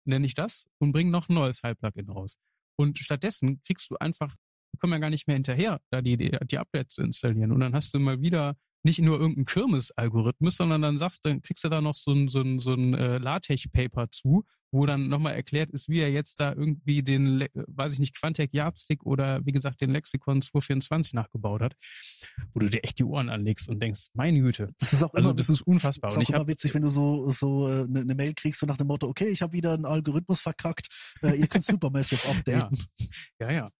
nenne 0.04 0.26
ich 0.26 0.34
das, 0.34 0.66
und 0.78 0.92
bringe 0.92 1.10
noch 1.10 1.28
ein 1.28 1.34
neues 1.34 1.62
High-Plugin 1.62 2.10
raus. 2.10 2.36
Und 2.76 2.98
stattdessen 2.98 3.60
kriegst 3.62 3.90
du 3.90 3.96
einfach, 3.96 4.34
wir 4.72 4.78
kommen 4.80 4.92
ja 4.94 4.98
gar 4.98 5.10
nicht 5.10 5.26
mehr 5.26 5.34
hinterher, 5.34 5.80
da 5.90 6.00
die, 6.00 6.16
die, 6.16 6.36
die 6.50 6.58
Updates 6.58 6.94
zu 6.94 7.02
installieren. 7.02 7.52
Und 7.52 7.60
dann 7.60 7.74
hast 7.74 7.92
du 7.94 7.98
mal 7.98 8.20
wieder 8.20 8.56
nicht 8.82 9.00
nur 9.00 9.18
irgendeinen 9.18 9.44
Kirmes-Algorithmus, 9.44 10.56
sondern 10.56 10.82
dann 10.82 10.96
sagst, 10.96 11.24
dann 11.24 11.42
kriegst 11.42 11.64
du 11.64 11.68
da 11.68 11.80
noch 11.80 11.94
so 11.94 12.12
ein, 12.12 12.28
so 12.28 12.40
ein, 12.40 12.60
so 12.60 12.72
ein 12.72 12.94
äh, 12.94 13.18
LaTeX-Paper 13.18 14.10
zu, 14.10 14.44
wo 14.72 14.86
dann 14.86 15.08
nochmal 15.08 15.34
erklärt 15.34 15.70
ist, 15.70 15.88
wie 15.88 16.00
er 16.00 16.10
jetzt 16.10 16.40
da 16.40 16.52
irgendwie 16.52 17.02
den, 17.02 17.42
äh, 17.42 17.48
weiß 17.54 17.92
ich 17.92 17.98
nicht, 17.98 18.16
Quantec 18.16 18.54
Yardstick 18.54 19.04
oder 19.04 19.44
wie 19.44 19.52
gesagt 19.52 19.80
den 19.80 19.90
Lexikon 19.90 20.42
224 20.42 21.14
nachgebaut 21.14 21.60
hat, 21.60 21.74
wo 22.54 22.60
du 22.60 22.68
dir 22.68 22.84
echt 22.84 22.98
die 22.98 23.04
Ohren 23.04 23.28
anlegst 23.28 23.68
und 23.68 23.82
denkst, 23.82 24.08
meine 24.14 24.40
Güte. 24.40 24.72
Das 24.78 24.92
ist 24.92 25.02
auch 25.02 25.12
Also 25.12 25.30
immer, 25.30 25.36
das 25.36 25.48
ist 25.48 25.62
unfassbar. 25.62 26.10
ist 26.10 26.16
Und 26.16 26.22
auch 26.24 26.28
ich 26.28 26.34
immer 26.34 26.48
witzig, 26.48 26.74
wenn 26.74 26.82
du 26.82 26.88
so 26.88 27.28
so 27.30 27.66
eine 27.66 28.00
äh, 28.00 28.04
ne 28.04 28.14
Mail 28.14 28.34
kriegst 28.34 28.60
so 28.60 28.66
nach 28.66 28.76
dem 28.76 28.86
Motto, 28.86 29.08
okay, 29.08 29.28
ich 29.28 29.42
habe 29.42 29.52
wieder 29.52 29.74
einen 29.74 29.86
Algorithmus 29.86 30.40
verkackt, 30.40 30.88
äh, 31.22 31.34
ihr 31.34 31.48
könnt 31.48 31.64
Supermassive 31.64 32.28
updaten. 32.30 32.78
Ja, 33.40 33.50
ja. 33.50 33.70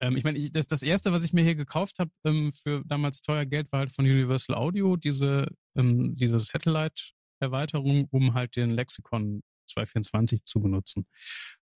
Ähm, 0.00 0.16
ich 0.16 0.24
meine, 0.24 0.50
das, 0.50 0.66
das 0.66 0.82
erste, 0.82 1.12
was 1.12 1.24
ich 1.24 1.32
mir 1.32 1.44
hier 1.44 1.54
gekauft 1.54 1.98
habe 1.98 2.10
ähm, 2.24 2.52
für 2.52 2.82
damals 2.86 3.22
teuer 3.22 3.44
Geld, 3.44 3.70
war 3.72 3.80
halt 3.80 3.92
von 3.92 4.04
Universal 4.04 4.56
Audio 4.56 4.96
diese, 4.96 5.46
ähm, 5.76 6.14
diese 6.16 6.40
Satellite-Erweiterung, 6.40 8.06
um 8.10 8.34
halt 8.34 8.56
den 8.56 8.70
Lexikon 8.70 9.42
224 9.68 10.44
zu 10.44 10.60
benutzen. 10.60 11.06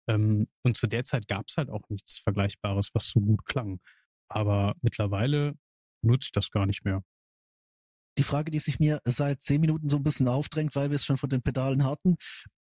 Ähm, 0.09 0.49
und 0.63 0.77
zu 0.77 0.87
der 0.87 1.05
Zeit 1.05 1.29
gab 1.29 1.47
es 1.49 1.57
halt 1.57 1.71
auch 1.71 1.89
nichts 1.89 2.19
Vergleichbares, 2.19 2.91
was 2.95 3.09
so 3.09 3.21
gut 3.21 3.45
klang. 3.45 3.81
Aber 4.29 4.75
mittlerweile 4.81 5.55
nutze 6.03 6.27
ich 6.27 6.33
das 6.33 6.51
gar 6.51 6.67
nicht 6.67 6.85
mehr. 6.85 7.03
Die 8.17 8.23
Frage, 8.23 8.51
die 8.51 8.61
sich 8.61 8.79
mir 8.79 9.01
seit 9.05 9.43
zehn 9.43 9.61
Minuten 9.61 9.89
so 9.89 9.97
ein 9.97 10.05
bisschen 10.05 10.29
aufdrängt, 10.29 10.77
weil 10.77 10.91
wir 10.91 10.97
es 10.97 11.05
schon 11.05 11.17
von 11.17 11.31
den 11.31 11.43
Pedalen 11.43 11.85
hatten. 11.85 12.17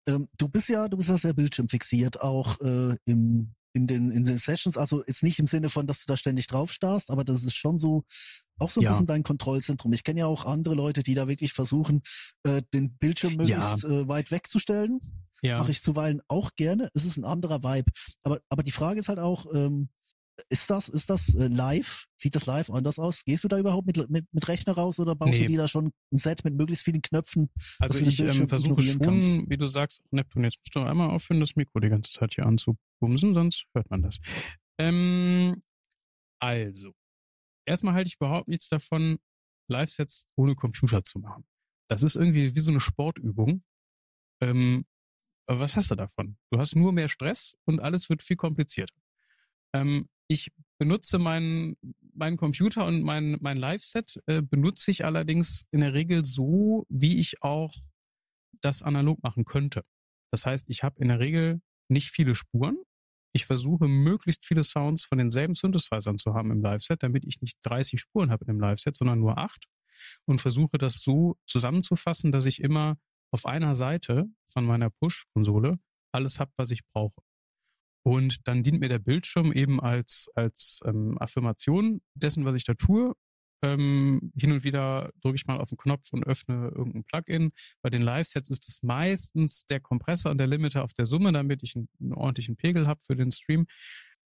Ähm, 0.09 0.27
du 0.37 0.49
bist 0.49 0.67
ja, 0.69 0.87
du 0.87 0.97
bist 0.97 1.09
ja 1.09 1.17
sehr 1.17 1.33
bildschirmfixiert, 1.33 2.21
auch 2.21 2.59
äh, 2.61 2.95
im 3.05 3.53
in 3.73 3.87
den, 3.87 4.11
in 4.11 4.23
den 4.23 4.37
Sessions, 4.37 4.77
also 4.77 5.03
jetzt 5.07 5.23
nicht 5.23 5.39
im 5.39 5.47
Sinne 5.47 5.69
von, 5.69 5.87
dass 5.87 5.99
du 5.99 6.05
da 6.07 6.15
ständig 6.17 6.47
drauf 6.47 6.71
starrst, 6.71 7.09
aber 7.11 7.23
das 7.23 7.43
ist 7.43 7.55
schon 7.55 7.77
so, 7.79 8.03
auch 8.59 8.69
so 8.69 8.79
ein 8.79 8.83
Ja. 8.83 8.89
bisschen 8.91 9.07
dein 9.07 9.23
Kontrollzentrum. 9.23 9.91
Ich 9.93 10.03
kenne 10.03 10.21
ja 10.21 10.25
auch 10.27 10.45
andere 10.45 10.75
Leute, 10.75 11.01
die 11.03 11.15
da 11.15 11.27
wirklich 11.27 11.53
versuchen, 11.53 12.01
äh, 12.43 12.61
den 12.73 12.95
Bildschirm 12.97 13.35
möglichst 13.35 13.83
äh, 13.83 14.07
weit 14.07 14.29
wegzustellen. 14.31 14.99
Ja. 15.41 15.57
Mache 15.57 15.71
ich 15.71 15.81
zuweilen 15.81 16.21
auch 16.29 16.51
gerne. 16.55 16.87
Es 16.93 17.03
ist 17.03 17.17
ein 17.17 17.25
anderer 17.25 17.63
Vibe. 17.63 17.91
Aber, 18.23 18.39
aber 18.47 18.63
die 18.63 18.71
Frage 18.71 18.99
ist 18.99 19.09
halt 19.09 19.19
auch, 19.19 19.45
ähm, 19.53 19.89
ist 20.49 20.69
das, 20.69 20.89
ist 20.89 21.09
das 21.09 21.35
äh, 21.35 21.47
live? 21.47 22.05
Sieht 22.17 22.35
das 22.35 22.45
live 22.45 22.69
anders 22.71 22.97
aus? 22.97 23.23
Gehst 23.23 23.43
du 23.43 23.47
da 23.47 23.59
überhaupt 23.59 23.85
mit, 23.85 24.09
mit, 24.09 24.25
mit 24.31 24.47
Rechner 24.47 24.73
raus 24.73 24.99
oder 24.99 25.15
baust 25.15 25.33
Nee. 25.33 25.45
du 25.45 25.51
dir 25.51 25.57
da 25.59 25.67
schon 25.67 25.91
ein 26.11 26.17
Set 26.17 26.43
mit 26.43 26.55
möglichst 26.55 26.83
vielen 26.83 27.01
Knöpfen? 27.01 27.49
Also 27.79 28.05
ich 28.05 28.19
ähm, 28.19 28.47
versuche 28.47 28.81
schon, 28.81 28.99
kannst. 28.99 29.37
wie 29.47 29.57
du 29.57 29.67
sagst, 29.67 30.01
Neptun, 30.11 30.43
jetzt 30.43 30.57
musst 30.59 30.75
du 30.75 30.79
einmal 30.81 31.09
aufhören, 31.11 31.39
das 31.39 31.55
Mikro 31.55 31.79
die 31.79 31.89
ganze 31.89 32.11
Zeit 32.11 32.33
hier 32.33 32.45
anzubumsen, 32.45 33.33
sonst 33.33 33.65
hört 33.73 33.89
man 33.89 34.01
das. 34.01 34.19
Ähm, 34.79 35.61
also, 36.39 36.93
erstmal 37.65 37.93
halte 37.93 38.07
ich 38.07 38.15
überhaupt 38.15 38.47
nichts 38.47 38.69
davon, 38.69 39.19
Live-Sets 39.69 40.27
ohne 40.35 40.55
Computer 40.55 41.03
zu 41.03 41.19
machen. 41.19 41.45
Das 41.89 42.01
ist 42.03 42.15
irgendwie 42.15 42.55
wie 42.55 42.59
so 42.59 42.71
eine 42.71 42.81
Sportübung. 42.81 43.63
Ähm, 44.41 44.85
aber 45.45 45.59
was 45.59 45.75
hast 45.75 45.91
du 45.91 45.95
davon? 45.95 46.37
Du 46.49 46.57
hast 46.59 46.75
nur 46.75 46.91
mehr 46.91 47.07
Stress 47.07 47.55
und 47.65 47.79
alles 47.79 48.09
wird 48.09 48.23
viel 48.23 48.37
komplizierter. 48.37 48.95
Ähm, 49.73 50.07
ich 50.27 50.51
benutze 50.77 51.19
meinen, 51.19 51.75
meinen 52.13 52.37
Computer 52.37 52.85
und 52.85 53.03
mein, 53.03 53.37
mein 53.41 53.57
Live-Set 53.57 54.21
äh, 54.27 54.41
benutze 54.41 54.91
ich 54.91 55.05
allerdings 55.05 55.65
in 55.71 55.81
der 55.81 55.93
Regel 55.93 56.25
so, 56.25 56.85
wie 56.89 57.19
ich 57.19 57.41
auch 57.41 57.73
das 58.61 58.81
analog 58.81 59.21
machen 59.23 59.45
könnte. 59.45 59.83
Das 60.31 60.45
heißt, 60.45 60.65
ich 60.69 60.83
habe 60.83 60.99
in 61.01 61.09
der 61.09 61.19
Regel 61.19 61.61
nicht 61.89 62.09
viele 62.09 62.35
Spuren. 62.35 62.77
Ich 63.33 63.45
versuche 63.45 63.87
möglichst 63.87 64.45
viele 64.45 64.63
Sounds 64.63 65.05
von 65.05 65.17
denselben 65.17 65.55
Synthesizern 65.55 66.17
zu 66.17 66.33
haben 66.33 66.51
im 66.51 66.61
Live-Set, 66.61 67.03
damit 67.03 67.25
ich 67.25 67.41
nicht 67.41 67.57
30 67.63 67.99
Spuren 67.99 68.31
habe 68.31 68.45
in 68.45 68.53
dem 68.53 68.59
Live-Set, 68.59 68.95
sondern 68.95 69.19
nur 69.19 69.37
acht 69.37 69.65
und 70.25 70.41
versuche 70.41 70.77
das 70.77 71.01
so 71.01 71.37
zusammenzufassen, 71.45 72.31
dass 72.31 72.45
ich 72.45 72.61
immer 72.61 72.97
auf 73.31 73.45
einer 73.45 73.75
Seite 73.75 74.25
von 74.47 74.65
meiner 74.65 74.89
Push-Konsole 74.89 75.79
alles 76.11 76.39
habe, 76.39 76.51
was 76.55 76.71
ich 76.71 76.85
brauche. 76.93 77.21
Und 78.03 78.47
dann 78.47 78.63
dient 78.63 78.81
mir 78.81 78.89
der 78.89 78.99
Bildschirm 78.99 79.51
eben 79.53 79.79
als, 79.79 80.29
als 80.35 80.81
ähm, 80.85 81.17
Affirmation 81.19 82.01
dessen, 82.15 82.45
was 82.45 82.55
ich 82.55 82.65
da 82.65 82.73
tue. 82.73 83.13
Ähm, 83.63 84.33
hin 84.35 84.51
und 84.51 84.65
wieder 84.65 85.11
drücke 85.21 85.35
ich 85.35 85.47
mal 85.47 85.59
auf 85.59 85.69
den 85.69 85.77
Knopf 85.77 86.11
und 86.11 86.25
öffne 86.27 86.69
irgendein 86.75 87.05
Plugin. 87.05 87.51
Bei 87.81 87.89
den 87.89 88.01
Live-Sets 88.01 88.49
ist 88.49 88.67
es 88.67 88.83
meistens 88.83 89.65
der 89.67 89.79
Kompressor 89.79 90.31
und 90.31 90.37
der 90.37 90.47
Limiter 90.47 90.83
auf 90.83 90.93
der 90.93 91.05
Summe, 91.05 91.31
damit 91.31 91.63
ich 91.63 91.77
einen, 91.77 91.87
einen 92.01 92.13
ordentlichen 92.13 92.57
Pegel 92.57 92.87
habe 92.87 92.99
für 93.01 93.15
den 93.15 93.31
Stream. 93.31 93.65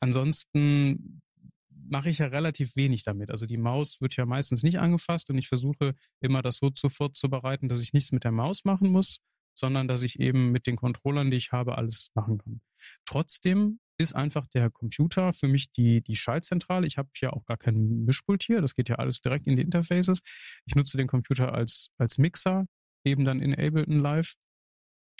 Ansonsten 0.00 1.22
mache 1.70 2.10
ich 2.10 2.18
ja 2.18 2.26
relativ 2.26 2.76
wenig 2.76 3.04
damit. 3.04 3.30
Also 3.30 3.46
die 3.46 3.56
Maus 3.56 4.00
wird 4.00 4.16
ja 4.16 4.26
meistens 4.26 4.62
nicht 4.62 4.78
angefasst 4.78 5.30
und 5.30 5.38
ich 5.38 5.48
versuche 5.48 5.94
immer 6.20 6.42
das 6.42 6.56
so 6.56 6.68
zu 6.68 6.90
vorzubereiten, 6.90 7.68
dass 7.68 7.80
ich 7.80 7.94
nichts 7.94 8.12
mit 8.12 8.24
der 8.24 8.32
Maus 8.32 8.64
machen 8.64 8.90
muss, 8.90 9.20
sondern 9.54 9.88
dass 9.88 10.02
ich 10.02 10.20
eben 10.20 10.50
mit 10.50 10.66
den 10.66 10.76
Controllern, 10.76 11.30
die 11.30 11.36
ich 11.36 11.52
habe, 11.52 11.78
alles 11.78 12.10
machen 12.14 12.38
kann. 12.38 12.60
Trotzdem 13.04 13.78
ist 13.98 14.14
einfach 14.14 14.46
der 14.46 14.70
Computer 14.70 15.32
für 15.32 15.48
mich 15.48 15.72
die, 15.72 16.02
die 16.02 16.16
Schaltzentrale. 16.16 16.86
Ich 16.86 16.98
habe 16.98 17.08
ja 17.16 17.30
auch 17.30 17.44
gar 17.44 17.56
kein 17.56 18.04
Mischpult 18.04 18.42
hier. 18.42 18.60
Das 18.60 18.74
geht 18.74 18.88
ja 18.88 18.96
alles 18.96 19.20
direkt 19.20 19.46
in 19.46 19.56
die 19.56 19.62
Interfaces. 19.62 20.20
Ich 20.66 20.74
nutze 20.74 20.96
den 20.96 21.06
Computer 21.06 21.54
als, 21.54 21.90
als 21.98 22.18
Mixer, 22.18 22.66
eben 23.04 23.24
dann 23.24 23.40
in 23.40 23.54
Ableton 23.54 24.00
Live. 24.00 24.34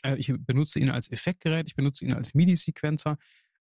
Äh, 0.04 0.16
ich 0.16 0.32
benutze 0.36 0.80
ihn 0.80 0.90
als 0.90 1.10
Effektgerät. 1.10 1.68
Ich 1.68 1.76
benutze 1.76 2.04
ihn 2.04 2.12
als 2.12 2.34
MIDI-Sequencer. 2.34 3.18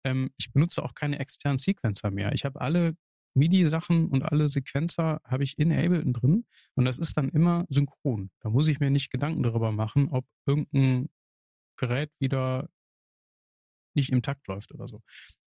Ähm, 0.03 0.31
ich 0.37 0.51
benutze 0.51 0.83
auch 0.83 0.93
keine 0.93 1.19
externen 1.19 1.57
Sequencer 1.57 2.11
mehr. 2.11 2.33
Ich 2.33 2.45
habe 2.45 2.61
alle 2.61 2.95
MIDI-Sachen 3.35 4.07
und 4.07 4.23
alle 4.23 4.47
Sequenzer 4.47 5.21
habe 5.25 5.43
ich 5.43 5.57
in 5.59 5.71
Ableton 5.71 6.13
drin 6.13 6.45
und 6.75 6.85
das 6.85 6.97
ist 6.97 7.17
dann 7.17 7.29
immer 7.29 7.65
synchron. 7.69 8.31
Da 8.39 8.49
muss 8.49 8.67
ich 8.67 8.79
mir 8.79 8.89
nicht 8.89 9.11
Gedanken 9.11 9.43
darüber 9.43 9.71
machen, 9.71 10.09
ob 10.09 10.25
irgendein 10.45 11.09
Gerät 11.77 12.11
wieder 12.19 12.69
nicht 13.93 14.09
im 14.11 14.21
Takt 14.21 14.47
läuft 14.47 14.73
oder 14.73 14.87
so. 14.87 15.01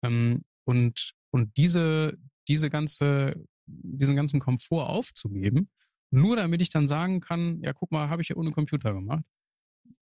Ähm, 0.04 0.42
und, 0.66 1.12
und 1.32 1.58
diese, 1.58 2.18
diese 2.48 2.70
ganze, 2.70 3.36
diesen 3.66 4.16
ganzen 4.16 4.40
Komfort 4.40 4.88
aufzugeben, 4.90 5.70
nur 6.12 6.36
damit 6.36 6.62
ich 6.62 6.70
dann 6.70 6.88
sagen 6.88 7.20
kann, 7.20 7.62
ja, 7.62 7.74
guck 7.74 7.92
mal, 7.92 8.10
habe 8.10 8.22
ich 8.22 8.30
ja 8.30 8.36
ohne 8.36 8.52
Computer 8.52 8.94
gemacht. 8.94 9.26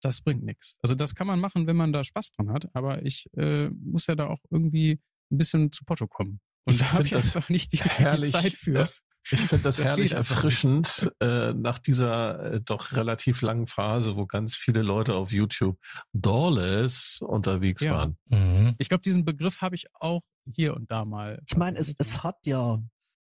Das 0.02 0.22
bringt 0.22 0.44
nichts. 0.44 0.78
Also 0.82 0.94
das 0.94 1.16
kann 1.16 1.28
man 1.28 1.40
machen, 1.40 1.68
wenn 1.68 1.76
man 1.76 1.92
da 1.92 2.04
Spaß 2.04 2.32
dran 2.32 2.52
hat, 2.52 2.70
aber 2.74 3.04
ich 3.04 3.28
äh, 3.36 3.70
muss 3.70 4.08
ja 4.08 4.16
da 4.16 4.28
auch 4.28 4.40
irgendwie 4.50 5.00
ein 5.32 5.38
bisschen 5.38 5.72
zu 5.72 5.84
Porto 5.84 6.08
kommen. 6.08 6.40
Und 6.66 6.82
da 6.82 6.92
habe 6.94 7.04
ich 7.04 7.16
einfach 7.16 7.50
nicht 7.50 7.74
die, 7.74 7.78
herrlich, 7.78 8.32
die 8.32 8.32
Zeit 8.32 8.54
für. 8.54 8.88
Ich 9.32 9.40
finde 9.40 9.64
das 9.64 9.80
herrlich 9.80 10.12
erfrischend 10.12 11.12
äh, 11.20 11.52
nach 11.54 11.80
dieser 11.80 12.54
äh, 12.54 12.62
doch 12.62 12.92
relativ 12.92 13.42
langen 13.42 13.66
Phase, 13.66 14.16
wo 14.18 14.28
ganz 14.28 14.56
viele 14.56 14.84
Leute 14.84 15.16
auf 15.16 15.32
YouTube 15.32 15.80
Doorless 16.14 17.18
unterwegs 17.22 17.82
Ja. 17.82 17.94
waren. 17.96 18.18
Mhm. 18.30 18.76
Ich 18.78 18.88
glaube, 18.88 19.02
diesen 19.02 19.26
Begriff 19.26 19.62
habe 19.62 19.74
ich 19.74 19.86
auch 19.96 20.22
hier 20.54 20.76
und 20.76 20.92
da 20.92 21.06
mal. 21.06 21.42
Ich 21.50 21.58
meine, 21.58 21.76
es, 21.80 21.96
es 21.98 22.24
hat 22.24 22.38
ja 22.46 22.78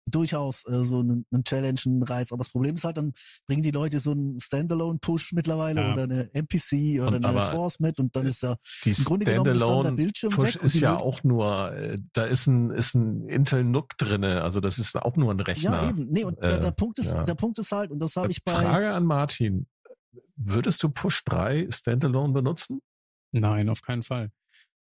durchaus 0.06 0.66
äh, 0.68 0.84
so 0.86 1.00
einen, 1.00 1.26
einen 1.32 1.44
Challenge, 1.44 1.80
einen 1.86 2.04
Reiz. 2.04 2.32
Aber 2.32 2.40
das 2.44 2.52
Problem 2.52 2.76
ist 2.76 2.84
halt, 2.84 2.98
dann 2.98 3.14
bringen 3.48 3.62
die 3.62 3.72
Leute 3.72 4.00
so 4.00 4.12
einen 4.12 4.40
Standalone-Push 4.40 5.34
mittlerweile 5.34 5.82
Ja. 5.82 5.94
oder 5.94 6.04
eine 6.04 6.30
MPC 6.34 7.02
oder 7.02 7.18
Und 7.18 7.26
eine 7.26 7.42
Force 7.42 7.80
mit 7.80 8.00
und 8.00 8.16
dann 8.16 8.26
ist 8.26 8.42
ja 8.44 8.56
Die 8.84 8.92
im 8.92 9.04
Grunde 9.06 9.26
genommen 9.26 9.52
ist 9.52 9.62
dann 9.62 9.84
der 9.84 9.92
Bildschirm 9.92 10.32
Push 10.34 10.56
weg. 10.56 10.64
ist 10.64 10.76
ja 10.76 10.98
auch 11.00 11.24
nur, 11.24 11.72
äh, 11.74 11.98
da 12.14 12.26
ist 12.26 12.48
ein, 12.48 12.72
ist 12.72 12.96
ein 12.96 13.28
Intel 13.30 13.64
NUC 13.64 13.98
drinne, 13.98 14.42
also 14.44 14.60
das 14.60 14.78
ist 14.80 14.96
auch 14.96 15.16
nur 15.16 15.32
ein 15.32 15.40
Rechner. 15.40 15.72
Ja, 15.84 15.90
eben. 15.90 16.08
Nee, 16.12 16.26
und 16.26 16.40
der, 16.40 16.58
Äh, 16.58 16.60
der 16.60 16.72
Punkt 16.72 17.00
ist, 17.00 17.14
ja. 17.14 17.24
der 17.24 17.36
Punkt 17.36 17.58
ist 17.60 17.72
halt, 17.72 17.92
und 17.92 18.00
das 18.02 18.16
habe 18.16 18.32
ich 18.32 18.44
bei, 18.44 18.54
Frage 18.54 18.92
an 18.94 19.06
Martin. 19.06 19.68
Würdest 20.36 20.82
du 20.84 20.90
Push 20.90 21.24
3 21.26 21.68
Standalone 21.72 22.34
benutzen? 22.34 22.82
Nein, 23.32 23.70
auf 23.70 23.82
keinen 23.82 24.04
Fall. 24.04 24.32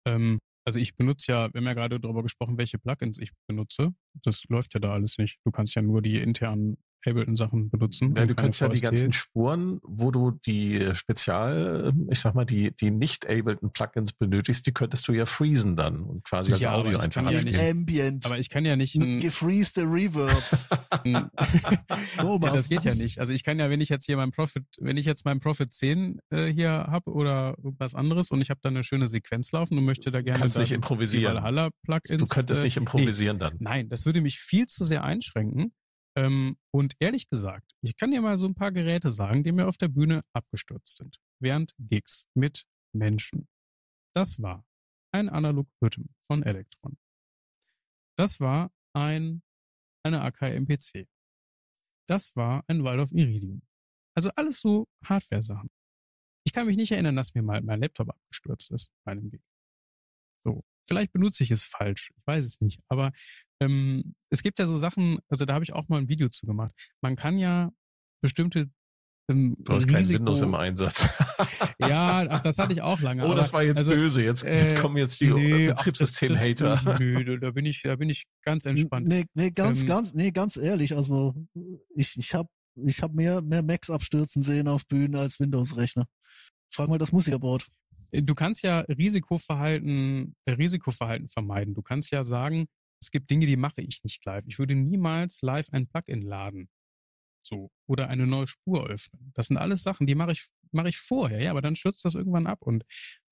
Ähm, 0.05 0.39
also 0.67 0.79
ich 0.81 0.97
benutze 0.97 1.33
ja, 1.33 1.55
wir 1.55 1.61
haben 1.61 1.67
ja 1.67 1.75
gerade 1.75 2.01
darüber 2.01 2.23
gesprochen, 2.23 2.59
welche 2.59 2.79
Plugins 2.79 3.19
ich 3.19 3.31
benutze. 3.49 3.95
Das 4.23 4.45
läuft 4.49 4.75
ja 4.75 4.81
da 4.81 4.93
alles 4.93 5.17
nicht. 5.17 5.39
Du 5.45 5.53
kannst 5.53 5.75
ja 5.77 5.83
nur 5.83 6.03
die 6.03 6.19
internen 6.19 6.77
Ableton-Sachen 7.05 7.71
benutzen. 7.71 8.15
Ja, 8.17 8.27
du 8.27 8.35
kannst 8.35 8.61
ja 8.61 8.69
die 8.69 8.77
VST. 8.77 8.85
ganzen 8.85 9.13
Spuren, 9.13 9.81
wo 9.83 10.11
du 10.11 10.33
die 10.47 10.91
Spezial, 10.95 11.93
ich 12.11 12.21
sag 12.21 12.35
mal, 12.35 12.45
die, 12.45 12.75
die 12.77 12.91
nicht 12.91 13.27
Ableton 13.27 13.73
Plugins 13.73 14.13
benötigst, 14.13 14.67
die 14.67 14.73
könntest 14.73 15.07
du 15.09 15.13
ja 15.13 15.27
freezen 15.27 15.77
dann 15.77 16.03
und 16.03 16.25
quasi 16.25 16.53
als 16.53 16.61
Ja, 16.61 16.75
Audio 16.75 16.99
einfach 16.99 17.31
ja 17.31 17.43
nicht-. 17.43 17.59
Ambient, 17.59 18.27
Aber 18.27 18.39
ich 18.39 18.51
kann 18.51 18.65
ja 18.65 18.77
nicht 18.77 18.95
gefreezte 19.21 19.83
Reverbs. 19.83 20.69
ja, 21.05 21.31
das 22.39 22.69
geht 22.69 22.85
ja 22.85 22.95
nicht. 22.95 23.19
Also 23.19 23.33
ich 23.33 23.45
kann 23.45 23.59
ja, 23.59 23.71
wenn 23.71 23.81
ich 23.81 23.89
jetzt 23.89 24.07
hier 24.07 24.17
mein 24.17 24.31
Profit, 24.31 24.65
wenn 24.81 24.97
ich 24.97 25.05
jetzt 25.05 25.25
mein 25.25 25.41
Profit 25.41 25.73
10 25.73 26.19
äh, 26.31 26.47
hier 26.47 26.71
habe 26.71 27.11
oder 27.11 27.57
irgendwas 27.63 27.95
anderes 27.95 28.31
und 28.31 28.41
ich 28.41 28.51
habe 28.51 28.61
da 28.63 28.69
eine 28.69 28.83
schöne 28.83 29.09
Sequenz 29.09 29.53
laufen 29.53 29.79
und 29.79 29.85
möchte 29.85 30.11
da 30.11 30.23
gerne 30.23 30.41
kannst 30.41 30.59
nicht 30.59 30.71
die 30.71 30.75
improvisieren. 30.75 31.37
Valhalla-Plugins. 31.37 32.29
Du 32.29 32.35
könntest 32.35 32.61
äh, 32.61 32.65
nicht 32.65 32.77
improvisieren 32.77 33.39
dann. 33.39 33.57
Nein, 33.59 33.89
das 33.89 34.07
würde 34.07 34.21
mich 34.21 34.39
viel 34.39 34.67
zu 34.67 34.85
sehr 34.85 35.05
einschränken. 35.05 35.73
Ähm, 36.17 36.57
und 36.71 36.95
ehrlich 36.99 37.29
gesagt, 37.29 37.73
ich 37.83 37.97
kann 37.97 38.11
dir 38.11 38.23
mal 38.23 38.39
so 38.39 38.47
ein 38.47 38.55
paar 38.55 38.73
Geräte 38.73 39.13
sagen, 39.13 39.45
die 39.45 39.53
mir 39.53 39.69
auf 39.69 39.77
der 39.77 39.89
Bühne 39.89 40.23
abgestürzt 40.33 40.97
sind. 40.97 41.21
Während 41.41 41.75
Gigs 41.79 42.27
mit 42.35 42.65
Menschen. 42.93 43.49
Das 44.15 44.41
war 44.41 44.65
ein 45.13 45.29
Analog 45.29 45.69
Rhythm 45.83 46.07
von 46.23 46.43
Electron. 46.43 46.97
Das 48.17 48.41
war 48.41 48.73
ein, 48.95 49.43
eine 50.03 50.23
AKMPC. 50.23 51.07
Das 52.09 52.35
war 52.35 52.65
ein 52.67 52.83
Waldorf 52.83 53.13
Iridium. 53.13 53.63
Also 54.15 54.31
alles 54.37 54.61
so 54.61 54.89
Hardware-Sachen. 55.05 55.69
Ich 56.45 56.53
kann 56.53 56.67
mich 56.67 56.79
nicht 56.79 56.93
erinnern, 56.93 57.17
dass 57.17 57.35
mir 57.35 57.43
mal 57.43 57.61
mein 57.61 57.81
Laptop 57.81 58.09
abgestürzt 58.09 58.71
ist 58.71 58.91
bei 59.05 59.13
einem 59.13 59.31
Gig. 59.31 59.43
So. 60.45 60.65
Vielleicht 60.87 61.13
benutze 61.13 61.43
ich 61.43 61.51
es 61.51 61.65
falsch. 61.65 62.11
Ich 62.17 62.27
weiß 62.27 62.45
es 62.45 62.61
nicht. 62.61 62.81
Aber 62.89 63.13
ähm, 63.61 64.15
es 64.31 64.43
gibt 64.43 64.59
ja 64.59 64.67
so 64.67 64.77
Sachen, 64.77 65.19
also 65.29 65.45
da 65.45 65.55
habe 65.55 65.65
ich 65.65 65.73
auch 65.73 65.89
mal 65.89 65.99
ein 65.99 66.09
Video 66.09 66.29
zu 66.29 66.47
gemacht. 66.47 66.73
Man 67.01 67.17
kann 67.17 67.39
ja 67.39 67.71
bestimmte 68.23 68.71
ähm, 69.29 69.57
Du 69.59 69.73
hast 69.73 69.89
kein 69.89 70.09
Windows 70.09 70.41
im 70.41 70.55
Einsatz. 70.55 71.09
Ja, 71.79 72.27
ach, 72.31 72.41
das 72.41 72.59
hatte 72.59 72.73
ich 72.73 72.81
auch 72.83 73.01
lange. 73.01 73.23
oh, 73.23 73.27
aber, 73.27 73.35
das 73.35 73.53
war 73.53 73.63
jetzt 73.63 73.79
also, 73.79 73.93
böse. 73.93 74.23
Jetzt, 74.23 74.43
jetzt 74.45 74.73
äh, 74.73 74.77
kommen 74.77 74.97
jetzt 74.97 75.21
die 75.21 75.31
nee, 75.31 75.67
Betriebssystem-Hater. 75.69 76.97
Nö, 76.99 77.25
da- 77.25 77.37
da 77.37 77.51
bin 77.51 77.67
ich, 77.67 77.83
da 77.83 77.97
bin 77.97 78.09
ich 78.09 78.25
ganz 78.43 78.65
entspannt. 78.65 79.09
Nee, 79.09 79.25
nee, 79.35 79.51
ganz, 79.51 79.83
Ähm, 79.83 79.89
ganz, 79.89 80.15
nee, 80.15 80.31
ganz 80.31 80.57
ehrlich, 80.57 80.97
also 80.97 81.35
ich, 81.95 82.17
ich 82.17 82.35
habe 82.35 82.49
ich 82.87 83.03
hab 83.03 83.13
mehr, 83.13 83.43
mehr 83.43 83.63
Macs 83.63 83.91
abstürzen 83.91 84.43
sehen 84.43 84.69
auf 84.69 84.87
Bühnen 84.87 85.17
als 85.17 85.39
Windows-Rechner. 85.41 86.07
Frag 86.73 86.89
mal 86.89 86.99
das 86.99 87.13
Musikerboard. 87.13 87.67
Du 88.23 88.35
kannst 88.35 88.63
ja 88.63 88.81
Risikoverhalten, 88.81 90.35
äh, 90.45 90.53
Risikoverhalten 90.53 91.29
vermeiden. 91.29 91.75
Du 91.75 91.83
kannst 91.83 92.11
ja 92.11 92.25
sagen, 92.25 92.67
es 93.01 93.11
gibt 93.11 93.31
Dinge, 93.31 93.47
die 93.47 93.57
mache 93.57 93.83
ich 93.83 94.03
nicht 94.05 94.25
live. 94.25 94.45
Ich 94.47 94.59
würde 94.59 94.75
niemals 94.75 95.43
live 95.43 95.69
ein 95.73 95.87
Plugin 95.87 96.23
laden. 96.23 96.69
So. 97.47 97.71
Oder 97.87 98.09
eine 98.09 98.27
neue 98.27 98.47
Spur 98.47 98.89
öffnen. 98.89 99.33
Das 99.35 99.47
sind 99.47 99.57
alles 99.57 99.83
Sachen, 99.83 100.07
die 100.07 100.15
mache 100.15 100.33
ich, 100.33 100.49
mache 100.73 100.89
ich 100.89 100.99
vorher, 100.99 101.41
ja, 101.41 101.51
aber 101.51 101.63
dann 101.63 101.77
stürzt 101.77 102.05
das 102.05 102.15
irgendwann 102.15 102.47
ab. 102.47 102.63
Und, 102.63 102.85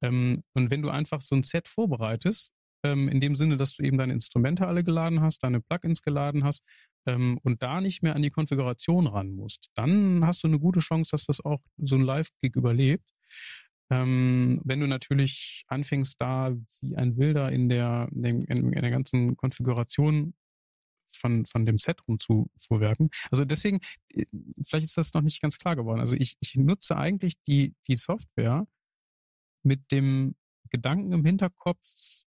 ähm, 0.02 0.44
und 0.52 0.70
wenn 0.70 0.82
du 0.82 0.90
einfach 0.90 1.20
so 1.20 1.34
ein 1.34 1.42
Set 1.42 1.66
vorbereitest, 1.68 2.52
ähm, 2.84 3.08
in 3.08 3.20
dem 3.20 3.34
Sinne, 3.34 3.56
dass 3.56 3.74
du 3.74 3.82
eben 3.82 3.98
deine 3.98 4.12
Instrumente 4.12 4.68
alle 4.68 4.84
geladen 4.84 5.20
hast, 5.20 5.42
deine 5.42 5.60
Plugins 5.60 6.02
geladen 6.02 6.44
hast, 6.44 6.62
ähm, 7.06 7.38
und 7.42 7.62
da 7.62 7.80
nicht 7.80 8.02
mehr 8.02 8.14
an 8.14 8.22
die 8.22 8.30
Konfiguration 8.30 9.06
ran 9.06 9.32
musst, 9.32 9.70
dann 9.74 10.24
hast 10.24 10.44
du 10.44 10.48
eine 10.48 10.58
gute 10.58 10.80
Chance, 10.80 11.10
dass 11.10 11.26
das 11.26 11.44
auch 11.44 11.60
so 11.76 11.96
ein 11.96 12.02
Live-Gig 12.02 12.56
überlebt. 12.56 13.10
Ähm, 13.90 14.60
wenn 14.64 14.80
du 14.80 14.86
natürlich 14.86 15.64
anfängst, 15.68 16.20
da 16.20 16.54
wie 16.80 16.96
ein 16.96 17.16
Wilder 17.16 17.52
in 17.52 17.68
der, 17.68 18.08
in, 18.12 18.42
in 18.42 18.70
der 18.72 18.90
ganzen 18.90 19.36
Konfiguration 19.36 20.34
von, 21.08 21.46
von 21.46 21.66
dem 21.66 21.78
Set 21.78 22.00
rumzufuhrwerken. 22.08 23.10
Also 23.30 23.44
deswegen, 23.44 23.80
äh, 24.08 24.24
vielleicht 24.64 24.86
ist 24.86 24.96
das 24.96 25.12
noch 25.14 25.22
nicht 25.22 25.40
ganz 25.40 25.58
klar 25.58 25.76
geworden. 25.76 26.00
Also 26.00 26.16
ich, 26.16 26.36
ich 26.40 26.54
nutze 26.56 26.96
eigentlich 26.96 27.34
die, 27.46 27.74
die 27.86 27.96
Software 27.96 28.66
mit 29.62 29.90
dem 29.90 30.34
Gedanken 30.70 31.12
im 31.12 31.24
Hinterkopf, 31.24 32.24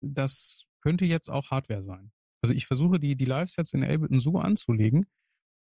das 0.00 0.64
könnte 0.80 1.04
jetzt 1.04 1.28
auch 1.28 1.50
Hardware 1.50 1.84
sein. 1.84 2.12
Also 2.42 2.54
ich 2.54 2.66
versuche 2.66 2.98
die, 2.98 3.16
die 3.16 3.26
Live-Sets 3.26 3.74
in 3.74 3.84
Ableton 3.84 4.20
so 4.20 4.38
anzulegen, 4.38 5.06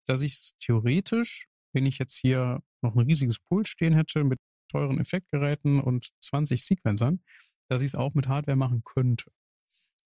dass 0.06 0.20
ich 0.20 0.32
es 0.32 0.52
theoretisch, 0.60 1.48
wenn 1.72 1.86
ich 1.86 1.98
jetzt 1.98 2.16
hier 2.16 2.62
noch 2.82 2.94
ein 2.94 3.06
riesiges 3.06 3.38
Pult 3.40 3.66
stehen 3.66 3.94
hätte 3.94 4.24
mit 4.24 4.38
teuren 4.68 4.98
Effektgeräten 5.00 5.80
und 5.80 6.12
20 6.20 6.64
Sequencern, 6.64 7.20
dass 7.68 7.82
ich 7.82 7.88
es 7.88 7.94
auch 7.94 8.14
mit 8.14 8.28
Hardware 8.28 8.56
machen 8.56 8.82
könnte. 8.84 9.30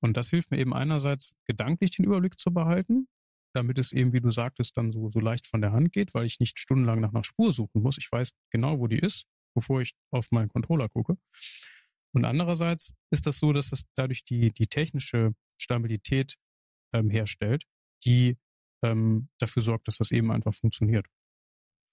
Und 0.00 0.16
das 0.16 0.30
hilft 0.30 0.50
mir 0.50 0.58
eben 0.58 0.74
einerseits 0.74 1.36
gedanklich 1.44 1.92
den 1.92 2.04
Überblick 2.04 2.38
zu 2.38 2.52
behalten, 2.52 3.08
damit 3.54 3.78
es 3.78 3.92
eben, 3.92 4.12
wie 4.12 4.20
du 4.20 4.30
sagtest, 4.30 4.76
dann 4.76 4.92
so, 4.92 5.10
so 5.10 5.20
leicht 5.20 5.46
von 5.46 5.60
der 5.60 5.72
Hand 5.72 5.92
geht, 5.92 6.14
weil 6.14 6.26
ich 6.26 6.40
nicht 6.40 6.58
stundenlang 6.58 7.00
nach 7.00 7.12
einer 7.12 7.24
Spur 7.24 7.52
suchen 7.52 7.82
muss. 7.82 7.98
Ich 7.98 8.10
weiß 8.10 8.32
genau, 8.50 8.80
wo 8.80 8.88
die 8.88 8.98
ist, 8.98 9.26
bevor 9.54 9.80
ich 9.80 9.94
auf 10.10 10.30
meinen 10.32 10.48
Controller 10.48 10.88
gucke. 10.88 11.16
Und 12.12 12.24
andererseits 12.24 12.94
ist 13.10 13.26
das 13.26 13.38
so, 13.38 13.52
dass 13.52 13.72
es 13.72 13.84
dadurch 13.94 14.24
die, 14.24 14.52
die 14.52 14.66
technische 14.66 15.34
Stabilität 15.56 16.36
ähm, 16.92 17.08
herstellt, 17.10 17.64
die 18.04 18.36
ähm, 18.82 19.28
dafür 19.38 19.62
sorgt, 19.62 19.88
dass 19.88 19.98
das 19.98 20.10
eben 20.10 20.30
einfach 20.30 20.52
funktioniert. 20.52 21.06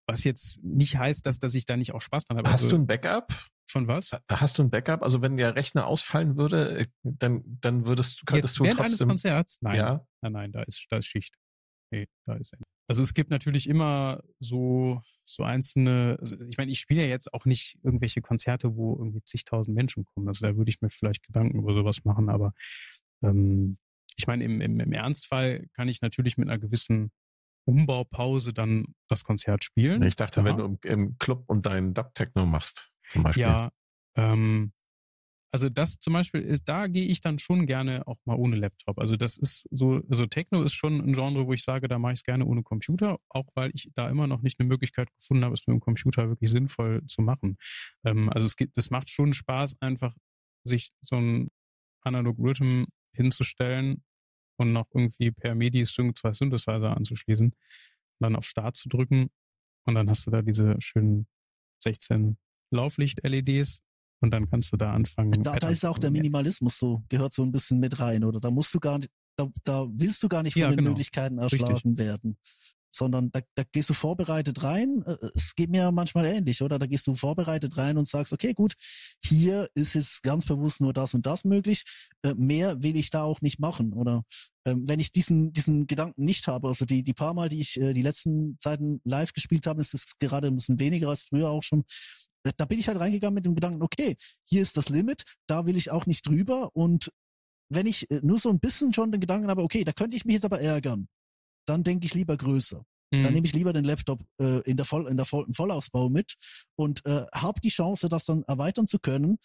Was 0.10 0.24
jetzt 0.24 0.64
nicht 0.64 0.98
heißt, 0.98 1.26
dass, 1.26 1.40
dass 1.40 1.56
ich 1.56 1.66
da 1.66 1.78
nicht 1.78 1.94
auch 1.94 2.02
Spaß 2.02 2.26
dran 2.26 2.38
habe. 2.38 2.50
Hast 2.50 2.64
also, 2.64 2.70
du 2.70 2.76
ein 2.82 2.88
Backup? 2.88 3.34
Von 3.70 3.88
was? 3.88 4.18
Hast 4.32 4.58
du 4.58 4.64
ein 4.64 4.70
Backup? 4.70 5.04
Also 5.04 5.22
wenn 5.22 5.38
der 5.38 5.56
Rechner 5.56 5.86
ausfallen 5.86 6.38
würde, 6.38 6.80
äh, 6.80 6.86
dann, 7.04 7.44
dann 7.62 7.86
würdest, 7.86 8.26
könntest 8.26 8.56
Jetzt 8.56 8.60
du 8.60 8.64
während 8.64 8.80
eines 8.80 8.92
trotzdem. 8.94 9.08
Konzerts? 9.10 9.58
Nein, 9.62 9.76
Ja. 9.78 10.06
nein, 10.22 10.32
nein, 10.34 10.52
da 10.52 10.64
ist, 10.64 10.88
da 10.90 10.98
ist 10.98 11.06
Schicht. 11.06 11.36
Nee, 11.92 12.08
da 12.26 12.36
ist 12.36 12.54
Ende. 12.54 12.66
Also 12.88 13.04
es 13.04 13.14
gibt 13.14 13.30
natürlich 13.30 13.70
immer 13.70 14.24
so, 14.40 15.02
so 15.24 15.44
einzelne, 15.44 16.18
also 16.20 16.36
ich 16.50 16.58
meine, 16.58 16.72
ich 16.72 16.80
spiele 16.80 17.04
ja 17.04 17.08
jetzt 17.08 17.32
auch 17.34 17.46
nicht 17.46 17.78
irgendwelche 17.84 18.22
Konzerte, 18.22 18.76
wo 18.76 18.98
irgendwie 18.98 19.24
zigtausend 19.24 19.76
Menschen 19.76 20.06
kommen. 20.06 20.28
Also 20.28 20.48
da 20.48 20.58
würde 20.58 20.70
ich 20.70 20.82
mir 20.82 20.90
vielleicht 20.90 21.24
Gedanken 21.24 21.60
über 21.60 21.74
sowas 21.74 22.04
machen, 22.04 22.30
aber 22.30 22.54
ähm, 23.22 23.78
ich 24.18 24.26
meine, 24.26 24.44
im, 24.44 24.60
im, 24.60 24.80
im 24.80 24.92
Ernstfall 24.92 25.68
kann 25.74 25.88
ich 25.88 26.02
natürlich 26.02 26.38
mit 26.38 26.50
einer 26.50 26.58
gewissen 26.58 27.12
Umbaupause 27.66 28.54
dann 28.54 28.96
das 29.08 29.24
Konzert 29.24 29.64
spielen. 29.64 30.02
Ich 30.04 30.16
dachte, 30.16 30.40
Ja. 30.42 30.46
wenn 30.46 30.58
du 30.58 30.66
im, 30.66 30.80
im 30.84 31.18
Club 31.20 31.44
und 31.48 31.66
deinen 31.66 31.94
Dub-Techno 31.94 32.46
machst, 32.46 32.90
zum 33.12 33.24
Beispiel. 33.24 33.44
Ja, 33.44 33.70
ähm, 34.16 34.72
also 35.52 35.68
das 35.68 36.00
zum 36.00 36.14
Beispiel 36.14 36.42
ist, 36.42 36.66
da 36.70 36.86
gehe 36.88 37.08
ich 37.08 37.22
dann 37.22 37.40
schon 37.40 37.66
gerne 37.66 38.06
auch 38.08 38.18
mal 38.26 38.36
ohne 38.36 38.56
Laptop. 38.56 39.00
Also 39.00 39.16
das 39.16 39.36
ist 39.36 39.68
so, 39.72 40.02
also 40.08 40.28
Techno 40.28 40.62
ist 40.62 40.74
schon 40.74 41.02
ein 41.02 41.14
Genre, 41.14 41.48
wo 41.48 41.54
ich 41.54 41.64
sage, 41.64 41.88
da 41.88 41.98
mache 41.98 42.14
ich 42.14 42.20
es 42.20 42.24
gerne 42.24 42.46
ohne 42.46 42.62
Computer, 42.62 43.18
auch 43.30 43.48
weil 43.56 43.72
ich 43.74 43.90
da 43.96 44.10
immer 44.10 44.28
noch 44.28 44.42
nicht 44.44 44.60
eine 44.60 44.68
Möglichkeit 44.70 45.12
gefunden 45.16 45.44
habe, 45.44 45.56
es 45.56 45.66
mit 45.66 45.74
dem 45.74 45.80
Computer 45.80 46.30
wirklich 46.30 46.52
sinnvoll 46.52 47.04
zu 47.08 47.24
machen. 47.24 47.58
Ähm, 48.04 48.30
also 48.30 48.46
es 48.46 48.56
gibt, 48.58 48.78
es 48.78 48.92
macht 48.92 49.10
schon 49.10 49.34
Spaß, 49.34 49.78
einfach 49.82 50.16
sich 50.64 50.92
so 51.02 51.16
ein 51.16 51.50
Analog 52.02 52.38
Rhythm 52.38 52.84
hinzustellen 53.14 54.04
und 54.60 54.74
noch 54.74 54.88
irgendwie 54.94 55.32
per 55.32 55.56
MIDI 55.56 55.84
zwei 55.86 56.34
Synthesizer 56.34 56.96
anzuschließen, 56.96 57.54
dann 58.20 58.36
auf 58.36 58.46
Start 58.46 58.76
zu 58.76 58.90
drücken 58.90 59.30
und 59.86 59.96
dann 59.96 60.10
hast 60.10 60.28
du 60.28 60.32
da 60.32 60.42
diese 60.42 60.76
schönen 60.80 61.28
16 61.82 62.38
Lauflicht-LEDs 62.72 63.82
und 64.22 64.32
dann 64.32 64.50
kannst 64.50 64.74
du 64.74 64.78
da 64.78 64.94
anfangen. 64.94 65.44
Da, 65.44 65.56
da 65.56 65.70
ist 65.70 65.86
auch 65.86 65.98
der. 65.98 66.12
Minimalismus 66.12 66.78
so, 66.78 67.04
gehört 67.10 67.34
so 67.34 67.44
ein 67.44 67.52
bisschen 67.52 67.80
mit 67.80 68.00
rein, 68.00 68.24
oder? 68.24 68.40
Da 68.40 68.52
musst 68.52 68.74
du 68.74 68.80
gar 68.80 69.00
nicht, 69.00 69.12
da, 69.38 69.48
da 69.64 69.88
willst 69.92 70.22
du 70.22 70.28
gar 70.28 70.44
nicht 70.44 70.54
von 70.54 70.62
Ja, 70.62 70.70
den 70.70 70.78
genau. 70.78 70.90
Möglichkeiten 70.90 71.40
Richtig. 71.40 71.62
erschlagen 71.62 71.98
werden. 71.98 72.38
Sondern 72.92 73.32
da, 73.32 73.42
da 73.56 73.64
gehst 73.72 73.90
du 73.90 73.94
vorbereitet 73.94 74.64
rein. 74.64 75.04
Äh, 75.06 75.16
Es 75.34 75.56
geht 75.56 75.70
mir 75.70 75.92
manchmal 75.92 76.26
ähnlich, 76.26 76.62
oder? 76.62 76.80
Da 76.80 76.86
gehst 76.88 77.08
du 77.08 77.16
vorbereitet 77.16 77.78
rein 77.78 77.98
und 77.98 78.08
sagst, 78.08 78.34
okay, 78.34 78.54
gut, 78.54 78.74
hier 79.24 79.68
ist 79.76 79.94
jetzt 79.96 80.24
ganz 80.24 80.46
bewusst 80.46 80.82
nur 80.82 80.94
das 80.94 81.14
und 81.14 81.26
das 81.26 81.44
möglich. 81.46 81.84
Äh, 82.24 82.34
Mehr 82.36 82.82
will 82.82 82.96
ich 82.96 83.10
da 83.10 83.24
auch 83.24 83.42
nicht 83.42 83.60
machen, 83.60 83.94
oder? 83.94 84.24
Ähm, 84.66 84.84
Wenn 84.88 85.00
ich 85.00 85.12
diesen, 85.12 85.54
diesen 85.54 85.88
Gedanken 85.88 86.26
nicht 86.26 86.48
habe, 86.48 86.68
also 86.68 86.86
die, 86.86 87.04
die 87.04 87.14
paar 87.14 87.34
Mal, 87.34 87.50
die 87.50 87.62
ich 87.62 87.80
äh, 87.80 87.94
die 87.94 88.02
letzten 88.02 88.58
Zeiten 88.60 89.02
live 89.04 89.34
gespielt 89.34 89.68
habe, 89.68 89.82
ist 89.82 89.94
es 89.94 90.14
gerade 90.20 90.48
ein 90.48 90.56
bisschen 90.56 90.80
weniger 90.80 91.10
als 91.10 91.24
früher 91.24 91.50
auch 91.50 91.64
schon, 91.64 91.84
äh, 92.44 92.52
da 92.58 92.66
bin 92.66 92.80
ich 92.80 92.88
halt 92.88 93.00
reingegangen 93.00 93.36
mit 93.36 93.46
dem 93.46 93.56
Gedanken, 93.56 93.82
okay, 93.84 94.16
hier 94.48 94.62
ist 94.62 94.78
das 94.78 94.90
Limit, 94.90 95.24
da 95.48 95.66
will 95.66 95.78
ich 95.78 95.92
auch 95.92 96.06
nicht 96.06 96.28
drüber 96.28 96.70
und 96.74 97.12
wenn 97.70 97.86
ich 97.86 98.10
äh, 98.12 98.20
nur 98.24 98.40
so 98.40 98.50
ein 98.50 98.60
bisschen 98.60 98.94
schon 98.94 99.12
den 99.12 99.22
Gedanken 99.22 99.50
habe, 99.50 99.64
okay, 99.64 99.84
da 99.84 99.92
könnte 99.92 100.18
ich 100.18 100.26
mich 100.26 100.34
jetzt 100.36 100.46
aber 100.46 100.60
ärgern, 100.62 101.08
dann 101.70 101.84
denke 101.84 102.06
ich 102.06 102.14
lieber 102.14 102.38
größer. 102.38 102.84
Dann 103.22 103.32
Mhm. 103.32 103.34
nehme 103.34 103.48
ich 103.48 103.54
lieber 103.54 103.74
den 103.74 103.86
Laptop 103.86 104.22
äh, 104.42 104.62
in 104.70 104.78
der 104.78 104.86
Voll, 104.86 105.08
in 105.10 105.18
der 105.18 105.26
Voll, 105.26 105.46
im 105.48 105.54
Vollausbau 105.54 106.10
mit 106.10 106.36
und 106.76 107.06
äh, 107.06 107.26
habe 107.34 107.60
die 107.62 107.70
Chance, 107.70 108.10
das 108.10 108.26
dann 108.26 108.44
erweitern 108.44 108.88
zu 108.88 109.00
können, 109.00 109.38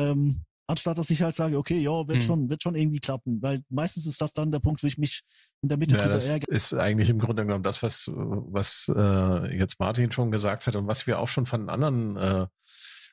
ähm, 0.00 0.44
anstatt 0.68 0.98
dass 0.98 1.10
ich 1.10 1.22
halt 1.22 1.34
sage, 1.34 1.58
okay, 1.58 1.78
ja, 1.78 1.90
wird 2.08 2.22
Mhm. 2.22 2.26
schon, 2.26 2.50
wird 2.50 2.62
schon 2.62 2.76
irgendwie 2.76 3.00
klappen, 3.00 3.40
weil 3.42 3.62
meistens 3.68 4.06
ist 4.06 4.20
das 4.20 4.34
dann 4.34 4.52
der 4.52 4.60
Punkt, 4.60 4.82
wo 4.82 4.86
ich 4.86 4.98
mich 4.98 5.22
in 5.62 5.68
der 5.68 5.78
Mitte 5.78 5.96
Ja, 5.96 6.02
drüber 6.02 6.14
das 6.14 6.26
ärgere. 6.26 6.46
ist 6.48 6.74
eigentlich 6.74 7.10
im 7.10 7.18
Grunde 7.18 7.44
genommen 7.44 7.64
das, 7.64 7.82
was, 7.82 8.08
was 8.14 8.90
äh, 8.94 9.56
jetzt 9.58 9.80
Martin 9.80 10.12
schon 10.12 10.30
gesagt 10.30 10.66
hat 10.66 10.76
und 10.76 10.86
was 10.86 11.06
wir 11.06 11.18
auch 11.18 11.28
schon 11.28 11.46
von 11.46 11.68
anderen 11.68 12.16
äh, 12.16 12.46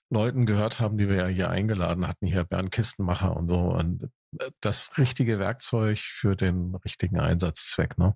Leuten 0.09 0.45
gehört 0.45 0.79
haben, 0.79 0.97
die 0.97 1.09
wir 1.09 1.15
ja 1.15 1.27
hier 1.27 1.49
eingeladen 1.49 2.07
hatten, 2.07 2.27
hier 2.27 2.43
Bernd 2.43 2.71
Kistenmacher 2.71 3.35
und 3.35 3.49
so. 3.49 3.57
Und 3.59 4.03
äh, 4.39 4.51
das 4.61 4.97
richtige 4.97 5.39
Werkzeug 5.39 5.97
für 5.99 6.35
den 6.35 6.75
richtigen 6.75 7.19
Einsatzzweck, 7.19 7.97
ne? 7.97 8.15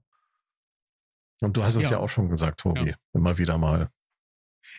Und 1.41 1.57
du 1.57 1.63
hast 1.63 1.76
es 1.76 1.84
ja, 1.85 1.91
Ja. 1.91 1.97
auch 1.99 2.09
schon 2.09 2.30
gesagt, 2.30 2.59
Tobi, 2.61 2.89
Ja. 2.91 2.95
immer 3.13 3.38
wieder 3.38 3.57
mal. 3.57 3.91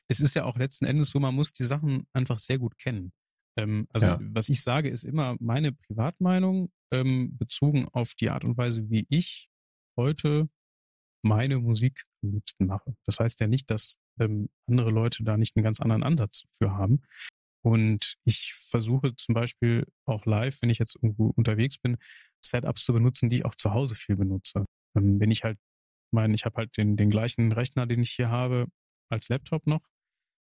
es 0.08 0.20
ist 0.20 0.34
ja 0.34 0.44
auch 0.44 0.56
letzten 0.56 0.84
Endes 0.84 1.10
so, 1.10 1.18
man 1.18 1.34
muss 1.34 1.52
die 1.52 1.64
Sachen 1.64 2.06
einfach 2.12 2.38
sehr 2.38 2.58
gut 2.58 2.78
kennen. 2.78 3.12
Ähm, 3.58 3.88
also 3.92 4.06
Ja. 4.06 4.18
was 4.22 4.48
ich 4.48 4.62
sage, 4.62 4.88
ist 4.88 5.02
immer 5.02 5.36
meine 5.40 5.72
Privatmeinung 5.72 6.70
ähm, 6.92 7.36
bezogen 7.36 7.88
auf 7.92 8.14
die 8.14 8.30
Art 8.30 8.44
und 8.44 8.56
Weise, 8.56 8.88
wie 8.90 9.06
ich 9.10 9.48
heute 9.96 10.48
meine 11.24 11.58
Musik 11.58 12.04
am 12.22 12.32
liebsten 12.32 12.66
mache. 12.66 12.94
Das 13.06 13.18
heißt 13.18 13.40
ja 13.40 13.48
nicht, 13.48 13.70
dass 13.70 13.98
ähm, 14.20 14.48
andere 14.68 14.90
Leute 14.90 15.24
da 15.24 15.36
nicht 15.36 15.56
einen 15.56 15.64
ganz 15.64 15.80
anderen 15.80 16.02
Ansatz 16.04 16.44
für 16.56 16.72
haben. 16.72 17.02
Und 17.64 18.14
ich 18.24 18.52
versuche 18.54 19.14
zum 19.16 19.34
Beispiel 19.34 19.86
auch 20.04 20.26
live, 20.26 20.62
wenn 20.62 20.70
ich 20.70 20.78
jetzt 20.78 20.94
irgendwo 20.96 21.28
unterwegs 21.36 21.78
bin, 21.78 21.96
Setups 22.44 22.84
zu 22.84 22.92
benutzen, 22.92 23.30
die 23.30 23.36
ich 23.36 23.44
auch 23.44 23.54
zu 23.54 23.72
Hause 23.72 23.94
viel 23.94 24.16
benutze. 24.16 24.64
Ähm, 24.96 25.18
wenn 25.20 25.30
ich 25.30 25.44
halt 25.44 25.58
meine, 26.12 26.34
ich 26.34 26.44
habe 26.44 26.56
halt 26.56 26.76
den, 26.76 26.96
den 26.96 27.10
gleichen 27.10 27.52
Rechner, 27.52 27.86
den 27.86 28.02
ich 28.02 28.10
hier 28.10 28.30
habe, 28.30 28.66
als 29.10 29.28
Laptop 29.28 29.66
noch. 29.66 29.82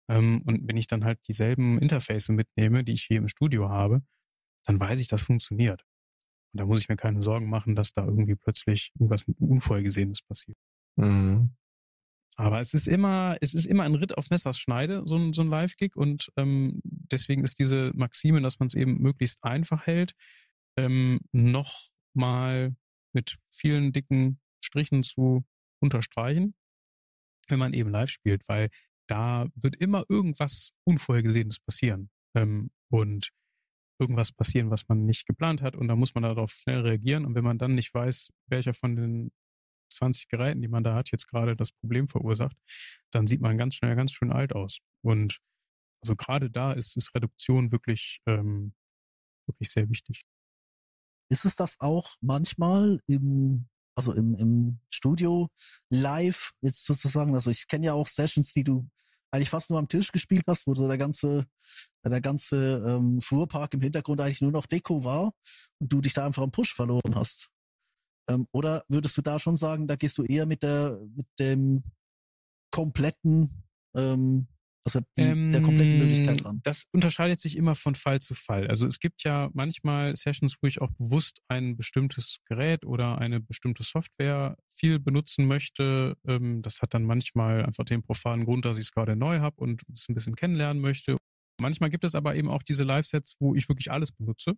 Ähm, 0.09 0.41
und 0.45 0.67
wenn 0.67 0.77
ich 0.77 0.87
dann 0.87 1.05
halt 1.05 1.19
dieselben 1.27 1.79
Interface 1.79 2.29
mitnehme, 2.29 2.83
die 2.83 2.93
ich 2.93 3.03
hier 3.03 3.17
im 3.17 3.27
Studio 3.27 3.69
habe, 3.69 4.01
dann 4.65 4.79
weiß 4.79 4.99
ich, 4.99 5.07
das 5.07 5.21
funktioniert. 5.23 5.85
Und 6.53 6.59
da 6.59 6.65
muss 6.65 6.81
ich 6.81 6.89
mir 6.89 6.97
keine 6.97 7.21
Sorgen 7.21 7.49
machen, 7.49 7.75
dass 7.75 7.93
da 7.93 8.05
irgendwie 8.05 8.35
plötzlich 8.35 8.91
irgendwas 8.95 9.25
Unvorhergesehenes 9.39 10.21
passiert. 10.21 10.57
Mhm. 10.97 11.55
Aber 12.35 12.59
es 12.59 12.73
ist 12.73 12.87
immer, 12.87 13.37
es 13.41 13.53
ist 13.53 13.67
immer 13.67 13.83
ein 13.83 13.95
Ritt 13.95 14.17
auf 14.17 14.29
Messers 14.29 14.57
Schneide, 14.57 15.03
so 15.05 15.15
ein, 15.17 15.33
so 15.33 15.41
ein 15.41 15.49
Live-Gig. 15.49 15.95
Und 15.95 16.31
ähm, 16.35 16.81
deswegen 16.83 17.43
ist 17.43 17.59
diese 17.59 17.91
Maxime, 17.95 18.41
dass 18.41 18.59
man 18.59 18.67
es 18.67 18.73
eben 18.73 18.99
möglichst 19.01 19.43
einfach 19.43 19.85
hält, 19.85 20.13
ähm, 20.77 21.19
noch 21.31 21.89
mal 22.15 22.75
mit 23.13 23.37
vielen 23.49 23.93
dicken 23.93 24.39
Strichen 24.63 25.03
zu 25.03 25.45
unterstreichen, 25.81 26.55
wenn 27.47 27.59
man 27.59 27.73
eben 27.73 27.89
live 27.89 28.09
spielt, 28.09 28.47
weil 28.47 28.69
da 29.07 29.47
wird 29.55 29.75
immer 29.75 30.05
irgendwas 30.09 30.71
Unvorhergesehenes 30.85 31.59
passieren. 31.59 32.09
Ähm, 32.35 32.71
und 32.89 33.29
irgendwas 33.99 34.31
passieren, 34.31 34.69
was 34.69 34.87
man 34.87 35.05
nicht 35.05 35.25
geplant 35.25 35.61
hat. 35.61 35.75
Und 35.75 35.87
da 35.87 35.95
muss 35.95 36.13
man 36.13 36.23
darauf 36.23 36.51
schnell 36.51 36.81
reagieren. 36.81 37.25
Und 37.25 37.35
wenn 37.35 37.43
man 37.43 37.57
dann 37.57 37.75
nicht 37.75 37.93
weiß, 37.93 38.29
welcher 38.47 38.73
von 38.73 38.95
den 38.95 39.31
20 39.91 40.27
Geräten, 40.27 40.61
die 40.61 40.67
man 40.67 40.83
da 40.83 40.95
hat, 40.95 41.11
jetzt 41.11 41.27
gerade 41.27 41.55
das 41.55 41.71
Problem 41.71 42.07
verursacht, 42.07 42.57
dann 43.11 43.27
sieht 43.27 43.41
man 43.41 43.57
ganz 43.57 43.75
schnell 43.75 43.95
ganz 43.95 44.11
schön 44.11 44.31
alt 44.31 44.53
aus. 44.53 44.79
Und 45.03 45.39
also 46.03 46.15
gerade 46.15 46.49
da 46.49 46.73
ist, 46.73 46.97
ist 46.97 47.15
Reduktion 47.15 47.71
wirklich, 47.71 48.19
ähm, 48.25 48.73
wirklich 49.47 49.71
sehr 49.71 49.89
wichtig. 49.89 50.23
Ist 51.31 51.45
es 51.45 51.55
das 51.55 51.79
auch 51.79 52.15
manchmal 52.21 52.99
im, 53.07 53.67
also 53.95 54.13
im, 54.13 54.35
im 54.35 54.79
Studio 54.89 55.49
live, 55.89 56.53
jetzt 56.61 56.85
sozusagen, 56.85 57.33
also 57.33 57.49
ich 57.49 57.67
kenne 57.67 57.87
ja 57.87 57.93
auch 57.93 58.07
Sessions, 58.07 58.53
die 58.53 58.63
du 58.63 58.87
eigentlich 59.31 59.49
fast 59.49 59.69
nur 59.69 59.79
am 59.79 59.87
Tisch 59.87 60.11
gespielt 60.11 60.43
hast, 60.47 60.67
wo 60.67 60.75
so 60.75 60.87
der 60.87 60.97
ganze, 60.97 61.47
der 62.05 62.21
ganze 62.21 62.83
ähm, 62.87 63.19
Fuhrpark 63.19 63.73
im 63.73 63.81
Hintergrund 63.81 64.21
eigentlich 64.21 64.41
nur 64.41 64.51
noch 64.51 64.67
Deko 64.67 65.03
war 65.03 65.33
und 65.79 65.91
du 65.91 66.01
dich 66.01 66.13
da 66.13 66.25
einfach 66.25 66.43
am 66.43 66.51
Push 66.51 66.73
verloren 66.73 67.15
hast. 67.15 67.49
Ähm, 68.29 68.47
oder 68.51 68.83
würdest 68.87 69.17
du 69.17 69.21
da 69.21 69.39
schon 69.39 69.57
sagen, 69.57 69.87
da 69.87 69.95
gehst 69.95 70.17
du 70.17 70.23
eher 70.23 70.45
mit 70.45 70.61
der, 70.61 70.99
mit 71.15 71.27
dem 71.39 71.83
kompletten, 72.71 73.63
ähm, 73.95 74.47
also 74.85 74.99
die, 75.17 75.51
der 75.51 75.61
kompletten 75.61 75.99
Möglichkeit 75.99 76.43
ran? 76.43 76.59
Das 76.63 76.83
unterscheidet 76.91 77.39
sich 77.39 77.55
immer 77.55 77.75
von 77.75 77.95
Fall 77.95 78.19
zu 78.19 78.33
Fall. 78.33 78.67
Also 78.67 78.85
es 78.85 78.99
gibt 78.99 79.23
ja 79.23 79.49
manchmal 79.53 80.15
Sessions, 80.15 80.57
wo 80.61 80.67
ich 80.67 80.81
auch 80.81 80.91
bewusst 80.91 81.39
ein 81.47 81.77
bestimmtes 81.77 82.37
Gerät 82.45 82.85
oder 82.85 83.17
eine 83.19 83.39
bestimmte 83.39 83.83
Software 83.83 84.57
viel 84.69 84.99
benutzen 84.99 85.47
möchte. 85.47 86.17
Ähm, 86.27 86.61
das 86.61 86.81
hat 86.81 86.93
dann 86.93 87.03
manchmal 87.03 87.65
einfach 87.65 87.85
den 87.85 88.03
profanen 88.03 88.45
Grund, 88.45 88.65
dass 88.65 88.77
ich 88.77 88.85
es 88.85 88.91
gerade 88.91 89.15
neu 89.15 89.39
habe 89.39 89.55
und 89.61 89.83
es 89.93 90.09
ein 90.09 90.15
bisschen 90.15 90.35
kennenlernen 90.35 90.81
möchte. 90.81 91.15
Manchmal 91.61 91.89
gibt 91.89 92.03
es 92.03 92.15
aber 92.15 92.35
eben 92.35 92.49
auch 92.49 92.63
diese 92.63 92.83
Live-Sets, 92.83 93.35
wo 93.39 93.55
ich 93.55 93.69
wirklich 93.69 93.91
alles 93.91 94.11
benutze. 94.11 94.55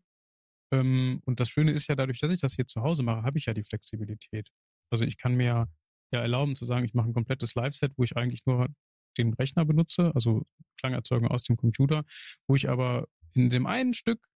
Ähm, 0.74 1.22
und 1.26 1.40
das 1.40 1.50
Schöne 1.50 1.72
ist 1.72 1.88
ja, 1.88 1.96
dadurch, 1.96 2.20
dass 2.20 2.32
ich 2.32 2.42
das 2.42 2.56
hier 2.56 2.66
zu 2.66 2.82
Hause 2.82 3.04
mache, 3.04 3.24
habe 3.24 3.38
ich 3.38 3.46
ja 3.46 3.54
die 3.54 3.64
Flexibilität. 3.64 4.50
Also 4.92 5.04
ich 5.04 5.18
kann 5.18 5.36
mir 5.36 5.68
ja 6.12 6.22
erlauben 6.22 6.56
zu 6.56 6.66
sagen, 6.66 6.86
ich 6.86 6.94
mache 6.94 7.10
ein 7.10 7.14
komplettes 7.14 7.54
Live-Set, 7.56 7.92
wo 7.98 8.04
ich 8.04 8.16
eigentlich 8.18 8.46
nur 8.46 8.68
den 9.18 9.34
Rechner 9.34 9.66
benutze, 9.66 10.12
also 10.16 10.46
Klangerzeugung 10.78 11.28
aus 11.28 11.44
dem 11.44 11.58
Computer, 11.58 12.04
wo 12.48 12.56
ich 12.56 12.70
aber 12.70 13.08
in 13.34 13.50
dem 13.50 13.68
einen 13.68 13.94
Stück 13.94 14.28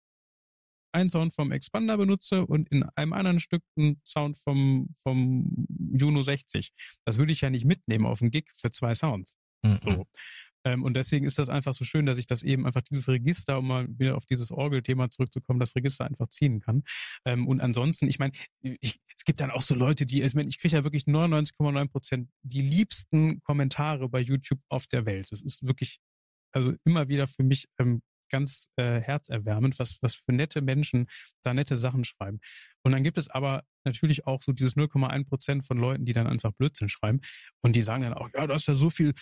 einen 0.92 1.10
Sound 1.10 1.34
vom 1.34 1.52
Expander 1.52 1.96
benutze 1.96 2.46
und 2.46 2.68
in 2.70 2.84
einem 2.94 3.12
anderen 3.12 3.40
Stück 3.40 3.62
einen 3.76 4.00
Sound 4.04 4.38
vom, 4.38 4.88
vom 4.94 5.66
Juno 5.92 6.22
60. 6.22 6.72
Das 7.04 7.18
würde 7.18 7.32
ich 7.32 7.40
ja 7.42 7.50
nicht 7.50 7.64
mitnehmen 7.64 8.06
auf 8.06 8.22
einen 8.22 8.30
Gig 8.30 8.50
für 8.54 8.70
zwei 8.70 8.94
Sounds. 8.94 9.36
Mhm. 9.62 9.78
So. 9.82 10.06
Ähm, 10.64 10.82
und 10.82 10.94
deswegen 10.94 11.24
ist 11.26 11.38
das 11.38 11.48
einfach 11.48 11.72
so 11.72 11.84
schön, 11.84 12.06
dass 12.06 12.18
ich 12.18 12.26
das 12.26 12.42
eben 12.42 12.66
einfach 12.66 12.82
dieses 12.82 13.08
Register, 13.08 13.58
um 13.58 13.68
mal 13.68 13.86
wieder 13.98 14.16
auf 14.16 14.26
dieses 14.26 14.50
Orgel-Thema 14.50 15.10
zurückzukommen, 15.10 15.60
das 15.60 15.74
Register 15.76 16.04
einfach 16.06 16.28
ziehen 16.28 16.60
kann. 16.60 16.82
Ähm, 17.24 17.46
und 17.46 17.60
ansonsten, 17.60 18.08
ich 18.08 18.18
meine, 18.18 18.32
es 18.62 19.24
gibt 19.24 19.40
dann 19.40 19.50
auch 19.50 19.62
so 19.62 19.74
Leute, 19.74 20.06
die, 20.06 20.22
ich, 20.22 20.34
mein, 20.34 20.48
ich 20.48 20.58
kriege 20.58 20.76
ja 20.76 20.84
wirklich 20.84 21.04
99,9 21.04 21.88
Prozent 21.88 22.30
die 22.42 22.62
liebsten 22.62 23.40
Kommentare 23.42 24.08
bei 24.08 24.20
YouTube 24.20 24.60
auf 24.68 24.86
der 24.86 25.06
Welt. 25.06 25.30
Das 25.30 25.42
ist 25.42 25.66
wirklich, 25.66 25.98
also 26.52 26.74
immer 26.84 27.08
wieder 27.08 27.26
für 27.26 27.44
mich 27.44 27.66
ähm, 27.78 28.02
ganz 28.30 28.68
äh, 28.76 29.00
herzerwärmend, 29.00 29.78
was, 29.78 29.98
was 30.02 30.14
für 30.14 30.32
nette 30.32 30.60
Menschen 30.60 31.06
da 31.42 31.54
nette 31.54 31.76
Sachen 31.76 32.04
schreiben. 32.04 32.40
Und 32.82 32.92
dann 32.92 33.02
gibt 33.02 33.18
es 33.18 33.28
aber 33.28 33.64
natürlich 33.84 34.26
auch 34.26 34.42
so 34.42 34.52
dieses 34.52 34.76
0,1 34.76 35.26
Prozent 35.26 35.64
von 35.64 35.78
Leuten, 35.78 36.04
die 36.04 36.12
dann 36.12 36.26
einfach 36.26 36.52
Blödsinn 36.52 36.88
schreiben 36.88 37.20
und 37.62 37.74
die 37.74 37.82
sagen 37.82 38.02
dann 38.02 38.14
auch, 38.14 38.28
ja, 38.34 38.46
da 38.46 38.54
ist 38.54 38.66
ja 38.66 38.74
so 38.74 38.90
viel 38.90 39.14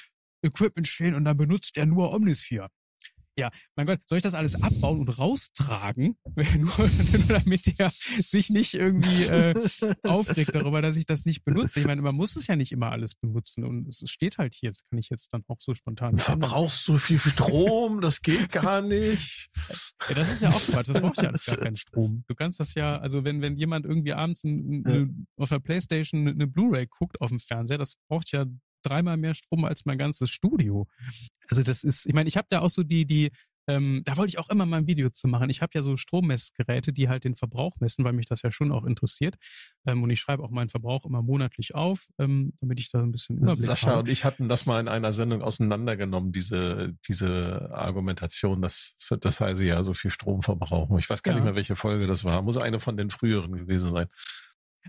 Equipment 0.47 0.89
stehen 0.89 1.15
und 1.15 1.25
dann 1.25 1.37
benutzt 1.37 1.77
er 1.77 1.87
nur 1.87 2.13
Omnisphere. 2.13 2.71
Ja, 3.39 3.51
mein 3.77 3.85
Gott, 3.85 4.01
soll 4.07 4.17
ich 4.17 4.23
das 4.23 4.33
alles 4.33 4.63
abbauen 4.63 5.01
und 5.01 5.19
raustragen, 5.19 6.17
nur, 6.35 6.79
nur 6.79 7.27
damit 7.29 7.79
der 7.79 7.93
sich 8.25 8.49
nicht 8.49 8.73
irgendwie 8.73 9.25
äh, 9.25 9.55
aufregt 10.05 10.55
darüber, 10.55 10.81
dass 10.81 10.97
ich 10.97 11.05
das 11.05 11.27
nicht 11.27 11.45
benutze? 11.45 11.81
Ich 11.81 11.87
meine, 11.87 12.01
man 12.01 12.15
muss 12.15 12.35
es 12.37 12.47
ja 12.47 12.57
nicht 12.57 12.73
immer 12.73 12.93
alles 12.93 13.15
benutzen 13.15 13.65
und 13.65 13.89
es 13.89 14.03
steht 14.07 14.39
halt 14.39 14.55
hier, 14.55 14.71
das 14.71 14.85
kann 14.89 14.99
ich 14.99 15.11
jetzt 15.11 15.35
dann 15.35 15.43
auch 15.49 15.59
so 15.59 15.75
spontan. 15.75 16.17
Du 16.17 16.23
verbrauchst 16.23 16.83
so 16.85 16.97
viel 16.97 17.19
Strom, 17.19 18.01
das 18.01 18.23
geht 18.23 18.51
gar 18.53 18.81
nicht. 18.81 19.51
Ja, 20.09 20.15
das 20.15 20.33
ist 20.33 20.41
ja 20.41 20.49
auch 20.49 20.67
Quatsch, 20.67 20.89
das 20.89 21.03
braucht 21.03 21.19
ja 21.19 21.29
alles 21.29 21.45
gar 21.45 21.59
keinen 21.59 21.77
Strom. 21.77 22.25
Du 22.29 22.35
kannst 22.35 22.59
das 22.59 22.73
ja, 22.73 22.97
also 22.97 23.25
wenn, 23.25 23.43
wenn 23.43 23.59
jemand 23.59 23.85
irgendwie 23.85 24.15
abends 24.15 24.45
ein, 24.45 24.83
eine, 24.87 25.15
auf 25.37 25.51
der 25.51 25.59
Playstation 25.59 26.27
eine 26.27 26.47
Blu-ray 26.47 26.87
guckt 26.87 27.21
auf 27.21 27.29
dem 27.29 27.39
Fernseher, 27.39 27.77
das 27.77 27.97
braucht 28.09 28.33
ja 28.33 28.47
dreimal 28.89 29.17
mehr 29.17 29.35
Strom 29.35 29.65
als 29.65 29.85
mein 29.85 29.99
ganzes 29.99 30.31
Studio. 30.31 30.87
Also 31.49 31.63
das 31.63 31.85
ist, 31.85 32.07
ich 32.07 32.15
meine, 32.15 32.29
ich 32.29 32.37
habe 32.37 32.47
da 32.51 32.61
auch 32.61 32.71
so 32.71 32.83
die, 32.83 33.07
die, 33.07 33.31
ähm, 33.69 34.03
da 34.05 34.17
wollte 34.17 34.31
ich 34.31 34.39
auch 34.39 34.49
immer 34.49 34.65
mal 34.65 34.77
ein 34.77 34.87
Video 34.87 35.11
zu 35.11 35.27
machen. 35.27 35.51
Ich 35.51 35.61
habe 35.61 35.73
ja 35.75 35.83
so 35.83 35.97
Strommessgeräte, 35.97 36.93
die 36.93 37.09
halt 37.09 37.25
den 37.25 37.35
Verbrauch 37.35 37.75
messen, 37.81 38.05
weil 38.05 38.13
mich 38.13 38.27
das 38.27 38.43
ja 38.43 38.53
schon 38.53 38.71
auch 38.71 38.85
interessiert. 38.85 39.35
Ähm, 39.87 40.05
und 40.05 40.11
ich 40.11 40.21
schreibe 40.21 40.45
auch 40.45 40.51
meinen 40.51 40.69
Verbrauch 40.69 41.05
immer 41.05 41.21
monatlich 41.21 41.75
auf, 41.75 42.07
ähm, 42.19 42.53
damit 42.61 42.79
ich 42.79 42.91
da 42.91 43.01
ein 43.03 43.11
bisschen 43.11 43.39
Überblick 43.39 43.67
Sascha 43.67 43.89
habe. 43.89 43.99
und 44.01 44.09
ich 44.09 44.25
hatten 44.25 44.49
das 44.49 44.67
mal 44.67 44.79
in 44.79 44.87
einer 44.87 45.13
Sendung 45.13 45.43
auseinandergenommen, 45.43 46.31
diese, 46.31 46.95
diese 47.09 47.71
Argumentation, 47.73 48.63
dass 48.63 48.95
das 49.21 49.41
heißt 49.41 49.61
ja 49.63 49.83
so 49.83 49.95
viel 49.95 50.13
Strom 50.13 50.43
verbrauchen. 50.43 50.97
Ich 50.99 51.11
weiß 51.11 51.25
gar 51.25 51.33
Ja. 51.33 51.39
nicht 51.41 51.45
mehr, 51.45 51.57
welche 51.57 51.75
Folge 51.75 52.07
das 52.07 52.23
war. 52.23 52.43
Muss 52.43 52.59
eine 52.59 52.79
von 52.79 52.97
den 52.97 53.11
früheren 53.11 53.53
gewesen 53.57 53.91
sein. 53.91 54.07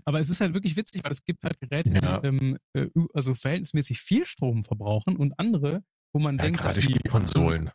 Aber 0.04 0.18
es 0.20 0.28
ist 0.30 0.40
halt 0.40 0.54
wirklich 0.54 0.76
witzig, 0.76 1.02
weil 1.04 1.12
es 1.12 1.22
gibt 1.24 1.42
halt 1.44 1.58
Geräte, 1.60 1.92
Ja. 2.02 2.18
die 2.20 2.26
ähm, 2.28 2.56
äh, 2.74 2.88
also 3.14 3.34
verhältnismäßig 3.34 4.00
viel 4.00 4.24
Strom 4.24 4.64
verbrauchen 4.64 5.16
und 5.16 5.38
andere, 5.38 5.82
wo 6.12 6.20
man 6.20 6.36
Ja, 6.38 6.44
denkt, 6.44 6.64
dass 6.64 6.74
die 6.74 6.82
Spielkonsolen. 6.82 7.70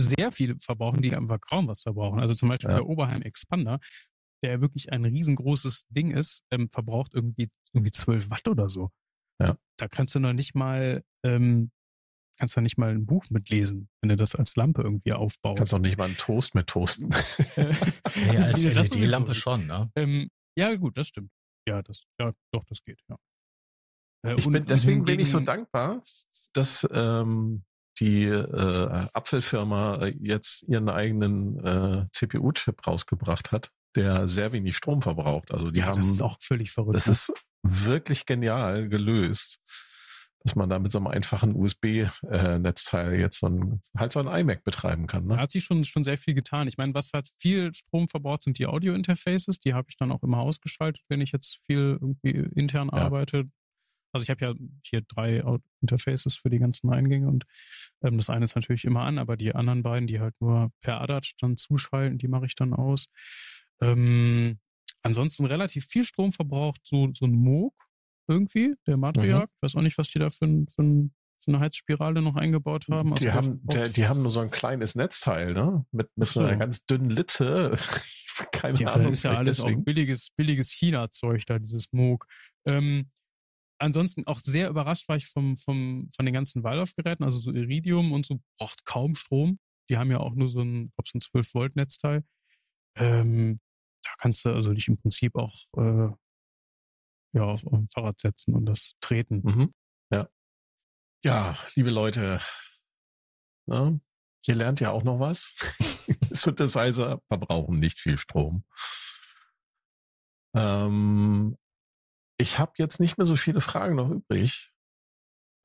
sehr 0.00 0.30
viel 0.32 0.56
verbrauchen, 0.60 1.02
die 1.02 1.14
einfach 1.14 1.40
kaum 1.40 1.68
was 1.68 1.82
verbrauchen. 1.82 2.20
Also 2.20 2.34
zum 2.34 2.48
Beispiel 2.48 2.70
Ja. 2.70 2.76
der 2.76 2.86
Oberheim 2.86 3.22
Expander, 3.22 3.80
der 4.44 4.60
wirklich 4.60 4.92
ein 4.92 5.04
riesengroßes 5.04 5.86
Ding 5.88 6.12
ist, 6.12 6.42
ähm, 6.52 6.68
verbraucht 6.70 7.12
irgendwie, 7.14 7.48
irgendwie 7.72 7.90
12 7.92 8.30
Watt 8.30 8.46
oder 8.48 8.70
so. 8.70 8.90
Ja. 9.40 9.56
Da 9.76 9.88
kannst 9.88 10.14
du 10.14 10.20
noch 10.20 10.32
nicht 10.32 10.54
mal, 10.54 11.02
ähm, 11.24 11.70
kannst 12.38 12.56
du 12.56 12.60
nicht 12.60 12.78
mal 12.78 12.90
ein 12.90 13.04
Buch 13.06 13.24
mitlesen, 13.30 13.88
wenn 14.00 14.10
du 14.10 14.16
das 14.16 14.36
als 14.36 14.54
Lampe 14.54 14.82
irgendwie 14.82 15.12
aufbaust. 15.12 15.56
Kannst 15.58 15.74
auch 15.74 15.78
nicht 15.80 15.98
mal 15.98 16.04
einen 16.04 16.16
Toast 16.16 16.54
mit 16.54 16.68
toasten. 16.68 17.10
Nee, 18.30 18.38
als 18.38 18.62
Nee, 18.62 18.70
das 18.70 18.90
LED-Lampe 18.94 19.34
schon, 19.34 19.66
ne? 19.66 19.90
Ähm, 19.96 20.28
ja, 20.56 20.74
gut, 20.76 20.96
das 20.96 21.08
stimmt. 21.08 21.30
Ja, 21.68 21.82
das, 21.82 22.04
ja, 22.20 22.32
doch, 22.52 22.64
das 22.64 22.82
geht, 22.82 23.00
ja. 23.08 23.16
Äh, 24.26 24.34
Ich 24.36 24.46
und- 24.46 24.52
bin, 24.54 24.64
deswegen 24.66 25.04
bin 25.04 25.20
ich 25.20 25.30
so 25.30 25.40
dankbar, 25.40 26.02
dass 26.52 26.86
ähm, 26.90 27.64
die 28.00 28.24
äh, 28.24 29.06
Apfelfirma 29.12 29.96
äh, 30.06 30.14
jetzt 30.20 30.62
ihren 30.64 30.88
eigenen 30.88 31.58
äh, 31.64 32.06
CPU-Chip 32.12 32.86
rausgebracht 32.86 33.52
hat, 33.52 33.70
der 33.96 34.28
sehr 34.28 34.52
wenig 34.52 34.76
Strom 34.76 35.02
verbraucht. 35.02 35.52
Also 35.52 35.70
die 35.70 35.80
Ja, 35.80 35.86
haben, 35.86 35.96
das 35.96 36.08
ist 36.08 36.22
auch 36.22 36.38
völlig 36.40 36.70
verrückt. 36.70 36.96
das 36.96 37.06
ist 37.06 37.32
wirklich 37.62 38.24
genial 38.24 38.88
gelöst, 38.88 39.58
dass 40.48 40.56
man 40.56 40.70
da 40.70 40.78
mit 40.78 40.90
so 40.90 40.98
einem 40.98 41.08
einfachen 41.08 41.54
USB-Netzteil 41.54 43.18
jetzt 43.20 43.38
so 43.40 43.48
ein, 43.48 43.80
halt 43.96 44.12
so 44.12 44.20
ein 44.20 44.26
iMac 44.26 44.64
betreiben 44.64 45.06
kann. 45.06 45.28
Da 45.28 45.36
Ne? 45.36 45.40
hat 45.42 45.52
sich 45.52 45.62
schon, 45.64 45.84
schon 45.84 46.04
sehr 46.04 46.16
viel 46.16 46.34
getan. 46.34 46.66
Ich 46.68 46.78
meine, 46.78 46.94
was 46.94 47.12
hat 47.12 47.28
viel 47.38 47.72
Strom 47.74 48.08
verbraucht, 48.08 48.42
sind 48.42 48.58
die 48.58 48.66
Audio-Interfaces. 48.66 49.60
Die 49.60 49.74
habe 49.74 49.88
ich 49.90 49.96
dann 49.96 50.10
auch 50.10 50.22
immer 50.22 50.38
ausgeschaltet, 50.38 51.02
wenn 51.08 51.20
ich 51.20 51.32
jetzt 51.32 51.60
viel 51.66 51.98
irgendwie 52.00 52.30
intern 52.58 52.88
Ja. 52.92 52.98
arbeite. 53.02 53.44
Also 54.12 54.22
ich 54.24 54.30
habe 54.30 54.42
ja 54.42 54.54
hier 54.82 55.02
drei 55.02 55.42
Interfaces 55.82 56.34
für 56.34 56.48
die 56.48 56.58
ganzen 56.58 56.90
Eingänge 56.90 57.28
und 57.28 57.44
ähm, 58.02 58.16
das 58.16 58.30
eine 58.30 58.44
ist 58.44 58.54
natürlich 58.56 58.86
immer 58.86 59.02
an, 59.02 59.18
aber 59.18 59.36
die 59.36 59.54
anderen 59.54 59.82
beiden, 59.82 60.06
die 60.06 60.18
halt 60.18 60.34
nur 60.40 60.72
per 60.80 61.02
ADAT 61.02 61.32
dann 61.42 61.58
zuschalten, 61.58 62.16
die 62.16 62.26
mache 62.28 62.46
ich 62.46 62.54
dann 62.54 62.72
aus. 62.72 63.08
Ähm, 63.82 64.58
ansonsten 65.02 65.44
relativ 65.44 65.84
viel 65.84 66.04
Strom 66.04 66.32
verbraucht 66.32 66.80
so, 66.84 67.10
so 67.12 67.26
ein 67.26 67.32
Moog 67.32 67.74
irgendwie, 68.28 68.74
der 68.86 68.96
Matriarch. 68.96 69.48
Ich 69.56 69.62
weiß 69.62 69.76
auch 69.76 69.82
nicht, 69.82 69.98
was 69.98 70.10
die 70.10 70.18
da 70.18 70.30
für, 70.30 70.46
für, 70.46 71.10
für 71.40 71.48
eine 71.48 71.60
Heizspirale 71.60 72.22
noch 72.22 72.36
eingebaut 72.36 72.86
haben. 72.90 73.14
Die 73.14 73.32
haben, 73.32 73.60
der, 73.64 73.88
die 73.88 74.06
haben 74.06 74.22
nur 74.22 74.30
so 74.30 74.40
ein 74.40 74.50
kleines 74.50 74.94
Netzteil, 74.94 75.52
ne? 75.52 75.84
Mit, 75.92 76.10
mit 76.16 76.28
so. 76.28 76.40
einer 76.40 76.56
ganz 76.56 76.84
dünnen 76.84 77.10
Litze. 77.10 77.76
Keine 78.52 78.78
Ja, 78.78 78.92
Ahnung. 78.92 79.08
das 79.08 79.18
ist 79.18 79.22
ja 79.24 79.32
alles 79.32 79.60
auch 79.60 79.64
deswegen. 79.64 79.84
billiges, 79.84 80.30
billiges 80.36 80.70
China-Zeug 80.70 81.44
da, 81.46 81.58
dieses 81.58 81.92
Moog. 81.92 82.26
Ähm, 82.66 83.10
ansonsten 83.80 84.26
auch 84.26 84.38
sehr 84.38 84.68
überrascht 84.68 85.08
war 85.08 85.16
ich 85.16 85.26
vom, 85.26 85.56
vom, 85.56 86.08
von 86.14 86.24
den 86.26 86.34
ganzen 86.34 86.62
Waldorf-Geräten, 86.62 87.24
also 87.24 87.38
so 87.38 87.52
Iridium 87.52 88.12
und 88.12 88.26
so, 88.26 88.40
braucht 88.58 88.84
kaum 88.84 89.14
Strom. 89.14 89.58
Die 89.90 89.96
haben 89.96 90.10
ja 90.10 90.18
auch 90.18 90.34
nur 90.34 90.48
so 90.48 90.60
ein, 90.60 90.92
glaub, 90.94 91.08
so 91.08 91.16
ein 91.18 91.20
12-Volt-Netzteil. 91.20 92.24
Ähm, 92.96 93.60
da 94.04 94.10
kannst 94.18 94.44
du 94.44 94.50
also 94.50 94.72
dich 94.72 94.88
im 94.88 94.98
Prinzip 94.98 95.34
auch 95.34 95.54
äh, 95.76 96.10
ja, 97.32 97.42
auf, 97.42 97.66
auf 97.66 97.72
ein 97.72 97.88
Fahrrad 97.88 98.20
setzen 98.20 98.54
und 98.54 98.66
das 98.66 98.94
treten. 99.00 99.42
Mhm. 99.44 99.74
Ja. 100.12 100.28
Ja, 101.24 101.56
liebe 101.74 101.90
Leute, 101.90 102.40
ne? 103.66 104.00
ihr 104.46 104.54
lernt 104.54 104.80
ja 104.80 104.90
auch 104.90 105.02
noch 105.02 105.20
was. 105.20 105.54
Synthesizer 106.30 107.20
verbrauchen 107.26 107.78
nicht 107.78 107.98
viel 108.00 108.18
Strom. 108.18 108.64
Ähm, 110.56 111.56
ich 112.38 112.58
habe 112.58 112.72
jetzt 112.76 113.00
nicht 113.00 113.18
mehr 113.18 113.26
so 113.26 113.36
viele 113.36 113.60
Fragen 113.60 113.96
noch 113.96 114.10
übrig. 114.10 114.72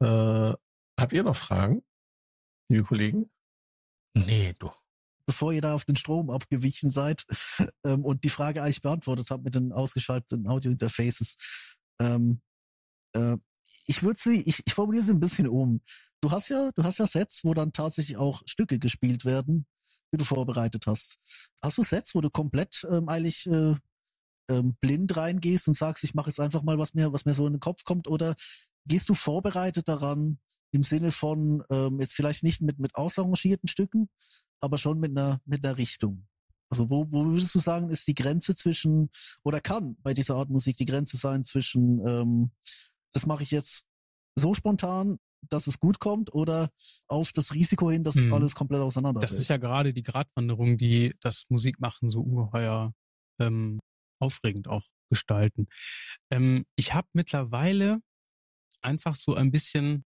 Äh, 0.02 0.53
habt 0.99 1.14
ihr 1.14 1.23
noch 1.23 1.35
Fragen, 1.35 1.84
liebe 2.69 2.84
Kollegen? 2.84 3.31
Nee, 4.15 4.53
du. 4.60 4.69
Bevor 5.26 5.54
ihr 5.54 5.62
da 5.62 5.74
auf 5.74 5.86
den 5.86 5.95
Strom 5.95 6.30
abgewichen 6.30 6.90
seid 6.90 7.26
ähm, 7.86 8.04
und 8.06 8.24
die 8.24 8.30
Frage 8.30 8.62
eigentlich 8.62 8.82
beantwortet 8.82 9.30
habt 9.30 9.44
mit 9.44 9.56
den 9.56 9.72
ausgeschalteten 9.72 10.48
Audio-Interfaces. 10.48 11.38
Ähm, 12.00 12.41
äh, 13.16 13.38
ich 13.88 14.04
würde 14.04 14.20
sie, 14.20 14.41
ich, 14.41 14.62
ich 14.66 14.74
formuliere 14.74 15.04
sie 15.04 15.14
ein 15.14 15.20
bisschen 15.20 15.48
um. 15.48 15.82
Du 16.22 16.32
hast 16.32 16.50
ja, 16.50 16.72
du 16.76 16.84
hast 16.84 17.00
ja 17.00 17.08
Sets, 17.08 17.44
wo 17.44 17.54
dann 17.54 17.74
tatsächlich 17.74 18.18
auch 18.18 18.41
Stücke 18.45 18.80
gespielt 18.80 19.26
werden, 19.26 19.66
die 20.12 20.18
du 20.18 20.26
vorbereitet 20.26 20.86
hast. 20.88 21.18
Hast 21.62 21.78
du 21.78 21.84
Sets, 21.84 22.16
wo 22.16 22.22
du 22.22 22.30
komplett 22.30 22.86
ähm, 22.90 23.10
eigentlich 23.10 23.48
äh, 23.48 23.76
ähm, 24.50 24.76
blind 24.82 25.16
reingehst 25.16 25.68
und 25.68 25.78
sagst, 25.78 26.04
ich 26.04 26.14
mache 26.14 26.30
jetzt 26.30 26.40
einfach 26.40 26.64
mal, 26.64 26.78
was 26.78 26.94
mir, 26.94 27.14
was 27.14 27.26
mir 27.26 27.34
so 27.34 27.48
in 27.48 27.54
den 27.54 27.60
Kopf 27.60 27.84
kommt, 27.84 28.08
oder 28.08 28.36
gehst 28.86 29.10
du 29.10 29.14
vorbereitet 29.14 29.88
daran 29.88 30.40
im 30.72 30.84
Sinne 30.84 31.12
von 31.12 31.64
ähm, 31.72 32.00
jetzt 32.00 32.16
vielleicht 32.16 32.44
nicht 32.44 32.62
mit 32.62 32.80
mit 32.80 32.95
ausarrangierten 32.95 33.70
Stücken, 33.70 34.10
aber 34.64 34.77
schon 34.77 34.99
mit 34.99 35.11
einer, 35.11 35.40
mit 35.45 35.65
einer 35.65 35.77
Richtung. 35.77 36.26
Also 36.69 36.90
wo, 36.90 37.06
wo 37.11 37.26
würdest 37.26 37.53
du 37.53 37.60
sagen, 37.60 37.90
ist 37.90 38.07
die 38.07 38.15
Grenze 38.15 38.56
zwischen, 38.56 39.10
oder 39.44 39.60
kann 39.60 39.95
bei 40.02 40.14
dieser 40.14 40.35
Art 40.35 40.49
Musik 40.49 40.77
die 40.77 40.85
Grenze 40.85 41.18
sein 41.18 41.44
zwischen, 41.44 41.99
ähm, 42.07 42.52
das 43.14 43.26
mache 43.27 43.44
ich 43.44 43.52
jetzt 43.52 43.85
so 44.35 44.53
spontan, 44.56 45.19
dass 45.49 45.68
es 45.68 45.77
gut 45.77 45.99
kommt, 45.99 46.34
oder 46.34 46.69
auf 47.07 47.34
das 47.34 47.53
Risiko 47.53 47.91
hin, 47.91 48.03
dass 48.06 48.15
Hm. 48.15 48.34
alles 48.34 48.56
komplett 48.56 48.80
Das 48.80 48.88
auseinanderfällt? 48.88 49.40
ist 49.41 49.49
ja 49.49 49.57
gerade 49.57 49.94
die 49.94 50.02
Gratwanderung, 50.02 50.77
die 50.77 51.14
das 51.19 51.44
Musikmachen 51.49 52.10
so 52.10 52.22
ungeheuer 52.22 52.94
ähm, 53.40 53.80
aufregend 54.19 54.68
auch 54.69 54.85
gestalten. 55.11 55.68
Ähm, 56.31 56.65
ich 56.77 56.94
habe 56.94 57.10
mittlerweile 57.14 57.99
einfach 58.81 59.15
so 59.15 59.35
ein 59.35 59.52
bisschen 59.52 60.06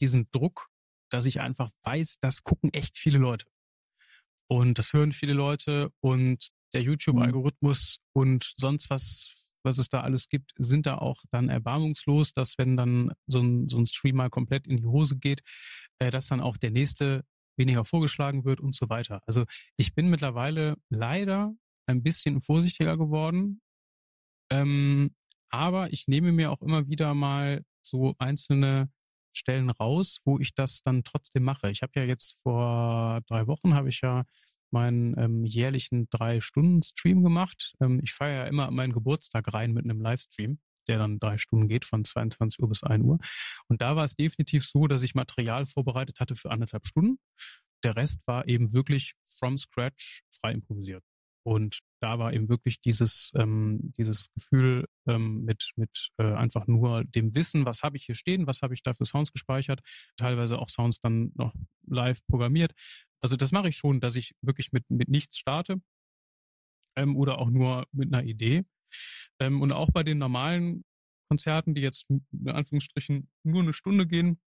diesen 0.00 0.28
Druck, 0.32 0.68
dass 1.10 1.26
ich 1.26 1.40
einfach 1.40 1.70
weiß, 1.84 2.16
das 2.20 2.42
gucken 2.42 2.72
echt 2.72 2.96
viele 2.96 3.18
Leute. 3.18 3.46
Und 4.50 4.78
das 4.78 4.92
hören 4.92 5.12
viele 5.12 5.32
Leute 5.32 5.92
und 6.00 6.48
der 6.72 6.82
YouTube-Algorithmus 6.82 7.98
und 8.12 8.52
sonst 8.56 8.90
was, 8.90 9.52
was 9.62 9.78
es 9.78 9.88
da 9.88 10.00
alles 10.00 10.28
gibt, 10.28 10.52
sind 10.58 10.86
da 10.86 10.98
auch 10.98 11.22
dann 11.30 11.48
erbarmungslos, 11.48 12.32
dass 12.32 12.58
wenn 12.58 12.76
dann 12.76 13.12
so 13.28 13.38
ein, 13.38 13.68
so 13.68 13.78
ein 13.78 13.86
Stream 13.86 14.16
mal 14.16 14.28
komplett 14.28 14.66
in 14.66 14.76
die 14.76 14.86
Hose 14.86 15.18
geht, 15.18 15.42
äh, 16.00 16.10
dass 16.10 16.26
dann 16.26 16.40
auch 16.40 16.56
der 16.56 16.72
nächste 16.72 17.24
weniger 17.56 17.84
vorgeschlagen 17.84 18.44
wird 18.44 18.60
und 18.60 18.74
so 18.74 18.88
weiter. 18.88 19.22
Also 19.26 19.44
ich 19.76 19.94
bin 19.94 20.10
mittlerweile 20.10 20.76
leider 20.88 21.54
ein 21.86 22.02
bisschen 22.02 22.40
vorsichtiger 22.40 22.96
geworden, 22.96 23.60
ähm, 24.50 25.14
aber 25.50 25.92
ich 25.92 26.08
nehme 26.08 26.32
mir 26.32 26.50
auch 26.50 26.62
immer 26.62 26.88
wieder 26.88 27.14
mal 27.14 27.62
so 27.82 28.14
einzelne 28.18 28.90
Stellen 29.32 29.70
raus, 29.70 30.20
wo 30.24 30.38
ich 30.38 30.54
das 30.54 30.82
dann 30.82 31.04
trotzdem 31.04 31.44
mache. 31.44 31.70
Ich 31.70 31.82
habe 31.82 31.92
ja 31.96 32.04
jetzt 32.04 32.36
vor 32.42 33.20
drei 33.26 33.46
Wochen 33.46 33.74
habe 33.74 33.88
ich 33.88 34.00
ja 34.00 34.24
meinen 34.70 35.18
ähm, 35.18 35.44
jährlichen 35.44 36.08
drei 36.10 36.40
Stunden 36.40 36.82
Stream 36.82 37.22
gemacht. 37.22 37.74
Ähm, 37.80 38.00
ich 38.02 38.12
feiere 38.12 38.44
ja 38.44 38.44
immer 38.44 38.70
meinen 38.70 38.92
Geburtstag 38.92 39.52
rein 39.52 39.72
mit 39.72 39.84
einem 39.84 40.00
Livestream 40.00 40.58
der 40.90 40.98
dann 40.98 41.20
drei 41.20 41.38
Stunden 41.38 41.68
geht, 41.68 41.84
von 41.84 42.04
22 42.04 42.60
Uhr 42.60 42.68
bis 42.68 42.82
1 42.82 43.04
Uhr. 43.04 43.18
Und 43.68 43.80
da 43.80 43.96
war 43.96 44.04
es 44.04 44.16
definitiv 44.16 44.66
so, 44.66 44.88
dass 44.88 45.02
ich 45.02 45.14
Material 45.14 45.64
vorbereitet 45.64 46.20
hatte 46.20 46.34
für 46.34 46.50
anderthalb 46.50 46.86
Stunden. 46.86 47.18
Der 47.84 47.96
Rest 47.96 48.26
war 48.26 48.48
eben 48.48 48.72
wirklich 48.72 49.14
from 49.24 49.56
scratch 49.56 50.22
frei 50.30 50.52
improvisiert. 50.52 51.04
Und 51.44 51.78
da 52.00 52.18
war 52.18 52.32
eben 52.32 52.48
wirklich 52.48 52.80
dieses, 52.80 53.32
ähm, 53.36 53.92
dieses 53.96 54.32
Gefühl 54.34 54.86
ähm, 55.06 55.44
mit, 55.44 55.72
mit 55.76 56.10
äh, 56.18 56.32
einfach 56.32 56.66
nur 56.66 57.04
dem 57.04 57.34
Wissen, 57.34 57.64
was 57.66 57.82
habe 57.82 57.96
ich 57.96 58.06
hier 58.06 58.14
stehen, 58.14 58.46
was 58.46 58.62
habe 58.62 58.74
ich 58.74 58.82
da 58.82 58.92
für 58.92 59.04
Sounds 59.04 59.32
gespeichert, 59.32 59.80
teilweise 60.16 60.58
auch 60.58 60.68
Sounds 60.68 61.00
dann 61.00 61.32
noch 61.34 61.54
live 61.86 62.24
programmiert. 62.26 62.72
Also 63.20 63.36
das 63.36 63.52
mache 63.52 63.68
ich 63.68 63.76
schon, 63.76 64.00
dass 64.00 64.16
ich 64.16 64.34
wirklich 64.40 64.72
mit, 64.72 64.88
mit 64.88 65.08
nichts 65.08 65.38
starte 65.38 65.80
ähm, 66.96 67.16
oder 67.16 67.38
auch 67.38 67.50
nur 67.50 67.86
mit 67.92 68.12
einer 68.12 68.24
Idee. 68.24 68.64
Ähm, 69.38 69.60
und 69.60 69.72
auch 69.72 69.90
bei 69.92 70.02
den 70.02 70.18
normalen 70.18 70.84
Konzerten, 71.28 71.74
die 71.74 71.82
jetzt 71.82 72.06
in 72.08 72.48
Anführungsstrichen 72.48 73.30
nur 73.44 73.62
eine 73.62 73.72
Stunde 73.72 74.06
gehen, 74.06 74.40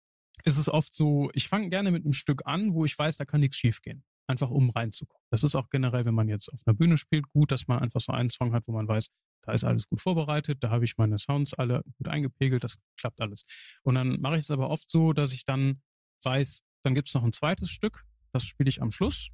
ist 0.46 0.58
es 0.58 0.70
oft 0.70 0.94
so, 0.94 1.30
ich 1.34 1.48
fange 1.48 1.70
gerne 1.70 1.92
mit 1.92 2.04
einem 2.04 2.14
Stück 2.14 2.44
an, 2.46 2.74
wo 2.74 2.86
ich 2.86 2.98
weiß, 2.98 3.18
da 3.18 3.26
kann 3.26 3.42
nichts 3.42 3.58
schiefgehen. 3.58 4.04
Einfach 4.32 4.50
um 4.50 4.70
reinzukommen. 4.70 5.26
Das 5.30 5.44
ist 5.44 5.56
auch 5.56 5.70
generell, 5.70 6.06
wenn 6.06 6.14
man 6.14 6.30
jetzt 6.30 6.48
auf 6.54 6.62
einer 6.66 6.74
Bühne 6.74 6.98
spielt, 6.98 7.28
gut, 7.30 7.52
dass 7.52 7.68
man 7.68 7.80
einfach 7.80 8.00
so 8.00 8.14
einen 8.14 8.30
Song 8.30 8.54
hat, 8.54 8.66
wo 8.66 8.72
man 8.72 8.88
weiß, 8.88 9.10
da 9.44 9.52
ist 9.52 9.66
alles 9.66 9.90
gut 9.90 10.00
vorbereitet, 10.00 10.64
da 10.64 10.70
habe 10.70 10.86
ich 10.86 10.98
meine 10.98 11.20
Sounds 11.20 11.54
alle 11.54 11.84
gut 11.98 12.08
eingepegelt, 12.08 12.64
das 12.64 12.78
klappt 12.98 13.20
alles. 13.20 13.44
Und 13.84 13.96
dann 13.96 14.22
mache 14.22 14.36
ich 14.36 14.44
es 14.44 14.52
aber 14.52 14.70
oft 14.70 14.90
so, 14.90 15.12
dass 15.12 15.34
ich 15.34 15.44
dann 15.44 15.82
weiß, 16.24 16.62
dann 16.84 16.96
gibt 16.96 17.10
es 17.10 17.14
noch 17.14 17.26
ein 17.26 17.34
zweites 17.34 17.70
Stück, 17.70 18.06
das 18.32 18.46
spiele 18.46 18.70
ich 18.70 18.82
am 18.82 18.92
Schluss. 18.92 19.30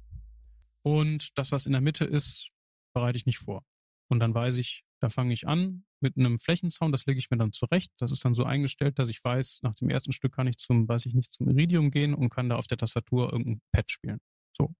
Und 0.82 1.38
das, 1.38 1.52
was 1.52 1.66
in 1.66 1.72
der 1.72 1.80
Mitte 1.80 2.04
ist, 2.04 2.50
bereite 2.92 3.18
ich 3.18 3.26
nicht 3.26 3.38
vor. 3.38 3.62
Und 4.08 4.18
dann 4.18 4.34
weiß 4.34 4.56
ich, 4.56 4.84
da 5.00 5.10
fange 5.10 5.32
ich 5.32 5.46
an 5.46 5.84
mit 6.00 6.16
einem 6.16 6.38
Flächensound, 6.38 6.92
das 6.92 7.06
lege 7.06 7.18
ich 7.18 7.30
mir 7.30 7.36
dann 7.36 7.52
zurecht. 7.52 7.92
Das 7.98 8.10
ist 8.10 8.24
dann 8.24 8.34
so 8.34 8.44
eingestellt, 8.44 8.98
dass 8.98 9.08
ich 9.08 9.22
weiß, 9.22 9.60
nach 9.62 9.74
dem 9.74 9.90
ersten 9.90 10.12
Stück 10.12 10.34
kann 10.34 10.48
ich 10.48 10.56
zum, 10.58 10.88
weiß 10.88 11.06
ich 11.06 11.14
nicht, 11.14 11.32
zum 11.32 11.48
Iridium 11.48 11.90
gehen 11.90 12.14
und 12.14 12.30
kann 12.30 12.48
da 12.48 12.56
auf 12.56 12.66
der 12.66 12.78
Tastatur 12.78 13.32
irgendein 13.32 13.60
Pad 13.72 13.90
spielen. 13.90 14.18
So. 14.56 14.74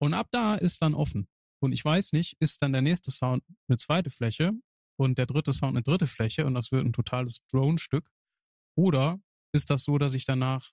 Und 0.00 0.14
ab 0.14 0.28
da 0.30 0.54
ist 0.54 0.82
dann 0.82 0.94
offen. 0.94 1.28
Und 1.60 1.72
ich 1.72 1.84
weiß 1.84 2.12
nicht, 2.12 2.36
ist 2.40 2.60
dann 2.62 2.72
der 2.72 2.82
nächste 2.82 3.10
Sound 3.10 3.42
eine 3.68 3.78
zweite 3.78 4.10
Fläche 4.10 4.52
und 4.96 5.18
der 5.18 5.26
dritte 5.26 5.52
Sound 5.52 5.76
eine 5.76 5.82
dritte 5.82 6.06
Fläche 6.06 6.46
und 6.46 6.54
das 6.54 6.72
wird 6.72 6.84
ein 6.84 6.92
totales 6.92 7.40
Drone-Stück. 7.50 8.10
Oder 8.76 9.20
ist 9.52 9.70
das 9.70 9.84
so, 9.84 9.98
dass 9.98 10.14
ich 10.14 10.24
danach, 10.24 10.70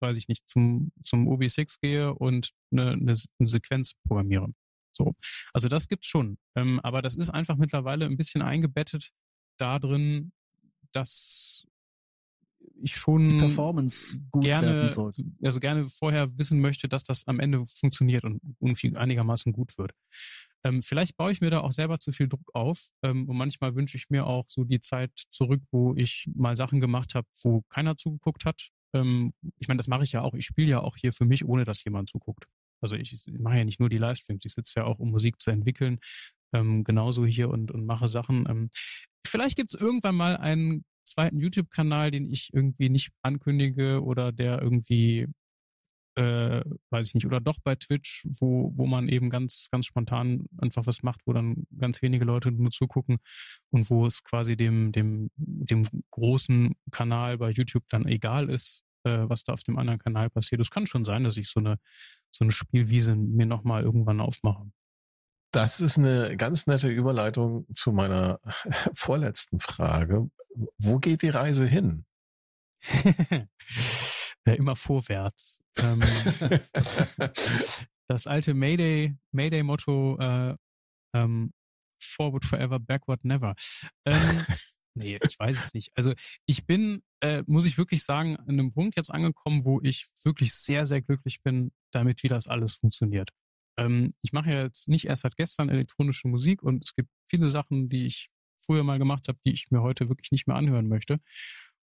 weiß 0.00 0.16
ich 0.16 0.28
nicht, 0.28 0.48
zum, 0.48 0.92
zum 1.02 1.26
OB6 1.28 1.80
gehe 1.80 2.14
und 2.14 2.50
eine, 2.70 2.92
eine, 2.92 3.14
eine 3.14 3.48
Sequenz 3.48 3.94
programmiere? 4.06 4.52
So. 4.92 5.14
Also 5.52 5.68
das 5.68 5.88
gibt's 5.88 6.06
schon. 6.06 6.38
Ähm, 6.56 6.80
aber 6.80 7.02
das 7.02 7.14
ist 7.14 7.30
einfach 7.30 7.56
mittlerweile 7.56 8.04
ein 8.04 8.16
bisschen 8.16 8.42
eingebettet 8.42 9.10
da 9.58 9.78
drin, 9.78 10.32
dass 10.92 11.64
ich 12.82 12.94
schon 12.96 13.26
die 13.26 13.36
Performance 13.36 14.20
gut 14.30 14.44
gerne, 14.44 14.66
werden 14.66 14.88
soll. 14.88 15.10
also 15.42 15.60
gerne 15.60 15.86
vorher 15.86 16.36
wissen 16.38 16.60
möchte, 16.60 16.88
dass 16.88 17.04
das 17.04 17.26
am 17.26 17.40
Ende 17.40 17.64
funktioniert 17.66 18.24
und 18.24 18.40
irgendwie 18.60 18.96
einigermaßen 18.96 19.52
gut 19.52 19.76
wird. 19.78 19.92
Ähm, 20.64 20.82
vielleicht 20.82 21.16
baue 21.16 21.30
ich 21.30 21.40
mir 21.40 21.50
da 21.50 21.60
auch 21.60 21.72
selber 21.72 21.98
zu 21.98 22.12
viel 22.12 22.28
Druck 22.28 22.50
auf 22.52 22.88
ähm, 23.02 23.28
und 23.28 23.36
manchmal 23.36 23.74
wünsche 23.74 23.96
ich 23.96 24.10
mir 24.10 24.26
auch 24.26 24.46
so 24.48 24.64
die 24.64 24.80
Zeit 24.80 25.12
zurück, 25.30 25.62
wo 25.70 25.94
ich 25.94 26.28
mal 26.34 26.56
Sachen 26.56 26.80
gemacht 26.80 27.14
habe, 27.14 27.26
wo 27.42 27.62
keiner 27.68 27.96
zugeguckt 27.96 28.44
hat. 28.44 28.70
Ähm, 28.94 29.32
ich 29.58 29.68
meine, 29.68 29.78
das 29.78 29.88
mache 29.88 30.04
ich 30.04 30.12
ja 30.12 30.22
auch. 30.22 30.34
Ich 30.34 30.46
spiele 30.46 30.68
ja 30.68 30.80
auch 30.80 30.96
hier 30.96 31.12
für 31.12 31.24
mich, 31.24 31.44
ohne 31.44 31.64
dass 31.64 31.84
jemand 31.84 32.08
zuguckt. 32.08 32.46
Also 32.80 32.96
ich, 32.96 33.12
ich 33.12 33.38
mache 33.38 33.58
ja 33.58 33.64
nicht 33.64 33.80
nur 33.80 33.88
die 33.88 33.98
Livestreams, 33.98 34.44
ich 34.44 34.52
sitze 34.52 34.80
ja 34.80 34.84
auch, 34.84 34.98
um 34.98 35.10
Musik 35.10 35.40
zu 35.40 35.50
entwickeln, 35.50 35.98
ähm, 36.52 36.84
genauso 36.84 37.26
hier 37.26 37.50
und, 37.50 37.70
und 37.70 37.86
mache 37.86 38.08
Sachen. 38.08 38.46
Ähm, 38.48 38.70
vielleicht 39.26 39.56
gibt 39.56 39.74
es 39.74 39.80
irgendwann 39.80 40.14
mal 40.14 40.36
einen 40.36 40.84
zweiten 41.18 41.40
YouTube-Kanal, 41.40 42.12
den 42.12 42.26
ich 42.26 42.50
irgendwie 42.52 42.90
nicht 42.90 43.10
ankündige 43.22 44.04
oder 44.04 44.30
der 44.30 44.62
irgendwie, 44.62 45.26
äh, 46.16 46.62
weiß 46.90 47.08
ich 47.08 47.14
nicht, 47.14 47.26
oder 47.26 47.40
doch 47.40 47.58
bei 47.64 47.74
Twitch, 47.74 48.24
wo, 48.38 48.70
wo 48.76 48.86
man 48.86 49.08
eben 49.08 49.28
ganz, 49.28 49.66
ganz 49.72 49.86
spontan 49.86 50.46
einfach 50.58 50.86
was 50.86 51.02
macht, 51.02 51.22
wo 51.26 51.32
dann 51.32 51.66
ganz 51.76 52.02
wenige 52.02 52.24
Leute 52.24 52.52
nur 52.52 52.70
zugucken 52.70 53.18
und 53.70 53.90
wo 53.90 54.06
es 54.06 54.22
quasi 54.22 54.56
dem, 54.56 54.92
dem, 54.92 55.30
dem 55.34 55.82
großen 56.12 56.76
Kanal 56.92 57.38
bei 57.38 57.50
YouTube 57.50 57.88
dann 57.88 58.06
egal 58.06 58.48
ist, 58.48 58.84
äh, 59.02 59.28
was 59.28 59.42
da 59.42 59.54
auf 59.54 59.64
dem 59.64 59.76
anderen 59.76 59.98
Kanal 59.98 60.30
passiert. 60.30 60.60
Es 60.60 60.70
kann 60.70 60.86
schon 60.86 61.04
sein, 61.04 61.24
dass 61.24 61.36
ich 61.36 61.48
so 61.48 61.58
eine, 61.58 61.78
so 62.30 62.44
eine 62.44 62.52
Spielwiese 62.52 63.16
mir 63.16 63.46
nochmal 63.46 63.82
irgendwann 63.82 64.20
aufmache. 64.20 64.70
Das 65.50 65.80
ist 65.80 65.98
eine 65.98 66.36
ganz 66.36 66.66
nette 66.66 66.88
Überleitung 66.88 67.66
zu 67.74 67.92
meiner 67.92 68.40
vorletzten 68.94 69.60
Frage. 69.60 70.30
Wo 70.78 70.98
geht 70.98 71.22
die 71.22 71.30
Reise 71.30 71.66
hin? 71.66 72.04
ja, 74.46 74.52
immer 74.54 74.76
vorwärts. 74.76 75.60
Ähm, 75.78 76.02
das 78.08 78.26
alte 78.26 78.54
Mayday, 78.54 79.16
Mayday-Motto, 79.32 80.18
äh, 80.18 80.56
ähm, 81.14 81.52
Forward 82.00 82.44
forever, 82.44 82.78
backward 82.78 83.24
never. 83.24 83.54
Ähm, 84.04 84.46
nee, 84.94 85.18
ich 85.26 85.38
weiß 85.38 85.56
es 85.66 85.74
nicht. 85.74 85.90
Also 85.96 86.12
ich 86.46 86.66
bin, 86.66 87.02
äh, 87.20 87.42
muss 87.46 87.64
ich 87.64 87.78
wirklich 87.78 88.04
sagen, 88.04 88.36
an 88.36 88.48
einem 88.48 88.72
Punkt 88.72 88.96
jetzt 88.96 89.10
angekommen, 89.10 89.64
wo 89.64 89.80
ich 89.82 90.08
wirklich 90.24 90.52
sehr, 90.54 90.86
sehr 90.86 91.02
glücklich 91.02 91.42
bin, 91.42 91.72
damit 91.90 92.22
wie 92.22 92.28
das 92.28 92.48
alles 92.48 92.74
funktioniert. 92.74 93.30
Ähm, 93.78 94.14
ich 94.22 94.32
mache 94.32 94.50
ja 94.50 94.62
jetzt 94.64 94.88
nicht 94.88 95.06
erst 95.06 95.22
seit 95.22 95.36
gestern 95.36 95.68
elektronische 95.68 96.28
Musik 96.28 96.62
und 96.62 96.82
es 96.84 96.94
gibt 96.94 97.08
viele 97.30 97.48
Sachen, 97.48 97.88
die 97.88 98.06
ich 98.06 98.28
früher 98.64 98.82
mal 98.82 98.98
gemacht 98.98 99.28
habe, 99.28 99.38
die 99.46 99.52
ich 99.52 99.70
mir 99.70 99.82
heute 99.82 100.08
wirklich 100.08 100.32
nicht 100.32 100.46
mehr 100.46 100.56
anhören 100.56 100.88
möchte. 100.88 101.20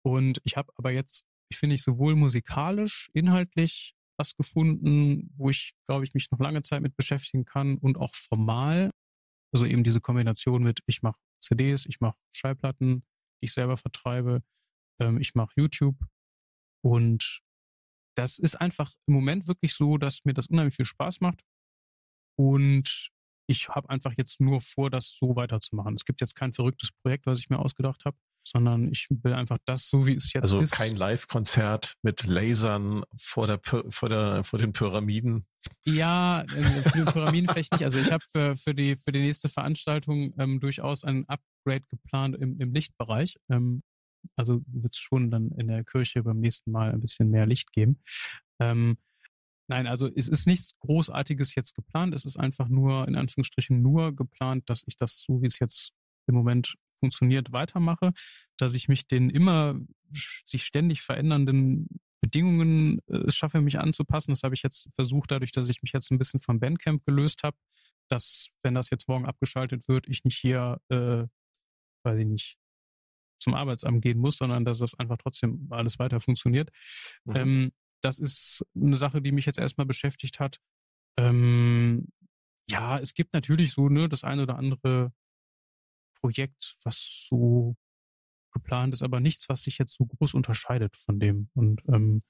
Und 0.04 0.40
ich 0.44 0.56
habe 0.56 0.72
aber 0.76 0.92
jetzt, 0.92 1.24
ich 1.50 1.58
finde 1.58 1.74
ich 1.74 1.82
sowohl 1.82 2.14
musikalisch, 2.14 3.10
inhaltlich 3.12 3.94
was 4.16 4.36
gefunden, 4.36 5.30
wo 5.36 5.50
ich, 5.50 5.72
glaube 5.88 6.04
ich, 6.04 6.14
mich 6.14 6.30
noch 6.30 6.38
lange 6.38 6.62
Zeit 6.62 6.82
mit 6.82 6.96
beschäftigen 6.96 7.44
kann 7.44 7.78
und 7.78 7.98
auch 7.98 8.14
formal. 8.14 8.90
Also 9.52 9.66
eben 9.66 9.84
diese 9.84 10.00
Kombination 10.00 10.62
mit, 10.62 10.80
ich 10.86 11.02
mache 11.02 11.18
CDs, 11.40 11.86
ich 11.86 12.00
mache 12.00 12.16
Schallplatten, 12.32 13.04
ich 13.42 13.52
selber 13.52 13.76
vertreibe, 13.76 14.42
ähm, 15.00 15.18
ich 15.18 15.34
mache 15.34 15.52
YouTube 15.56 15.98
und 16.84 17.42
das 18.16 18.38
ist 18.38 18.56
einfach 18.56 18.92
im 19.06 19.14
Moment 19.14 19.48
wirklich 19.48 19.74
so, 19.74 19.98
dass 19.98 20.24
mir 20.24 20.34
das 20.34 20.46
unheimlich 20.46 20.76
viel 20.76 20.84
Spaß 20.84 21.20
macht 21.20 21.42
und 22.36 23.10
ich 23.46 23.68
habe 23.68 23.90
einfach 23.90 24.12
jetzt 24.16 24.40
nur 24.40 24.60
vor, 24.60 24.90
das 24.90 25.16
so 25.16 25.36
weiterzumachen. 25.36 25.94
Es 25.94 26.04
gibt 26.04 26.20
jetzt 26.20 26.34
kein 26.34 26.52
verrücktes 26.52 26.90
Projekt, 27.02 27.26
was 27.26 27.40
ich 27.40 27.50
mir 27.50 27.58
ausgedacht 27.58 28.04
habe, 28.04 28.16
sondern 28.46 28.90
ich 28.90 29.08
will 29.10 29.34
einfach 29.34 29.58
das 29.64 29.88
so, 29.88 30.06
wie 30.06 30.14
es 30.14 30.32
jetzt 30.32 30.42
also 30.42 30.60
ist. 30.60 30.72
Also 30.72 30.84
kein 30.84 30.96
Live-Konzert 30.96 31.94
mit 32.02 32.24
Lasern 32.24 33.04
vor 33.16 33.46
der, 33.46 33.60
vor 33.62 34.08
der 34.08 34.44
vor 34.44 34.58
den 34.58 34.72
Pyramiden. 34.72 35.46
Ja, 35.84 36.42
äh, 36.42 36.82
für 36.82 37.04
die 37.04 37.12
Pyramiden 37.12 37.48
vielleicht 37.48 37.72
nicht. 37.72 37.84
Also 37.84 37.98
ich 37.98 38.10
habe 38.12 38.24
für, 38.26 38.56
für 38.56 38.74
die 38.74 38.96
für 38.96 39.12
die 39.12 39.20
nächste 39.20 39.48
Veranstaltung 39.48 40.32
ähm, 40.38 40.60
durchaus 40.60 41.04
ein 41.04 41.28
Upgrade 41.28 41.84
geplant 41.88 42.36
im, 42.36 42.58
im 42.60 42.72
Lichtbereich. 42.72 43.36
Ähm, 43.50 43.82
also 44.36 44.62
wird 44.66 44.94
es 44.94 45.00
schon 45.00 45.30
dann 45.30 45.50
in 45.52 45.68
der 45.68 45.84
Kirche 45.84 46.22
beim 46.22 46.38
nächsten 46.38 46.70
Mal 46.70 46.92
ein 46.92 47.00
bisschen 47.00 47.30
mehr 47.30 47.46
Licht 47.46 47.72
geben. 47.72 48.00
Ähm, 48.60 48.96
Nein, 49.72 49.86
also 49.86 50.06
es 50.14 50.28
ist 50.28 50.46
nichts 50.46 50.78
Großartiges 50.80 51.54
jetzt 51.54 51.74
geplant. 51.74 52.14
Es 52.14 52.26
ist 52.26 52.36
einfach 52.36 52.68
nur, 52.68 53.08
in 53.08 53.16
Anführungsstrichen, 53.16 53.80
nur 53.80 54.14
geplant, 54.14 54.68
dass 54.68 54.82
ich 54.86 54.98
das 54.98 55.22
so, 55.22 55.40
wie 55.40 55.46
es 55.46 55.60
jetzt 55.60 55.94
im 56.26 56.34
Moment 56.34 56.74
funktioniert, 56.98 57.52
weitermache, 57.52 58.12
dass 58.58 58.74
ich 58.74 58.88
mich 58.88 59.06
den 59.06 59.30
immer 59.30 59.80
sich 60.44 60.64
ständig 60.64 61.00
verändernden 61.00 61.88
Bedingungen 62.20 62.98
äh, 63.06 63.30
schaffe, 63.30 63.62
mich 63.62 63.78
anzupassen. 63.78 64.32
Das 64.32 64.42
habe 64.42 64.54
ich 64.54 64.62
jetzt 64.62 64.90
versucht, 64.94 65.30
dadurch, 65.30 65.52
dass 65.52 65.70
ich 65.70 65.80
mich 65.80 65.94
jetzt 65.94 66.10
ein 66.10 66.18
bisschen 66.18 66.40
vom 66.40 66.60
Bandcamp 66.60 67.06
gelöst 67.06 67.42
habe, 67.42 67.56
dass, 68.08 68.50
wenn 68.62 68.74
das 68.74 68.90
jetzt 68.90 69.08
morgen 69.08 69.24
abgeschaltet 69.24 69.88
wird, 69.88 70.06
ich 70.06 70.22
nicht 70.24 70.36
hier, 70.36 70.82
äh, 70.90 71.24
weiß 72.04 72.18
ich 72.18 72.26
nicht, 72.26 72.58
zum 73.38 73.54
Arbeitsamt 73.54 74.02
gehen 74.02 74.18
muss, 74.18 74.36
sondern 74.36 74.66
dass 74.66 74.80
das 74.80 74.98
einfach 74.98 75.16
trotzdem 75.16 75.66
alles 75.70 75.98
weiter 75.98 76.20
funktioniert. 76.20 76.68
Mhm. 77.24 77.36
Ähm, 77.36 77.72
das 78.02 78.18
ist 78.18 78.64
eine 78.74 78.96
Sache, 78.96 79.22
die 79.22 79.32
mich 79.32 79.46
jetzt 79.46 79.58
erstmal 79.58 79.86
beschäftigt 79.86 80.40
hat. 80.40 80.58
Ähm, 81.18 82.08
ja, 82.68 82.98
es 82.98 83.14
gibt 83.14 83.32
natürlich 83.34 83.72
so 83.72 83.88
ne, 83.88 84.08
das 84.08 84.24
eine 84.24 84.42
oder 84.42 84.56
andere 84.56 85.12
Projekt, 86.20 86.76
was 86.84 87.26
so 87.28 87.76
geplant 88.52 88.92
ist, 88.94 89.02
aber 89.02 89.20
nichts, 89.20 89.48
was 89.48 89.62
sich 89.62 89.78
jetzt 89.78 89.94
so 89.94 90.06
groß 90.06 90.34
unterscheidet 90.34 90.96
von 90.96 91.18
dem. 91.18 91.48
Und 91.54 91.82
ähm, 91.88 92.22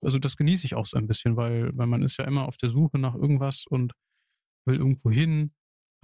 also 0.00 0.18
das 0.18 0.36
genieße 0.36 0.66
ich 0.66 0.74
auch 0.74 0.86
so 0.86 0.96
ein 0.98 1.06
bisschen, 1.06 1.36
weil, 1.36 1.76
weil 1.76 1.86
man 1.86 2.02
ist 2.02 2.18
ja 2.18 2.24
immer 2.24 2.46
auf 2.46 2.56
der 2.56 2.70
Suche 2.70 2.98
nach 2.98 3.14
irgendwas 3.14 3.66
und 3.66 3.94
will 4.66 4.76
irgendwo 4.76 5.10
hin. 5.10 5.52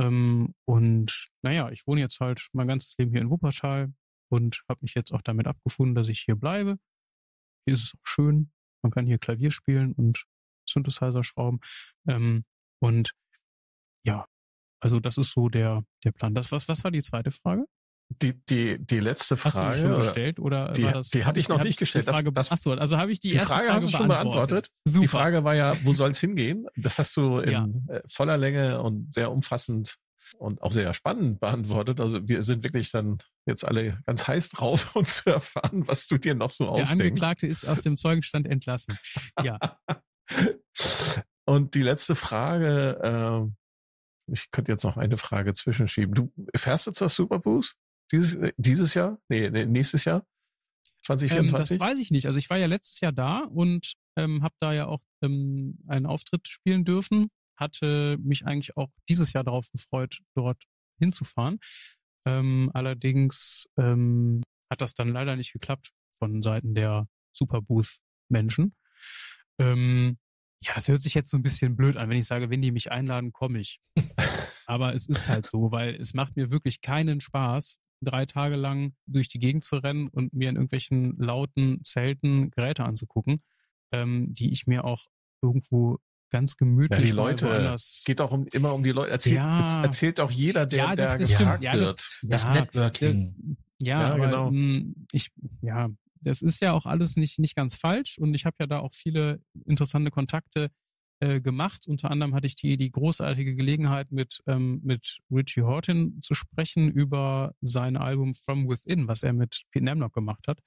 Ähm, 0.00 0.54
und 0.64 1.28
naja, 1.42 1.70
ich 1.70 1.86
wohne 1.86 2.00
jetzt 2.00 2.20
halt 2.20 2.48
mein 2.52 2.68
ganzes 2.68 2.96
Leben 2.98 3.12
hier 3.12 3.20
in 3.20 3.30
Wuppertal 3.30 3.92
und 4.30 4.62
habe 4.68 4.80
mich 4.82 4.94
jetzt 4.94 5.12
auch 5.12 5.22
damit 5.22 5.46
abgefunden, 5.46 5.94
dass 5.94 6.08
ich 6.08 6.20
hier 6.20 6.36
bleibe 6.36 6.78
Hier 7.66 7.74
ist 7.74 7.84
es 7.84 7.94
auch 7.94 8.06
schön. 8.06 8.50
Man 8.82 8.90
kann 8.92 9.06
hier 9.06 9.18
Klavier 9.18 9.50
spielen 9.50 9.92
und 9.92 10.24
Synthesizer 10.68 11.24
schrauben. 11.24 11.60
Ähm, 12.06 12.44
und 12.80 13.12
ja, 14.04 14.26
also 14.80 15.00
das 15.00 15.18
ist 15.18 15.32
so 15.32 15.48
der, 15.48 15.82
der 16.04 16.12
Plan. 16.12 16.34
Das, 16.34 16.52
was, 16.52 16.68
was 16.68 16.84
war 16.84 16.90
die 16.90 17.00
zweite 17.02 17.30
Frage? 17.30 17.64
Die, 18.22 18.32
die, 18.46 18.78
die 18.78 19.00
letzte 19.00 19.36
Frage. 19.36 19.54
Hast 19.68 19.82
du 19.82 19.86
die 19.86 19.88
schon 19.88 19.96
gestellt 20.00 20.40
oder 20.40 20.72
die, 20.72 20.84
war 20.84 20.92
das? 20.92 21.10
die 21.10 21.26
hatte 21.26 21.40
ich 21.40 21.48
noch 21.48 21.62
nicht 21.62 21.78
gestellt. 21.78 22.06
Die 22.06 22.10
Frage, 22.10 22.32
das, 22.32 22.50
achso, 22.50 22.72
also 22.72 22.96
habe 22.96 23.12
ich 23.12 23.20
die, 23.20 23.28
die 23.30 23.36
erste 23.36 23.48
Frage, 23.48 23.66
Frage 23.66 23.76
hast 23.76 23.86
du 23.92 23.96
schon 23.96 24.08
beantwortet. 24.08 24.68
Super. 24.86 25.00
Die 25.00 25.08
Frage 25.08 25.44
war 25.44 25.54
ja, 25.54 25.74
wo 25.84 25.92
soll 25.92 26.10
es 26.10 26.18
hingehen? 26.18 26.66
Das 26.76 26.98
hast 26.98 27.16
du 27.16 27.38
in 27.38 27.50
Ja. 27.50 27.68
äh, 27.88 28.00
voller 28.08 28.38
Länge 28.38 28.80
und 28.80 29.12
sehr 29.14 29.30
umfassend 29.30 29.96
und 30.36 30.62
auch 30.62 30.72
sehr 30.72 30.92
spannend 30.94 31.40
beantwortet. 31.40 32.00
Also 32.00 32.26
wir 32.28 32.44
sind 32.44 32.62
wirklich 32.62 32.90
dann 32.90 33.18
jetzt 33.46 33.64
alle 33.64 34.00
ganz 34.06 34.26
heiß 34.26 34.50
drauf, 34.50 34.94
uns 34.96 35.22
zu 35.22 35.30
erfahren, 35.30 35.86
was 35.86 36.06
du 36.06 36.18
dir 36.18 36.34
noch 36.34 36.50
so 36.50 36.64
Der 36.64 36.72
ausdenkst. 36.72 36.92
Angeklagte 36.92 37.46
ist 37.46 37.64
aus 37.64 37.82
dem 37.82 37.96
Zeugenstand 37.96 38.46
entlassen. 38.46 38.98
Ja, 39.42 39.58
Und 41.48 41.74
die 41.74 41.82
letzte 41.82 42.14
Frage, 42.14 43.00
ähm, 43.02 43.56
ich 44.30 44.50
könnte 44.50 44.70
jetzt 44.70 44.84
noch 44.84 44.98
eine 44.98 45.16
Frage 45.16 45.54
zwischenschieben. 45.54 46.14
Du 46.14 46.32
fährst 46.54 46.86
du 46.86 46.90
zur 46.90 47.08
Superboost 47.08 47.74
dieses, 48.12 48.34
äh, 48.34 48.52
dieses 48.58 48.92
Jahr? 48.94 49.18
Nee, 49.28 49.48
nee, 49.48 49.64
nächstes 49.64 50.04
Jahr? 50.04 50.26
ähm, 51.08 51.16
2024? 51.16 51.78
das 51.78 51.88
weiß 51.88 51.98
ich 52.00 52.10
nicht. 52.10 52.26
Also 52.26 52.38
ich 52.38 52.50
war 52.50 52.58
ja 52.58 52.66
letztes 52.66 53.00
Jahr 53.00 53.12
da 53.12 53.44
und 53.44 53.94
ähm, 54.18 54.42
habe 54.42 54.54
da 54.60 54.74
ja 54.74 54.86
auch 54.86 55.00
ähm, 55.22 55.78
einen 55.86 56.04
Auftritt 56.04 56.46
spielen 56.48 56.84
dürfen. 56.84 57.30
Hatte 57.58 58.16
mich 58.20 58.46
eigentlich 58.46 58.76
auch 58.76 58.88
dieses 59.08 59.32
Jahr 59.32 59.44
darauf 59.44 59.68
gefreut, 59.70 60.20
dort 60.34 60.62
hinzufahren. 60.98 61.58
Ähm, 62.26 62.70
allerdings 62.74 63.68
ähm, 63.78 64.40
hat 64.70 64.80
das 64.80 64.94
dann 64.94 65.08
leider 65.08 65.36
nicht 65.36 65.52
geklappt 65.52 65.90
von 66.18 66.42
Seiten 66.42 66.74
der 66.74 67.08
Superbooth-Menschen. 67.32 68.74
Ähm, 69.58 70.18
ja, 70.62 70.72
es 70.76 70.88
hört 70.88 71.02
sich 71.02 71.14
jetzt 71.14 71.30
so 71.30 71.36
ein 71.36 71.42
bisschen 71.42 71.76
blöd 71.76 71.96
an, 71.96 72.10
wenn 72.10 72.18
ich 72.18 72.26
sage, 72.26 72.50
wenn 72.50 72.62
die 72.62 72.72
mich 72.72 72.90
einladen, 72.90 73.32
komme 73.32 73.60
ich. 73.60 73.80
Aber 74.66 74.92
es 74.92 75.06
ist 75.06 75.28
halt 75.28 75.46
so, 75.46 75.70
weil 75.70 75.94
es 75.94 76.14
macht 76.14 76.36
mir 76.36 76.50
wirklich 76.50 76.80
keinen 76.80 77.20
Spaß, 77.20 77.80
drei 78.02 78.26
Tage 78.26 78.56
lang 78.56 78.94
durch 79.06 79.28
die 79.28 79.38
Gegend 79.38 79.64
zu 79.64 79.76
rennen 79.76 80.08
und 80.08 80.32
mir 80.32 80.48
in 80.48 80.56
irgendwelchen 80.56 81.16
lauten 81.16 81.82
Zelten 81.84 82.50
Geräte 82.50 82.84
anzugucken, 82.84 83.40
ähm, 83.92 84.34
die 84.34 84.52
ich 84.52 84.66
mir 84.66 84.84
auch 84.84 85.06
irgendwo 85.42 85.98
ganz 86.30 86.56
gemütlich 86.56 86.98
Ja, 87.00 87.06
die 87.06 87.12
Leute, 87.12 87.48
Es 87.74 88.02
geht 88.04 88.20
auch 88.20 88.30
um, 88.32 88.46
immer 88.52 88.74
um 88.74 88.82
die 88.82 88.90
Leute. 88.90 89.10
Erzählt, 89.10 89.36
Ja. 89.36 89.82
erzählt 89.82 90.20
auch 90.20 90.30
jeder, 90.30 90.66
der, 90.66 90.78
Ja, 90.78 90.96
das- 90.96 91.10
der 91.10 91.18
das 91.18 91.32
stimmt. 91.34 91.62
Ja, 91.62 91.76
das- 91.76 91.88
wird. 91.88 92.10
Das 92.32 92.44
Ja, 92.44 92.52
Networking. 92.54 93.56
Ja, 93.80 94.00
Ja, 94.02 94.14
aber 94.14 94.26
genau. 94.26 94.50
mh, 94.50 94.92
ich, 95.12 95.30
ja, 95.62 95.88
das 96.20 96.42
ist 96.42 96.60
ja 96.60 96.72
auch 96.72 96.84
alles 96.86 97.16
nicht, 97.16 97.38
nicht 97.38 97.54
ganz 97.54 97.74
falsch 97.74 98.18
und 98.18 98.34
ich 98.34 98.44
habe 98.44 98.56
ja 98.58 98.66
da 98.66 98.80
auch 98.80 98.92
viele 98.92 99.40
interessante 99.66 100.10
Kontakte 100.10 100.70
äh, 101.20 101.40
gemacht. 101.40 101.86
Unter 101.88 102.12
anderem 102.12 102.32
hatte 102.34 102.46
ich 102.46 102.54
die, 102.54 102.76
die 102.76 102.90
großartige 102.92 103.56
Gelegenheit, 103.56 104.12
mit, 104.12 104.40
ähm, 104.46 104.80
mit 104.84 105.18
Richie 105.32 105.62
Horton 105.62 106.20
zu 106.22 106.34
sprechen 106.34 106.90
über 106.92 107.54
sein 107.60 107.96
Album 107.96 108.34
From 108.34 108.68
Within, 108.68 109.08
was 109.08 109.24
er 109.24 109.32
mit 109.32 109.62
Pete 109.72 109.84
Nemlock 109.84 110.12
gemacht 110.12 110.46
hat. 110.46 110.60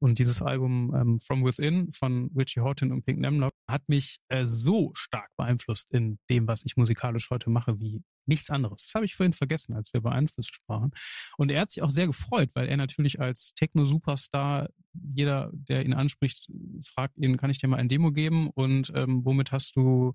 Und 0.00 0.18
dieses 0.18 0.42
Album 0.42 0.94
ähm, 0.94 1.20
From 1.20 1.44
Within 1.44 1.90
von 1.92 2.30
Richie 2.36 2.60
Horton 2.60 2.92
und 2.92 3.04
Pink 3.04 3.18
Nemlock 3.18 3.52
hat 3.68 3.88
mich 3.88 4.18
äh, 4.28 4.46
so 4.46 4.92
stark 4.94 5.30
beeinflusst 5.36 5.90
in 5.90 6.18
dem, 6.30 6.46
was 6.46 6.62
ich 6.64 6.76
musikalisch 6.76 7.30
heute 7.30 7.50
mache, 7.50 7.80
wie 7.80 8.02
nichts 8.26 8.50
anderes. 8.50 8.84
Das 8.84 8.94
habe 8.94 9.06
ich 9.06 9.16
vorhin 9.16 9.32
vergessen, 9.32 9.74
als 9.74 9.92
wir 9.92 9.98
über 9.98 10.12
Einflüsse 10.12 10.50
sprachen. 10.52 10.92
Und 11.36 11.50
er 11.50 11.62
hat 11.62 11.70
sich 11.70 11.82
auch 11.82 11.90
sehr 11.90 12.06
gefreut, 12.06 12.50
weil 12.54 12.68
er 12.68 12.76
natürlich 12.76 13.20
als 13.20 13.54
Techno-Superstar, 13.54 14.68
jeder, 14.92 15.50
der 15.52 15.84
ihn 15.84 15.94
anspricht, 15.94 16.48
fragt 16.84 17.16
ihn, 17.18 17.36
kann 17.36 17.50
ich 17.50 17.58
dir 17.58 17.68
mal 17.68 17.78
ein 17.78 17.88
Demo 17.88 18.12
geben? 18.12 18.50
Und 18.50 18.92
ähm, 18.94 19.24
womit 19.24 19.50
hast 19.50 19.74
du 19.76 20.14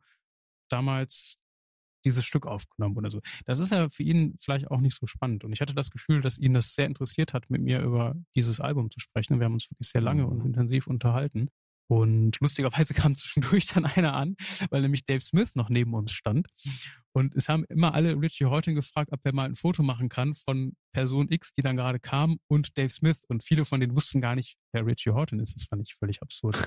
damals 0.69 1.42
dieses 2.05 2.25
Stück 2.25 2.45
aufgenommen 2.45 2.97
oder 2.97 3.09
so. 3.09 3.21
Das 3.45 3.59
ist 3.59 3.71
ja 3.71 3.89
für 3.89 4.03
ihn 4.03 4.35
vielleicht 4.37 4.69
auch 4.69 4.79
nicht 4.79 4.95
so 4.95 5.07
spannend. 5.07 5.43
Und 5.43 5.53
ich 5.53 5.61
hatte 5.61 5.73
das 5.75 5.91
Gefühl, 5.91 6.21
dass 6.21 6.37
ihn 6.37 6.53
das 6.53 6.73
sehr 6.73 6.85
interessiert 6.85 7.33
hat, 7.33 7.49
mit 7.49 7.61
mir 7.61 7.81
über 7.81 8.15
dieses 8.35 8.59
Album 8.59 8.91
zu 8.91 8.99
sprechen. 8.99 9.33
Und 9.33 9.39
wir 9.39 9.45
haben 9.45 9.53
uns 9.53 9.69
wirklich 9.69 9.89
sehr 9.89 10.01
lange 10.01 10.27
und 10.27 10.43
intensiv 10.45 10.87
unterhalten. 10.87 11.49
Und 11.87 12.39
lustigerweise 12.39 12.93
kam 12.93 13.15
zwischendurch 13.15 13.67
dann 13.67 13.85
einer 13.85 14.13
an, 14.15 14.35
weil 14.69 14.81
nämlich 14.81 15.05
Dave 15.05 15.21
Smith 15.21 15.55
noch 15.55 15.69
neben 15.69 15.93
uns 15.93 16.11
stand. 16.11 16.47
Und 17.15 17.35
es 17.35 17.47
haben 17.47 17.63
immer 17.65 17.93
alle 17.93 18.19
Richie 18.19 18.45
Horton 18.45 18.73
gefragt, 18.73 19.11
ob 19.11 19.19
er 19.23 19.35
mal 19.35 19.45
ein 19.45 19.55
Foto 19.55 19.83
machen 19.83 20.09
kann 20.09 20.33
von 20.33 20.75
Person 20.93 21.31
X, 21.31 21.53
die 21.53 21.61
dann 21.61 21.75
gerade 21.75 21.99
kam, 21.99 22.39
und 22.47 22.75
Dave 22.75 22.89
Smith. 22.89 23.23
Und 23.27 23.43
viele 23.43 23.65
von 23.65 23.79
denen 23.79 23.95
wussten 23.95 24.19
gar 24.19 24.35
nicht, 24.35 24.57
wer 24.71 24.85
Richie 24.85 25.11
Horton 25.11 25.39
ist. 25.39 25.55
Das 25.55 25.65
fand 25.65 25.83
ich 25.87 25.93
völlig 25.93 26.23
absurd. 26.23 26.57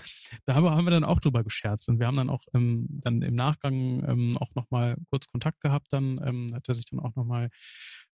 Da 0.46 0.54
haben 0.54 0.84
wir, 0.84 0.90
dann 0.90 1.04
auch 1.04 1.18
drüber 1.18 1.42
gescherzt. 1.42 1.88
Und 1.88 1.98
wir 1.98 2.06
haben 2.06 2.16
dann 2.16 2.30
auch 2.30 2.42
ähm, 2.54 2.86
dann 2.88 3.22
im 3.22 3.34
Nachgang 3.34 4.04
ähm, 4.08 4.36
auch 4.38 4.54
nochmal 4.54 4.96
kurz 5.10 5.26
Kontakt 5.26 5.60
gehabt. 5.60 5.92
Dann 5.92 6.20
ähm, 6.24 6.48
hat 6.54 6.68
er 6.68 6.74
sich 6.74 6.84
dann 6.84 7.00
auch 7.00 7.16
nochmal 7.16 7.50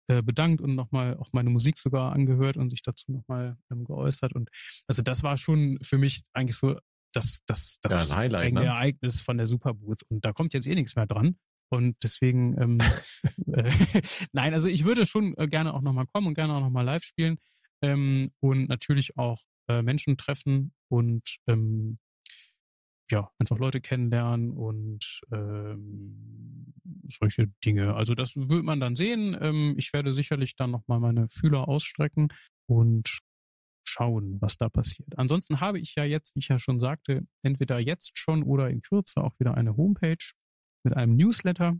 äh, 0.08 0.22
bedankt 0.22 0.62
und 0.62 0.74
nochmal 0.74 1.16
auch 1.18 1.28
meine 1.32 1.50
Musik 1.50 1.78
sogar 1.78 2.12
angehört 2.12 2.56
und 2.56 2.70
sich 2.70 2.82
dazu 2.82 3.12
nochmal 3.12 3.58
ähm, 3.70 3.84
geäußert. 3.84 4.32
Und 4.32 4.48
also 4.86 5.02
das 5.02 5.22
war 5.22 5.36
schon 5.36 5.78
für 5.82 5.98
mich 5.98 6.22
eigentlich 6.32 6.56
so 6.56 6.78
das, 7.12 7.40
das, 7.46 7.78
das 7.82 8.08
Ja, 8.08 8.16
Highlight, 8.16 8.54
ne? 8.54 8.64
Ereignis 8.64 9.20
von 9.20 9.36
der 9.36 9.46
Superbooth. 9.46 10.02
Und 10.08 10.24
da 10.24 10.32
kommt 10.32 10.54
jetzt 10.54 10.66
eh 10.66 10.74
nichts 10.74 10.96
mehr 10.96 11.06
dran. 11.06 11.36
Und 11.70 11.96
deswegen, 12.02 12.60
ähm, 12.60 12.78
äh, 13.52 13.70
nein, 14.32 14.52
also 14.52 14.68
ich 14.68 14.84
würde 14.84 15.06
schon 15.06 15.34
äh, 15.36 15.48
gerne 15.48 15.74
auch 15.74 15.80
nochmal 15.80 16.06
kommen 16.06 16.26
und 16.26 16.34
gerne 16.34 16.54
auch 16.54 16.60
nochmal 16.60 16.84
live 16.84 17.02
spielen 17.02 17.38
ähm, 17.82 18.30
und 18.40 18.68
natürlich 18.68 19.16
auch 19.16 19.40
äh, 19.68 19.82
Menschen 19.82 20.16
treffen 20.16 20.72
und 20.88 21.36
ähm, 21.46 21.98
ja, 23.10 23.30
einfach 23.38 23.58
Leute 23.58 23.80
kennenlernen 23.80 24.52
und 24.52 25.20
ähm, 25.32 26.72
solche 27.08 27.48
Dinge. 27.64 27.94
Also 27.94 28.14
das 28.14 28.36
wird 28.36 28.64
man 28.64 28.80
dann 28.80 28.96
sehen. 28.96 29.36
Ähm, 29.38 29.74
ich 29.76 29.92
werde 29.92 30.12
sicherlich 30.12 30.56
dann 30.56 30.70
nochmal 30.70 31.00
meine 31.00 31.28
Fühler 31.30 31.68
ausstrecken 31.68 32.28
und 32.66 33.20
schauen, 33.84 34.40
was 34.40 34.56
da 34.56 34.68
passiert. 34.68 35.18
Ansonsten 35.18 35.60
habe 35.60 35.78
ich 35.78 35.94
ja 35.94 36.04
jetzt, 36.04 36.34
wie 36.34 36.40
ich 36.40 36.48
ja 36.48 36.58
schon 36.58 36.80
sagte, 36.80 37.26
entweder 37.42 37.78
jetzt 37.78 38.18
schon 38.18 38.42
oder 38.42 38.70
in 38.70 38.82
Kürze 38.82 39.22
auch 39.22 39.38
wieder 39.38 39.54
eine 39.54 39.76
Homepage 39.76 40.32
mit 40.84 40.96
einem 40.96 41.16
Newsletter, 41.16 41.74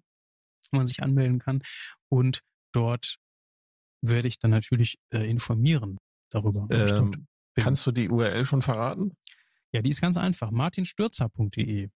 wo 0.70 0.77
man 0.77 0.87
sich 0.87 1.03
anmelden 1.03 1.39
kann. 1.39 1.62
Und 2.09 2.41
dort 2.73 3.16
werde 4.03 4.29
ich 4.29 4.39
dann 4.39 4.51
natürlich 4.51 4.99
äh, 5.11 5.29
informieren 5.29 5.99
darüber. 6.31 6.66
Ähm, 6.70 7.27
kannst 7.55 7.87
du 7.87 7.93
die 7.93 8.09
URL 8.09 8.45
schon 8.45 8.62
verraten? 8.62 9.16
Ja, 9.73 9.83
die 9.83 9.91
ist 9.91 10.01
ganz 10.01 10.16
einfach. 10.16 10.51
martinstürzer.de. 10.51 11.89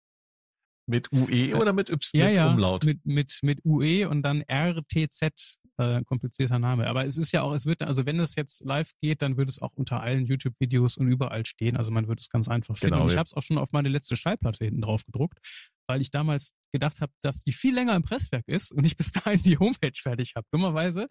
Mit 0.86 1.10
UE 1.12 1.56
oder 1.56 1.72
mit, 1.72 1.88
y, 1.88 1.98
Ja, 2.12 2.26
mit 2.26 2.36
ja, 2.36 2.50
Umlaut? 2.50 2.84
mit, 2.84 3.04
mit, 3.06 3.38
mit 3.42 3.64
UE 3.64 4.08
und 4.08 4.22
dann 4.22 4.42
RTZ, 4.42 5.58
äh, 5.78 6.04
komplizierter 6.04 6.58
Name. 6.58 6.86
Aber 6.86 7.04
es 7.04 7.18
ist 7.18 7.32
ja 7.32 7.42
auch, 7.42 7.52
es 7.54 7.66
wird, 7.66 7.82
also 7.82 8.06
wenn 8.06 8.20
es 8.20 8.36
jetzt 8.36 8.64
live 8.64 8.90
geht, 9.00 9.22
dann 9.22 9.36
wird 9.36 9.48
es 9.48 9.60
auch 9.60 9.72
unter 9.74 10.02
allen 10.02 10.26
YouTube-Videos 10.26 10.96
und 10.96 11.08
überall 11.08 11.44
stehen. 11.46 11.76
Also 11.76 11.90
man 11.90 12.06
wird 12.06 12.20
es 12.20 12.28
ganz 12.28 12.48
einfach 12.48 12.76
finden. 12.76 12.94
Genau, 12.94 13.04
und 13.04 13.08
ich 13.08 13.14
ja. 13.14 13.18
habe 13.18 13.26
es 13.26 13.34
auch 13.34 13.42
schon 13.42 13.58
auf 13.58 13.72
meine 13.72 13.88
letzte 13.88 14.16
Schallplatte 14.16 14.64
hinten 14.64 14.82
drauf 14.82 15.04
gedruckt, 15.04 15.38
weil 15.88 16.00
ich 16.00 16.10
damals 16.10 16.54
gedacht 16.72 17.00
habe, 17.00 17.12
dass 17.22 17.40
die 17.40 17.52
viel 17.52 17.74
länger 17.74 17.94
im 17.96 18.02
Presswerk 18.02 18.44
ist 18.46 18.72
und 18.72 18.84
ich 18.84 18.96
bis 18.96 19.12
dahin 19.12 19.42
die 19.42 19.58
Homepage 19.58 19.92
fertig 19.94 20.34
habe. 20.36 20.46
Dummerweise 20.52 21.08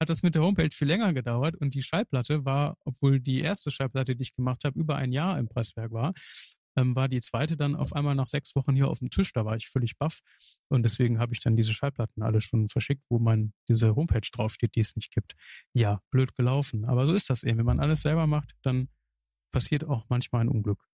hat 0.00 0.08
das 0.08 0.22
mit 0.22 0.34
der 0.34 0.42
Homepage 0.42 0.70
viel 0.72 0.88
länger 0.88 1.12
gedauert 1.12 1.56
und 1.56 1.74
die 1.74 1.82
Schallplatte 1.82 2.44
war, 2.44 2.76
obwohl 2.84 3.20
die 3.20 3.40
erste 3.40 3.70
Schallplatte, 3.70 4.14
die 4.14 4.22
ich 4.22 4.34
gemacht 4.34 4.64
habe, 4.64 4.78
über 4.78 4.96
ein 4.96 5.12
Jahr 5.12 5.38
im 5.38 5.48
Presswerk 5.48 5.92
war, 5.92 6.12
ähm, 6.76 6.94
war 6.94 7.08
die 7.08 7.20
zweite 7.20 7.56
dann 7.56 7.74
auf 7.74 7.92
einmal 7.92 8.14
nach 8.14 8.28
sechs 8.28 8.54
Wochen 8.54 8.74
hier 8.74 8.88
auf 8.88 8.98
dem 8.98 9.10
Tisch. 9.10 9.32
Da 9.32 9.44
war 9.44 9.56
ich 9.56 9.68
völlig 9.68 9.98
baff. 9.98 10.20
Und 10.68 10.82
deswegen 10.82 11.18
habe 11.18 11.32
ich 11.32 11.40
dann 11.40 11.56
diese 11.56 11.72
Schallplatten 11.72 12.22
alle 12.22 12.40
schon 12.40 12.68
verschickt, 12.68 13.02
wo 13.08 13.18
man 13.18 13.52
diese 13.68 13.96
Homepage 13.96 14.28
draufsteht, 14.32 14.74
die 14.74 14.80
es 14.80 14.96
nicht 14.96 15.12
gibt. 15.12 15.34
Ja, 15.74 16.00
blöd 16.10 16.34
gelaufen. 16.34 16.84
Aber 16.84 17.06
so 17.06 17.14
ist 17.14 17.30
das 17.30 17.42
eben. 17.42 17.58
Wenn 17.58 17.66
man 17.66 17.80
alles 17.80 18.00
selber 18.02 18.26
macht, 18.26 18.54
dann 18.62 18.88
passiert 19.52 19.84
auch 19.84 20.04
manchmal 20.08 20.42
ein 20.42 20.48
Unglück. 20.48 20.86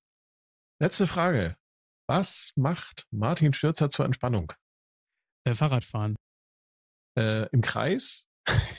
Letzte 0.80 1.06
Frage. 1.06 1.56
Was 2.08 2.52
macht 2.56 3.06
Martin 3.10 3.52
Stürzer 3.52 3.90
zur 3.90 4.04
Entspannung? 4.04 4.52
Äh, 5.44 5.54
Fahrradfahren. 5.54 6.16
Äh, 7.18 7.48
Im 7.50 7.60
Kreis? 7.60 8.26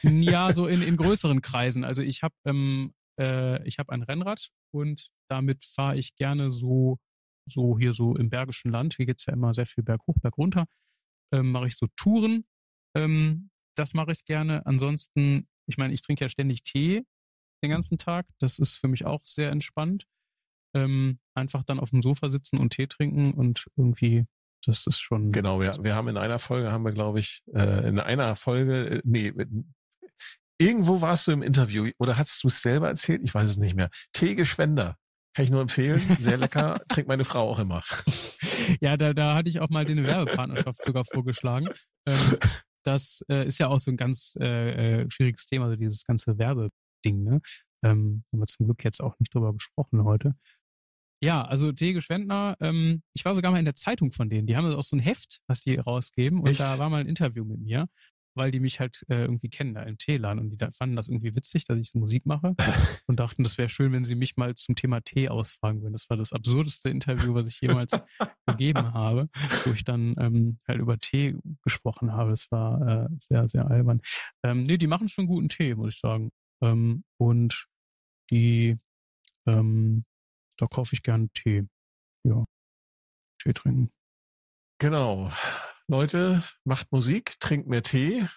Ja, 0.03 0.51
so 0.51 0.67
in, 0.67 0.81
in 0.81 0.97
größeren 0.97 1.41
Kreisen. 1.41 1.83
Also 1.83 2.01
ich 2.01 2.23
habe 2.23 2.35
ähm, 2.45 2.93
äh, 3.19 3.65
ich 3.67 3.79
habe 3.79 3.91
ein 3.91 4.03
Rennrad 4.03 4.49
und 4.71 5.09
damit 5.33 5.65
fahre 5.65 5.97
ich 5.97 6.15
gerne 6.15 6.51
so 6.51 6.99
so 7.49 7.77
hier 7.77 7.93
so 7.93 8.15
im 8.15 8.29
Bergischen 8.29 8.71
Land. 8.71 8.93
Hier 8.93 9.05
geht's 9.05 9.25
ja 9.25 9.33
immer 9.33 9.53
sehr 9.53 9.65
viel 9.65 9.83
berghoch, 9.83 10.15
bergunter. 10.21 10.65
Ähm, 11.33 11.51
mache 11.51 11.67
ich 11.67 11.75
so 11.75 11.87
Touren. 11.95 12.45
Ähm, 12.95 13.49
das 13.75 13.93
mache 13.93 14.11
ich 14.11 14.23
gerne. 14.25 14.65
Ansonsten, 14.65 15.47
ich 15.67 15.77
meine, 15.77 15.93
ich 15.93 16.01
trinke 16.01 16.23
ja 16.23 16.29
ständig 16.29 16.63
Tee 16.63 17.03
den 17.63 17.71
ganzen 17.71 17.97
Tag. 17.97 18.27
Das 18.39 18.59
ist 18.59 18.75
für 18.75 18.87
mich 18.87 19.05
auch 19.05 19.21
sehr 19.23 19.51
entspannt. 19.51 20.05
Ähm, 20.75 21.19
einfach 21.35 21.63
dann 21.63 21.79
auf 21.79 21.89
dem 21.89 22.01
Sofa 22.01 22.29
sitzen 22.29 22.57
und 22.57 22.71
Tee 22.73 22.87
trinken 22.87 23.33
und 23.33 23.67
irgendwie, 23.75 24.25
das 24.65 24.87
ist 24.87 24.99
schon. 24.99 25.31
Genau, 25.31 25.59
wir, 25.59 25.75
wir 25.81 25.95
haben 25.95 26.07
in 26.07 26.17
einer 26.17 26.39
Folge, 26.39 26.71
haben 26.71 26.85
wir, 26.85 26.93
glaube 26.93 27.19
ich, 27.19 27.43
äh, 27.53 27.87
in 27.87 27.99
einer 27.99 28.35
Folge, 28.35 28.85
äh, 28.85 29.01
nee, 29.03 29.33
irgendwo 30.59 31.01
warst 31.01 31.27
du 31.27 31.31
im 31.31 31.41
Interview 31.41 31.89
oder 31.99 32.17
hast 32.17 32.43
du 32.43 32.47
es 32.47 32.61
selber 32.61 32.87
erzählt? 32.87 33.21
Ich 33.23 33.33
weiß 33.33 33.49
es 33.49 33.57
nicht 33.57 33.75
mehr. 33.75 33.89
Tege 34.13 34.45
Schwender. 34.45 34.97
Kann 35.33 35.45
ich 35.45 35.51
nur 35.51 35.61
empfehlen. 35.61 35.99
Sehr 36.19 36.37
lecker. 36.37 36.79
Trinkt 36.89 37.07
meine 37.07 37.23
Frau 37.23 37.49
auch 37.49 37.59
immer. 37.59 37.83
Ja, 38.81 38.97
da, 38.97 39.13
da 39.13 39.35
hatte 39.35 39.49
ich 39.49 39.59
auch 39.59 39.69
mal 39.69 39.83
den 39.83 40.03
Werbepartnerschaft 40.05 40.83
sogar 40.83 41.03
vorgeschlagen. 41.05 41.67
Ähm, 42.05 42.37
das 42.83 43.23
äh, 43.29 43.45
ist 43.47 43.57
ja 43.59 43.67
auch 43.67 43.79
so 43.79 43.91
ein 43.91 43.97
ganz 43.97 44.35
äh, 44.39 45.01
äh, 45.01 45.05
schwieriges 45.09 45.45
Thema, 45.45 45.69
so 45.69 45.75
dieses 45.75 46.03
ganze 46.03 46.37
Werbeding, 46.37 47.23
ne? 47.23 47.41
Ähm, 47.83 48.23
haben 48.31 48.39
wir 48.39 48.47
zum 48.47 48.67
Glück 48.67 48.83
jetzt 48.83 49.01
auch 49.01 49.17
nicht 49.19 49.33
drüber 49.33 49.53
gesprochen 49.53 50.03
heute. 50.03 50.35
Ja, 51.21 51.45
also 51.45 51.71
Tege 51.71 52.01
Schwendner, 52.01 52.57
ähm, 52.59 53.01
ich 53.13 53.23
war 53.23 53.33
sogar 53.33 53.51
mal 53.51 53.59
in 53.59 53.65
der 53.65 53.75
Zeitung 53.75 54.11
von 54.11 54.29
denen. 54.29 54.45
Die 54.45 54.57
haben 54.57 54.67
auch 54.73 54.81
so 54.81 54.97
ein 54.97 54.99
Heft, 54.99 55.39
was 55.47 55.61
die 55.61 55.75
rausgeben. 55.75 56.39
Und 56.39 56.49
Echt? 56.49 56.59
da 56.59 56.79
war 56.79 56.89
mal 56.89 56.99
ein 56.99 57.07
Interview 57.07 57.45
mit 57.45 57.61
mir, 57.61 57.87
weil 58.35 58.51
die 58.51 58.59
mich 58.59 58.79
halt 58.79 59.05
äh, 59.09 59.21
irgendwie 59.21 59.49
kennen 59.49 59.73
da 59.73 59.83
im 59.83 59.97
Teeladen. 59.97 60.39
Und 60.39 60.49
die 60.49 60.57
da 60.57 60.71
fanden 60.71 60.95
das 60.95 61.07
irgendwie 61.07 61.35
witzig, 61.35 61.65
dass 61.65 61.77
ich 61.77 61.89
so 61.89 61.99
Musik 61.99 62.25
mache. 62.25 62.55
und 63.07 63.19
dachten, 63.19 63.43
das 63.43 63.57
wäre 63.57 63.69
schön, 63.69 63.91
wenn 63.91 64.05
sie 64.05 64.15
mich 64.15 64.37
mal 64.37 64.55
zum 64.55 64.75
Thema 64.75 65.01
Tee 65.01 65.29
ausfragen 65.29 65.81
würden. 65.81 65.93
Das 65.93 66.09
war 66.09 66.17
das 66.17 66.33
absurdeste 66.33 66.89
Interview, 66.89 67.33
was 67.33 67.45
ich 67.45 67.61
jemals 67.61 67.91
gegeben 68.47 68.93
habe, 68.93 69.29
wo 69.65 69.71
ich 69.71 69.83
dann 69.83 70.15
ähm, 70.19 70.59
halt 70.67 70.79
über 70.79 70.97
Tee 70.97 71.37
gesprochen 71.63 72.13
habe. 72.13 72.31
Das 72.31 72.51
war 72.51 73.05
äh, 73.05 73.09
sehr, 73.19 73.47
sehr 73.49 73.69
albern. 73.69 74.01
Ähm, 74.43 74.63
nee, 74.63 74.77
die 74.77 74.87
machen 74.87 75.07
schon 75.07 75.27
guten 75.27 75.49
Tee, 75.49 75.75
muss 75.75 75.95
ich 75.95 75.99
sagen. 75.99 76.31
Ähm, 76.61 77.03
und 77.17 77.67
die, 78.31 78.77
ähm, 79.45 80.05
da 80.57 80.67
kaufe 80.67 80.95
ich 80.95 81.03
gerne 81.03 81.29
Tee. 81.29 81.67
Ja. 82.23 82.45
Tee 83.39 83.53
trinken. 83.53 83.91
Genau. 84.79 85.31
Leute, 85.87 86.43
macht 86.63 86.91
Musik, 86.91 87.39
trinkt 87.39 87.67
mehr 87.67 87.83
Tee 87.83 88.27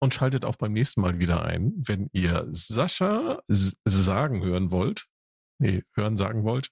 und 0.00 0.12
schaltet 0.12 0.44
auch 0.44 0.56
beim 0.56 0.72
nächsten 0.72 1.00
Mal 1.00 1.18
wieder 1.18 1.44
ein, 1.44 1.72
wenn 1.76 2.08
ihr 2.12 2.48
Sascha 2.50 3.42
sagen 3.48 4.42
hören 4.42 4.70
wollt. 4.70 5.06
Nee, 5.58 5.84
hören 5.94 6.16
sagen 6.16 6.44
wollt. 6.44 6.70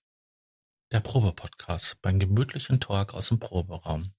Der 0.92 1.00
Probe-Podcast 1.00 2.00
beim 2.02 2.18
gemütlichen 2.18 2.80
Talk 2.80 3.14
aus 3.14 3.28
dem 3.28 3.38
Proberaum. 3.38 4.12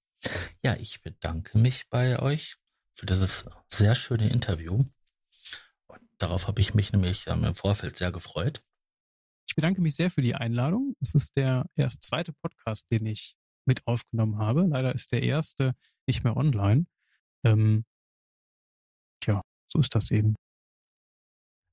Ja, 0.62 0.74
ich 0.76 1.02
bedanke 1.02 1.56
mich 1.58 1.88
bei 1.88 2.18
euch 2.18 2.56
für 2.94 3.06
dieses 3.06 3.44
sehr 3.68 3.94
schöne 3.94 4.28
Interview. 4.28 4.84
Und 5.86 6.00
darauf 6.18 6.46
habe 6.46 6.60
ich 6.60 6.74
mich 6.74 6.92
nämlich 6.92 7.26
ähm, 7.26 7.44
im 7.44 7.54
Vorfeld 7.54 7.96
sehr 7.96 8.12
gefreut. 8.12 8.62
Ich 9.46 9.54
bedanke 9.54 9.80
mich 9.80 9.94
sehr 9.94 10.10
für 10.10 10.20
die 10.20 10.34
Einladung. 10.34 10.94
Es 11.00 11.14
ist 11.14 11.36
der 11.36 11.66
erst 11.74 12.02
zweite 12.02 12.32
Podcast, 12.32 12.90
den 12.90 13.06
ich 13.06 13.37
mit 13.68 13.86
aufgenommen 13.86 14.38
habe. 14.38 14.66
Leider 14.66 14.92
ist 14.92 15.12
der 15.12 15.22
erste 15.22 15.76
nicht 16.08 16.24
mehr 16.24 16.36
online. 16.36 16.86
Ähm, 17.44 17.84
tja, 19.20 19.40
so 19.68 19.78
ist 19.78 19.94
das 19.94 20.10
eben. 20.10 20.34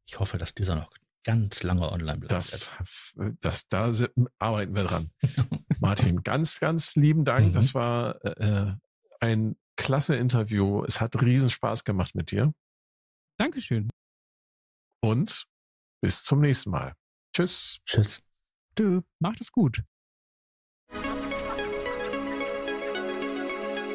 Ich 0.07 0.19
hoffe, 0.19 0.37
dass 0.37 0.53
dieser 0.53 0.75
noch 0.75 0.91
ganz 1.23 1.63
lange 1.63 1.91
online 1.91 2.19
bleibt. 2.19 2.31
Das, 2.31 2.69
das, 3.41 3.67
da 3.67 3.91
arbeiten 4.37 4.75
wir 4.75 4.83
dran. 4.83 5.09
Martin, 5.79 6.21
ganz, 6.21 6.59
ganz 6.59 6.95
lieben 6.95 7.25
Dank. 7.25 7.47
Mhm. 7.47 7.53
Das 7.53 7.73
war 7.73 8.23
äh, 8.23 8.75
ein 9.19 9.55
klasse 9.75 10.15
Interview. 10.15 10.83
Es 10.83 11.01
hat 11.01 11.19
riesen 11.21 11.49
Spaß 11.49 11.83
gemacht 11.83 12.13
mit 12.13 12.29
dir. 12.29 12.53
Dankeschön. 13.37 13.89
Und 15.01 15.47
bis 16.01 16.23
zum 16.23 16.41
nächsten 16.41 16.69
Mal. 16.69 16.93
Tschüss. 17.33 17.79
Tschüss. 17.85 18.21
Tschö. 18.77 19.01
Macht 19.19 19.41
es 19.41 19.51
gut. 19.51 19.83